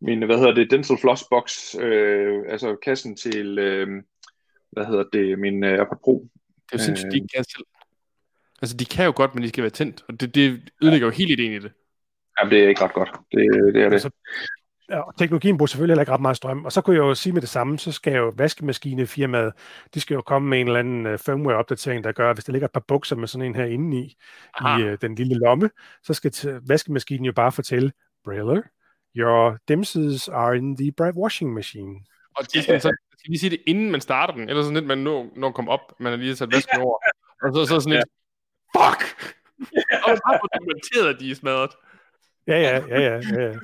min 0.01 0.23
hvad 0.23 0.37
hedder 0.39 0.55
det, 0.55 0.71
Dental 0.71 0.99
Floss 1.01 1.25
Box, 1.31 1.75
øh, 1.81 2.43
altså 2.49 2.77
kassen 2.85 3.17
til, 3.17 3.59
øh, 3.59 3.89
hvad 4.73 4.85
hedder 4.87 5.05
det, 5.13 5.39
min 5.39 5.65
øh, 5.65 5.71
AirPod 5.79 5.99
Pro. 6.05 6.29
Det 6.57 6.73
er 6.73 6.79
jo 6.79 6.85
sindssygt, 6.85 7.07
Øh. 7.07 7.13
de 7.13 7.29
kan 7.35 7.45
selv. 7.45 7.65
Altså, 8.63 8.77
de 8.77 8.85
kan 8.85 9.05
jo 9.05 9.13
godt, 9.17 9.35
men 9.35 9.43
de 9.45 9.49
skal 9.49 9.63
være 9.63 9.71
tændt, 9.71 10.05
og 10.09 10.21
det, 10.21 10.35
det 10.35 10.71
ødelægger 10.83 11.07
jo 11.07 11.11
helt 11.13 11.31
ideen 11.31 11.53
i 11.53 11.59
det. 11.59 11.73
Jamen, 12.41 12.51
det 12.53 12.65
er 12.65 12.69
ikke 12.69 12.85
ret 12.85 12.93
godt. 12.93 13.11
Det, 13.33 13.75
det 13.75 13.83
er 13.83 13.89
det. 13.89 13.93
Altså, 13.93 14.11
Ja, 14.91 15.01
og 15.01 15.17
teknologien 15.19 15.59
bruger 15.59 15.67
selvfølgelig 15.67 15.93
heller 15.93 16.03
ikke 16.03 16.13
ret 16.13 16.21
meget 16.21 16.37
strøm. 16.37 16.65
Og 16.65 16.73
så 16.73 16.81
kunne 16.81 16.97
jeg 16.97 17.01
jo 17.01 17.15
sige 17.15 17.33
med 17.33 17.41
det 17.41 17.49
samme, 17.49 17.79
så 17.79 17.93
skal 17.93 18.13
jo 18.13 18.33
vaskemaskinefirmaet, 18.37 19.53
de 19.95 20.01
skal 20.01 20.15
jo 20.15 20.23
komme 20.23 20.49
med 20.49 20.61
en 20.61 20.67
eller 20.67 20.81
anden 20.81 21.07
uh, 21.07 21.19
firmware-opdatering, 21.19 22.05
der 22.05 22.13
gør, 22.13 22.31
at 22.31 22.37
hvis 22.37 22.45
der 22.45 22.53
ligger 22.53 22.69
et 22.69 22.73
par 22.73 22.85
bukser 22.89 23.17
med 23.17 23.29
sådan 23.29 23.47
en 23.47 23.55
her 23.55 23.65
indeni, 23.65 24.17
Aha. 24.55 24.79
i 24.79 24.93
uh, 24.93 24.99
den 25.01 25.15
lille 25.15 25.35
lomme, 25.35 25.71
så 26.03 26.15
skal 26.15 26.31
t- 26.37 26.61
vaskemaskinen 26.69 27.25
jo 27.25 27.33
bare 27.33 27.53
fortælle, 27.53 27.93
Briller, 28.25 28.63
your 29.17 29.59
dimses 29.69 30.29
are 30.29 30.57
in 30.57 30.77
the 30.77 30.93
bright 30.93 31.17
washing 31.17 31.55
machine. 31.55 31.95
Og 32.37 32.45
det 32.55 32.65
sådan, 32.65 32.81
så 32.81 32.97
skal 33.19 33.33
vi 33.33 33.39
sige 33.39 33.51
det, 33.51 33.61
inden 33.67 33.91
man 33.91 34.01
starter 34.01 34.35
den, 34.35 34.49
eller 34.49 34.63
sådan 34.63 34.75
lidt, 34.75 34.87
man 34.87 34.99
når, 34.99 35.33
når 35.37 35.53
kommer 35.53 35.73
op, 35.73 36.01
man 36.01 36.13
har 36.13 36.17
lige 36.17 36.37
sat 36.37 36.53
vasken 36.53 36.81
over, 36.81 36.99
og 37.43 37.55
så, 37.55 37.67
så 37.67 37.81
sådan 37.81 37.93
lidt, 37.93 38.05
fuck! 38.77 39.33
Og 40.07 40.17
så 40.17 40.23
har 40.27 40.33
man 40.33 40.41
dokumenteret, 40.55 41.15
at 41.15 41.21
de 41.21 41.31
er 41.31 41.35
smadret. 41.35 41.71
Ja, 42.47 42.61
ja, 42.61 42.77
ja, 42.89 43.01
ja. 43.01 43.21
ja, 43.43 43.55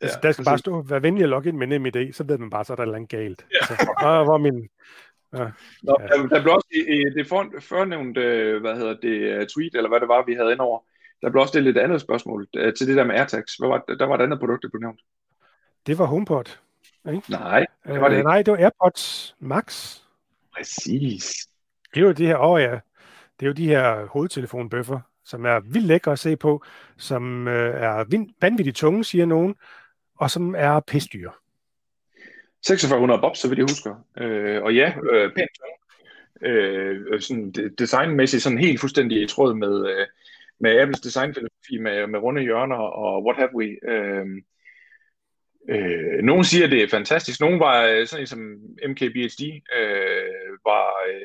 ja. 0.00 0.04
Altså, 0.06 0.18
Ja, 0.22 0.26
der 0.28 0.32
skal 0.32 0.44
bare 0.44 0.52
præcis. 0.52 0.60
stå, 0.62 0.82
vær 0.82 0.98
venlig 0.98 1.22
at 1.22 1.28
logge 1.28 1.48
ind 1.48 1.56
med 1.56 1.66
NemID, 1.66 2.12
så 2.12 2.24
ved 2.24 2.38
man 2.38 2.50
bare, 2.50 2.64
så 2.64 2.72
er 2.72 2.76
der 2.76 2.82
et 2.82 2.86
eller 2.86 2.96
andet 2.96 3.10
galt. 3.10 3.46
Altså, 3.70 3.94
ah, 3.98 4.24
hvor 4.24 4.38
min... 4.38 4.68
Nå, 5.32 5.38
Ja. 5.38 5.44
der, 6.06 6.26
der 6.26 6.42
blev 6.42 6.54
også 6.54 6.68
i, 6.88 7.04
det 7.18 7.28
for, 7.28 7.46
førnævnte, 7.60 8.20
hvad 8.60 8.74
hedder 8.76 8.94
det, 9.02 9.08
øh, 9.08 9.46
tweet, 9.46 9.74
eller 9.74 9.88
hvad 9.88 10.00
det 10.00 10.08
var, 10.08 10.24
vi 10.26 10.34
havde 10.34 10.52
indover, 10.52 10.80
der 11.22 11.30
blev 11.30 11.40
også 11.40 11.50
stillet 11.52 11.76
et 11.76 11.80
andet 11.80 12.00
spørgsmål 12.00 12.46
øh, 12.56 12.74
til 12.74 12.86
det 12.88 12.96
der 12.96 13.04
med 13.04 13.14
AirTags. 13.14 13.56
Hvad 13.56 13.68
var, 13.68 13.84
der 13.98 14.06
var 14.06 14.14
et 14.18 14.22
andet 14.22 14.38
produkt, 14.38 14.62
der 14.62 14.68
blev 14.68 14.80
nævnt. 14.80 15.00
Det 15.86 15.98
var 15.98 16.04
HomePod. 16.04 16.44
Nej, 17.04 17.12
det 17.86 18.00
var 18.00 18.08
det 18.08 18.14
Øh, 18.14 18.18
ikke. 18.18 18.22
nej, 18.28 18.42
det 18.42 18.52
var 18.52 18.58
AirPods 18.58 19.36
Max. 19.40 19.98
Præcis. 20.56 21.32
Det 21.94 22.00
er 22.00 22.04
jo 22.06 22.12
det 22.12 22.26
her, 22.26 22.38
åh 22.38 22.60
ja, 22.62 22.78
det 23.40 23.46
er 23.46 23.50
jo 23.50 23.52
de 23.52 23.66
her 23.66 24.06
hovedtelefonbøffer, 24.06 25.00
som 25.24 25.44
er 25.46 25.60
vildt 25.60 25.86
lækre 25.86 26.12
at 26.12 26.18
se 26.18 26.36
på, 26.36 26.62
som 26.96 27.48
øh, 27.48 27.74
er 27.82 28.04
vanvittigt 28.40 28.76
tunge, 28.76 29.04
siger 29.04 29.26
nogen, 29.26 29.54
og 30.20 30.30
som 30.30 30.54
er 30.58 30.80
pisdyre. 30.80 31.32
4600 32.66 33.20
bob, 33.20 33.36
så 33.36 33.48
vidt 33.48 33.58
jeg 33.58 33.66
husker. 33.70 33.94
Øh, 34.18 34.62
og 34.62 34.74
ja, 34.74 34.92
øh, 35.12 35.32
pænt 35.34 35.50
tung. 35.58 35.74
Øh, 36.52 37.20
sådan 37.20 37.50
de- 37.50 37.74
designmæssigt 37.78 38.42
sådan 38.42 38.58
helt 38.58 38.80
fuldstændig 38.80 39.22
i 39.22 39.26
tråd 39.26 39.54
med, 39.54 39.90
øh, 39.90 40.06
med 40.60 40.80
Apples 40.80 41.00
designfilosofi 41.00 41.78
med, 41.80 42.06
med 42.06 42.18
runde 42.18 42.42
hjørner 42.42 42.76
og 42.76 43.24
what 43.24 43.36
have 43.36 43.54
we. 43.54 43.90
Øh, 43.92 44.26
øh, 45.70 46.22
nogen 46.22 46.44
siger, 46.44 46.66
det 46.66 46.82
er 46.82 46.88
fantastisk. 46.88 47.40
Nogen 47.40 47.60
var 47.60 47.82
øh, 47.86 48.06
sådan 48.06 48.22
en 48.22 48.26
som 48.26 48.40
MKBHD, 48.88 49.42
øh, 49.78 50.52
var, 50.64 50.86
øh, 51.08 51.22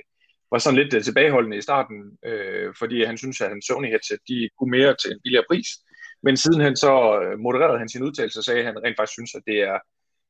var 0.52 0.58
sådan 0.58 0.80
lidt 0.80 0.94
øh, 0.94 1.04
tilbageholdende 1.04 1.58
i 1.58 1.62
starten, 1.62 2.18
øh, 2.26 2.74
fordi 2.80 3.04
han 3.04 3.18
synes, 3.18 3.42
at 3.42 3.50
hans 3.50 3.66
Sony 3.66 3.88
headset, 3.88 4.20
de 4.28 4.50
kunne 4.60 4.72
mere 4.72 4.96
til 4.96 5.12
en 5.12 5.20
billigere 5.24 5.46
pris. 5.50 5.68
Men 6.24 6.38
sidenhen 6.38 6.76
så 6.76 7.22
øh, 7.22 7.40
modererede 7.40 7.80
han 7.80 7.90
sin 7.90 8.04
udtalelse, 8.04 8.40
og 8.40 8.44
sagde 8.44 8.64
han 8.64 8.84
rent 8.84 8.98
faktisk 8.98 9.14
synes, 9.14 9.36
at 9.36 9.42
det 9.48 9.60
er 9.62 9.80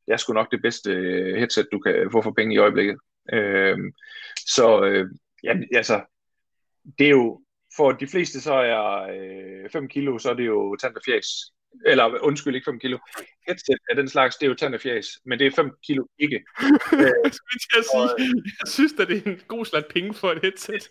det 0.06 0.14
er 0.14 0.18
sgu 0.18 0.34
nok 0.34 0.52
det 0.52 0.62
bedste 0.62 0.92
øh, 0.92 1.38
headset, 1.38 1.68
du 1.72 1.80
kan 1.80 2.10
få 2.12 2.22
for 2.22 2.32
penge 2.32 2.56
i 2.56 2.58
øjeblikket. 2.58 2.98
Øh, 3.34 3.78
så 4.38 4.84
øh, 4.84 5.10
ja, 5.44 5.54
altså, 5.76 6.02
det 7.00 7.06
er 7.06 7.12
jo, 7.12 7.42
for 7.78 7.92
de 7.92 8.08
fleste 8.08 8.42
så 8.42 8.54
er 8.54 9.08
øh, 9.64 9.70
5 9.70 9.88
kilo, 9.88 10.18
så 10.18 10.30
er 10.30 10.34
det 10.34 10.46
jo 10.46 10.76
tand 10.76 10.96
og 10.96 11.02
fjæs. 11.06 11.28
Eller 11.86 12.24
undskyld, 12.24 12.56
ikke 12.56 12.66
5 12.66 12.80
kilo. 12.80 12.98
Headset 13.48 13.78
af 13.90 13.96
den 13.96 14.10
slags, 14.10 14.36
det 14.36 14.46
er 14.46 14.50
jo 14.50 14.56
tand 14.56 14.80
fjæs, 14.80 15.08
men 15.26 15.40
det 15.40 15.48
er 15.48 15.52
5 15.52 15.72
kilo 15.86 16.06
ikke. 16.20 16.44
Jeg 17.24 17.32
til 17.32 17.80
at 17.80 17.86
sige, 17.92 18.10
jeg 18.62 18.68
synes, 18.68 18.94
at 19.00 19.08
det 19.08 19.18
er 19.18 19.32
en 19.32 19.42
god 19.48 19.66
slat 19.66 19.86
penge 19.94 20.14
for 20.14 20.32
et 20.32 20.42
headset. 20.42 20.90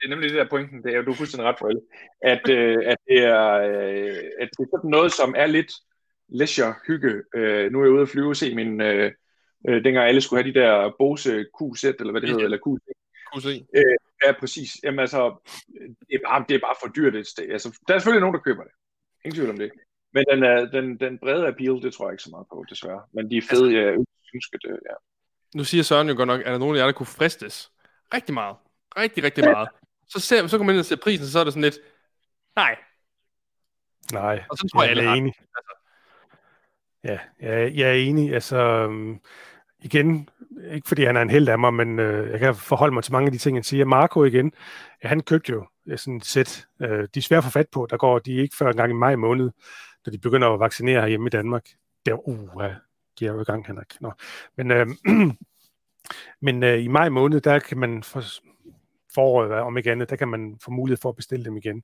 Det 0.00 0.04
er 0.04 0.08
nemlig 0.08 0.30
det 0.30 0.38
der 0.38 0.48
pointen, 0.48 0.82
det 0.82 0.92
er 0.92 0.96
jo, 0.96 1.02
du 1.02 1.10
er 1.10 1.14
fuldstændig 1.14 1.48
ret 1.48 1.58
for 1.58 1.66
alle, 1.68 1.82
at, 2.22 2.48
øh, 2.50 2.78
at, 2.86 2.96
det 3.08 3.18
er, 3.18 3.46
øh, 3.52 4.16
at 4.40 4.48
det 4.56 4.62
er 4.64 4.70
sådan 4.76 4.90
noget, 4.90 5.12
som 5.12 5.34
er 5.36 5.46
lidt 5.46 5.72
leisure 6.28 6.74
hygge. 6.86 7.22
Øh, 7.34 7.72
nu 7.72 7.80
er 7.80 7.84
jeg 7.84 7.92
ude 7.92 8.02
at 8.02 8.08
flyve 8.08 8.28
og 8.28 8.36
se 8.36 8.54
min, 8.54 8.80
øh, 8.80 9.12
øh, 9.68 9.84
dengang 9.84 10.08
alle 10.08 10.20
skulle 10.20 10.42
have 10.42 10.52
de 10.52 10.60
der 10.60 10.94
Bose 10.98 11.46
QZ, 11.56 11.84
eller 11.84 12.10
hvad 12.10 12.20
det 12.20 12.28
hedder, 12.28 12.44
eller 12.44 12.58
QZ. 12.58 12.84
Kunne 13.32 13.42
se. 13.42 13.66
Ja, 14.24 14.32
præcis. 14.40 14.70
Jamen 14.84 14.98
altså, 14.98 15.20
det 16.08 16.14
er 16.14 16.28
bare, 16.28 16.44
det 16.48 16.54
er 16.54 16.60
bare 16.60 16.74
for 16.82 16.88
dyrt 16.96 17.14
et 17.14 17.26
sted. 17.26 17.48
Altså, 17.50 17.78
der 17.88 17.94
er 17.94 17.98
selvfølgelig 17.98 18.20
nogen, 18.20 18.34
der 18.34 18.40
køber 18.40 18.62
det. 18.62 18.72
Ingen 19.24 19.36
tvivl 19.36 19.50
om 19.50 19.58
det. 19.58 19.70
Men 20.12 20.24
den, 20.30 20.42
er, 20.42 20.66
den, 20.66 20.96
den 21.00 21.18
brede 21.18 21.46
appeal, 21.46 21.82
det 21.82 21.94
tror 21.94 22.06
jeg 22.06 22.12
ikke 22.12 22.22
så 22.22 22.30
meget 22.30 22.46
på, 22.52 22.64
desværre. 22.70 23.02
Men 23.12 23.30
de 23.30 23.36
er 23.36 23.42
fede, 23.50 23.74
jeg 23.74 23.86
ønsker 24.34 24.58
det, 24.58 24.70
ja. 24.70 24.94
Nu 25.54 25.64
siger 25.64 25.82
Søren 25.82 26.08
jo 26.08 26.14
godt 26.16 26.26
nok, 26.26 26.40
er 26.44 26.50
der 26.50 26.58
nogen 26.58 26.76
af 26.76 26.80
jer, 26.80 26.86
der 26.86 26.92
kunne 26.92 27.06
fristes? 27.06 27.72
Rigtig 28.14 28.34
meget. 28.34 28.56
Rigtig, 28.96 29.24
rigtig 29.24 29.44
meget. 29.44 29.68
Så, 30.08 30.20
ser, 30.20 30.46
så 30.46 30.56
kommer 30.56 30.66
man 30.66 30.74
ind 30.74 30.80
og 30.80 30.86
ser 30.86 30.96
prisen, 30.96 31.26
så 31.26 31.38
er 31.38 31.44
det 31.44 31.52
sådan 31.52 31.62
lidt, 31.62 31.78
nej. 32.56 32.76
Nej, 34.12 34.44
Og 34.50 34.58
så 34.58 34.68
tror 34.72 34.82
jeg, 34.82 34.96
jeg 34.96 35.04
er 35.04 35.12
enig. 35.12 35.34
Ja, 37.04 37.18
jeg, 37.40 37.74
jeg 37.74 37.88
er 37.88 37.94
enig. 37.94 38.34
Altså, 38.34 38.56
øhm, 38.56 39.20
igen, 39.78 40.28
ikke 40.72 40.88
fordi 40.88 41.04
han 41.04 41.16
er 41.16 41.22
en 41.22 41.30
held 41.30 41.48
af 41.48 41.58
mig, 41.58 41.74
men 41.74 41.98
øh, 41.98 42.30
jeg 42.30 42.38
kan 42.38 42.54
forholde 42.54 42.94
mig 42.94 43.04
til 43.04 43.12
mange 43.12 43.26
af 43.26 43.32
de 43.32 43.38
ting, 43.38 43.56
han 43.56 43.64
siger. 43.64 43.84
Marco 43.84 44.24
igen, 44.24 44.52
ja, 45.02 45.08
han 45.08 45.20
købte 45.20 45.52
jo 45.52 45.66
sådan 45.96 46.16
et 46.16 46.24
sæt. 46.24 46.66
Øh, 46.82 47.08
de 47.14 47.18
er 47.18 47.22
svære 47.22 47.38
at 47.38 47.44
få 47.44 47.50
fat 47.50 47.68
på. 47.72 47.86
Der 47.90 47.96
går 47.96 48.18
de 48.18 48.32
ikke 48.32 48.56
før 48.56 48.70
en 48.70 48.76
gang 48.76 48.90
i 48.90 48.94
maj 48.94 49.16
måned. 49.16 49.50
Når 50.06 50.10
de 50.10 50.18
begynder 50.18 50.48
at 50.48 50.60
vaccinere 50.60 51.08
hjemme 51.08 51.26
i 51.26 51.30
Danmark. 51.30 51.68
Der, 52.06 52.28
uh, 52.28 52.64
de 53.18 53.26
er 53.26 53.32
jo 53.32 53.40
i 53.40 53.44
gang, 53.44 53.66
Henrik. 53.66 54.00
Nå. 54.00 54.12
Men, 54.56 54.70
øh, 54.70 54.86
men 56.46 56.62
øh, 56.62 56.84
i 56.84 56.88
maj 56.88 57.08
måned, 57.08 57.40
der 57.40 57.58
kan 57.58 57.78
man 57.78 58.02
for 58.02 58.22
foråret, 59.14 59.52
om 59.52 59.76
ikke 59.76 59.92
andet, 59.92 60.10
der 60.10 60.16
kan 60.16 60.28
man 60.28 60.58
få 60.62 60.70
mulighed 60.70 61.00
for 61.02 61.08
at 61.08 61.16
bestille 61.16 61.44
dem 61.44 61.56
igen. 61.56 61.82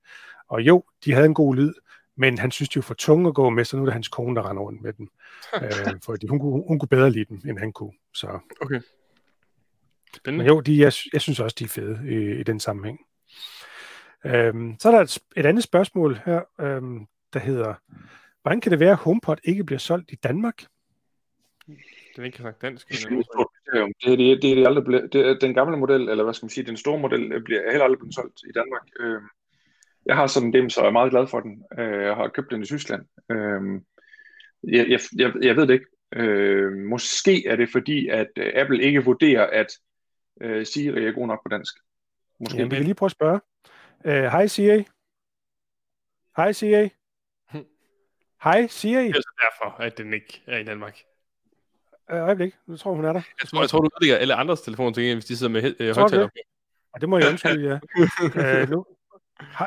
Og 0.49 0.63
jo, 0.63 0.85
de 1.05 1.13
havde 1.13 1.27
en 1.27 1.35
god 1.35 1.55
lyd, 1.55 1.75
men 2.17 2.39
han 2.39 2.51
synes, 2.51 2.69
de 2.69 2.77
var 2.77 2.83
for 2.83 2.95
tunge 2.95 3.29
at 3.29 3.35
gå 3.35 3.51
med, 3.51 3.65
så 3.65 3.77
nu 3.77 3.83
er 3.83 3.87
det 3.87 3.93
hans 3.93 4.09
kone, 4.09 4.37
der 4.37 4.51
render 4.51 4.63
rundt 4.63 4.83
med 4.83 4.93
dem. 4.93 5.09
øh, 5.63 6.01
fordi 6.05 6.27
hun, 6.27 6.41
hun, 6.41 6.65
hun 6.69 6.79
kunne 6.79 6.89
bedre 6.89 7.11
lide 7.11 7.25
dem, 7.25 7.41
end 7.49 7.59
han 7.59 7.73
kunne. 7.73 7.93
Så. 8.15 8.39
Okay. 8.61 8.81
Spændende. 10.17 10.45
Men 10.45 10.55
jo, 10.55 10.61
de, 10.61 10.81
jeg, 10.81 10.93
jeg 11.13 11.21
synes 11.21 11.41
også, 11.41 11.57
de 11.59 11.65
er 11.65 11.69
fede 11.69 12.01
i, 12.09 12.41
i 12.41 12.43
den 12.43 12.61
sammenhæng. 12.61 13.01
Øhm, 14.25 14.77
så 14.81 14.89
er 14.89 14.93
der 14.93 15.01
et, 15.01 15.19
et 15.37 15.47
andet 15.47 15.65
spørgsmål 15.65 16.21
her, 16.25 16.43
øhm, 16.61 17.07
der 17.33 17.39
hedder, 17.39 17.75
hvordan 18.43 18.61
kan 18.61 18.73
det 18.73 18.81
være, 18.81 18.91
at 18.91 18.97
HomePod 18.97 19.37
ikke 19.45 19.65
bliver 19.65 19.79
solgt 19.79 20.13
i 20.13 20.15
Danmark? 20.15 20.65
Den 22.17 22.25
ikke 22.25 22.37
kan 22.37 22.45
sagt 22.45 22.63
dansk. 22.63 22.89
Det 22.89 23.03
er 23.03 23.87
det, 24.05 24.19
det, 24.19 24.43
det, 24.43 24.63
er 24.63 24.67
aldrig 24.67 24.85
blevet, 24.85 25.13
det 25.13 25.27
er 25.27 25.39
den 25.39 25.55
gamle 25.55 25.77
model, 25.77 26.09
eller 26.09 26.25
hvad 26.25 26.35
skal 26.35 26.45
man 26.45 26.51
sige, 26.51 26.67
den 26.67 26.77
store 26.77 26.99
model, 26.99 27.45
bliver 27.45 27.71
heller 27.71 27.85
aldrig 27.85 27.99
blevet 27.99 28.15
solgt 28.15 28.41
i 28.49 28.53
Danmark. 28.53 28.83
Øhm, 29.01 29.25
jeg 30.07 30.17
har 30.17 30.27
sådan 30.27 30.53
dem, 30.53 30.71
så 30.71 30.81
jeg 30.81 30.89
er 30.89 30.93
meget 30.93 31.11
glad 31.11 31.27
for 31.27 31.41
den. 31.41 31.65
Øh, 31.79 32.03
jeg 32.03 32.15
har 32.15 32.29
købt 32.29 32.51
den 32.51 32.63
i 32.63 32.67
Tyskland. 32.67 33.03
Øh, 33.31 33.81
jeg, 34.63 34.89
jeg, 34.89 35.01
jeg, 35.17 35.33
jeg 35.43 35.57
ved 35.57 35.67
det 35.67 35.75
ikke. 35.75 35.87
Øh, 36.15 36.73
måske 36.73 37.47
er 37.47 37.57
det 37.57 37.69
fordi, 37.73 38.09
at 38.09 38.29
øh, 38.39 38.53
Apple 38.55 38.83
ikke 38.83 39.05
vurderer, 39.05 39.47
at 39.47 39.67
øh, 40.41 40.67
Siri 40.67 41.07
er 41.07 41.13
god 41.13 41.27
nok 41.27 41.43
på 41.45 41.49
dansk. 41.49 41.75
Måske. 42.41 42.59
Jamen, 42.59 42.71
vi 42.71 42.77
kan 42.77 42.85
lige 42.85 42.95
prøve 42.95 43.09
at 43.09 43.13
spørge. 43.13 43.41
Øh, 44.05 44.25
hej 44.25 44.43
uh, 44.45 44.49
Siri. 44.49 44.85
Hej 46.37 46.53
Siri. 46.53 46.89
Hej 48.47 48.67
Siri. 48.67 49.09
Det 49.09 49.17
er 49.17 49.21
så 49.21 49.51
derfor, 49.51 49.83
at 49.83 49.99
den 49.99 50.13
ikke 50.13 50.43
er 50.47 50.59
i 50.59 50.65
Danmark. 50.65 50.99
Øh, 52.11 52.23
øjeblik, 52.23 52.55
nu 52.67 52.77
tror 52.77 52.93
hun 52.93 53.05
er 53.05 53.13
der. 53.13 53.23
Jeg 53.43 53.49
tror, 53.49 53.61
jeg 53.61 53.71
tror 53.71 53.81
du 53.81 53.89
udlægger 53.97 54.19
alle 54.19 54.35
andres 54.35 54.61
telefoner 54.61 54.93
til 54.93 55.15
hvis 55.15 55.25
de 55.25 55.37
sidder 55.37 55.53
med 55.53 55.75
øh, 55.81 55.97
højtaler. 55.97 56.23
Det? 56.23 56.41
Ja, 56.95 57.01
det 57.01 57.09
må 57.09 57.19
jeg 57.19 57.29
undskylde, 57.29 57.69
ja. 57.69 57.79
øh, 58.63 58.71
nu, 58.71 58.87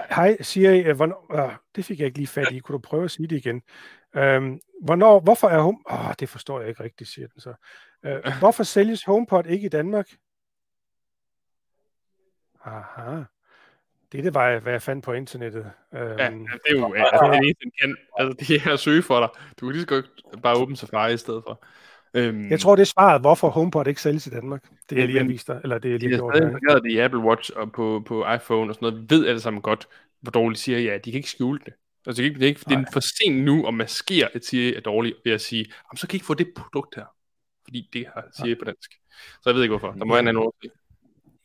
Hej, 0.10 0.42
Siri. 0.42 0.84
Øh, 0.84 0.96
hvornår, 0.96 1.46
øh, 1.46 1.56
det 1.76 1.86
fik 1.86 2.00
jeg 2.00 2.06
ikke 2.06 2.18
lige 2.18 2.28
fat 2.28 2.52
i. 2.52 2.60
Kunne 2.60 2.74
du 2.74 2.80
prøve 2.80 3.04
at 3.04 3.12
sige 3.12 3.28
det 3.28 3.38
igen? 3.38 3.62
Øhm, 4.16 4.60
hvornår, 4.84 5.20
hvorfor 5.20 5.48
er 5.48 5.62
Home... 5.62 5.78
Åh, 5.92 6.14
det 6.20 6.30
forstår 6.30 6.60
jeg 6.60 6.70
ikke 6.70 6.84
rigtigt, 6.84 7.10
siger 7.10 7.28
den 7.28 7.42
så. 7.42 7.54
Øh, 8.06 8.40
hvorfor 8.40 8.64
sælges 8.64 9.04
HomePod 9.04 9.46
ikke 9.46 9.66
i 9.66 9.70
Danmark? 9.70 10.10
Aha. 12.66 13.24
Det, 14.12 14.24
det 14.24 14.34
var, 14.34 14.60
hvad 14.60 14.72
jeg 14.72 14.82
fandt 14.82 15.06
på 15.06 15.14
internettet. 15.14 15.72
Øhm, 15.96 16.08
ja, 16.08 16.26
det 16.28 16.70
er 16.70 16.80
jo 16.80 16.94
altså, 16.94 17.30
det 17.32 17.38
eneste, 17.38 17.64
den 17.64 17.72
kan. 17.82 17.98
Altså, 18.18 18.46
det 18.48 18.68
er 18.68 18.74
at 18.74 18.80
søge 18.80 19.02
for 19.02 19.20
dig. 19.20 19.30
Du 19.60 19.66
kan 19.66 19.72
lige 19.72 19.82
så 19.82 19.88
godt 19.88 20.42
bare 20.44 20.58
åbne 20.58 20.78
Safari 20.78 21.14
i 21.14 21.18
stedet 21.18 21.44
for. 21.48 21.64
Øhm, 22.14 22.50
jeg 22.50 22.60
tror, 22.60 22.76
det 22.76 22.82
er 22.82 22.86
svaret, 22.86 23.22
hvorfor 23.22 23.50
HomePod 23.50 23.88
ikke 23.88 24.02
sælges 24.02 24.28
i 24.28 24.30
Danmark. 24.30 24.64
Det 24.90 25.02
er 25.02 25.06
lige 25.06 25.20
har 25.20 25.28
vist 25.28 25.48
dig, 25.48 25.60
eller 25.64 25.78
det 25.78 25.94
er 25.94 25.98
lige 25.98 26.18
de 26.18 26.62
har 26.70 26.80
det 26.80 26.92
i 26.92 26.98
Apple 26.98 27.20
Watch 27.20 27.52
og 27.56 27.72
på, 27.72 28.04
på 28.08 28.34
iPhone 28.34 28.72
og 28.72 28.76
sådan 28.76 28.94
noget, 28.94 29.12
ved 29.12 29.28
alle 29.28 29.42
sammen 29.42 29.62
godt, 29.62 29.88
hvor 30.22 30.32
dårligt 30.32 30.60
siger 30.60 30.80
ja, 30.80 30.98
de 30.98 31.12
kan 31.12 31.18
ikke 31.18 31.30
skjule 31.30 31.60
det. 31.66 31.74
Altså, 32.08 32.22
det 32.22 32.44
er, 32.44 32.48
ikke, 32.48 32.60
det 32.70 32.78
er 32.78 32.86
for 32.94 33.00
sent 33.00 33.44
nu 33.44 33.68
at 33.68 33.74
maskere, 33.74 34.30
at 34.34 34.46
Siri 34.46 34.76
er 34.76 34.82
dårligt 34.82 35.18
ved 35.26 35.34
at 35.34 35.42
sige, 35.42 35.66
så 35.96 36.08
kan 36.08 36.16
I 36.16 36.18
ikke 36.18 36.26
få 36.26 36.34
det 36.34 36.48
produkt 36.56 36.96
her. 36.96 37.06
Fordi 37.64 37.90
det 37.94 38.06
har 38.14 38.26
Siri 38.38 38.56
på 38.56 38.66
dansk. 38.66 38.92
Så 39.42 39.50
jeg 39.50 39.56
ved 39.56 39.64
ikke 39.64 39.78
hvorfor. 39.78 39.92
Der 39.92 40.06
må 40.06 40.14
være 40.14 40.20
en 40.20 40.28
anden 40.28 40.44
årsag. 40.44 40.72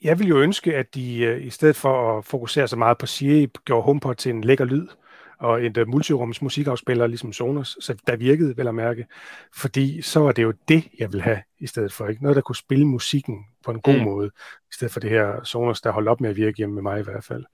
Jeg 0.04 0.18
vil 0.18 0.28
jo 0.28 0.40
ønske, 0.40 0.76
at 0.76 0.94
de 0.94 1.18
øh, 1.18 1.46
i 1.46 1.50
stedet 1.50 1.76
for 1.76 2.18
at 2.18 2.24
fokusere 2.24 2.68
så 2.68 2.76
meget 2.76 2.98
på 2.98 3.06
Siri, 3.06 3.46
gjorde 3.64 3.82
HomePod 3.82 4.14
til 4.14 4.30
en 4.30 4.44
lækker 4.44 4.64
lyd 4.64 4.86
og 5.38 5.64
en 5.64 5.80
uh, 5.80 5.88
multirums 5.88 6.42
musikafspiller, 6.42 7.06
ligesom 7.06 7.32
Sonos, 7.32 7.76
så 7.80 7.94
der 8.06 8.16
virkede 8.16 8.56
vel 8.56 8.68
at 8.68 8.74
mærke, 8.74 9.06
fordi 9.54 10.02
så 10.02 10.20
var 10.20 10.32
det 10.32 10.42
jo 10.42 10.52
det, 10.68 10.88
jeg 10.98 11.12
ville 11.12 11.22
have 11.22 11.42
i 11.58 11.66
stedet 11.66 11.92
for. 11.92 12.06
Ikke? 12.06 12.22
Noget, 12.22 12.36
der 12.36 12.42
kunne 12.42 12.56
spille 12.56 12.86
musikken 12.86 13.44
på 13.64 13.70
en 13.70 13.80
god 13.80 13.96
mm. 13.96 14.04
måde, 14.04 14.30
i 14.70 14.74
stedet 14.74 14.92
for 14.92 15.00
det 15.00 15.10
her 15.10 15.44
Sonos, 15.44 15.80
der 15.80 15.90
holdt 15.90 16.08
op 16.08 16.20
med 16.20 16.30
at 16.30 16.36
virke 16.36 16.56
hjemme 16.56 16.74
med 16.74 16.82
mig 16.82 17.00
i 17.00 17.02
hvert 17.02 17.24
fald. 17.24 17.44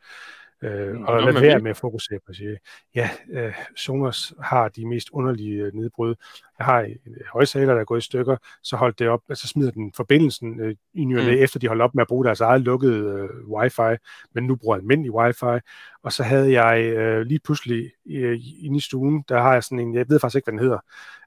Øh, 0.63 0.95
mm, 0.95 1.05
og 1.05 1.23
lad 1.23 1.41
være 1.41 1.61
med 1.61 1.71
at 1.71 1.77
fokusere 1.77 2.19
på 2.19 2.25
at 2.29 2.37
sige, 2.37 2.59
ja, 2.95 3.11
øh, 3.31 3.55
Sonos 3.77 4.35
har 4.43 4.69
de 4.69 4.87
mest 4.87 5.11
underlige 5.13 5.63
øh, 5.63 5.75
nedbrud. 5.75 6.15
Jeg 6.59 6.67
har 6.67 6.81
en 6.81 6.97
højsaler, 7.33 7.75
der 7.75 7.81
er 7.81 7.85
gået 7.85 7.99
i 7.99 8.05
stykker, 8.05 8.37
så 8.63 8.77
holdt 8.77 8.99
det 8.99 9.09
op, 9.09 9.21
altså 9.29 9.49
smider 9.49 9.71
den 9.71 9.93
forbindelsen 9.97 10.61
øh, 10.61 10.77
i 10.95 11.05
ny 11.05 11.15
mm. 11.15 11.29
efter 11.29 11.59
de 11.59 11.69
holdt 11.69 11.83
op 11.83 11.95
med 11.95 12.03
at 12.03 12.09
bruge 12.09 12.25
deres 12.25 12.41
eget 12.41 12.61
lukkede 12.61 12.99
øh, 12.99 13.51
wifi, 13.51 13.97
men 14.35 14.45
nu 14.45 14.57
bruger 14.57 14.77
almindelig 14.77 15.13
wifi. 15.13 15.61
Og 16.03 16.13
så 16.13 16.23
havde 16.23 16.63
jeg 16.63 16.85
øh, 16.85 17.21
lige 17.21 17.41
pludselig 17.45 17.91
øh, 18.11 18.39
inde 18.61 18.77
i 18.77 18.81
stuen, 18.81 19.25
der 19.29 19.43
har 19.43 19.53
jeg 19.53 19.65
sådan 19.65 19.79
en, 19.79 19.95
jeg 19.95 20.09
ved 20.09 20.21
faktisk 20.21 20.37
ikke, 20.37 20.47
hvad 20.47 20.53
den 20.53 20.67
hedder, 20.69 20.79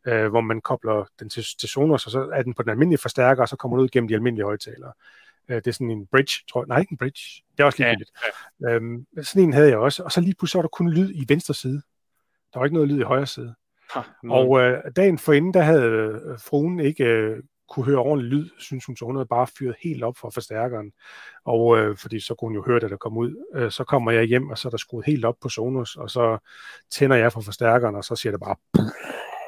øh, 0.07 0.30
hvor 0.30 0.41
man 0.41 0.61
kobler 0.61 1.05
den 1.19 1.30
til, 1.30 1.43
til 1.60 1.69
Sonos, 1.69 2.05
og 2.05 2.11
så 2.11 2.30
er 2.34 2.43
den 2.43 2.53
på 2.53 2.64
den 2.64 2.69
almindelige 2.69 3.01
forstærker, 3.01 3.41
og 3.41 3.49
så 3.49 3.55
kommer 3.55 3.77
den 3.77 3.84
ud 3.84 3.89
gennem 3.89 4.07
de 4.07 4.14
almindelige 4.14 4.45
højtalere. 4.45 4.93
Øh, 5.49 5.56
det 5.56 5.68
er 5.68 5.72
sådan 5.72 5.91
en 5.91 6.07
bridge, 6.07 6.44
tror 6.52 6.61
jeg. 6.61 6.68
Nej, 6.68 6.80
ikke 6.80 6.91
en 6.91 6.98
bridge. 6.98 7.44
Det 7.52 7.60
er 7.60 7.65
også 7.65 7.80
lige 7.80 7.90
ja, 7.90 7.95
ja. 8.61 8.76
Øhm, 8.76 9.06
sådan 9.22 9.44
en 9.44 9.53
havde 9.53 9.70
jeg 9.70 9.78
også. 9.78 10.03
Og 10.03 10.11
så 10.11 10.22
lige 10.22 10.36
pludselig 10.40 10.57
var 10.57 10.61
der 10.61 10.70
kun 10.70 10.90
lyd 10.90 11.11
i 11.15 11.26
venstre 11.28 11.53
side. 11.53 11.82
Der 12.53 12.60
var 12.60 12.65
ikke 12.65 12.74
noget 12.74 12.90
lyd 12.90 12.99
i 12.99 13.03
højre 13.03 13.28
side. 13.28 13.56
Ha, 13.94 14.02
og 14.30 14.60
øh, 14.60 14.84
dagen 14.95 15.18
forinden, 15.18 15.53
der 15.53 15.61
havde 15.61 15.84
øh, 15.84 16.40
fruen 16.40 16.80
ikke 16.80 17.03
øh, 17.03 17.44
kunne 17.70 17.86
høre 17.86 17.98
ordentlig 17.98 18.30
lyd, 18.30 18.49
synes 18.57 18.86
hun, 18.86 18.98
så 18.98 19.06
hun 19.06 19.15
havde 19.15 19.28
bare 19.28 19.48
fyret 19.57 19.76
helt 19.82 20.03
op 20.03 20.18
for 20.18 20.30
forstærkeren. 20.30 20.91
Og 21.45 21.78
øh, 21.78 21.98
fordi 21.98 22.20
så 22.20 22.36
kunne 22.36 22.48
hun 22.48 22.56
jo 22.56 22.64
høre 22.65 22.80
det, 22.80 22.90
der 22.90 22.98
kom 22.98 23.18
ud. 23.18 23.45
Øh, 23.56 23.72
så 23.72 23.84
kommer 23.84 24.11
jeg 24.11 24.24
hjem, 24.24 24.49
og 24.49 24.57
så 24.57 24.68
er 24.68 24.70
der 24.70 24.78
skruet 24.78 25.06
helt 25.06 25.26
op 25.26 25.36
på 25.41 25.49
Sonos, 25.49 25.95
og 25.95 26.10
så 26.10 26.38
tænder 26.91 27.15
jeg 27.15 27.32
for 27.32 27.41
forstærkeren, 27.41 27.95
og 27.95 28.03
så 28.03 28.15
siger 28.15 28.32
det 28.32 28.40
bare, 28.40 28.56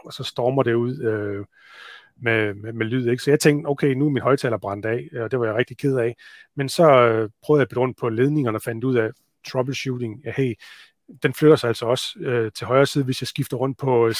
og 0.05 0.13
så 0.13 0.23
stormer 0.23 0.63
det 0.63 0.73
ud. 0.73 1.01
Øh, 1.01 1.45
med, 2.21 2.53
med, 2.53 2.73
med 2.73 2.85
lyd. 2.85 3.09
Ikke? 3.09 3.23
Så 3.23 3.31
jeg 3.31 3.39
tænkte, 3.39 3.67
okay, 3.67 3.93
nu 3.93 4.05
er 4.05 4.09
min 4.09 4.23
højtaler 4.23 4.57
brændt 4.57 4.85
af, 4.85 5.09
og 5.13 5.31
det 5.31 5.39
var 5.39 5.45
jeg 5.45 5.55
rigtig 5.55 5.77
ked 5.77 5.97
af. 5.97 6.15
Men 6.55 6.69
så 6.69 6.91
øh, 6.91 7.29
prøvede 7.43 7.61
jeg 7.61 7.67
at 7.71 7.77
rundt 7.77 7.97
på 7.97 8.09
ledningerne 8.09 8.57
og 8.57 8.61
fandt 8.61 8.83
ud 8.83 8.95
af 8.95 9.09
troubleshooting, 9.47 10.27
at 10.27 10.35
hey, 10.35 10.53
den 11.23 11.33
flytter 11.33 11.55
sig 11.55 11.67
altså 11.67 11.85
også 11.85 12.19
øh, 12.19 12.51
til 12.51 12.67
højre 12.67 12.85
side, 12.85 13.03
hvis 13.03 13.21
jeg 13.21 13.27
skifter 13.27 13.57
rundt 13.57 13.77
på 13.77 14.07
øh, 14.07 14.15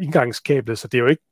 indgangskablet, 0.00 0.78
så 0.78 0.88
det 0.88 0.98
er 0.98 1.02
jo 1.02 1.08
ikke 1.08 1.22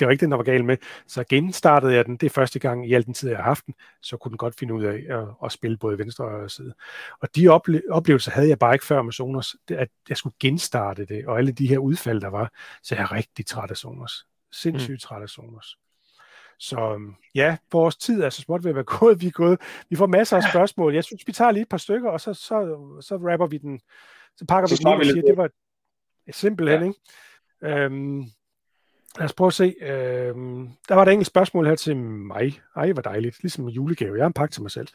det 0.00 0.06
var 0.06 0.12
ikke 0.12 0.20
den, 0.20 0.30
der 0.30 0.36
var 0.36 0.44
galt 0.44 0.64
med. 0.64 0.76
Så 1.06 1.24
genstartede 1.28 1.94
jeg 1.94 2.06
den. 2.06 2.16
Det 2.16 2.26
er 2.26 2.30
første 2.30 2.58
gang 2.58 2.90
i 2.90 2.94
al 2.94 3.06
den 3.06 3.14
tid, 3.14 3.28
jeg 3.28 3.38
har 3.38 3.44
haft 3.44 3.66
den. 3.66 3.74
Så 4.02 4.16
kunne 4.16 4.30
den 4.30 4.38
godt 4.38 4.58
finde 4.58 4.74
ud 4.74 4.84
af 4.84 5.04
at, 5.08 5.26
at 5.44 5.52
spille 5.52 5.76
både 5.76 5.98
venstre 5.98 6.24
og 6.24 6.30
højre 6.30 6.48
side. 6.48 6.74
Og 7.20 7.28
de 7.36 7.48
ople- 7.48 7.90
oplevelser 7.90 8.30
havde 8.30 8.48
jeg 8.48 8.58
bare 8.58 8.74
ikke 8.74 8.86
før 8.86 9.02
med 9.02 9.12
Sonos, 9.12 9.56
at 9.68 9.88
jeg 10.08 10.16
skulle 10.16 10.34
genstarte 10.40 11.04
det, 11.04 11.26
og 11.26 11.38
alle 11.38 11.52
de 11.52 11.66
her 11.66 11.78
udfald, 11.78 12.20
der 12.20 12.28
var. 12.28 12.52
Så 12.82 12.94
jeg 12.94 13.02
er 13.02 13.12
rigtig 13.12 13.46
træt 13.46 13.70
af 13.70 13.76
Sonos 13.76 14.26
sindssygt 14.52 14.94
mm. 14.94 14.98
træt 14.98 15.22
af 15.22 15.28
Sonos. 15.28 15.76
Så 16.60 16.92
øhm, 16.94 17.14
ja, 17.34 17.56
vores 17.72 17.96
tid 17.96 18.22
er 18.22 18.30
så 18.30 18.42
småt 18.42 18.64
ved 18.64 18.70
at 18.70 18.74
være 18.74 18.84
gået. 18.84 19.20
Vi, 19.20 19.26
er 19.26 19.30
gået. 19.30 19.60
vi 19.90 19.96
får 19.96 20.06
masser 20.06 20.36
af 20.36 20.42
spørgsmål. 20.50 20.94
Jeg 20.94 21.04
synes, 21.04 21.26
vi 21.26 21.32
tager 21.32 21.50
lige 21.50 21.62
et 21.62 21.68
par 21.68 21.76
stykker, 21.76 22.10
og 22.10 22.20
så, 22.20 22.34
så, 22.34 22.76
så 23.00 23.16
rapper 23.16 23.46
vi 23.46 23.58
den. 23.58 23.80
Så 24.36 24.44
pakker 24.46 24.68
så 24.68 24.74
vi 24.74 24.90
den 24.90 25.00
og 25.00 25.04
siger, 25.04 25.22
det 25.22 25.36
var 25.36 25.50
simpelthen, 26.30 26.82
ja. 26.82 26.86
ikke? 26.86 27.84
Øhm, 27.84 28.18
lad 29.18 29.24
os 29.24 29.32
prøve 29.32 29.46
at 29.46 29.54
se. 29.54 29.74
Øhm, 29.80 30.68
der 30.88 30.94
var 30.94 31.02
et 31.02 31.12
enkelt 31.12 31.26
spørgsmål 31.26 31.66
her 31.66 31.74
til 31.74 31.96
mig. 31.96 32.60
Ej, 32.76 32.92
hvor 32.92 33.02
dejligt. 33.02 33.42
Ligesom 33.42 33.64
en 33.64 33.70
julegave. 33.70 34.16
Jeg 34.16 34.22
har 34.22 34.26
en 34.26 34.32
pakke 34.32 34.52
til 34.52 34.62
mig 34.62 34.70
selv. 34.70 34.88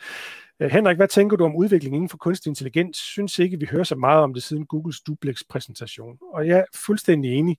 Øh, 0.60 0.72
Henrik, 0.72 0.98
hvad 0.98 1.08
tænker 1.08 1.38
du 1.38 1.46
om 1.46 1.56
udviklingen 1.56 1.96
inden 1.96 2.10
for 2.10 2.18
kunstig 2.18 2.50
intelligens? 2.50 2.98
Synes 2.98 3.40
ikke, 3.40 3.60
vi 3.60 3.68
hører 3.72 3.84
så 3.84 3.96
meget 3.96 4.24
om 4.24 4.34
det 4.34 4.44
siden 4.44 4.66
Googles 4.66 5.02
Duplex-præsentation. 5.02 6.18
Og 6.34 6.48
jeg 6.48 6.60
er 6.60 6.66
fuldstændig 6.76 7.32
enig 7.32 7.58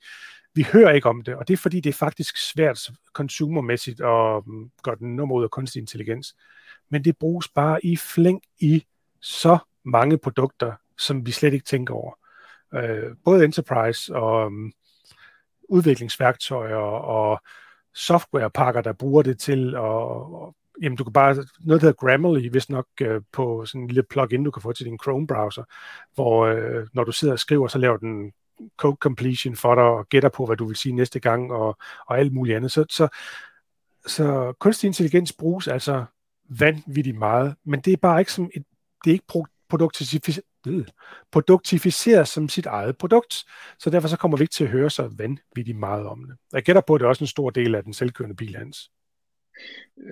vi 0.57 0.66
hører 0.73 0.93
ikke 0.93 1.09
om 1.09 1.23
det, 1.23 1.35
og 1.35 1.49
det 1.49 1.55
er 1.55 1.59
fordi, 1.59 1.81
det 1.81 1.91
er 1.91 1.95
faktisk 1.95 2.37
svært 2.37 2.91
consumermæssigt 3.12 4.01
at 4.01 4.47
mm, 4.47 4.70
gøre 4.83 4.97
den 4.97 5.16
nummer 5.16 5.35
ud 5.35 5.43
af 5.43 5.51
kunstig 5.51 5.81
intelligens. 5.81 6.37
Men 6.91 7.05
det 7.05 7.19
bruges 7.19 7.49
bare 7.49 7.85
i 7.85 7.97
flæng 7.97 8.43
i 8.59 8.87
så 9.20 9.59
mange 9.85 10.19
produkter, 10.19 10.73
som 10.99 11.27
vi 11.27 11.31
slet 11.31 11.53
ikke 11.53 11.65
tænker 11.65 11.95
over. 11.95 12.19
Øh, 12.74 13.16
både 13.24 13.45
enterprise 13.45 14.15
og 14.15 14.47
um, 14.47 14.73
udviklingsværktøjer 15.69 16.77
og 16.77 17.41
softwarepakker, 17.95 18.81
der 18.81 18.93
bruger 18.93 19.23
det 19.23 19.39
til, 19.39 19.77
og, 19.77 20.35
og 20.35 20.57
jamen 20.83 20.97
du 20.97 21.05
kan 21.05 21.12
bare, 21.12 21.35
noget 21.35 21.81
der 21.83 21.87
hedder 21.87 22.07
Grammarly, 22.07 22.51
hvis 22.51 22.70
nok 22.70 22.87
øh, 23.01 23.23
på 23.33 23.66
sådan 23.66 23.81
en 23.81 23.89
lille 23.89 24.03
plugin, 24.03 24.45
du 24.45 24.51
kan 24.51 24.62
få 24.62 24.73
til 24.73 24.87
din 24.87 24.99
Chrome-browser, 25.03 25.65
hvor 26.15 26.47
øh, 26.47 26.87
når 26.93 27.05
du 27.05 27.12
sidder 27.12 27.33
og 27.33 27.39
skriver, 27.39 27.69
så 27.69 27.78
laver 27.78 27.97
den 27.97 28.33
code 28.77 28.97
completion 29.01 29.57
for 29.57 29.74
dig, 29.74 29.85
og 29.85 30.09
gætter 30.09 30.28
på, 30.28 30.47
hvad 30.47 30.57
du 30.57 30.66
vil 30.66 30.77
sige 30.77 30.95
næste 30.95 31.20
gang, 31.20 31.53
og, 31.53 31.78
og 32.07 32.19
alt 32.19 32.33
muligt 32.33 32.57
andet. 32.57 32.73
Så, 32.73 32.85
så, 32.91 33.09
så 34.07 34.53
kunstig 34.59 34.89
intelligens 34.89 35.33
bruges 35.33 35.69
altså 35.69 36.05
vanvittigt 36.49 37.19
meget, 37.19 37.55
men 37.65 37.81
det 37.81 37.93
er 37.93 37.97
bare 37.97 38.20
ikke 38.20 38.33
som 38.33 38.51
et, 38.55 38.65
det 39.05 39.11
er 39.11 39.15
ikke 39.15 39.49
produktificeret, 39.69 40.45
øh, 40.69 40.85
produktificeret 41.33 42.28
som 42.28 42.49
sit 42.49 42.66
eget 42.66 42.99
produkt, 42.99 43.45
så 43.78 43.91
derfor 43.91 44.09
så 44.09 44.16
kommer 44.16 44.37
vi 44.37 44.43
ikke 44.43 44.53
til 44.53 44.65
at 44.65 44.70
høre 44.70 44.91
så 44.91 45.15
vanvittigt 45.19 45.78
meget 45.78 46.07
om 46.07 46.24
det. 46.24 46.37
Jeg 46.53 46.62
gætter 46.62 46.83
på, 46.87 46.95
at 46.95 47.01
det 47.01 47.05
er 47.05 47.09
også 47.09 47.24
en 47.24 47.28
stor 47.28 47.51
del 47.51 47.74
af 47.74 47.85
den 47.85 47.93
selvkørende 47.93 48.37
bil 48.37 48.57
hans. 48.57 48.91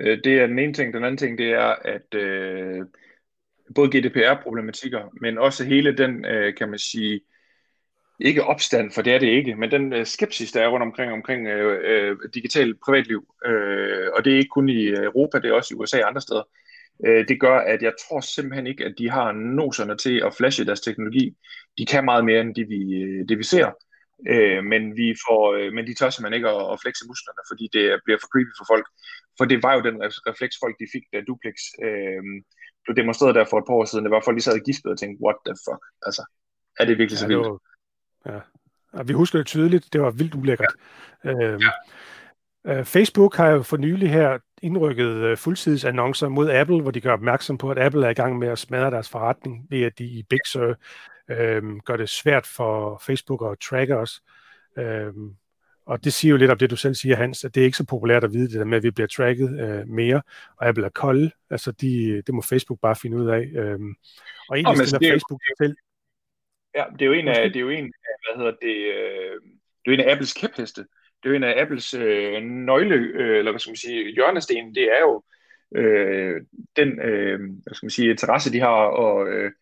Øh, 0.00 0.18
det 0.24 0.38
er 0.40 0.46
den 0.46 0.58
ene 0.58 0.72
ting. 0.72 0.94
Den 0.94 1.04
anden 1.04 1.18
ting, 1.18 1.38
det 1.38 1.50
er, 1.50 1.74
at 1.84 2.14
øh, 2.14 2.86
både 3.74 3.88
GDPR-problematikker, 3.88 5.10
men 5.20 5.38
også 5.38 5.64
hele 5.64 5.96
den, 5.96 6.24
øh, 6.24 6.54
kan 6.56 6.68
man 6.68 6.78
sige, 6.78 7.20
ikke 8.20 8.44
opstand, 8.44 8.90
for 8.90 9.02
det 9.02 9.14
er 9.14 9.18
det 9.18 9.26
ikke, 9.26 9.54
men 9.54 9.70
den 9.70 9.92
øh, 9.92 10.06
skepsis, 10.06 10.52
der 10.52 10.62
er 10.62 10.68
rundt 10.68 10.82
omkring, 10.82 11.12
omkring 11.12 11.46
øh, 11.46 11.80
øh, 11.84 12.16
digital 12.34 12.74
privatliv, 12.84 13.34
øh, 13.46 14.08
og 14.16 14.24
det 14.24 14.32
er 14.32 14.36
ikke 14.36 14.48
kun 14.48 14.68
i 14.68 14.88
Europa, 14.88 15.38
det 15.38 15.50
er 15.50 15.54
også 15.54 15.74
i 15.74 15.78
USA 15.78 16.02
og 16.02 16.08
andre 16.08 16.20
steder, 16.20 16.42
øh, 17.06 17.28
det 17.28 17.40
gør, 17.40 17.58
at 17.58 17.82
jeg 17.82 17.92
tror 18.08 18.20
simpelthen 18.20 18.66
ikke, 18.66 18.84
at 18.84 18.94
de 18.98 19.10
har 19.10 19.32
noserne 19.32 19.96
til 19.96 20.22
at 20.26 20.34
flashe 20.34 20.66
deres 20.66 20.80
teknologi. 20.80 21.36
De 21.78 21.86
kan 21.86 22.04
meget 22.04 22.24
mere, 22.24 22.40
end 22.40 22.54
det 22.54 22.68
vi, 22.68 22.80
det, 23.28 23.38
vi 23.38 23.44
ser, 23.44 23.70
øh, 24.28 24.64
men, 24.64 24.96
vi 24.96 25.14
får, 25.26 25.42
øh, 25.58 25.72
men 25.72 25.86
de 25.86 25.94
tør 25.94 26.10
simpelthen 26.10 26.38
ikke 26.38 26.48
at, 26.48 26.72
at 26.72 26.80
flexe 26.82 27.04
musklerne, 27.10 27.42
fordi 27.50 27.64
det 27.72 28.00
bliver 28.04 28.18
for 28.20 28.28
creepy 28.32 28.52
for 28.58 28.66
folk. 28.72 28.86
For 29.38 29.44
det 29.44 29.62
var 29.62 29.74
jo 29.74 29.82
den 29.88 29.96
refleks, 30.30 30.56
folk 30.62 30.74
de 30.80 30.86
fik, 30.94 31.04
da 31.12 31.18
Duplex 31.28 31.56
øh, 31.86 32.22
blev 32.84 32.94
demonstreret 32.96 33.34
der 33.34 33.44
for 33.50 33.58
et 33.58 33.66
par 33.68 33.78
år 33.80 33.84
siden. 33.84 34.04
Det 34.04 34.14
var 34.16 34.22
folk, 34.24 34.36
de 34.38 34.42
sad 34.42 34.60
og 34.60 34.66
gispede 34.68 34.92
og 34.94 34.98
tænkte, 34.98 35.24
what 35.26 35.38
the 35.46 35.54
fuck, 35.66 35.82
altså, 36.08 36.22
er 36.80 36.84
det 36.84 36.98
virkelig 36.98 37.18
så 37.18 37.26
vildt? 37.26 37.46
Ja, 37.46 37.73
Ja. 38.26 38.38
Og 38.92 39.08
vi 39.08 39.12
husker 39.12 39.38
det 39.38 39.46
tydeligt, 39.46 39.92
det 39.92 40.00
var 40.00 40.10
vildt 40.10 40.34
ulækkert. 40.34 40.74
Ja. 41.24 41.30
Øhm, 41.30 41.62
ja. 42.64 42.78
øh, 42.78 42.84
Facebook 42.84 43.36
har 43.36 43.48
jo 43.48 43.62
for 43.62 43.76
nylig 43.76 44.10
her 44.10 44.38
indrykket 44.62 45.06
øh, 45.06 45.36
fuldtidsannoncer 45.36 46.28
mod 46.28 46.50
Apple, 46.50 46.82
hvor 46.82 46.90
de 46.90 47.00
gør 47.00 47.12
opmærksom 47.12 47.58
på, 47.58 47.70
at 47.70 47.78
Apple 47.78 48.06
er 48.06 48.10
i 48.10 48.14
gang 48.14 48.38
med 48.38 48.48
at 48.48 48.58
smadre 48.58 48.90
deres 48.90 49.08
forretning 49.08 49.66
ved, 49.70 49.82
at 49.82 49.98
de 49.98 50.04
i 50.04 50.22
Big 50.30 50.40
Sur 50.46 50.76
øh, 51.30 51.62
gør 51.84 51.96
det 51.96 52.08
svært 52.08 52.46
for 52.46 53.02
Facebook 53.06 53.52
at 53.52 53.58
tracke 53.58 53.96
os. 53.96 54.20
Øh, 54.78 55.12
og 55.86 56.04
det 56.04 56.12
siger 56.12 56.30
jo 56.30 56.36
lidt 56.36 56.50
om 56.50 56.58
det, 56.58 56.70
du 56.70 56.76
selv 56.76 56.94
siger, 56.94 57.16
Hans, 57.16 57.44
at 57.44 57.54
det 57.54 57.60
er 57.60 57.64
ikke 57.64 57.76
så 57.76 57.86
populært 57.86 58.24
at 58.24 58.32
vide 58.32 58.48
det 58.48 58.58
der 58.58 58.64
med, 58.64 58.76
at 58.76 58.82
vi 58.82 58.90
bliver 58.90 59.06
tracket 59.06 59.60
øh, 59.60 59.88
mere, 59.88 60.22
og 60.56 60.68
Apple 60.68 60.84
er 60.84 60.88
kolde. 60.88 61.30
Altså, 61.50 61.72
de, 61.72 62.22
det 62.26 62.34
må 62.34 62.42
Facebook 62.42 62.80
bare 62.80 62.96
finde 62.96 63.16
ud 63.16 63.26
af. 63.26 63.40
Øh, 63.40 63.78
og 64.48 64.56
egentlig 64.56 64.80
oh, 64.80 64.86
stiller 64.86 65.10
Facebook 65.10 65.40
selv 65.58 65.76
Ja, 66.74 66.84
det 66.92 67.02
er 67.02 67.06
jo 67.06 67.12
en 67.12 67.28
af, 67.28 67.52
det 67.52 67.56
er 67.56 67.60
jo 67.60 67.70
en 67.70 67.84
af 67.84 68.14
hvad 68.24 68.44
hedder 68.44 68.56
det, 68.62 68.76
øh, 68.76 69.40
det 69.84 69.86
er 69.86 69.90
jo 69.90 69.92
en 69.92 70.00
af 70.00 70.12
Apples 70.12 70.32
kæpheste. 70.32 70.80
Det 71.22 71.24
er 71.24 71.30
jo 71.30 71.34
en 71.34 71.44
af 71.44 71.62
Apples 71.62 71.94
øh, 71.94 72.42
nøgle, 72.42 72.94
øh, 72.94 73.38
eller 73.38 73.52
hvad 73.52 73.60
skal 73.60 73.70
man 73.70 73.76
sige, 73.76 74.14
hjørnesten, 74.14 74.74
det 74.74 74.82
er 74.82 75.00
jo 75.00 75.22
øh, 75.76 76.42
den, 76.76 77.00
øh, 77.00 77.38
hvad 77.38 77.74
skal 77.74 77.86
man 77.86 77.90
sige, 77.90 78.10
interesse, 78.10 78.52
de 78.52 78.60
har, 78.60 78.86
og, 78.86 79.28
øh, 79.28 79.52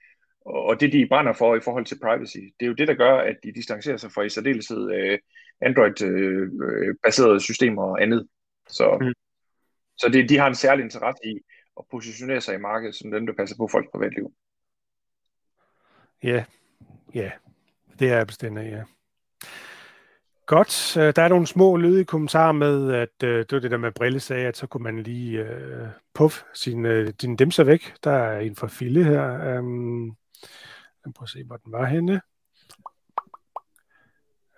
og 0.47 0.81
det, 0.81 0.93
de 0.93 1.07
brænder 1.09 1.33
for 1.33 1.57
i 1.57 1.61
forhold 1.61 1.85
til 1.85 1.99
privacy. 2.03 2.37
Det 2.37 2.67
er 2.67 2.67
jo 2.67 2.73
det, 2.73 2.89
der 2.89 2.95
gør, 2.95 3.15
at 3.19 3.37
de 3.43 3.53
distancerer 3.53 3.97
sig 3.97 4.13
fra 4.13 4.23
i 4.23 4.29
særdeleshed 4.29 4.93
øh, 4.93 5.19
Android-baserede 5.61 7.35
øh, 7.35 7.41
systemer 7.41 7.83
og 7.83 8.03
andet. 8.03 8.29
Så, 8.69 8.99
mm. 9.01 9.13
så 9.97 10.09
det, 10.09 10.29
de 10.29 10.39
har 10.39 10.47
en 10.47 10.55
særlig 10.55 10.83
interesse 10.83 11.23
i 11.25 11.41
at 11.79 11.85
positionere 11.91 12.41
sig 12.41 12.55
i 12.55 12.59
markedet 12.59 12.95
som 12.95 13.11
dem, 13.11 13.27
der 13.27 13.33
passer 13.33 13.57
på 13.57 13.69
folks 13.69 13.89
privatliv. 13.93 14.33
Ja, 16.23 16.45
Ja, 17.15 17.31
det 17.99 18.13
er 18.13 18.25
bestemt, 18.25 18.59
ja. 18.59 18.83
Godt. 20.47 20.97
Øh, 20.97 21.13
der 21.17 21.23
er 21.23 21.29
nogle 21.29 21.47
små 21.47 21.77
lydige 21.77 22.05
kommentarer 22.05 22.53
med, 22.53 22.93
at 22.93 23.23
øh, 23.25 23.39
det 23.39 23.53
var 23.53 23.61
det 23.61 23.71
der 23.71 23.77
med 23.77 23.93
Brille 23.93 24.21
sagde, 24.21 24.47
at 24.47 24.57
så 24.57 24.67
kunne 24.67 24.83
man 24.83 25.03
lige 25.03 25.39
øh, 25.39 25.89
puff 26.15 26.43
sin, 26.55 26.87
øh, 26.87 27.13
din 27.23 27.37
dimser 27.37 27.65
væk. 27.65 27.95
Der 28.05 28.11
er 28.11 28.41
en 28.41 28.57
fra 28.57 28.67
Fille 28.67 29.05
her. 29.05 29.59
Um, 29.59 30.17
lad 31.05 31.13
prøve 31.13 31.25
at 31.25 31.29
se, 31.29 31.45
hvor 31.45 31.57
den 31.57 31.73
var 31.73 31.85
henne. 31.85 32.21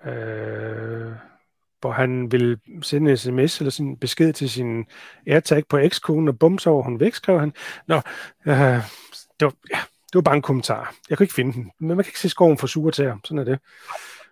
Øh, 0.05 1.13
hvor 1.81 1.93
han 1.93 2.33
vil 2.33 2.59
sende 2.83 3.11
en 3.11 3.17
sms 3.17 3.61
eller 3.61 3.71
sin 3.71 3.97
besked 3.97 4.33
til 4.33 4.51
sin 4.51 4.87
AirTag 5.27 5.63
på 5.69 5.79
ekskonen, 5.79 6.29
og 6.29 6.39
bum, 6.39 6.59
så 6.59 6.71
var 6.71 6.83
hun 6.83 7.01
væk, 7.01 7.15
skrev 7.15 7.41
han. 7.41 7.53
Nå, 7.87 7.97
øh, 8.47 8.83
det 9.41 9.45
var, 9.45 9.55
ja, 9.71 9.81
det 10.15 10.19
var 10.19 10.31
bare 10.31 10.37
en 10.37 10.43
kommentar. 10.43 10.95
Jeg 11.11 11.19
kunne 11.19 11.25
ikke 11.25 11.35
finde 11.35 11.53
den, 11.53 11.71
men 11.81 11.89
man 11.89 12.05
kan 12.05 12.09
ikke 12.09 12.21
se 12.21 12.29
skoven 12.29 12.59
for 12.59 12.67
sure 12.67 12.93
til 12.93 13.13
Sådan 13.25 13.39
er 13.39 13.45
det. 13.45 13.59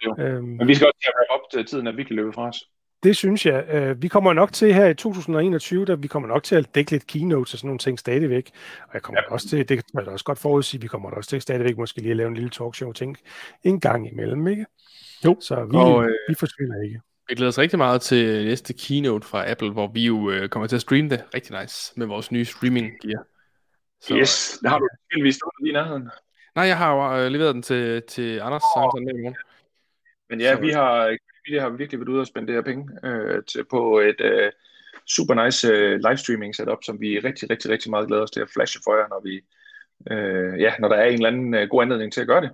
Jo. 0.04 0.16
Øhm, 0.18 0.44
men 0.44 0.68
vi 0.68 0.74
skal 0.74 0.86
også 0.86 1.12
have 1.18 1.40
op 1.40 1.50
til 1.52 1.66
tiden, 1.66 1.86
at 1.86 1.96
vi 1.96 2.04
kan 2.04 2.16
løbe 2.16 2.32
fra 2.32 2.48
os. 2.48 2.56
Det 3.02 3.16
synes 3.16 3.46
jeg. 3.46 3.64
Øh, 3.68 4.02
vi 4.02 4.08
kommer 4.08 4.32
nok 4.32 4.52
til 4.52 4.74
her 4.74 4.86
i 4.86 4.94
2021, 4.94 5.84
der 5.84 5.96
vi 5.96 6.08
kommer 6.08 6.28
nok 6.28 6.42
til 6.42 6.56
at 6.56 6.74
dække 6.74 6.90
lidt 6.90 7.06
keynotes 7.06 7.52
og 7.52 7.58
sådan 7.58 7.68
nogle 7.68 7.78
ting 7.78 7.98
stadigvæk. 7.98 8.50
Og 8.82 8.90
jeg 8.94 9.02
kommer 9.02 9.20
ja. 9.28 9.32
også 9.32 9.48
til, 9.48 9.68
det 9.68 9.68
kan 9.68 9.84
man 9.94 10.08
også 10.08 10.24
godt 10.24 10.38
forudsige, 10.38 10.80
vi 10.80 10.86
kommer 10.86 11.10
også 11.10 11.30
til 11.30 11.42
stadigvæk 11.42 11.78
måske 11.78 12.00
lige 12.00 12.10
at 12.10 12.16
lave 12.16 12.28
en 12.28 12.34
lille 12.34 12.50
talkshow 12.50 12.92
ting 12.92 13.16
en 13.64 13.80
gang 13.80 14.12
imellem, 14.12 14.48
ikke? 14.48 14.66
Jo. 15.24 15.36
Så 15.40 15.54
vi, 15.64 15.76
og, 15.76 16.04
øh, 16.04 16.10
vi 16.28 16.34
forsvinder 16.34 16.82
ikke. 16.84 17.00
Vi 17.28 17.34
glæder 17.34 17.48
os 17.48 17.58
rigtig 17.58 17.78
meget 17.78 18.00
til 18.00 18.44
næste 18.44 18.74
keynote 18.74 19.26
fra 19.26 19.50
Apple, 19.50 19.70
hvor 19.70 19.90
vi 19.92 20.06
jo 20.06 20.30
øh, 20.30 20.48
kommer 20.48 20.66
til 20.66 20.76
at 20.76 20.82
streame 20.82 21.08
det 21.08 21.24
rigtig 21.34 21.60
nice 21.60 21.92
med 21.96 22.06
vores 22.06 22.32
nye 22.32 22.44
streaming 22.44 22.90
gear. 23.02 23.24
Så, 24.02 24.16
yes, 24.16 24.58
det 24.62 24.70
har 24.70 24.78
du 24.78 24.88
heldigvis 25.12 25.34
stået 25.34 25.54
lige 25.60 25.70
i 25.70 25.72
nærheden. 25.72 26.10
Nej, 26.54 26.66
jeg 26.66 26.78
har 26.78 26.90
jo 26.94 27.24
øh, 27.24 27.30
leveret 27.30 27.54
den 27.54 27.62
til, 27.62 28.02
til 28.02 28.40
Anders, 28.40 28.62
oh. 28.76 28.82
så 28.82 29.02
med 29.04 29.14
i 29.14 29.22
morgen. 29.22 29.36
Men 30.30 30.40
ja, 30.40 30.54
så, 30.54 30.60
vi 30.60 30.70
har, 30.70 31.16
vi 31.50 31.56
har 31.56 31.68
virkelig 31.68 32.00
været 32.00 32.08
ude 32.08 32.20
og 32.20 32.26
spendere 32.26 32.62
penge 32.62 32.88
øh, 33.04 33.42
til, 33.44 33.64
på 33.70 33.98
et 33.98 34.20
øh, 34.20 34.52
super 35.06 35.44
nice 35.44 35.68
øh, 35.68 36.00
livestreaming 36.08 36.54
setup, 36.56 36.78
som 36.84 37.00
vi 37.00 37.16
er 37.16 37.24
rigtig, 37.24 37.50
rigtig, 37.50 37.70
rigtig 37.70 37.90
meget 37.90 38.08
glæder 38.08 38.22
os 38.22 38.30
til 38.30 38.40
at 38.40 38.50
flashe 38.54 38.80
for 38.84 38.94
jer, 38.96 39.08
når 39.08 39.20
vi, 39.24 39.34
øh, 40.10 40.60
ja, 40.60 40.72
når 40.78 40.88
der 40.88 40.96
er 40.96 41.06
en 41.06 41.14
eller 41.14 41.28
anden 41.28 41.54
øh, 41.54 41.68
god 41.68 41.82
anledning 41.82 42.12
til 42.12 42.20
at 42.20 42.26
gøre 42.26 42.40
det. 42.40 42.50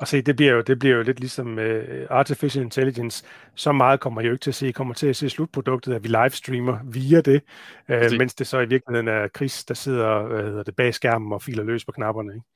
Og 0.00 0.08
se, 0.08 0.22
det 0.22 0.36
bliver 0.36 0.52
jo, 0.52 0.60
det 0.60 0.78
bliver 0.78 0.96
jo 0.96 1.02
lidt 1.02 1.20
ligesom 1.20 1.58
uh, 1.58 1.64
artificial 2.10 2.64
intelligence. 2.64 3.24
Så 3.54 3.72
meget 3.72 4.00
kommer 4.00 4.20
jeg 4.20 4.28
jo 4.28 4.32
ikke 4.32 4.42
til 4.42 4.50
at 4.50 4.54
se. 4.54 4.66
Jeg 4.66 4.74
kommer 4.74 4.94
til 4.94 5.06
at 5.06 5.16
se 5.16 5.30
slutproduktet, 5.30 5.94
at 5.94 6.02
vi 6.02 6.08
livestreamer 6.08 6.78
via 6.84 7.20
det, 7.20 7.42
uh, 7.88 8.18
mens 8.18 8.34
det 8.34 8.46
så 8.46 8.58
i 8.60 8.68
virkeligheden 8.68 9.08
er 9.08 9.28
Chris, 9.28 9.64
der 9.64 9.74
sidder 9.74 10.22
hvad 10.22 10.42
hedder 10.42 10.62
det, 10.62 10.76
bag 10.76 10.94
skærmen 10.94 11.32
og 11.32 11.42
filer 11.42 11.64
løs 11.64 11.84
på 11.84 11.92
knapperne. 11.92 12.34
Ikke? 12.34 12.46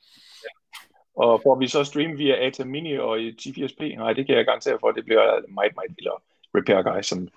Og 1.17 1.41
får 1.43 1.59
vi 1.59 1.69
så 1.69 1.85
streame 1.85 2.17
via 2.17 2.47
ATA 2.47 2.65
Mini 2.65 2.99
og 2.99 3.21
i 3.21 3.31
G4SP? 3.31 3.99
Nej, 3.99 4.13
det 4.13 4.27
kan 4.27 4.37
jeg 4.37 4.45
garantere 4.45 4.79
for, 4.81 4.89
at 4.89 4.95
det 4.95 5.05
bliver 5.05 5.49
meget, 5.49 5.73
meget 5.75 5.95
vildere 5.97 6.19
repair 6.55 6.83
guy, 6.83 7.03
som 7.03 7.29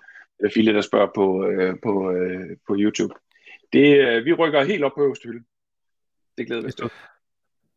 Fille, 0.54 0.74
der 0.74 0.80
spørger 0.80 1.08
på, 1.14 1.46
uh, 1.46 1.74
på, 1.82 2.10
uh, 2.10 2.56
på 2.66 2.76
YouTube. 2.78 3.14
Det, 3.72 4.18
uh, 4.18 4.24
vi 4.24 4.32
rykker 4.32 4.64
helt 4.64 4.84
op 4.84 4.92
på 4.94 5.02
øverste 5.02 5.28
hylde. 5.28 5.44
Det 6.38 6.46
glæder 6.46 6.62
vi 6.62 6.72
til. 6.72 6.90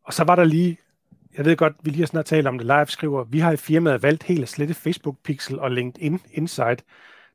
Og 0.04 0.12
så 0.12 0.24
var 0.24 0.36
der 0.36 0.44
lige 0.44 0.78
jeg 1.36 1.44
ved 1.44 1.56
godt, 1.56 1.76
vi 1.82 1.90
lige 1.90 2.00
har 2.00 2.06
snart 2.06 2.24
talt 2.24 2.46
om 2.46 2.58
det 2.58 2.66
live, 2.66 2.86
skriver, 2.86 3.24
vi 3.24 3.38
har 3.38 3.52
i 3.52 3.56
firmaet 3.56 4.02
valgt 4.02 4.22
helt 4.22 4.42
at 4.42 4.48
slette 4.48 4.74
Facebook 4.74 5.16
Pixel 5.24 5.58
og 5.58 5.70
LinkedIn 5.70 6.20
Insight 6.32 6.84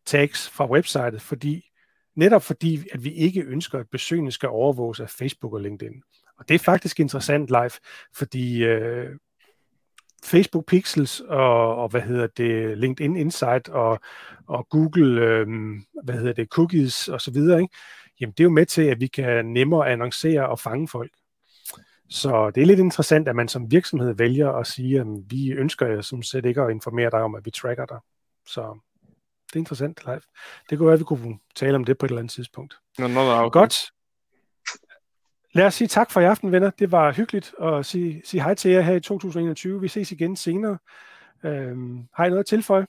tags 0.06 0.50
fra 0.50 0.70
websitet, 0.70 1.22
fordi, 1.22 1.72
netop 2.16 2.44
fordi, 2.44 2.88
at 2.94 3.04
vi 3.04 3.12
ikke 3.12 3.42
ønsker, 3.42 3.80
at 3.80 3.90
besøgende 3.92 4.32
skal 4.32 4.50
overvåges 4.50 5.00
af 5.00 5.10
Facebook 5.10 5.54
og 5.54 5.62
LinkedIn. 5.62 6.02
Og 6.40 6.50
det 6.50 6.56
er 6.56 6.60
faktisk 6.60 7.00
interessant 7.00 7.48
live, 7.48 7.72
fordi 8.16 8.64
øh, 8.64 9.10
Facebook 10.26 10.66
Pixels 10.66 11.20
og, 11.20 11.76
og 11.76 11.90
hvad 11.90 12.02
hedder 12.02 12.28
det, 12.28 12.78
LinkedIn 12.78 13.16
Insight 13.16 13.70
og, 13.70 14.00
og 14.48 14.68
Google, 14.70 15.22
øh, 15.22 15.48
hvad 16.04 16.16
hedder 16.16 16.34
det, 16.34 16.50
cookies 16.50 17.08
og 17.08 17.22
så 17.22 17.32
videre, 17.32 17.62
ikke? 17.62 17.76
Jamen 18.22 18.32
det 18.32 18.40
er 18.40 18.44
jo 18.44 18.50
med 18.50 18.66
til, 18.66 18.82
at 18.82 19.00
vi 19.00 19.08
kan 19.08 19.46
nemmere 19.46 19.90
annoncere 19.90 20.50
og 20.50 20.60
fange 20.60 20.88
folk. 20.88 21.12
Så 22.10 22.52
det 22.56 22.62
er 22.62 22.66
lidt 22.66 22.80
interessant, 22.80 23.28
at 23.28 23.36
man 23.36 23.48
som 23.48 23.72
virksomhed 23.72 24.14
vælger 24.14 24.52
at 24.52 24.68
sige, 24.68 25.00
at 25.00 25.08
vi 25.28 25.52
ønsker 25.52 26.02
som 26.02 26.24
set 26.24 26.46
ikke 26.46 26.62
at 26.62 26.72
informere 26.72 27.10
dig 27.10 27.22
om, 27.22 27.36
at 27.36 27.46
vi 27.46 27.52
tracker 27.52 27.86
dig. 27.86 27.98
Så 28.46 28.80
det 29.48 29.56
er 29.56 29.60
interessant 29.60 30.06
live. 30.06 30.22
Det 30.70 30.78
kunne 30.78 30.86
være, 30.86 30.94
at 30.94 31.00
vi 31.00 31.04
kunne 31.04 31.40
tale 31.56 31.76
om 31.76 31.84
det 31.84 31.98
på 31.98 32.06
et 32.06 32.10
eller 32.10 32.20
andet 32.20 32.34
tidspunkt. 32.34 32.78
No, 33.00 33.08
no, 33.08 33.14
no, 33.14 33.46
okay. 33.46 33.60
Godt. 33.60 33.92
Lad 35.54 35.66
os 35.66 35.74
sige 35.74 35.88
tak 35.88 36.12
for 36.12 36.22
i 36.22 36.26
aften, 36.26 36.52
venner. 36.52 36.70
Det 36.70 36.92
var 36.92 37.12
hyggeligt 37.12 37.54
at 37.62 37.86
sige, 37.86 38.22
sige 38.26 38.44
hej 38.44 38.54
til 38.54 38.72
jer 38.72 38.82
her 38.82 38.96
i 38.96 39.00
2021. 39.00 39.82
Vi 39.82 39.88
ses 39.88 40.12
igen 40.12 40.36
senere. 40.36 40.78
Øhm, 41.44 42.08
har 42.14 42.26
I 42.26 42.30
noget 42.30 42.40
at 42.40 42.46
tilføje? 42.46 42.86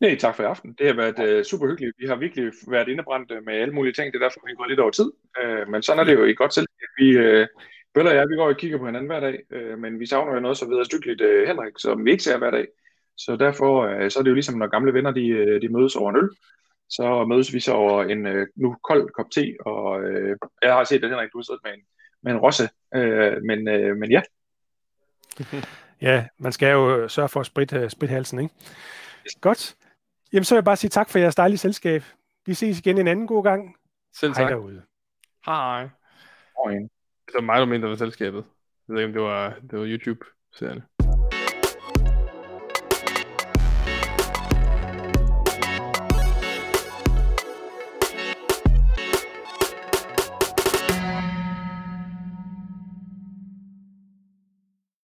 Nej, 0.00 0.16
tak 0.16 0.36
for 0.36 0.42
i 0.42 0.46
aften. 0.46 0.72
Det 0.78 0.86
har 0.86 0.94
været 0.94 1.38
uh, 1.38 1.44
super 1.44 1.66
hyggeligt. 1.66 1.94
Vi 1.98 2.06
har 2.06 2.16
virkelig 2.16 2.52
været 2.68 2.88
indebrændt 2.88 3.32
med 3.44 3.54
alle 3.54 3.74
mulige 3.74 3.92
ting. 3.92 4.12
Det 4.12 4.22
er 4.22 4.24
derfor, 4.24 4.40
vi 4.46 4.54
gået 4.54 4.68
lidt 4.68 4.80
over 4.80 4.90
tid. 4.90 5.12
Uh, 5.42 5.68
men 5.68 5.82
sådan 5.82 6.00
er 6.00 6.04
det 6.04 6.14
jo 6.14 6.24
i 6.24 6.34
godt 6.34 6.54
selv. 6.54 6.66
Vi, 6.98 7.18
uh, 7.18 7.46
Bøller 7.94 8.10
og 8.10 8.16
jeg, 8.16 8.28
vi 8.28 8.36
går 8.36 8.48
og 8.48 8.56
kigger 8.56 8.78
på 8.78 8.86
hinanden 8.86 9.10
hver 9.10 9.20
dag, 9.20 9.38
uh, 9.56 9.78
men 9.78 10.00
vi 10.00 10.06
savner 10.06 10.34
jo 10.34 10.40
noget 10.40 10.56
så 10.56 10.66
videre 10.66 10.84
stykkeligt 10.84 11.20
uh, 11.20 11.42
Henrik, 11.48 11.72
som 11.78 12.04
vi 12.04 12.10
ikke 12.10 12.22
ser 12.22 12.38
hver 12.38 12.50
dag. 12.50 12.66
Så 13.16 13.36
derfor 13.36 13.70
uh, 13.86 14.08
så 14.08 14.18
er 14.18 14.22
det 14.22 14.30
jo 14.30 14.34
ligesom, 14.34 14.58
når 14.58 14.66
gamle 14.66 14.94
venner 14.94 15.10
de, 15.10 15.58
de 15.62 15.68
mødes 15.68 15.96
over 15.96 16.10
en 16.10 16.16
øl. 16.16 16.30
Så 16.88 17.24
mødes 17.24 17.54
vi 17.54 17.60
så 17.60 17.72
over 17.72 18.04
en 18.04 18.26
uh, 18.26 18.46
nu 18.56 18.76
kold 18.88 19.10
kop 19.10 19.30
te, 19.30 19.54
og 19.66 20.00
uh, 20.00 20.48
jeg 20.62 20.72
har 20.74 20.84
set, 20.84 21.04
at 21.04 21.10
Henrik, 21.10 21.32
du 21.32 21.38
har 21.38 21.42
siddet 21.42 21.60
med 21.64 21.72
en, 21.72 21.80
med 22.22 22.32
en 22.32 22.38
rosse. 22.38 22.68
Uh, 22.96 23.42
men, 23.48 23.58
uh, 23.68 23.96
men 23.96 24.10
ja. 24.10 24.22
ja, 26.08 26.26
man 26.38 26.52
skal 26.52 26.72
jo 26.72 27.08
sørge 27.08 27.28
for 27.28 27.40
at 27.40 27.46
spritte, 27.46 27.90
spritte 27.90 28.12
halsen, 28.12 28.38
ikke? 28.38 28.54
Godt. 29.40 29.76
Jamen, 30.32 30.44
så 30.44 30.54
vil 30.54 30.56
jeg 30.56 30.64
bare 30.64 30.76
sige 30.76 30.90
tak 30.90 31.10
for 31.10 31.18
jeres 31.18 31.34
dejlige 31.34 31.58
selskab. 31.58 32.02
Vi 32.46 32.54
ses 32.54 32.78
igen 32.78 32.98
en 32.98 33.08
anden 33.08 33.26
god 33.26 33.44
gang. 33.44 33.76
Selv 34.12 34.34
tak. 34.34 34.42
Hej 34.42 34.50
derude. 34.50 34.82
Hej. 35.46 35.88
Hej. 36.64 36.74
Det 37.26 37.34
var 37.34 37.40
mig, 37.40 37.58
der 37.58 37.64
mindre 37.64 37.88
ved 37.88 37.96
selskabet. 37.96 38.44
Jeg 38.88 38.94
ved 38.94 39.02
ikke, 39.02 39.06
om 39.08 39.12
det 39.12 39.22
var, 39.22 39.58
det 39.70 39.78
var 39.78 39.86
YouTube-serien. 39.86 40.82